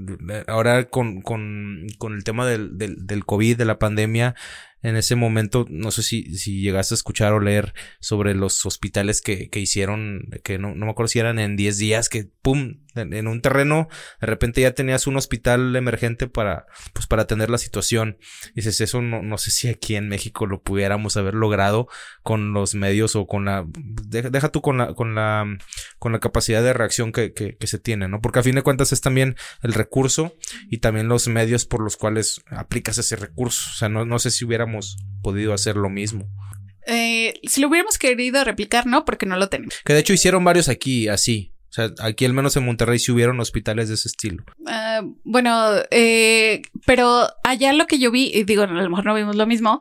ahora 0.46 0.88
con, 0.88 1.22
con, 1.22 1.86
con 1.98 2.14
el 2.14 2.24
tema 2.24 2.46
del, 2.46 2.76
del, 2.76 3.06
del 3.06 3.24
COVID, 3.24 3.56
de 3.56 3.64
la 3.64 3.78
pandemia, 3.78 4.34
en 4.82 4.96
ese 4.96 5.14
momento, 5.14 5.64
no 5.70 5.90
sé 5.90 6.02
si, 6.02 6.36
si 6.36 6.60
llegaste 6.60 6.94
a 6.94 6.96
escuchar 6.96 7.32
o 7.32 7.40
leer 7.40 7.72
sobre 8.00 8.34
los 8.34 8.66
hospitales 8.66 9.22
que, 9.22 9.48
que 9.48 9.60
hicieron, 9.60 10.28
que 10.42 10.58
no, 10.58 10.74
no 10.74 10.86
me 10.86 10.92
acuerdo 10.92 11.08
si 11.08 11.20
eran 11.20 11.38
en 11.38 11.56
10 11.56 11.78
días, 11.78 12.08
que 12.08 12.28
pum, 12.42 12.81
en, 12.94 13.12
en 13.12 13.26
un 13.26 13.40
terreno, 13.40 13.88
de 14.20 14.26
repente 14.26 14.60
ya 14.60 14.72
tenías 14.72 15.06
un 15.06 15.16
hospital 15.16 15.74
emergente 15.76 16.28
para, 16.28 16.66
pues 16.92 17.06
para 17.06 17.22
atender 17.22 17.50
la 17.50 17.58
situación. 17.58 18.18
Dices, 18.54 18.80
eso 18.80 19.02
no, 19.02 19.22
no 19.22 19.38
sé 19.38 19.50
si 19.50 19.68
aquí 19.68 19.96
en 19.96 20.08
México 20.08 20.46
lo 20.46 20.62
pudiéramos 20.62 21.16
haber 21.16 21.34
logrado 21.34 21.88
con 22.22 22.52
los 22.52 22.74
medios 22.74 23.16
o 23.16 23.26
con 23.26 23.44
la, 23.44 23.64
deja, 23.66 24.30
deja 24.30 24.50
tú 24.50 24.60
con 24.62 24.78
la, 24.78 24.94
con 24.94 25.14
la, 25.14 25.46
con 25.98 26.12
la 26.12 26.20
capacidad 26.20 26.62
de 26.62 26.72
reacción 26.72 27.12
que, 27.12 27.32
que, 27.32 27.56
que 27.56 27.66
se 27.66 27.78
tiene, 27.78 28.08
¿no? 28.08 28.20
Porque 28.20 28.38
a 28.38 28.42
fin 28.42 28.54
de 28.54 28.62
cuentas 28.62 28.92
es 28.92 29.00
también 29.00 29.36
el 29.62 29.72
recurso 29.72 30.36
y 30.70 30.78
también 30.78 31.08
los 31.08 31.28
medios 31.28 31.64
por 31.64 31.82
los 31.82 31.96
cuales 31.96 32.42
aplicas 32.46 32.98
ese 32.98 33.16
recurso. 33.16 33.70
O 33.70 33.74
sea, 33.74 33.88
no, 33.88 34.04
no 34.04 34.18
sé 34.18 34.30
si 34.30 34.44
hubiéramos 34.44 34.98
podido 35.22 35.54
hacer 35.54 35.76
lo 35.76 35.90
mismo. 35.90 36.28
Eh, 36.86 37.34
si 37.44 37.60
lo 37.60 37.68
hubiéramos 37.68 37.98
querido 37.98 38.42
replicar, 38.42 38.86
no, 38.86 39.04
porque 39.04 39.26
no 39.26 39.36
lo 39.36 39.48
tenemos. 39.48 39.74
Que 39.84 39.94
de 39.94 40.00
hecho 40.00 40.12
hicieron 40.12 40.44
varios 40.44 40.68
aquí, 40.68 41.08
así. 41.08 41.54
O 41.72 41.74
sea, 41.74 41.90
aquí 42.00 42.26
al 42.26 42.34
menos 42.34 42.54
en 42.58 42.66
Monterrey 42.66 42.98
sí 42.98 43.12
hubieron 43.12 43.40
hospitales 43.40 43.88
de 43.88 43.94
ese 43.94 44.06
estilo. 44.08 44.44
Ah, 44.66 45.00
bueno, 45.24 45.70
eh, 45.90 46.60
pero 46.84 47.26
allá 47.44 47.72
lo 47.72 47.86
que 47.86 47.98
yo 47.98 48.10
vi, 48.10 48.30
y 48.34 48.44
digo, 48.44 48.64
a 48.64 48.66
lo 48.66 48.90
mejor 48.90 49.06
no 49.06 49.14
vimos 49.14 49.36
lo 49.36 49.46
mismo, 49.46 49.80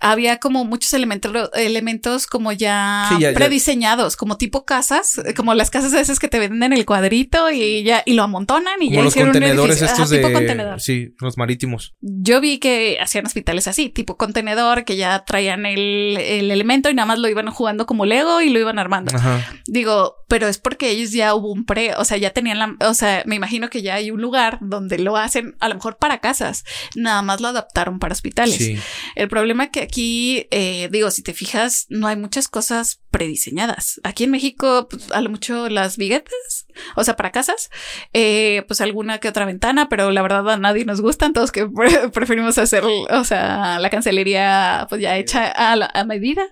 había 0.00 0.38
como 0.38 0.64
muchos 0.64 0.92
elementos, 0.94 1.48
elementos 1.54 2.26
como 2.26 2.50
ya, 2.50 3.06
Sí, 3.10 3.20
ya- 3.20 3.30
ya. 3.30 3.34
prediseñados, 3.38 4.16
como 4.16 4.36
tipo 4.36 4.64
casas, 4.64 5.18
eh, 5.18 5.32
como 5.34 5.54
las 5.54 5.70
casas 5.70 5.92
esas 5.92 6.18
que 6.18 6.26
te 6.26 6.40
venden 6.40 6.72
el 6.72 6.84
cuadrito 6.84 7.52
y 7.52 7.84
ya, 7.84 8.02
y 8.04 8.14
lo 8.14 8.24
amontonan 8.24 8.74
y 8.82 8.86
Como 8.86 8.96
ya 8.96 9.02
los 9.04 9.12
hicieron 9.12 9.28
un 9.28 9.34
contenedores 9.34 9.80
estos 9.80 10.10
Ajá, 10.10 10.16
tipo 10.16 10.32
contenedor. 10.32 10.80
Sí, 10.80 11.14
los 11.20 11.38
marítimos. 11.38 11.94
Yo 12.00 12.40
vi 12.40 12.58
que 12.58 12.98
hacían 13.00 13.26
hospitales 13.26 13.68
así, 13.68 13.90
tipo 13.90 14.16
contenedor, 14.16 14.84
que 14.84 14.96
ya 14.96 15.24
traían 15.24 15.66
el, 15.66 16.16
el 16.18 16.50
elemento 16.50 16.90
y 16.90 16.94
nada 16.94 17.06
más 17.06 17.20
lo 17.20 17.28
iban 17.28 17.48
jugando 17.52 17.86
como 17.86 18.06
Lego 18.06 18.40
y 18.40 18.50
lo 18.50 18.58
iban 18.58 18.80
armando. 18.80 19.14
Ajá. 19.14 19.40
Digo, 19.68 20.16
pero 20.28 20.46
es 20.46 20.58
porque 20.58 20.90
ellos 20.90 21.10
ya 21.12 21.34
hubo 21.34 21.50
un 21.52 21.64
pre, 21.64 21.94
o 21.96 22.04
sea, 22.04 22.16
ya 22.18 22.30
tenían 22.30 22.58
la, 22.58 22.76
o 22.86 22.94
sea, 22.94 23.22
me 23.26 23.34
imagino 23.34 23.70
que 23.70 23.82
ya 23.82 23.94
hay 23.94 24.10
un 24.10 24.20
lugar 24.20 24.58
donde 24.60 24.98
lo 24.98 25.16
hacen, 25.16 25.56
a 25.58 25.68
lo 25.68 25.74
mejor 25.74 25.96
para 25.96 26.20
casas, 26.20 26.64
nada 26.94 27.22
más 27.22 27.40
lo 27.40 27.48
adaptaron 27.48 27.98
para 27.98 28.12
hospitales. 28.12 28.56
Sí. 28.56 28.78
El 29.16 29.28
problema 29.28 29.70
que 29.70 29.80
aquí, 29.80 30.46
eh, 30.50 30.88
digo, 30.92 31.10
si 31.10 31.22
te 31.22 31.32
fijas, 31.34 31.86
no 31.88 32.06
hay 32.06 32.16
muchas 32.16 32.46
cosas 32.48 33.00
prediseñadas. 33.10 34.00
Aquí 34.04 34.24
en 34.24 34.30
México, 34.30 34.86
pues, 34.90 35.10
a 35.12 35.20
lo 35.22 35.30
mucho 35.30 35.68
las 35.70 35.96
viguetas, 35.96 36.66
o 36.94 37.02
sea, 37.04 37.16
para 37.16 37.32
casas, 37.32 37.70
eh, 38.12 38.64
pues 38.68 38.80
alguna 38.82 39.18
que 39.18 39.28
otra 39.28 39.46
ventana, 39.46 39.88
pero 39.88 40.10
la 40.10 40.20
verdad 40.22 40.48
a 40.50 40.56
nadie 40.58 40.84
nos 40.84 41.00
gustan, 41.00 41.32
todos 41.32 41.52
que 41.52 41.66
pre- 41.74 42.10
preferimos 42.10 42.58
hacer, 42.58 42.84
o 42.84 43.24
sea, 43.24 43.78
la 43.78 43.88
cancelería 43.90 44.86
pues 44.90 45.00
ya 45.00 45.16
hecha 45.16 45.46
a, 45.46 45.74
la- 45.74 45.90
a 45.94 46.04
medida. 46.04 46.42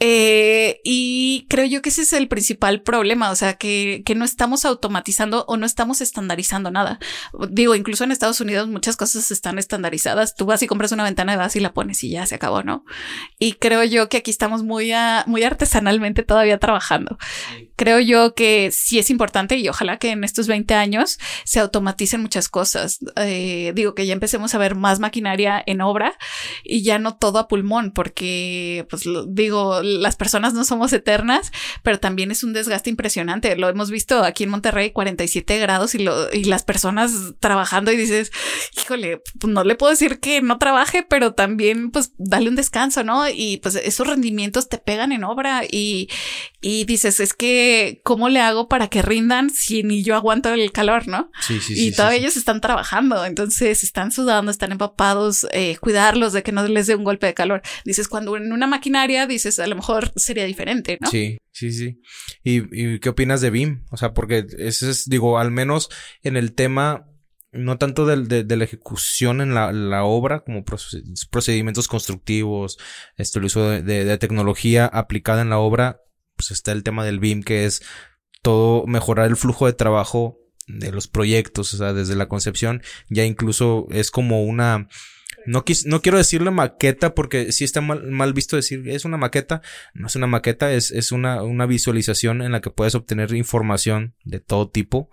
Eh, 0.00 0.80
y 0.82 1.46
creo 1.48 1.64
yo 1.66 1.82
que 1.82 1.90
ese 1.90 2.02
es 2.02 2.12
el 2.12 2.26
principal 2.26 2.82
problema, 2.82 3.01
o 3.30 3.34
sea, 3.36 3.54
que, 3.54 4.02
que 4.06 4.14
no 4.14 4.24
estamos 4.24 4.64
automatizando 4.64 5.44
o 5.48 5.56
no 5.56 5.66
estamos 5.66 6.00
estandarizando 6.00 6.70
nada. 6.70 6.98
Digo, 7.50 7.74
incluso 7.74 8.04
en 8.04 8.12
Estados 8.12 8.40
Unidos 8.40 8.68
muchas 8.68 8.96
cosas 8.96 9.30
están 9.30 9.58
estandarizadas. 9.58 10.34
Tú 10.34 10.46
vas 10.46 10.62
y 10.62 10.66
compras 10.66 10.92
una 10.92 11.04
ventana, 11.04 11.36
vas 11.36 11.56
y 11.56 11.60
la 11.60 11.72
pones 11.72 12.02
y 12.04 12.10
ya 12.10 12.26
se 12.26 12.34
acabó, 12.34 12.62
¿no? 12.62 12.84
Y 13.38 13.54
creo 13.54 13.84
yo 13.84 14.08
que 14.08 14.18
aquí 14.18 14.30
estamos 14.30 14.62
muy, 14.62 14.92
a- 14.92 15.24
muy 15.26 15.42
artesanalmente 15.42 16.22
todavía 16.22 16.58
trabajando. 16.58 17.18
Creo 17.76 17.98
yo 18.00 18.34
que 18.34 18.70
sí 18.72 18.98
es 18.98 19.10
importante 19.10 19.56
y 19.56 19.68
ojalá 19.68 19.98
que 19.98 20.10
en 20.10 20.24
estos 20.24 20.46
20 20.46 20.74
años 20.74 21.18
se 21.44 21.60
automaticen 21.60 22.20
muchas 22.22 22.48
cosas. 22.48 22.98
Eh, 23.16 23.72
digo 23.74 23.94
que 23.94 24.06
ya 24.06 24.12
empecemos 24.12 24.54
a 24.54 24.58
ver 24.58 24.74
más 24.76 25.00
maquinaria 25.00 25.62
en 25.66 25.80
obra 25.80 26.16
y 26.64 26.82
ya 26.82 26.98
no 26.98 27.16
todo 27.16 27.38
a 27.38 27.48
pulmón, 27.48 27.92
porque, 27.92 28.86
pues 28.90 29.06
lo- 29.06 29.26
digo, 29.26 29.82
las 29.82 30.16
personas 30.16 30.54
no 30.54 30.64
somos 30.64 30.92
eternas, 30.92 31.50
pero 31.82 31.98
también 31.98 32.30
es 32.30 32.44
un 32.44 32.52
desgaste 32.52 32.90
impresionante. 32.92 33.56
Lo 33.56 33.68
hemos 33.68 33.90
visto 33.90 34.22
aquí 34.22 34.44
en 34.44 34.50
Monterrey, 34.50 34.92
47 34.92 35.58
grados 35.58 35.94
y, 35.94 35.98
lo, 35.98 36.32
y 36.32 36.44
las 36.44 36.62
personas 36.62 37.12
trabajando 37.40 37.90
y 37.92 37.96
dices, 37.96 38.30
híjole, 38.76 39.22
pues 39.38 39.52
no 39.52 39.64
le 39.64 39.74
puedo 39.74 39.90
decir 39.90 40.20
que 40.20 40.40
no 40.42 40.58
trabaje, 40.58 41.02
pero 41.02 41.34
también 41.34 41.90
pues 41.90 42.12
dale 42.18 42.48
un 42.48 42.56
descanso, 42.56 43.02
¿no? 43.04 43.28
Y 43.28 43.58
pues 43.58 43.74
esos 43.74 44.06
rendimientos 44.06 44.68
te 44.68 44.78
pegan 44.78 45.12
en 45.12 45.24
obra 45.24 45.62
y, 45.68 46.08
y 46.60 46.84
dices, 46.84 47.20
es 47.20 47.34
que, 47.34 48.00
¿cómo 48.04 48.28
le 48.28 48.40
hago 48.40 48.68
para 48.68 48.88
que 48.88 49.02
rindan 49.02 49.50
si 49.50 49.82
ni 49.82 50.02
yo 50.02 50.14
aguanto 50.14 50.52
el 50.52 50.72
calor, 50.72 51.08
¿no? 51.08 51.30
Sí, 51.40 51.60
sí, 51.60 51.72
y 51.72 51.76
sí, 51.76 51.90
sí, 51.90 51.96
todavía 51.96 52.18
sí. 52.18 52.24
ellos 52.24 52.36
están 52.36 52.60
trabajando, 52.60 53.24
entonces 53.24 53.82
están 53.82 54.12
sudando, 54.12 54.50
están 54.50 54.72
empapados, 54.72 55.46
eh, 55.52 55.76
cuidarlos 55.80 56.32
de 56.32 56.42
que 56.42 56.52
no 56.52 56.66
les 56.66 56.86
dé 56.86 56.94
un 56.94 57.04
golpe 57.04 57.26
de 57.26 57.34
calor. 57.34 57.62
Dices, 57.84 58.08
cuando 58.08 58.36
en 58.36 58.52
una 58.52 58.66
maquinaria, 58.66 59.26
dices, 59.26 59.58
a 59.58 59.66
lo 59.66 59.76
mejor 59.76 60.12
sería 60.16 60.44
diferente, 60.44 60.98
¿no? 61.00 61.10
Sí, 61.10 61.38
sí, 61.52 61.72
sí. 61.72 62.00
¿Y, 62.42 62.94
y 62.94 62.98
qué 62.98 63.08
opinas 63.10 63.40
de 63.40 63.50
BIM? 63.50 63.84
O 63.90 63.96
sea, 63.96 64.12
porque 64.14 64.46
ese 64.58 64.90
es, 64.90 65.08
digo, 65.08 65.38
al 65.38 65.50
menos 65.50 65.88
en 66.22 66.36
el 66.36 66.54
tema, 66.54 67.06
no 67.52 67.78
tanto 67.78 68.06
del- 68.06 68.28
de, 68.28 68.44
de 68.44 68.56
la 68.56 68.64
ejecución 68.64 69.40
en 69.40 69.54
la, 69.54 69.72
la 69.72 70.04
obra, 70.04 70.40
como 70.40 70.64
proce- 70.64 71.02
procedimientos 71.30 71.86
constructivos, 71.88 72.78
este, 73.16 73.38
el 73.38 73.44
uso 73.44 73.68
de, 73.70 73.82
de- 73.82 74.04
de 74.04 74.18
tecnología 74.18 74.86
aplicada 74.86 75.42
en 75.42 75.50
la 75.50 75.58
obra, 75.58 76.00
pues 76.36 76.50
está 76.50 76.72
el 76.72 76.82
tema 76.82 77.04
del 77.04 77.20
BIM, 77.20 77.42
que 77.42 77.66
es 77.66 77.82
todo 78.42 78.86
mejorar 78.86 79.26
el 79.28 79.36
flujo 79.36 79.66
de 79.66 79.72
trabajo 79.74 80.38
de 80.66 80.90
los 80.92 81.08
proyectos, 81.08 81.74
o 81.74 81.76
sea, 81.76 81.92
desde 81.92 82.16
la 82.16 82.28
concepción, 82.28 82.82
ya 83.10 83.24
incluso 83.24 83.86
es 83.90 84.10
como 84.10 84.44
una, 84.44 84.88
no, 85.46 85.64
quis- 85.64 85.86
no 85.86 86.00
quiero 86.02 86.18
decirle 86.18 86.50
maqueta 86.50 87.14
porque 87.14 87.52
sí 87.52 87.64
está 87.64 87.80
mal, 87.80 88.02
mal 88.10 88.32
visto 88.32 88.56
decir 88.56 88.88
es 88.88 89.04
una 89.04 89.16
maqueta, 89.16 89.62
no 89.94 90.06
es 90.06 90.16
una 90.16 90.26
maqueta, 90.26 90.72
es, 90.72 90.90
es 90.90 91.12
una, 91.12 91.42
una 91.42 91.66
visualización 91.66 92.42
en 92.42 92.52
la 92.52 92.60
que 92.60 92.70
puedes 92.70 92.94
obtener 92.94 93.34
información 93.34 94.14
de 94.24 94.40
todo 94.40 94.70
tipo. 94.70 95.10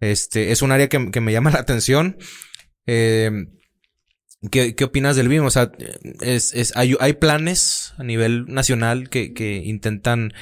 Este, 0.00 0.52
es 0.52 0.62
un 0.62 0.72
área 0.72 0.88
que, 0.88 1.10
que 1.10 1.20
me 1.20 1.32
llama 1.32 1.50
la 1.50 1.60
atención. 1.60 2.18
Eh, 2.86 3.30
¿qué, 4.50 4.74
¿Qué 4.74 4.84
opinas 4.84 5.16
del 5.16 5.28
BIM? 5.28 5.44
O 5.44 5.50
sea, 5.50 5.72
es, 6.20 6.54
es, 6.54 6.76
hay, 6.76 6.96
hay 7.00 7.14
planes 7.14 7.94
a 7.98 8.04
nivel 8.04 8.46
nacional 8.46 9.08
que, 9.08 9.32
que 9.32 9.56
intentan 9.56 10.32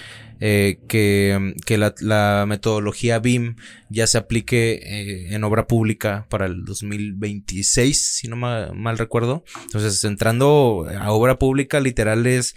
eh, 0.41 0.81
que, 0.89 1.55
que 1.67 1.79
la, 1.79 1.95
la 2.01 2.45
metodología 2.49 3.19
BIM 3.21 3.57
ya 3.91 4.07
se 4.07 4.19
aplique 4.19 4.81
eh, 4.83 5.35
en 5.35 5.45
obra 5.45 5.67
pública 5.67 6.27
para 6.31 6.47
el 6.47 6.65
2026, 6.65 8.17
si 8.17 8.29
no 8.29 8.37
ma- 8.37 8.73
mal, 8.75 8.99
recuerdo. 8.99 9.45
Entonces, 9.65 10.03
entrando 10.05 10.87
a 10.99 11.13
obra 11.13 11.39
pública, 11.39 11.81
literal 11.81 12.27
es, 12.27 12.55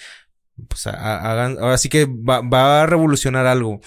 pues, 0.68 0.88
hagan, 0.88 1.58
ahora 1.60 1.78
sí 1.78 1.90
que 1.90 2.06
va, 2.06 2.42
va 2.42 2.84
a 2.84 2.86
revolucionar 2.86 3.46
algo. 3.46 3.82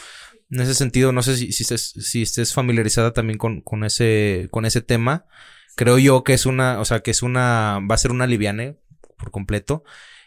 En 0.50 0.60
ese 0.60 0.74
sentido, 0.74 1.12
no 1.12 1.22
sé 1.22 1.36
si, 1.36 1.52
si, 1.52 1.62
estés, 1.64 1.92
si 2.00 2.22
estés 2.22 2.54
familiarizada 2.54 3.12
también 3.12 3.38
con, 3.38 3.60
con 3.62 3.84
ese, 3.84 4.48
con 4.50 4.66
ese 4.66 4.82
tema. 4.82 5.26
Creo 5.78 5.96
yo 5.96 6.24
que 6.24 6.32
es 6.32 6.44
una, 6.44 6.80
o 6.80 6.84
sea, 6.84 7.04
que 7.04 7.12
es 7.12 7.22
una, 7.22 7.78
va 7.88 7.94
a 7.94 7.98
ser 7.98 8.10
una 8.10 8.26
liviane 8.26 8.76
por 9.16 9.30
completo 9.30 9.84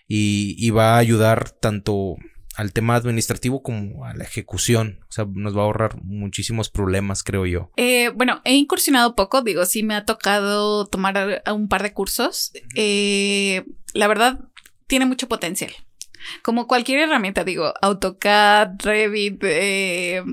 y, 0.07 0.55
y 0.57 0.69
va 0.69 0.95
a 0.95 0.97
ayudar 0.97 1.49
tanto 1.49 2.15
al 2.55 2.71
tema 2.71 2.95
administrativo 2.95 3.61
como 3.61 4.05
a 4.05 4.13
la 4.13 4.23
ejecución. 4.23 5.01
O 5.09 5.11
sea, 5.11 5.25
nos 5.29 5.53
va 5.53 5.63
a 5.63 5.65
ahorrar 5.65 6.01
muchísimos 6.03 6.69
problemas, 6.69 7.21
creo 7.21 7.45
yo. 7.45 7.69
Eh, 7.75 8.13
bueno, 8.15 8.39
he 8.45 8.55
incursionado 8.55 9.13
poco, 9.13 9.41
digo, 9.41 9.65
sí 9.65 9.83
me 9.83 9.93
ha 9.93 10.05
tocado 10.05 10.85
tomar 10.85 11.43
un 11.53 11.67
par 11.67 11.83
de 11.83 11.91
cursos. 11.91 12.53
Eh, 12.75 13.65
la 13.93 14.07
verdad, 14.07 14.39
tiene 14.87 15.05
mucho 15.05 15.27
potencial. 15.27 15.73
Como 16.41 16.67
cualquier 16.67 16.99
herramienta, 16.99 17.43
digo, 17.43 17.73
AutoCAD, 17.81 18.79
Revit, 18.79 19.43
eh, 19.43 20.23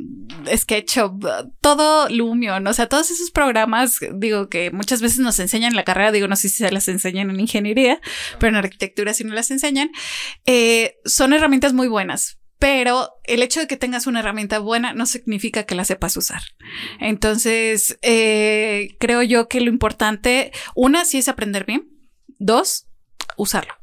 SketchUp, 0.54 1.24
todo 1.60 2.08
Lumion, 2.08 2.66
o 2.66 2.72
sea, 2.72 2.88
todos 2.88 3.10
esos 3.10 3.30
programas, 3.30 4.00
digo, 4.14 4.48
que 4.48 4.70
muchas 4.70 5.00
veces 5.00 5.18
nos 5.18 5.38
enseñan 5.38 5.72
en 5.72 5.76
la 5.76 5.84
carrera, 5.84 6.12
digo, 6.12 6.28
no 6.28 6.36
sé 6.36 6.48
si 6.48 6.56
se 6.58 6.70
las 6.70 6.88
enseñan 6.88 7.30
en 7.30 7.40
ingeniería, 7.40 8.00
pero 8.38 8.50
en 8.50 8.56
arquitectura 8.56 9.14
sí 9.14 9.24
no 9.24 9.34
las 9.34 9.50
enseñan, 9.50 9.90
eh, 10.46 10.96
son 11.04 11.32
herramientas 11.32 11.72
muy 11.72 11.88
buenas. 11.88 12.38
Pero 12.58 13.10
el 13.22 13.42
hecho 13.42 13.60
de 13.60 13.68
que 13.68 13.76
tengas 13.76 14.08
una 14.08 14.18
herramienta 14.18 14.58
buena 14.58 14.92
no 14.92 15.06
significa 15.06 15.62
que 15.62 15.76
la 15.76 15.84
sepas 15.84 16.16
usar. 16.16 16.42
Entonces, 16.98 17.98
eh, 18.02 18.96
creo 18.98 19.22
yo 19.22 19.46
que 19.46 19.60
lo 19.60 19.70
importante, 19.70 20.50
una, 20.74 21.04
sí 21.04 21.18
es 21.18 21.28
aprender 21.28 21.64
bien. 21.64 21.88
Dos, 22.38 22.88
usarlo. 23.36 23.74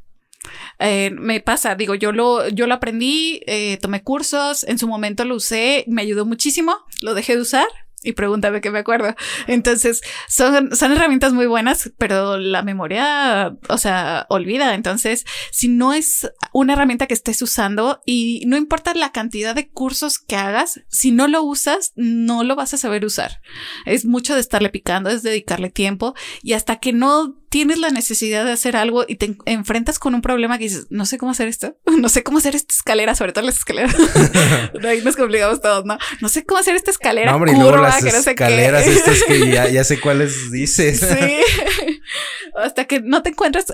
Eh, 0.79 1.11
me 1.11 1.39
pasa, 1.39 1.75
digo, 1.75 1.95
yo 1.95 2.11
lo, 2.11 2.47
yo 2.49 2.67
lo 2.67 2.73
aprendí, 2.73 3.41
eh, 3.47 3.77
tomé 3.81 4.03
cursos, 4.03 4.63
en 4.63 4.77
su 4.77 4.87
momento 4.87 5.25
lo 5.25 5.35
usé, 5.35 5.85
me 5.87 6.01
ayudó 6.01 6.25
muchísimo, 6.25 6.77
lo 7.01 7.13
dejé 7.13 7.35
de 7.35 7.41
usar 7.41 7.67
y 8.05 8.13
pregúntame 8.13 8.61
que 8.61 8.71
me 8.71 8.79
acuerdo. 8.79 9.15
Entonces, 9.47 10.01
son, 10.29 10.75
son 10.75 10.91
herramientas 10.93 11.33
muy 11.33 11.47
buenas, 11.47 11.91
pero 11.97 12.37
la 12.37 12.61
memoria, 12.61 13.57
o 13.67 13.77
sea, 13.77 14.27
olvida. 14.29 14.75
Entonces, 14.75 15.25
si 15.51 15.67
no 15.67 15.91
es 15.91 16.31
una 16.53 16.73
herramienta 16.73 17.07
que 17.07 17.13
estés 17.13 17.41
usando 17.41 18.01
y 18.05 18.43
no 18.45 18.57
importa 18.57 18.93
la 18.93 19.11
cantidad 19.11 19.55
de 19.55 19.67
cursos 19.69 20.19
que 20.19 20.35
hagas, 20.35 20.81
si 20.87 21.11
no 21.11 21.27
lo 21.27 21.41
usas, 21.41 21.91
no 21.95 22.43
lo 22.43 22.55
vas 22.55 22.73
a 22.73 22.77
saber 22.77 23.05
usar. 23.05 23.41
Es 23.85 24.05
mucho 24.05 24.35
de 24.35 24.41
estarle 24.41 24.69
picando, 24.69 25.09
es 25.09 25.23
dedicarle 25.23 25.69
tiempo 25.69 26.13
y 26.43 26.53
hasta 26.53 26.77
que 26.77 26.93
no 26.93 27.35
tienes 27.55 27.77
la 27.79 27.89
necesidad 27.89 28.43
de 28.43 28.51
hacer 28.51 28.75
algo 28.75 29.05
y 29.07 29.15
te 29.15 29.27
en- 29.27 29.37
enfrentas 29.45 29.97
con 29.97 30.13
un 30.13 30.21
problema 30.21 30.57
que 30.57 30.65
dices, 30.65 30.87
no 30.89 31.05
sé 31.05 31.17
cómo 31.17 31.31
hacer 31.31 31.47
esto, 31.47 31.77
no 31.85 32.09
sé 32.09 32.21
cómo 32.21 32.39
hacer 32.39 32.53
esta 32.53 32.73
escalera, 32.73 33.15
sobre 33.15 33.31
todo 33.31 33.45
las 33.45 33.55
escaleras. 33.55 33.95
Ahí 34.85 35.01
nos 35.01 35.15
complicamos 35.15 35.61
todos, 35.61 35.85
¿no? 35.85 35.97
No 36.19 36.27
sé 36.27 36.43
cómo 36.45 36.59
hacer 36.59 36.75
esta 36.75 36.91
escalera 36.91 37.31
No, 37.31 37.37
hombre, 37.37 37.53
y 37.53 37.55
curva, 37.55 37.69
luego 37.69 37.83
las 37.83 38.03
que 38.03 38.11
no 38.11 38.21
sé 38.21 38.31
escaleras 38.31 38.83
qué. 38.83 38.91
estas 38.93 39.23
que 39.23 39.49
ya, 39.49 39.69
ya 39.69 39.85
sé 39.85 40.01
cuáles 40.01 40.51
dices. 40.51 40.99
Sí. 40.99 41.95
Hasta 42.55 42.85
que 42.85 42.99
no 43.01 43.21
te 43.23 43.29
encuentras 43.29 43.65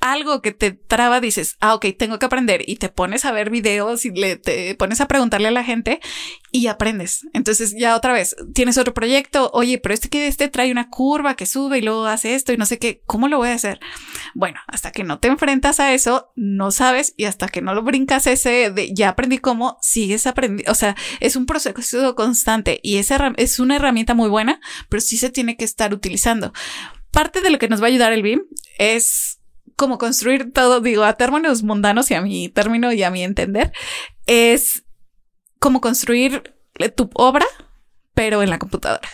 algo 0.00 0.42
que 0.42 0.52
te 0.52 0.70
traba, 0.72 1.20
dices, 1.20 1.56
ah, 1.60 1.74
ok, 1.74 1.86
tengo 1.98 2.18
que 2.18 2.26
aprender. 2.26 2.62
Y 2.66 2.76
te 2.76 2.88
pones 2.88 3.24
a 3.24 3.32
ver 3.32 3.50
videos 3.50 4.04
y 4.04 4.10
le 4.10 4.36
te 4.36 4.74
pones 4.74 5.00
a 5.00 5.08
preguntarle 5.08 5.48
a 5.48 5.52
la 5.52 5.64
gente 5.64 6.00
y 6.52 6.66
aprendes. 6.68 7.26
Entonces 7.34 7.74
ya 7.76 7.96
otra 7.96 8.12
vez 8.12 8.36
tienes 8.54 8.78
otro 8.78 8.94
proyecto. 8.94 9.50
Oye, 9.54 9.78
pero 9.78 9.94
este 9.94 10.08
que 10.08 10.26
este 10.28 10.48
trae 10.48 10.70
una 10.72 10.88
curva 10.90 11.34
que 11.36 11.46
sube 11.46 11.78
y 11.78 11.82
luego 11.82 12.06
hace 12.06 12.34
esto 12.34 12.52
y 12.52 12.56
no 12.56 12.66
sé 12.66 12.78
qué. 12.78 13.00
¿Cómo 13.06 13.27
lo 13.28 13.38
voy 13.38 13.48
a 13.48 13.54
hacer? 13.54 13.80
Bueno, 14.34 14.60
hasta 14.66 14.92
que 14.92 15.04
no 15.04 15.18
te 15.18 15.28
enfrentas 15.28 15.80
a 15.80 15.94
eso, 15.94 16.32
no 16.36 16.70
sabes 16.70 17.14
y 17.16 17.24
hasta 17.24 17.48
que 17.48 17.62
no 17.62 17.74
lo 17.74 17.82
brincas 17.82 18.26
ese 18.26 18.70
de 18.70 18.92
ya 18.94 19.10
aprendí 19.10 19.38
cómo, 19.38 19.78
sigues 19.80 20.26
aprendiendo. 20.26 20.70
O 20.72 20.74
sea, 20.74 20.96
es 21.20 21.36
un 21.36 21.46
proceso 21.46 22.14
constante 22.14 22.80
y 22.82 22.96
esa 22.96 23.32
es 23.36 23.58
una 23.58 23.76
herramienta 23.76 24.14
muy 24.14 24.28
buena, 24.28 24.60
pero 24.88 25.00
sí 25.00 25.16
se 25.16 25.30
tiene 25.30 25.56
que 25.56 25.64
estar 25.64 25.92
utilizando. 25.94 26.52
Parte 27.10 27.40
de 27.40 27.50
lo 27.50 27.58
que 27.58 27.68
nos 27.68 27.80
va 27.80 27.86
a 27.86 27.88
ayudar 27.88 28.12
el 28.12 28.22
BIM 28.22 28.42
es 28.78 29.40
como 29.76 29.98
construir 29.98 30.52
todo, 30.52 30.80
digo, 30.80 31.04
a 31.04 31.12
términos 31.14 31.62
mundanos 31.62 32.10
y 32.10 32.14
a 32.14 32.20
mi 32.20 32.48
término 32.48 32.92
y 32.92 33.04
a 33.04 33.10
mi 33.10 33.22
entender, 33.22 33.72
es 34.26 34.84
como 35.60 35.80
construir 35.80 36.54
tu 36.96 37.10
obra, 37.14 37.46
pero 38.12 38.42
en 38.42 38.50
la 38.50 38.58
computadora. 38.58 39.08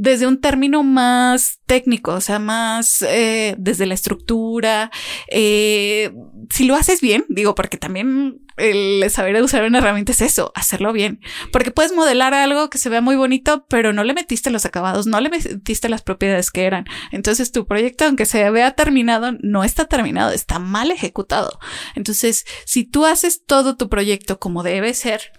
Desde 0.00 0.28
un 0.28 0.40
término 0.40 0.84
más 0.84 1.58
técnico, 1.66 2.12
o 2.12 2.20
sea, 2.20 2.38
más 2.38 3.02
eh, 3.02 3.56
desde 3.58 3.84
la 3.84 3.94
estructura. 3.94 4.92
Eh, 5.28 6.12
si 6.50 6.66
lo 6.66 6.76
haces 6.76 7.00
bien, 7.00 7.24
digo, 7.28 7.56
porque 7.56 7.78
también 7.78 8.40
el 8.56 9.04
saber 9.10 9.42
usar 9.42 9.64
una 9.64 9.78
herramienta 9.78 10.12
es 10.12 10.20
eso, 10.20 10.52
hacerlo 10.54 10.92
bien. 10.92 11.18
Porque 11.50 11.72
puedes 11.72 11.92
modelar 11.92 12.32
algo 12.32 12.70
que 12.70 12.78
se 12.78 12.88
vea 12.88 13.00
muy 13.00 13.16
bonito, 13.16 13.66
pero 13.68 13.92
no 13.92 14.04
le 14.04 14.14
metiste 14.14 14.50
los 14.50 14.64
acabados, 14.64 15.08
no 15.08 15.20
le 15.20 15.30
metiste 15.30 15.88
las 15.88 16.02
propiedades 16.02 16.52
que 16.52 16.64
eran. 16.64 16.84
Entonces 17.10 17.50
tu 17.50 17.66
proyecto, 17.66 18.04
aunque 18.04 18.24
se 18.24 18.48
vea 18.50 18.76
terminado, 18.76 19.32
no 19.40 19.64
está 19.64 19.86
terminado, 19.86 20.30
está 20.30 20.60
mal 20.60 20.92
ejecutado. 20.92 21.58
Entonces, 21.96 22.46
si 22.64 22.84
tú 22.84 23.04
haces 23.04 23.44
todo 23.44 23.76
tu 23.76 23.88
proyecto 23.88 24.38
como 24.38 24.62
debe 24.62 24.94
ser, 24.94 25.32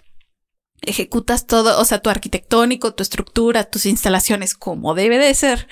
ejecutas 0.82 1.46
todo, 1.46 1.78
o 1.80 1.84
sea, 1.84 1.98
tu 1.98 2.10
arquitectónico, 2.10 2.94
tu 2.94 3.02
estructura, 3.02 3.64
tus 3.64 3.86
instalaciones 3.86 4.54
como 4.54 4.94
debe 4.94 5.18
de 5.18 5.34
ser, 5.34 5.68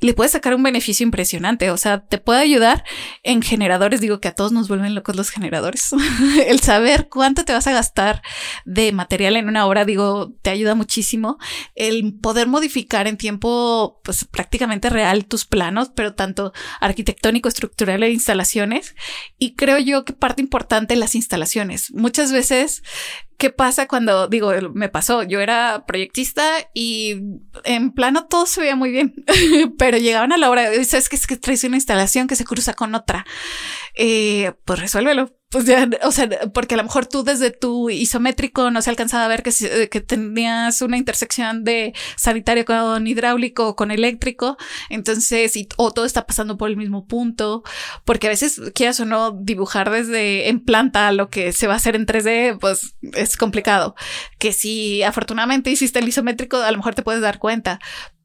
le 0.00 0.14
puedes 0.14 0.32
sacar 0.32 0.54
un 0.54 0.62
beneficio 0.62 1.04
impresionante. 1.04 1.70
O 1.70 1.76
sea, 1.76 2.00
te 2.00 2.18
puede 2.18 2.40
ayudar 2.40 2.84
en 3.22 3.42
generadores. 3.42 4.00
Digo 4.00 4.20
que 4.20 4.28
a 4.28 4.34
todos 4.34 4.52
nos 4.52 4.68
vuelven 4.68 4.94
locos 4.94 5.16
los 5.16 5.30
generadores. 5.30 5.90
el 6.46 6.60
saber 6.60 7.08
cuánto 7.08 7.44
te 7.44 7.52
vas 7.52 7.66
a 7.66 7.72
gastar 7.72 8.22
de 8.64 8.92
material 8.92 9.36
en 9.36 9.48
una 9.48 9.66
hora, 9.66 9.84
digo, 9.84 10.34
te 10.42 10.50
ayuda 10.50 10.74
muchísimo. 10.74 11.38
El 11.74 12.14
poder 12.14 12.46
modificar 12.46 13.06
en 13.06 13.16
tiempo, 13.16 14.00
pues 14.04 14.24
prácticamente 14.24 14.90
real 14.90 15.26
tus 15.26 15.44
planos, 15.44 15.90
pero 15.94 16.14
tanto 16.14 16.52
arquitectónico, 16.80 17.48
estructural 17.48 18.02
e 18.02 18.10
instalaciones. 18.10 18.94
Y 19.38 19.54
creo 19.54 19.78
yo 19.78 20.04
que 20.04 20.12
parte 20.12 20.42
importante 20.42 20.96
las 20.96 21.14
instalaciones. 21.14 21.92
Muchas 21.92 22.32
veces 22.32 22.82
¿Qué 23.38 23.50
pasa 23.50 23.86
cuando 23.86 24.26
digo, 24.26 24.52
me 24.74 24.88
pasó? 24.88 25.22
Yo 25.22 25.38
era 25.38 25.84
proyectista 25.86 26.42
y 26.74 27.22
en 27.64 27.92
plano 27.92 28.26
todo 28.26 28.46
se 28.46 28.60
veía 28.60 28.74
muy 28.74 28.90
bien, 28.90 29.14
pero 29.78 29.96
llegaban 29.96 30.32
a 30.32 30.36
la 30.36 30.50
hora, 30.50 30.72
sabes 30.84 31.08
que 31.08 31.14
es 31.14 31.28
que 31.28 31.36
traes 31.36 31.62
una 31.62 31.76
instalación 31.76 32.26
que 32.26 32.34
se 32.34 32.44
cruza 32.44 32.74
con 32.74 32.96
otra. 32.96 33.24
Eh, 34.00 34.52
pues 34.64 34.78
resuélvelo. 34.78 35.34
Pues 35.50 35.64
ya, 35.64 35.88
o 36.04 36.12
sea, 36.12 36.28
porque 36.52 36.74
a 36.74 36.76
lo 36.76 36.84
mejor 36.84 37.06
tú 37.06 37.24
desde 37.24 37.50
tu 37.50 37.90
isométrico 37.90 38.70
no 38.70 38.80
se 38.82 38.90
alcanzaba 38.90 39.24
a 39.24 39.28
ver 39.28 39.42
que, 39.42 39.88
que 39.90 40.00
tenías 40.00 40.82
una 40.82 40.98
intersección 40.98 41.64
de 41.64 41.94
sanitario 42.16 42.64
con 42.66 43.06
hidráulico 43.06 43.68
o 43.68 43.74
con 43.74 43.90
eléctrico. 43.90 44.56
Entonces, 44.88 45.56
y, 45.56 45.68
o 45.78 45.90
todo 45.90 46.04
está 46.04 46.26
pasando 46.26 46.56
por 46.58 46.68
el 46.68 46.76
mismo 46.76 47.08
punto. 47.08 47.64
Porque 48.04 48.28
a 48.28 48.30
veces, 48.30 48.60
quieras 48.72 49.00
o 49.00 49.04
no, 49.04 49.32
dibujar 49.32 49.90
desde 49.90 50.48
en 50.48 50.60
planta 50.60 51.10
lo 51.10 51.28
que 51.28 51.52
se 51.52 51.66
va 51.66 51.72
a 51.72 51.78
hacer 51.78 51.96
en 51.96 52.06
3D, 52.06 52.58
pues 52.60 52.94
es 53.14 53.36
complicado. 53.36 53.96
Que 54.38 54.52
si 54.52 55.02
afortunadamente 55.02 55.70
hiciste 55.70 55.98
el 55.98 56.08
isométrico, 56.08 56.58
a 56.58 56.70
lo 56.70 56.76
mejor 56.76 56.94
te 56.94 57.02
puedes 57.02 57.22
dar 57.22 57.38
cuenta 57.40 57.80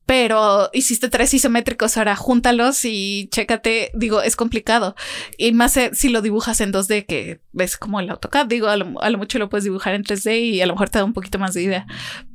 pero 0.05 0.69
hiciste 0.73 1.09
tres 1.09 1.33
isométricos, 1.33 1.97
ahora 1.97 2.15
júntalos 2.15 2.83
y 2.85 3.29
chécate, 3.31 3.91
digo, 3.93 4.21
es 4.21 4.35
complicado. 4.35 4.95
Y 5.37 5.51
más 5.53 5.77
eh, 5.77 5.91
si 5.93 6.09
lo 6.09 6.21
dibujas 6.21 6.61
en 6.61 6.73
2D, 6.73 7.05
que 7.05 7.39
ves 7.53 7.77
como 7.77 7.99
el 7.99 8.09
AutoCAD, 8.09 8.47
digo, 8.47 8.67
a 8.67 8.75
lo, 8.75 9.17
mucho 9.17 9.39
lo 9.39 9.47
puedes 9.47 9.63
dibujar 9.63 9.93
en 9.93 10.03
3D 10.03 10.41
y 10.41 10.61
a 10.61 10.65
lo 10.65 10.73
mejor 10.73 10.89
te 10.89 10.99
da 10.99 11.05
un 11.05 11.13
poquito 11.13 11.39
más 11.39 11.53
de 11.53 11.61
idea. 11.61 11.85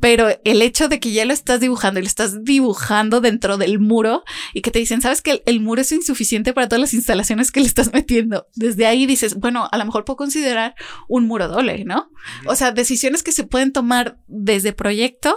Pero 0.01 0.29
el 0.45 0.63
hecho 0.63 0.89
de 0.89 1.01
que 1.01 1.13
ya 1.13 1.25
lo 1.25 1.33
estás 1.33 1.61
dibujando 1.61 1.99
y 1.99 2.05
lo 2.05 2.09
estás 2.09 2.45
dibujando 2.45 3.21
dentro 3.21 3.59
del 3.59 3.81
muro 3.81 4.25
y 4.55 4.63
que 4.63 4.71
te 4.71 4.79
dicen, 4.79 5.03
sabes 5.03 5.21
que 5.21 5.43
el, 5.45 5.61
muro 5.61 5.81
es 5.81 5.91
insuficiente 5.91 6.53
para 6.53 6.69
todas 6.69 6.81
las 6.81 6.95
instalaciones 6.95 7.51
que 7.51 7.61
le 7.61 7.67
estás 7.67 7.93
metiendo. 7.93 8.47
Desde 8.55 8.87
ahí 8.87 9.07
dices, 9.07 9.35
bueno, 9.35 9.69
a 9.71 9.77
lo 9.77 9.85
mejor 9.85 10.05
puedo 10.05 10.17
considerar 10.17 10.75
un 11.09 11.27
muro 11.27 11.49
doble, 11.49 11.85
¿no? 11.85 12.11
O 12.47 12.55
sea, 12.55 12.71
decisiones 12.71 13.25
que 13.25 13.33
se 13.33 13.45
pueden 13.45 13.73
tomar 13.73 14.19
desde 14.29 14.73
proyecto 14.73 15.37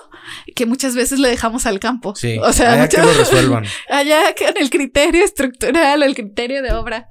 que 0.55 0.65
muchas 0.67 0.95
veces 0.95 1.19
le 1.19 1.27
dejamos 1.27 1.65
al 1.65 1.79
campo. 1.79 2.15
Sí. 2.15 2.37
O 2.37 2.53
sea, 2.53 2.73
allá 2.73 2.87
que 2.87 2.97
lo 2.97 3.13
resuelvan. 3.13 3.65
allá 3.89 4.33
que 4.35 4.47
en 4.47 4.57
el 4.57 4.69
criterio 4.69 5.25
estructural, 5.25 6.03
el 6.03 6.13
criterio 6.13 6.61
de 6.61 6.71
obra. 6.73 7.09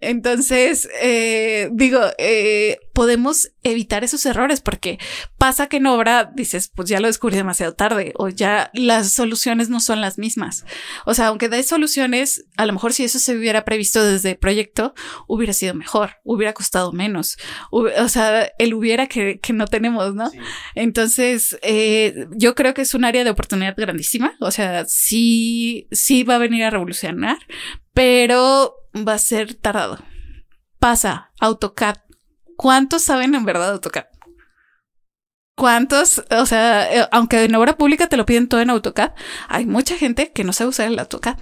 Entonces, 0.00 0.88
eh, 1.00 1.70
digo, 1.72 2.00
eh, 2.18 2.78
podemos 2.92 3.50
evitar 3.62 4.04
esos 4.04 4.24
errores 4.26 4.60
porque 4.60 4.98
pasa 5.38 5.68
que 5.68 5.78
en 5.78 5.86
obra 5.86 6.30
dices, 6.34 6.70
pues 6.74 6.88
ya 6.88 7.00
lo 7.00 7.06
descubrí 7.06 7.36
demasiado 7.36 7.74
tarde 7.74 8.12
o 8.16 8.28
ya 8.28 8.70
las 8.74 9.12
soluciones 9.12 9.68
no 9.68 9.80
son 9.80 10.00
las 10.00 10.18
mismas. 10.18 10.64
O 11.04 11.14
sea, 11.14 11.28
aunque 11.28 11.48
des 11.48 11.66
soluciones, 11.66 12.46
a 12.56 12.66
lo 12.66 12.72
mejor 12.72 12.92
si 12.92 13.04
eso 13.04 13.18
se 13.18 13.36
hubiera 13.36 13.64
previsto 13.64 14.04
desde 14.04 14.30
el 14.30 14.36
proyecto, 14.36 14.94
hubiera 15.26 15.52
sido 15.52 15.74
mejor, 15.74 16.16
hubiera 16.24 16.54
costado 16.54 16.92
menos. 16.92 17.36
O 17.70 18.08
sea, 18.08 18.50
el 18.58 18.74
hubiera 18.74 19.06
que, 19.06 19.40
que 19.40 19.52
no 19.52 19.66
tenemos, 19.66 20.14
¿no? 20.14 20.30
Entonces, 20.74 21.58
eh, 21.62 22.26
yo 22.36 22.54
creo 22.54 22.74
que 22.74 22.82
es 22.82 22.94
un 22.94 23.04
área 23.04 23.24
de 23.24 23.30
oportunidad 23.30 23.74
grandísima. 23.76 24.36
O 24.40 24.50
sea, 24.50 24.84
sí, 24.86 25.88
sí 25.90 26.22
va 26.22 26.36
a 26.36 26.38
venir 26.38 26.64
a 26.64 26.70
revolucionar, 26.70 27.38
pero 27.98 28.76
va 28.94 29.14
a 29.14 29.18
ser 29.18 29.54
tardado. 29.54 29.98
Pasa, 30.78 31.32
AutoCAD. 31.40 31.96
¿Cuántos 32.56 33.02
saben 33.02 33.34
en 33.34 33.44
verdad 33.44 33.72
AutoCAD? 33.72 34.04
¿Cuántos? 35.56 36.22
O 36.30 36.46
sea, 36.46 36.94
eh, 36.94 37.08
aunque 37.10 37.42
en 37.42 37.56
obra 37.56 37.76
pública 37.76 38.06
te 38.06 38.16
lo 38.16 38.24
piden 38.24 38.48
todo 38.48 38.60
en 38.60 38.70
AutoCAD, 38.70 39.14
hay 39.48 39.66
mucha 39.66 39.96
gente 39.96 40.30
que 40.30 40.44
no 40.44 40.52
sabe 40.52 40.70
usar 40.70 40.86
el 40.86 40.96
AutoCAD. 40.96 41.38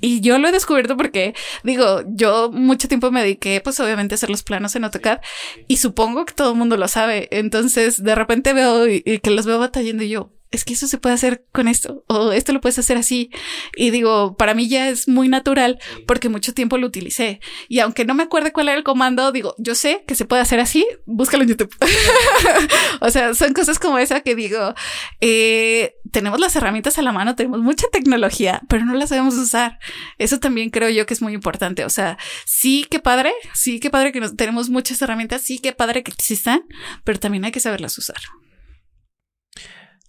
Y 0.00 0.20
yo 0.20 0.38
lo 0.38 0.46
he 0.46 0.52
descubierto 0.52 0.96
porque, 0.96 1.34
digo, 1.64 2.04
yo 2.06 2.52
mucho 2.52 2.86
tiempo 2.86 3.10
me 3.10 3.22
dediqué, 3.22 3.60
pues 3.60 3.80
obviamente 3.80 4.14
a 4.14 4.16
hacer 4.16 4.30
los 4.30 4.44
planos 4.44 4.76
en 4.76 4.84
AutoCAD 4.84 5.18
y 5.66 5.78
supongo 5.78 6.24
que 6.24 6.34
todo 6.34 6.52
el 6.52 6.56
mundo 6.56 6.76
lo 6.76 6.86
sabe. 6.86 7.26
Entonces, 7.32 8.00
de 8.00 8.14
repente 8.14 8.52
veo 8.52 8.86
y, 8.86 9.02
y 9.04 9.18
que 9.18 9.32
los 9.32 9.44
veo 9.44 9.58
batallando 9.58 10.04
y 10.04 10.10
yo, 10.10 10.30
es 10.50 10.64
que 10.64 10.72
eso 10.72 10.88
se 10.88 10.98
puede 10.98 11.14
hacer 11.14 11.44
con 11.52 11.68
esto 11.68 12.04
o 12.08 12.32
esto 12.32 12.52
lo 12.52 12.60
puedes 12.60 12.78
hacer 12.78 12.96
así. 12.96 13.30
Y 13.76 13.90
digo, 13.90 14.36
para 14.36 14.54
mí 14.54 14.68
ya 14.68 14.88
es 14.88 15.06
muy 15.06 15.28
natural 15.28 15.78
porque 16.06 16.28
mucho 16.28 16.52
tiempo 16.54 16.76
lo 16.76 16.88
utilicé. 16.88 17.40
Y 17.68 17.78
aunque 17.78 18.04
no 18.04 18.14
me 18.14 18.24
acuerde 18.24 18.52
cuál 18.52 18.68
era 18.68 18.76
el 18.76 18.82
comando, 18.82 19.30
digo, 19.30 19.54
yo 19.58 19.74
sé 19.74 20.04
que 20.06 20.14
se 20.16 20.24
puede 20.24 20.42
hacer 20.42 20.58
así, 20.58 20.86
búscalo 21.06 21.44
en 21.44 21.50
YouTube. 21.50 21.74
o 23.00 23.10
sea, 23.10 23.34
son 23.34 23.52
cosas 23.52 23.78
como 23.78 23.98
esa 23.98 24.20
que 24.20 24.34
digo, 24.34 24.74
eh, 25.20 25.94
tenemos 26.10 26.40
las 26.40 26.56
herramientas 26.56 26.98
a 26.98 27.02
la 27.02 27.12
mano, 27.12 27.36
tenemos 27.36 27.60
mucha 27.60 27.86
tecnología, 27.92 28.62
pero 28.68 28.84
no 28.84 28.94
las 28.94 29.10
sabemos 29.10 29.34
usar. 29.34 29.78
Eso 30.18 30.40
también 30.40 30.70
creo 30.70 30.90
yo 30.90 31.06
que 31.06 31.14
es 31.14 31.22
muy 31.22 31.32
importante. 31.32 31.84
O 31.84 31.90
sea, 31.90 32.18
sí 32.44 32.86
que 32.90 32.98
padre, 32.98 33.32
sí 33.54 33.78
que 33.78 33.90
padre 33.90 34.10
que 34.10 34.20
tenemos 34.30 34.68
muchas 34.68 35.00
herramientas, 35.00 35.42
sí 35.42 35.60
que 35.60 35.72
padre 35.72 36.02
que 36.02 36.10
existan, 36.10 36.62
pero 37.04 37.20
también 37.20 37.44
hay 37.44 37.52
que 37.52 37.60
saberlas 37.60 37.96
usar. 37.96 38.18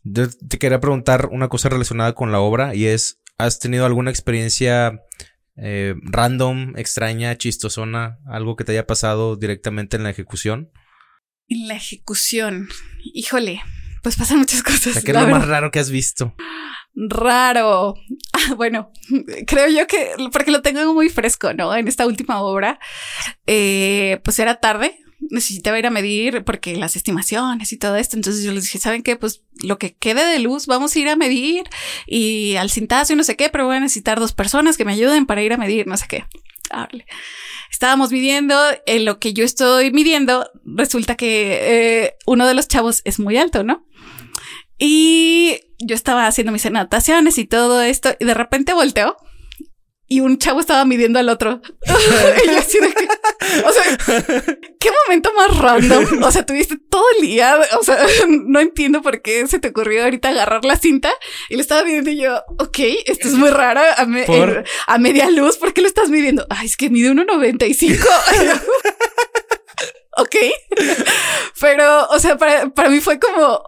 Yo 0.03 0.29
te 0.29 0.57
quería 0.57 0.79
preguntar 0.79 1.29
una 1.31 1.47
cosa 1.47 1.69
relacionada 1.69 2.13
con 2.13 2.31
la 2.31 2.39
obra 2.39 2.75
y 2.75 2.85
es, 2.85 3.21
¿has 3.37 3.59
tenido 3.59 3.85
alguna 3.85 4.09
experiencia 4.09 5.01
eh, 5.55 5.95
random, 6.01 6.73
extraña, 6.77 7.37
chistosona, 7.37 8.17
algo 8.25 8.55
que 8.55 8.63
te 8.63 8.71
haya 8.71 8.87
pasado 8.87 9.35
directamente 9.35 9.97
en 9.97 10.03
la 10.03 10.09
ejecución? 10.09 10.71
En 11.47 11.67
la 11.67 11.75
ejecución, 11.75 12.69
híjole, 13.13 13.61
pues 14.01 14.15
pasan 14.15 14.39
muchas 14.39 14.63
cosas. 14.63 15.03
¿Qué 15.03 15.11
es 15.11 15.17
lo 15.17 15.27
más 15.27 15.47
raro 15.47 15.69
que 15.69 15.79
has 15.79 15.91
visto? 15.91 16.35
Raro. 16.95 17.95
Ah, 18.33 18.53
bueno, 18.57 18.91
creo 19.47 19.69
yo 19.69 19.87
que, 19.87 20.13
porque 20.31 20.51
lo 20.51 20.61
tengo 20.61 20.93
muy 20.93 21.09
fresco, 21.09 21.53
¿no? 21.53 21.75
En 21.75 21.87
esta 21.87 22.05
última 22.05 22.41
obra, 22.41 22.79
eh, 23.45 24.19
pues 24.23 24.39
era 24.39 24.55
tarde, 24.55 24.97
necesitaba 25.31 25.79
ir 25.79 25.87
a 25.87 25.89
medir 25.89 26.43
porque 26.43 26.75
las 26.75 26.95
estimaciones 26.95 27.71
y 27.71 27.77
todo 27.77 27.95
esto. 27.95 28.15
Entonces 28.15 28.43
yo 28.43 28.51
les 28.51 28.63
dije, 28.63 28.77
¿saben 28.77 29.03
qué? 29.03 29.15
Pues 29.15 29.41
lo 29.63 29.79
que 29.79 29.93
quede 29.93 30.25
de 30.25 30.39
luz 30.39 30.67
vamos 30.67 30.95
a 30.95 30.99
ir 30.99 31.09
a 31.09 31.15
medir 31.15 31.63
y 32.05 32.55
al 32.57 32.69
cintazo 32.69 33.13
y 33.13 33.15
no 33.15 33.23
sé 33.23 33.35
qué, 33.35 33.49
pero 33.49 33.65
voy 33.65 33.77
a 33.77 33.79
necesitar 33.79 34.19
dos 34.19 34.33
personas 34.33 34.77
que 34.77 34.85
me 34.85 34.93
ayuden 34.93 35.25
para 35.25 35.41
ir 35.41 35.53
a 35.53 35.57
medir, 35.57 35.87
no 35.87 35.97
sé 35.97 36.05
qué. 36.07 36.25
Estábamos 37.71 38.11
midiendo, 38.11 38.57
en 38.85 39.05
lo 39.05 39.19
que 39.19 39.33
yo 39.33 39.43
estoy 39.43 39.91
midiendo, 39.91 40.49
resulta 40.63 41.15
que 41.15 41.59
eh, 41.61 42.15
uno 42.25 42.47
de 42.47 42.53
los 42.53 42.67
chavos 42.67 43.01
es 43.05 43.19
muy 43.19 43.37
alto, 43.37 43.63
¿no? 43.63 43.85
Y 44.77 45.59
yo 45.79 45.95
estaba 45.95 46.27
haciendo 46.27 46.51
mis 46.51 46.65
anotaciones 46.65 47.37
y 47.37 47.45
todo 47.45 47.81
esto, 47.81 48.15
y 48.19 48.25
de 48.25 48.33
repente 48.33 48.73
volteo 48.73 49.17
y 50.11 50.19
un 50.19 50.37
chavo 50.37 50.59
estaba 50.59 50.83
midiendo 50.83 51.19
al 51.19 51.29
otro. 51.29 51.61
y 52.43 52.51
yo 52.51 52.57
así 52.57 52.79
de 52.79 52.93
que, 52.93 53.07
o 53.65 53.71
sea, 53.71 53.97
qué 54.77 54.89
momento 55.05 55.31
más 55.33 55.57
random. 55.57 56.21
O 56.21 56.29
sea, 56.29 56.45
tuviste 56.45 56.75
todo 56.89 57.05
el 57.15 57.27
día. 57.27 57.57
O 57.79 57.83
sea, 57.83 57.97
no 58.27 58.59
entiendo 58.59 59.01
por 59.01 59.21
qué 59.21 59.47
se 59.47 59.59
te 59.59 59.69
ocurrió 59.69 60.03
ahorita 60.03 60.27
agarrar 60.27 60.65
la 60.65 60.75
cinta 60.75 61.13
y 61.47 61.55
le 61.55 61.61
estaba 61.61 61.85
midiendo 61.85 62.09
y 62.09 62.17
yo, 62.17 62.43
ok, 62.59 62.79
esto 63.05 63.29
es 63.29 63.35
muy 63.35 63.51
raro 63.51 63.79
a, 63.79 64.01
a 64.87 64.97
media 64.97 65.29
luz. 65.29 65.55
¿Por 65.55 65.73
qué 65.73 65.79
lo 65.79 65.87
estás 65.87 66.09
midiendo? 66.09 66.45
Ay, 66.49 66.65
es 66.67 66.75
que 66.75 66.89
mide 66.89 67.11
1.95. 67.11 68.05
ok. 70.17 70.35
Pero, 71.61 72.07
o 72.07 72.17
sea, 72.17 72.39
para, 72.39 72.71
para 72.71 72.89
mí 72.89 73.01
fue 73.01 73.19
como, 73.19 73.61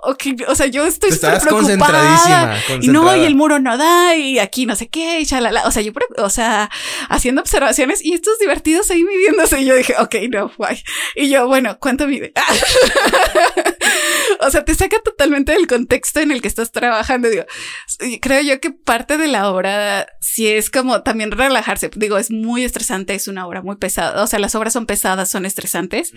o 0.48 0.56
sea, 0.56 0.66
yo 0.66 0.84
estoy 0.84 1.12
súper 1.12 1.40
preocupada. 1.40 2.58
Y 2.82 2.88
no, 2.88 3.16
y 3.16 3.24
el 3.24 3.36
muro 3.36 3.60
no 3.60 3.78
da, 3.78 4.16
y 4.16 4.40
aquí 4.40 4.66
no 4.66 4.76
sé 4.76 4.90
qué, 4.90 5.20
y 5.20 5.28
chalala. 5.28 5.62
O 5.68 5.72
sea, 5.72 5.84
yo, 5.84 5.92
o 6.18 6.30
sea, 6.32 6.72
haciendo 7.10 7.42
observaciones 7.42 8.04
y 8.04 8.14
estos 8.14 8.40
divertidos 8.40 8.90
ahí 8.90 9.04
midiéndose. 9.04 9.62
Y 9.62 9.66
yo 9.66 9.76
dije, 9.76 9.94
ok, 10.00 10.16
no, 10.32 10.52
guay. 10.58 10.84
Y 11.16 11.30
yo, 11.30 11.48
bueno, 11.48 11.78
¿cuánto 11.80 12.08
mide? 12.08 12.34
o 14.40 14.50
sea, 14.50 14.66
te 14.66 14.74
saca 14.74 14.98
totalmente 15.04 15.52
del 15.52 15.68
contexto 15.68 16.20
en 16.20 16.32
el 16.32 16.42
que 16.42 16.48
estás 16.48 16.72
trabajando. 16.72 17.30
Digo, 17.30 17.46
creo 18.22 18.42
yo 18.42 18.60
que 18.60 18.72
parte 18.72 19.18
de 19.18 19.28
la 19.28 19.52
obra 19.52 20.08
sí 20.20 20.48
es 20.48 20.72
como 20.72 21.04
también 21.04 21.30
relajarse. 21.30 21.92
Digo, 21.96 22.18
es 22.18 22.32
muy 22.32 22.64
estresante, 22.64 23.14
es 23.14 23.28
una 23.28 23.46
obra 23.46 23.62
muy 23.62 23.76
pesada. 23.76 24.24
O 24.24 24.28
sea, 24.28 24.40
las 24.40 24.56
obras 24.56 24.74
son 24.74 24.88
pesadas, 24.88 25.30
son 25.30 25.46
estresantes. 25.46 26.12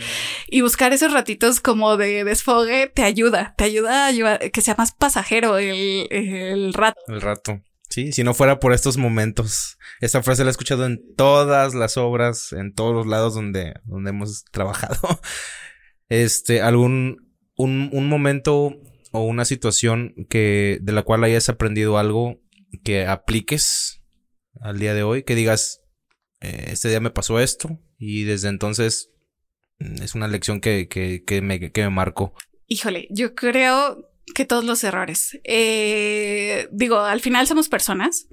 Y 0.48 0.62
buscar 0.62 0.94
esos 0.94 1.12
ratitos 1.12 1.60
como 1.66 1.96
de 1.96 2.22
desfogue 2.22 2.92
te 2.94 3.02
ayuda, 3.02 3.52
te 3.58 3.64
ayuda 3.64 4.06
a 4.06 4.38
que 4.38 4.60
sea 4.60 4.76
más 4.78 4.92
pasajero 4.92 5.58
el, 5.58 6.06
el 6.12 6.72
rato. 6.72 7.00
El 7.08 7.20
rato. 7.20 7.60
Sí, 7.90 8.12
si 8.12 8.22
no 8.22 8.34
fuera 8.34 8.60
por 8.60 8.72
estos 8.72 8.96
momentos. 8.96 9.76
Esta 10.00 10.22
frase 10.22 10.44
la 10.44 10.50
he 10.50 10.52
escuchado 10.52 10.86
en 10.86 11.00
todas 11.16 11.74
las 11.74 11.96
obras, 11.96 12.52
en 12.52 12.72
todos 12.72 12.94
los 12.94 13.08
lados 13.08 13.34
donde, 13.34 13.74
donde 13.82 14.10
hemos 14.10 14.44
trabajado. 14.52 15.20
Este, 16.08 16.62
algún, 16.62 17.34
un, 17.56 17.90
un 17.92 18.08
momento 18.08 18.76
o 19.10 19.22
una 19.24 19.44
situación 19.44 20.14
que, 20.30 20.78
de 20.80 20.92
la 20.92 21.02
cual 21.02 21.24
hayas 21.24 21.48
aprendido 21.48 21.98
algo 21.98 22.40
que 22.84 23.06
apliques 23.06 24.04
al 24.60 24.78
día 24.78 24.94
de 24.94 25.02
hoy, 25.02 25.24
que 25.24 25.34
digas, 25.34 25.80
eh, 26.42 26.66
este 26.68 26.90
día 26.90 27.00
me 27.00 27.10
pasó 27.10 27.40
esto 27.40 27.80
y 27.98 28.22
desde 28.22 28.50
entonces 28.50 29.10
es 29.78 30.14
una 30.14 30.28
lección 30.28 30.60
que, 30.60 30.88
que, 30.88 31.24
que 31.24 31.42
me, 31.42 31.72
que 31.72 31.82
me 31.82 31.90
marcó. 31.90 32.34
Híjole, 32.66 33.06
yo 33.10 33.34
creo 33.34 34.08
que 34.34 34.44
todos 34.44 34.64
los 34.64 34.82
errores. 34.84 35.38
Eh, 35.44 36.68
digo, 36.72 36.98
al 36.98 37.20
final 37.20 37.46
somos 37.46 37.68
personas, 37.68 38.26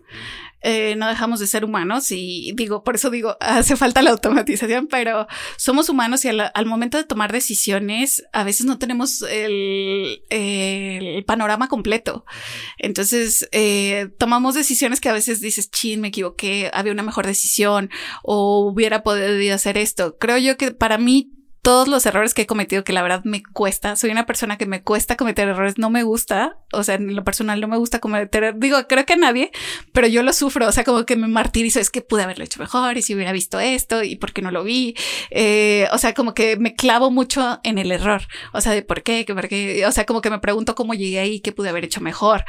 eh, 0.62 0.96
no 0.96 1.08
dejamos 1.08 1.40
de 1.40 1.48
ser 1.48 1.66
humanos 1.66 2.10
y 2.12 2.54
digo, 2.56 2.84
por 2.84 2.96
eso 2.96 3.10
digo, 3.10 3.38
hace 3.42 3.76
falta 3.76 4.02
la 4.02 4.12
automatización, 4.12 4.88
pero 4.88 5.28
somos 5.58 5.90
humanos 5.90 6.26
y 6.26 6.30
al, 6.30 6.66
momento 6.66 6.98
de 6.98 7.04
tomar 7.04 7.32
decisiones, 7.32 8.24
a 8.34 8.44
veces 8.44 8.66
no 8.66 8.80
tenemos 8.80 9.22
el, 9.24 10.24
el 10.30 11.24
panorama 11.26 11.68
completo. 11.68 12.26
Entonces, 12.78 13.48
eh, 13.52 14.10
tomamos 14.18 14.56
decisiones 14.56 15.00
que 15.00 15.10
a 15.10 15.14
veces 15.14 15.42
dices, 15.42 15.70
chin, 15.70 16.02
me 16.02 16.08
equivoqué, 16.08 16.72
había 16.74 16.94
una 16.94 17.04
mejor 17.04 17.28
decisión 17.28 17.90
o 18.24 18.66
hubiera 18.66 19.04
podido 19.04 19.54
hacer 19.54 19.78
esto. 19.78 20.18
Creo 20.18 20.38
yo 20.38 20.58
que 20.58 20.72
para 20.72 20.98
mí 20.98 21.32
todos 21.64 21.88
los 21.88 22.06
errores 22.06 22.34
que 22.34 22.42
he 22.42 22.46
cometido, 22.46 22.84
que 22.84 22.92
la 22.92 23.02
verdad 23.02 23.22
me 23.24 23.42
cuesta. 23.42 23.96
Soy 23.96 24.12
una 24.12 24.26
persona 24.26 24.58
que 24.58 24.66
me 24.66 24.84
cuesta 24.84 25.16
cometer 25.16 25.48
errores, 25.48 25.78
no 25.78 25.90
me 25.90 26.04
gusta. 26.04 26.58
O 26.74 26.84
sea, 26.84 26.96
en 26.96 27.16
lo 27.16 27.24
personal 27.24 27.62
no 27.62 27.70
me 27.70 27.78
gusta 27.78 28.00
cometer, 28.00 28.56
digo, 28.58 28.86
creo 28.86 29.06
que 29.06 29.14
a 29.14 29.16
nadie, 29.16 29.50
pero 29.94 30.08
yo 30.08 30.24
lo 30.24 30.34
sufro. 30.34 30.68
O 30.68 30.72
sea, 30.74 30.84
como 30.84 31.06
que 31.06 31.16
me 31.16 31.30
martirizo, 31.30 31.80
es 31.80 31.90
que 31.90 32.02
pude 32.02 32.24
haberlo 32.24 32.44
hecho 32.44 32.60
mejor 32.60 32.98
y 32.98 33.02
si 33.02 33.16
hubiera 33.16 33.32
visto 33.32 33.62
esto 33.62 34.04
y 34.04 34.18
por 34.18 34.34
qué 34.34 34.42
no 34.42 34.52
lo 34.52 34.66
vi. 34.66 34.94
Eh, 35.32 35.88
o 35.94 35.98
sea, 35.98 36.14
como 36.14 36.34
que 36.34 36.58
me 36.58 36.76
clavo 36.76 37.12
mucho 37.12 37.62
en 37.64 37.78
el 37.78 37.94
error. 37.94 38.24
O 38.52 38.60
sea, 38.60 38.74
de 38.74 38.82
por 38.82 39.02
qué, 39.02 39.24
que 39.24 39.34
por 39.34 39.48
qué. 39.48 39.86
O 39.88 39.92
sea, 39.94 40.06
como 40.06 40.20
que 40.20 40.30
me 40.30 40.40
pregunto 40.40 40.76
cómo 40.76 40.94
llegué 40.94 41.20
ahí, 41.20 41.40
qué 41.40 41.54
pude 41.54 41.70
haber 41.70 41.86
hecho 41.86 42.02
mejor. 42.02 42.44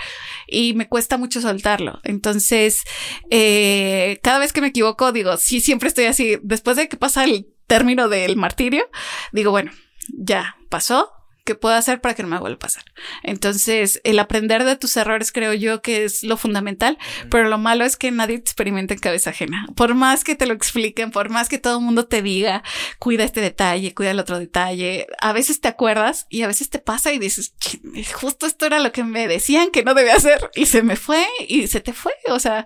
Y 0.48 0.74
me 0.74 0.88
cuesta 0.88 1.18
mucho 1.18 1.40
soltarlo. 1.40 2.00
Entonces, 2.02 2.82
eh, 3.30 4.18
cada 4.24 4.40
vez 4.40 4.52
que 4.52 4.60
me 4.60 4.68
equivoco, 4.68 5.12
digo, 5.12 5.36
sí, 5.36 5.60
siempre 5.60 5.86
estoy 5.86 6.06
así. 6.06 6.36
Después 6.42 6.76
de 6.76 6.88
que 6.88 6.96
pasa 6.96 7.22
el 7.22 7.53
término 7.66 8.08
del 8.08 8.36
martirio, 8.36 8.88
digo, 9.32 9.50
bueno, 9.50 9.72
ya 10.08 10.56
pasó. 10.68 11.10
¿Qué 11.44 11.54
puedo 11.54 11.74
hacer 11.74 12.00
para 12.00 12.14
que 12.14 12.22
no 12.22 12.28
me 12.30 12.38
vuelva 12.38 12.56
a 12.56 12.58
pasar? 12.58 12.84
Entonces, 13.22 14.00
el 14.04 14.18
aprender 14.18 14.64
de 14.64 14.76
tus 14.76 14.96
errores 14.96 15.30
creo 15.30 15.52
yo 15.52 15.82
que 15.82 16.04
es 16.04 16.22
lo 16.22 16.38
fundamental, 16.38 16.98
pero 17.30 17.48
lo 17.48 17.58
malo 17.58 17.84
es 17.84 17.96
que 17.96 18.10
nadie 18.10 18.38
te 18.38 18.44
experimenta 18.44 18.94
en 18.94 19.00
cabeza 19.00 19.30
ajena. 19.30 19.66
Por 19.76 19.94
más 19.94 20.24
que 20.24 20.36
te 20.36 20.46
lo 20.46 20.54
expliquen, 20.54 21.10
por 21.10 21.28
más 21.28 21.50
que 21.50 21.58
todo 21.58 21.78
el 21.78 21.84
mundo 21.84 22.06
te 22.06 22.22
diga, 22.22 22.62
cuida 22.98 23.24
este 23.24 23.42
detalle, 23.42 23.94
cuida 23.94 24.12
el 24.12 24.20
otro 24.20 24.38
detalle, 24.38 25.06
a 25.20 25.32
veces 25.34 25.60
te 25.60 25.68
acuerdas 25.68 26.26
y 26.30 26.42
a 26.42 26.46
veces 26.46 26.70
te 26.70 26.78
pasa 26.78 27.12
y 27.12 27.18
dices, 27.18 27.54
"Chin, 27.58 27.82
justo 28.14 28.46
esto 28.46 28.64
era 28.64 28.78
lo 28.78 28.92
que 28.92 29.04
me 29.04 29.28
decían 29.28 29.70
que 29.70 29.84
no 29.84 29.92
debía 29.94 30.14
hacer 30.16 30.50
y 30.54 30.66
se 30.66 30.82
me 30.82 30.96
fue 30.96 31.26
y 31.46 31.66
se 31.66 31.80
te 31.80 31.92
fue. 31.92 32.12
O 32.28 32.38
sea, 32.38 32.64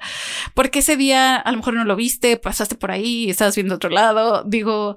porque 0.55 0.79
ese 0.81 0.97
día 0.97 1.37
a 1.37 1.51
lo 1.51 1.59
mejor 1.59 1.75
no 1.75 1.85
lo 1.85 1.97
viste, 1.97 2.37
pasaste 2.37 2.77
por 2.77 2.91
ahí, 2.91 3.29
estabas 3.29 3.57
viendo 3.57 3.75
otro 3.75 3.91
lado. 3.91 4.45
Digo, 4.47 4.97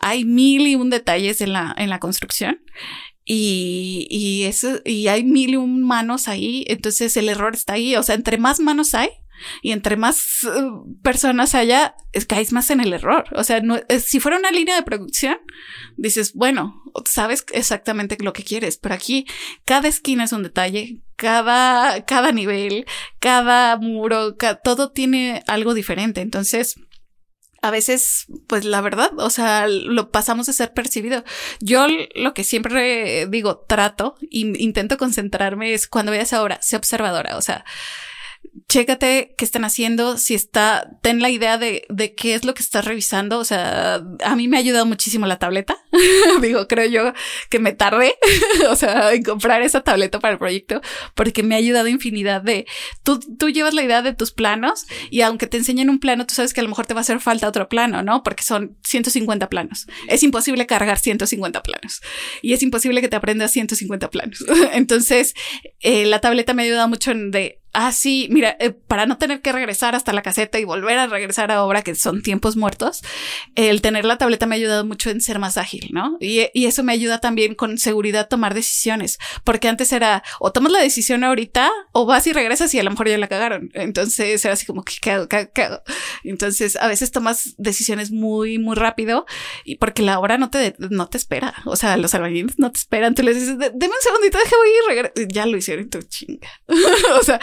hay 0.00 0.24
mil 0.24 0.66
y 0.66 0.76
un 0.76 0.90
detalles 0.90 1.40
en 1.40 1.52
la, 1.52 1.74
en 1.76 1.90
la 1.90 1.98
construcción. 1.98 2.60
Y, 3.28 4.06
y 4.08 4.44
eso, 4.44 4.80
y 4.84 5.08
hay 5.08 5.24
mil 5.24 5.50
y 5.50 5.56
un 5.56 5.82
manos 5.82 6.28
ahí, 6.28 6.64
entonces 6.68 7.16
el 7.16 7.28
error 7.28 7.54
está 7.54 7.72
ahí. 7.74 7.96
O 7.96 8.02
sea, 8.04 8.14
entre 8.14 8.38
más 8.38 8.60
manos 8.60 8.94
hay 8.94 9.08
y 9.62 9.72
entre 9.72 9.96
más 9.96 10.44
uh, 10.44 10.96
personas 11.02 11.54
haya, 11.54 11.94
es, 12.12 12.24
caes 12.24 12.52
más 12.52 12.70
en 12.70 12.80
el 12.80 12.92
error. 12.92 13.24
O 13.34 13.42
sea, 13.44 13.60
es- 13.88 14.04
si 14.04 14.20
fuera 14.20 14.38
una 14.38 14.52
línea 14.52 14.76
de 14.76 14.82
producción, 14.84 15.38
dices, 15.96 16.32
bueno, 16.34 16.82
sabes 17.04 17.44
exactamente 17.52 18.16
lo 18.20 18.32
que 18.32 18.44
quieres, 18.44 18.78
pero 18.78 18.94
aquí 18.94 19.26
cada 19.64 19.88
esquina 19.88 20.24
es 20.24 20.32
un 20.32 20.44
detalle, 20.44 21.00
cada, 21.16 22.04
cada 22.06 22.30
nivel, 22.30 22.86
cada 23.18 23.76
muro, 23.76 24.36
todo 24.62 24.92
tiene 24.92 25.42
algo 25.48 25.74
diferente. 25.74 26.20
Entonces, 26.20 26.76
a 27.62 27.70
veces, 27.70 28.26
pues 28.46 28.64
la 28.64 28.80
verdad, 28.80 29.10
o 29.18 29.30
sea, 29.30 29.66
lo 29.68 30.10
pasamos 30.10 30.48
a 30.48 30.52
ser 30.52 30.72
percibido. 30.72 31.24
Yo 31.60 31.86
lo 32.14 32.34
que 32.34 32.44
siempre 32.44 33.26
digo, 33.26 33.64
trato 33.68 34.16
y 34.20 34.62
intento 34.62 34.98
concentrarme 34.98 35.74
es 35.74 35.88
cuando 35.88 36.12
veas 36.12 36.32
ahora, 36.32 36.58
sé 36.62 36.76
observadora, 36.76 37.36
o 37.36 37.42
sea, 37.42 37.64
chécate 38.68 39.34
qué 39.36 39.44
están 39.44 39.64
haciendo, 39.64 40.18
si 40.18 40.34
está, 40.34 40.90
ten 41.02 41.20
la 41.20 41.30
idea 41.30 41.56
de, 41.58 41.86
de 41.88 42.14
qué 42.14 42.34
es 42.34 42.44
lo 42.44 42.54
que 42.54 42.62
estás 42.62 42.84
revisando. 42.84 43.38
O 43.38 43.44
sea, 43.44 44.02
a 44.24 44.36
mí 44.36 44.48
me 44.48 44.56
ha 44.56 44.60
ayudado 44.60 44.86
muchísimo 44.86 45.26
la 45.26 45.38
tableta. 45.38 45.76
Digo, 46.42 46.66
creo 46.68 46.88
yo 46.88 47.12
que 47.48 47.58
me 47.58 47.72
tardé, 47.72 48.16
o 48.70 48.76
sea, 48.76 49.12
en 49.12 49.22
comprar 49.22 49.62
esa 49.62 49.80
tableta 49.80 50.18
para 50.20 50.32
el 50.32 50.38
proyecto, 50.38 50.80
porque 51.14 51.42
me 51.42 51.54
ha 51.54 51.58
ayudado 51.58 51.88
infinidad 51.88 52.42
de, 52.42 52.66
tú, 53.02 53.20
tú 53.20 53.48
llevas 53.50 53.74
la 53.74 53.82
idea 53.82 54.02
de 54.02 54.14
tus 54.14 54.32
planos 54.32 54.86
y 55.10 55.20
aunque 55.22 55.46
te 55.46 55.56
enseñen 55.56 55.90
un 55.90 55.98
plano, 55.98 56.26
tú 56.26 56.34
sabes 56.34 56.52
que 56.52 56.60
a 56.60 56.62
lo 56.62 56.68
mejor 56.68 56.86
te 56.86 56.94
va 56.94 57.00
a 57.00 57.02
hacer 57.02 57.20
falta 57.20 57.48
otro 57.48 57.68
plano, 57.68 58.02
¿no? 58.02 58.22
Porque 58.22 58.42
son 58.42 58.76
150 58.84 59.48
planos. 59.48 59.86
Es 60.08 60.22
imposible 60.22 60.66
cargar 60.66 60.98
150 60.98 61.62
planos 61.62 62.00
y 62.42 62.52
es 62.52 62.62
imposible 62.62 63.00
que 63.00 63.08
te 63.08 63.16
aprendas 63.16 63.52
150 63.52 64.10
planos. 64.10 64.44
Entonces, 64.72 65.34
eh, 65.80 66.06
la 66.06 66.20
tableta 66.20 66.54
me 66.54 66.62
ha 66.62 66.66
ayudado 66.66 66.88
mucho 66.88 67.10
en 67.10 67.30
de, 67.30 67.60
ah, 67.76 67.92
sí, 67.92 68.26
mira, 68.30 68.56
eh, 68.58 68.70
para 68.70 69.04
no 69.04 69.18
tener 69.18 69.42
que 69.42 69.52
regresar 69.52 69.94
hasta 69.94 70.14
la 70.14 70.22
caseta 70.22 70.58
y 70.58 70.64
volver 70.64 70.98
a 70.98 71.06
regresar 71.06 71.50
a 71.50 71.62
obra, 71.62 71.82
que 71.82 71.94
son 71.94 72.22
tiempos 72.22 72.56
muertos, 72.56 73.02
el 73.54 73.82
tener 73.82 74.06
la 74.06 74.16
tableta 74.16 74.46
me 74.46 74.54
ha 74.54 74.58
ayudado 74.58 74.86
mucho 74.86 75.10
en 75.10 75.20
ser 75.20 75.38
más 75.38 75.58
ágil, 75.58 75.90
¿no? 75.92 76.16
Y, 76.18 76.48
eso 76.66 76.82
me 76.82 76.92
ayuda 76.92 77.20
también 77.20 77.54
con 77.54 77.78
seguridad 77.78 78.28
tomar 78.28 78.54
decisiones, 78.54 79.18
porque 79.44 79.68
antes 79.68 79.92
era 79.92 80.24
o 80.40 80.50
tomas 80.52 80.72
la 80.72 80.80
decisión 80.80 81.22
ahorita 81.22 81.70
o 81.92 82.06
vas 82.06 82.26
y 82.26 82.32
regresas 82.32 82.74
y 82.74 82.78
a 82.80 82.82
lo 82.82 82.90
mejor 82.90 83.08
ya 83.08 83.18
la 83.18 83.28
cagaron. 83.28 83.70
Entonces 83.74 84.44
era 84.44 84.54
así 84.54 84.66
como 84.66 84.82
que 84.82 84.94
¿qué 85.00 85.12
hago? 85.12 85.28
¿Qué 85.28 85.36
hago? 85.36 85.50
¿Qué 85.54 85.62
hago? 85.62 85.82
Entonces 86.24 86.76
a 86.76 86.88
veces 86.88 87.12
tomas 87.12 87.54
decisiones 87.58 88.10
muy, 88.10 88.58
muy 88.58 88.74
rápido 88.74 89.26
y 89.64 89.76
porque 89.76 90.02
la 90.02 90.18
obra 90.18 90.38
no 90.38 90.50
te, 90.50 90.74
no 90.78 91.08
te 91.08 91.18
espera. 91.18 91.54
O 91.66 91.76
sea, 91.76 91.96
los 91.96 92.14
albañiles 92.14 92.58
no 92.58 92.72
te 92.72 92.78
esperan. 92.78 93.14
Tú 93.14 93.22
les 93.22 93.36
dices, 93.38 93.58
"De- 93.58 93.70
deme 93.72 93.94
un 93.94 94.02
segundito, 94.02 94.38
déjame 94.38 94.68
ir, 94.68 95.12
regre-". 95.12 95.28
ya 95.32 95.46
lo 95.46 95.56
hicieron 95.56 95.88
tú 95.88 96.02
chinga. 96.02 96.48
o 97.20 97.22
sea, 97.22 97.38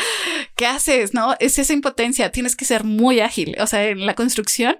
¿qué 0.55 0.65
haces? 0.65 1.13
No 1.13 1.35
es 1.39 1.59
esa 1.59 1.73
impotencia. 1.73 2.31
Tienes 2.31 2.55
que 2.55 2.65
ser 2.65 2.83
muy 2.83 3.19
ágil. 3.19 3.55
O 3.59 3.67
sea, 3.67 3.87
en 3.87 4.05
la 4.05 4.15
construcción 4.15 4.77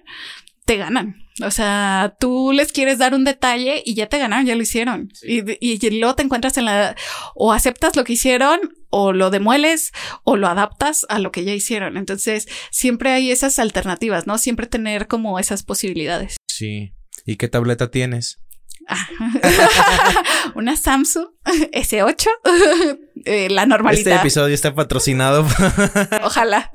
te 0.65 0.77
ganan. 0.77 1.23
O 1.43 1.49
sea, 1.49 2.15
tú 2.19 2.51
les 2.53 2.71
quieres 2.71 2.99
dar 2.99 3.15
un 3.15 3.23
detalle 3.23 3.81
y 3.85 3.95
ya 3.95 4.07
te 4.07 4.19
ganaron, 4.19 4.45
ya 4.45 4.55
lo 4.55 4.61
hicieron. 4.61 5.09
Y, 5.23 5.41
y, 5.59 5.85
y 5.85 5.99
luego 5.99 6.15
te 6.15 6.23
encuentras 6.23 6.57
en 6.57 6.65
la, 6.65 6.95
o 7.33 7.51
aceptas 7.53 7.95
lo 7.95 8.03
que 8.03 8.13
hicieron, 8.13 8.59
o 8.89 9.13
lo 9.13 9.31
demueles, 9.31 9.91
o 10.23 10.37
lo 10.37 10.47
adaptas 10.47 11.05
a 11.09 11.17
lo 11.17 11.31
que 11.31 11.43
ya 11.43 11.53
hicieron. 11.53 11.97
Entonces, 11.97 12.47
siempre 12.69 13.11
hay 13.11 13.31
esas 13.31 13.57
alternativas, 13.57 14.27
¿no? 14.27 14.37
Siempre 14.37 14.67
tener 14.67 15.07
como 15.07 15.39
esas 15.39 15.63
posibilidades. 15.63 16.37
Sí. 16.47 16.93
¿Y 17.25 17.37
qué 17.37 17.47
tableta 17.47 17.89
tienes? 17.89 18.42
Una 20.55 20.75
Samsung 20.75 21.27
S8, 21.45 22.27
eh, 23.25 23.49
la 23.49 23.65
normalidad. 23.65 24.13
Este 24.13 24.21
episodio 24.21 24.53
está 24.53 24.73
patrocinado. 24.73 25.45
Ojalá. 26.23 26.71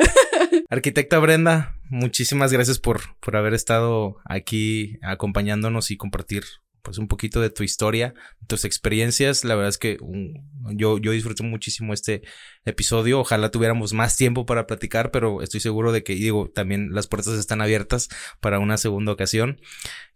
Arquitecta 0.69 1.19
Brenda, 1.19 1.75
muchísimas 1.89 2.53
gracias 2.53 2.79
por, 2.79 3.17
por 3.21 3.37
haber 3.37 3.55
estado 3.55 4.17
aquí 4.25 4.99
acompañándonos 5.03 5.91
y 5.91 5.97
compartir 5.97 6.45
pues 6.83 6.99
un 6.99 7.09
poquito 7.09 7.41
de 7.41 7.51
tu 7.51 7.63
historia, 7.63 8.15
tus 8.47 8.65
experiencias. 8.65 9.45
La 9.45 9.55
verdad 9.55 9.71
es 9.71 9.79
que 9.79 9.99
um, 10.01 10.35
yo, 10.77 10.99
yo 10.99 11.13
disfruté 11.13 11.43
muchísimo 11.43 11.95
este 11.95 12.23
episodio. 12.65 13.21
Ojalá 13.21 13.51
tuviéramos 13.51 13.93
más 13.93 14.17
tiempo 14.17 14.47
para 14.47 14.67
platicar, 14.67 15.11
pero 15.11 15.43
estoy 15.43 15.61
seguro 15.61 15.93
de 15.93 16.03
que, 16.03 16.15
digo, 16.15 16.51
también 16.51 16.91
las 16.93 17.07
puertas 17.07 17.35
están 17.35 17.61
abiertas 17.61 18.09
para 18.41 18.59
una 18.59 18.77
segunda 18.77 19.13
ocasión. 19.13 19.61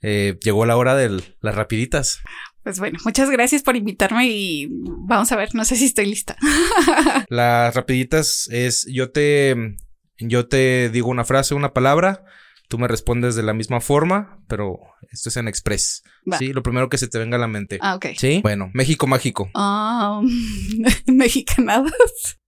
Eh, 0.00 0.38
llegó 0.42 0.66
la 0.66 0.76
hora 0.76 0.94
de 0.94 1.22
las 1.40 1.54
rapiditas. 1.54 2.20
Pues 2.62 2.78
bueno, 2.78 2.98
muchas 3.04 3.28
gracias 3.28 3.62
por 3.62 3.76
invitarme 3.76 4.28
y 4.28 4.68
vamos 4.70 5.32
a 5.32 5.36
ver, 5.36 5.54
no 5.54 5.64
sé 5.64 5.76
si 5.76 5.86
estoy 5.86 6.06
lista. 6.06 6.36
Las 7.28 7.74
rapiditas 7.74 8.48
es 8.52 8.86
yo 8.86 9.10
te 9.10 9.76
yo 10.18 10.46
te 10.46 10.88
digo 10.90 11.08
una 11.08 11.24
frase, 11.24 11.54
una 11.54 11.72
palabra, 11.72 12.24
tú 12.72 12.78
me 12.78 12.88
respondes 12.88 13.34
de 13.34 13.42
la 13.42 13.52
misma 13.52 13.82
forma, 13.82 14.42
pero 14.48 14.78
esto 15.10 15.28
es 15.28 15.36
en 15.36 15.46
express. 15.46 16.02
Va. 16.30 16.38
Sí, 16.38 16.54
lo 16.54 16.62
primero 16.62 16.88
que 16.88 16.96
se 16.96 17.06
te 17.06 17.18
venga 17.18 17.36
a 17.36 17.38
la 17.38 17.46
mente. 17.46 17.76
Ah, 17.82 17.96
ok. 17.96 18.06
Sí. 18.16 18.40
Bueno, 18.42 18.70
México 18.72 19.06
mágico. 19.06 19.50
Ah, 19.54 20.22
mexicanadas. 21.06 22.38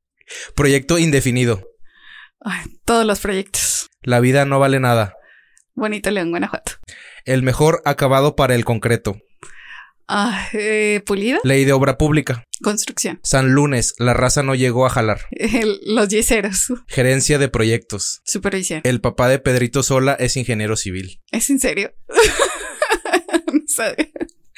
Proyecto 0.55 0.99
indefinido. 0.99 1.63
Ay, 2.41 2.65
todos 2.87 3.05
los 3.05 3.21
proyectos. 3.21 3.91
La 4.01 4.21
vida 4.21 4.47
no 4.47 4.59
vale 4.59 4.81
nada. 4.81 5.15
Bonito 5.75 6.11
León, 6.11 6.31
Guanajuato. 6.31 6.73
El 7.27 7.43
mejor 7.43 7.83
acabado 7.85 8.35
para 8.35 8.55
el 8.55 8.65
concreto. 8.65 9.19
Ah, 10.07 10.49
eh, 10.53 11.03
Pulida. 11.07 11.39
Ley 11.45 11.65
de 11.65 11.73
obra 11.73 11.97
pública. 11.97 12.45
Construcción. 12.63 13.21
San 13.23 13.53
Lunes, 13.53 13.95
la 13.99 14.13
raza 14.15 14.43
no 14.43 14.55
llegó 14.55 14.85
a 14.87 14.91
jalar. 14.91 15.21
El- 15.31 15.81
los 15.87 16.09
yeseros. 16.09 16.73
Gerencia 16.89 17.39
de 17.39 17.49
proyectos. 17.49 18.21
Supervisión. 18.25 18.81
El 18.85 19.01
papá 19.01 19.29
de 19.29 19.39
Pedrito 19.39 19.83
Sola 19.83 20.15
es 20.15 20.37
ingeniero 20.37 20.77
civil. 20.77 21.21
¿Es 21.33 21.49
en 21.51 21.59
serio? 21.61 21.93
no 23.53 23.61
sabe. 23.67 24.13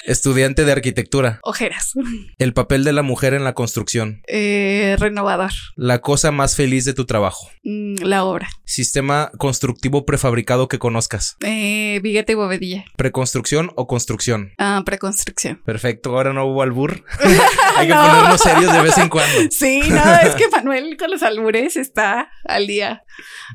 Estudiante 0.07 0.65
de 0.65 0.73
arquitectura. 0.73 1.41
Ojeras. 1.43 1.93
El 2.39 2.53
papel 2.55 2.85
de 2.85 2.93
la 2.93 3.03
mujer 3.03 3.35
en 3.35 3.43
la 3.45 3.55
construcción. 3.55 4.23
Eh, 4.29 4.97
renovador. 4.99 5.51
La 5.75 5.99
cosa 6.01 6.31
más 6.31 6.55
feliz 6.57 6.85
de 6.85 6.95
tu 6.95 7.07
trabajo. 7.07 7.51
Mm, 7.65 7.97
la 8.03 8.25
obra. 8.25 8.49
Sistema 8.65 9.31
constructivo 9.37 10.07
prefabricado 10.07 10.69
que 10.69 10.79
conozcas. 10.79 11.37
Eh, 11.45 11.99
Viguete 12.03 12.33
y 12.33 12.35
Bovedilla. 12.37 12.85
Preconstrucción 12.97 13.73
o 13.75 13.87
construcción. 13.89 14.53
Ah, 14.59 14.83
preconstrucción. 14.87 15.61
Perfecto, 15.65 16.11
ahora 16.11 16.33
no 16.33 16.45
hubo 16.47 16.63
albur. 16.63 17.05
Hay 17.77 17.89
que 17.89 17.95
No. 17.95 18.07
ponernos 18.07 18.41
serios 18.41 18.73
de 18.73 18.83
vez 18.83 18.99
en 18.99 19.09
cuando. 19.09 19.37
Sí, 19.51 19.81
no, 19.89 20.03
es 20.23 20.35
que 20.35 20.49
Manuel 20.49 20.97
con 20.97 21.11
los 21.11 21.23
albures 21.23 21.77
está 21.77 22.31
al 22.45 22.67
día. 22.67 23.03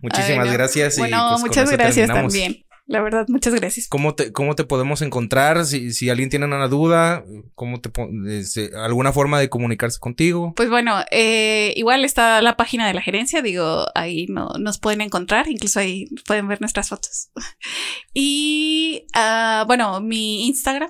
Muchísimas 0.02 0.46
Ay, 0.46 0.48
no. 0.48 0.54
gracias. 0.54 0.98
y, 0.98 1.02
Bueno, 1.02 1.28
pues, 1.32 1.42
muchas 1.42 1.72
gracias 1.72 2.08
también. 2.08 2.66
La 2.88 3.02
verdad, 3.02 3.26
muchas 3.30 3.54
gracias. 3.54 3.88
¿Cómo 3.88 4.16
te, 4.16 4.32
¿Cómo 4.34 4.56
te 4.56 4.64
podemos 4.64 5.02
encontrar? 5.02 5.66
Si, 5.66 5.94
si 5.94 6.10
alguien 6.10 6.30
tiene 6.30 6.46
una 6.46 6.68
duda, 6.68 7.24
¿cómo 7.56 7.80
te 7.80 7.92
este, 8.28 8.72
alguna 8.76 9.14
forma 9.14 9.40
de 9.40 9.50
comunicarse 9.50 10.00
contigo? 10.00 10.54
Pues 10.56 10.70
bueno, 10.70 11.00
eh, 11.12 11.74
igual 11.78 12.04
está 12.04 12.42
la 12.42 12.58
página 12.58 12.88
de 12.88 12.94
la 12.94 13.02
gerencia, 13.02 13.42
digo, 13.42 13.86
ahí 13.96 14.26
no, 14.28 14.50
nos 14.60 14.80
pueden 14.80 15.02
encontrar, 15.02 15.48
incluso 15.48 15.80
ahí 15.80 16.10
pueden 16.26 16.48
ver 16.48 16.62
nuestras 16.62 16.90
fotos. 16.90 17.30
Y 18.14 19.06
ah, 19.14 19.64
bueno, 19.68 20.02
mi 20.02 20.48
Instagram, 20.48 20.90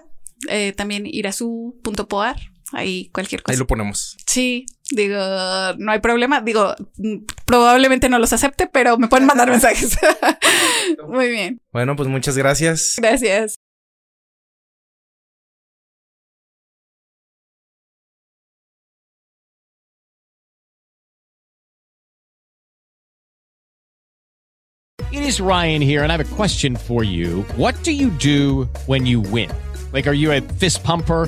eh, 0.50 0.74
también 0.74 1.06
irasu.poar, 1.06 2.38
ahí 2.73 3.10
cualquier 3.14 3.41
cosa. 3.43 3.53
Ahí 3.53 3.60
lo 3.60 3.68
ponemos. 3.68 4.18
Sí, 4.26 4.65
digo, 4.89 5.18
no 5.77 5.91
hay 5.91 5.99
problema, 5.99 6.41
digo, 6.41 6.76
mm, 6.98 7.26
probablemente 7.45 8.10
no 8.10 8.19
los 8.19 8.34
acepte, 8.34 8.68
pero 8.68 8.98
me 8.98 9.07
pueden 9.07 9.26
mandar 9.27 9.49
mensajes. 9.49 9.98
Muy 11.07 11.30
bien, 11.30 11.61
Bueno, 11.72 11.95
pues 11.95 12.10
muchas 12.10 12.38
gracias. 12.38 12.95
gracias. 12.98 13.56
It 25.11 25.23
is 25.23 25.41
Ryan 25.41 25.81
here, 25.81 26.03
and 26.03 26.11
I 26.11 26.18
have 26.18 26.31
a 26.31 26.35
question 26.35 26.76
for 26.76 27.03
you. 27.03 27.41
What 27.57 27.81
do 27.84 27.91
you 27.91 28.10
do 28.11 28.69
when 28.85 29.06
you 29.06 29.19
win? 29.19 29.52
Like, 29.91 30.07
are 30.07 30.14
you 30.14 30.31
a 30.31 30.39
fist 30.41 30.84
pumper? 30.84 31.27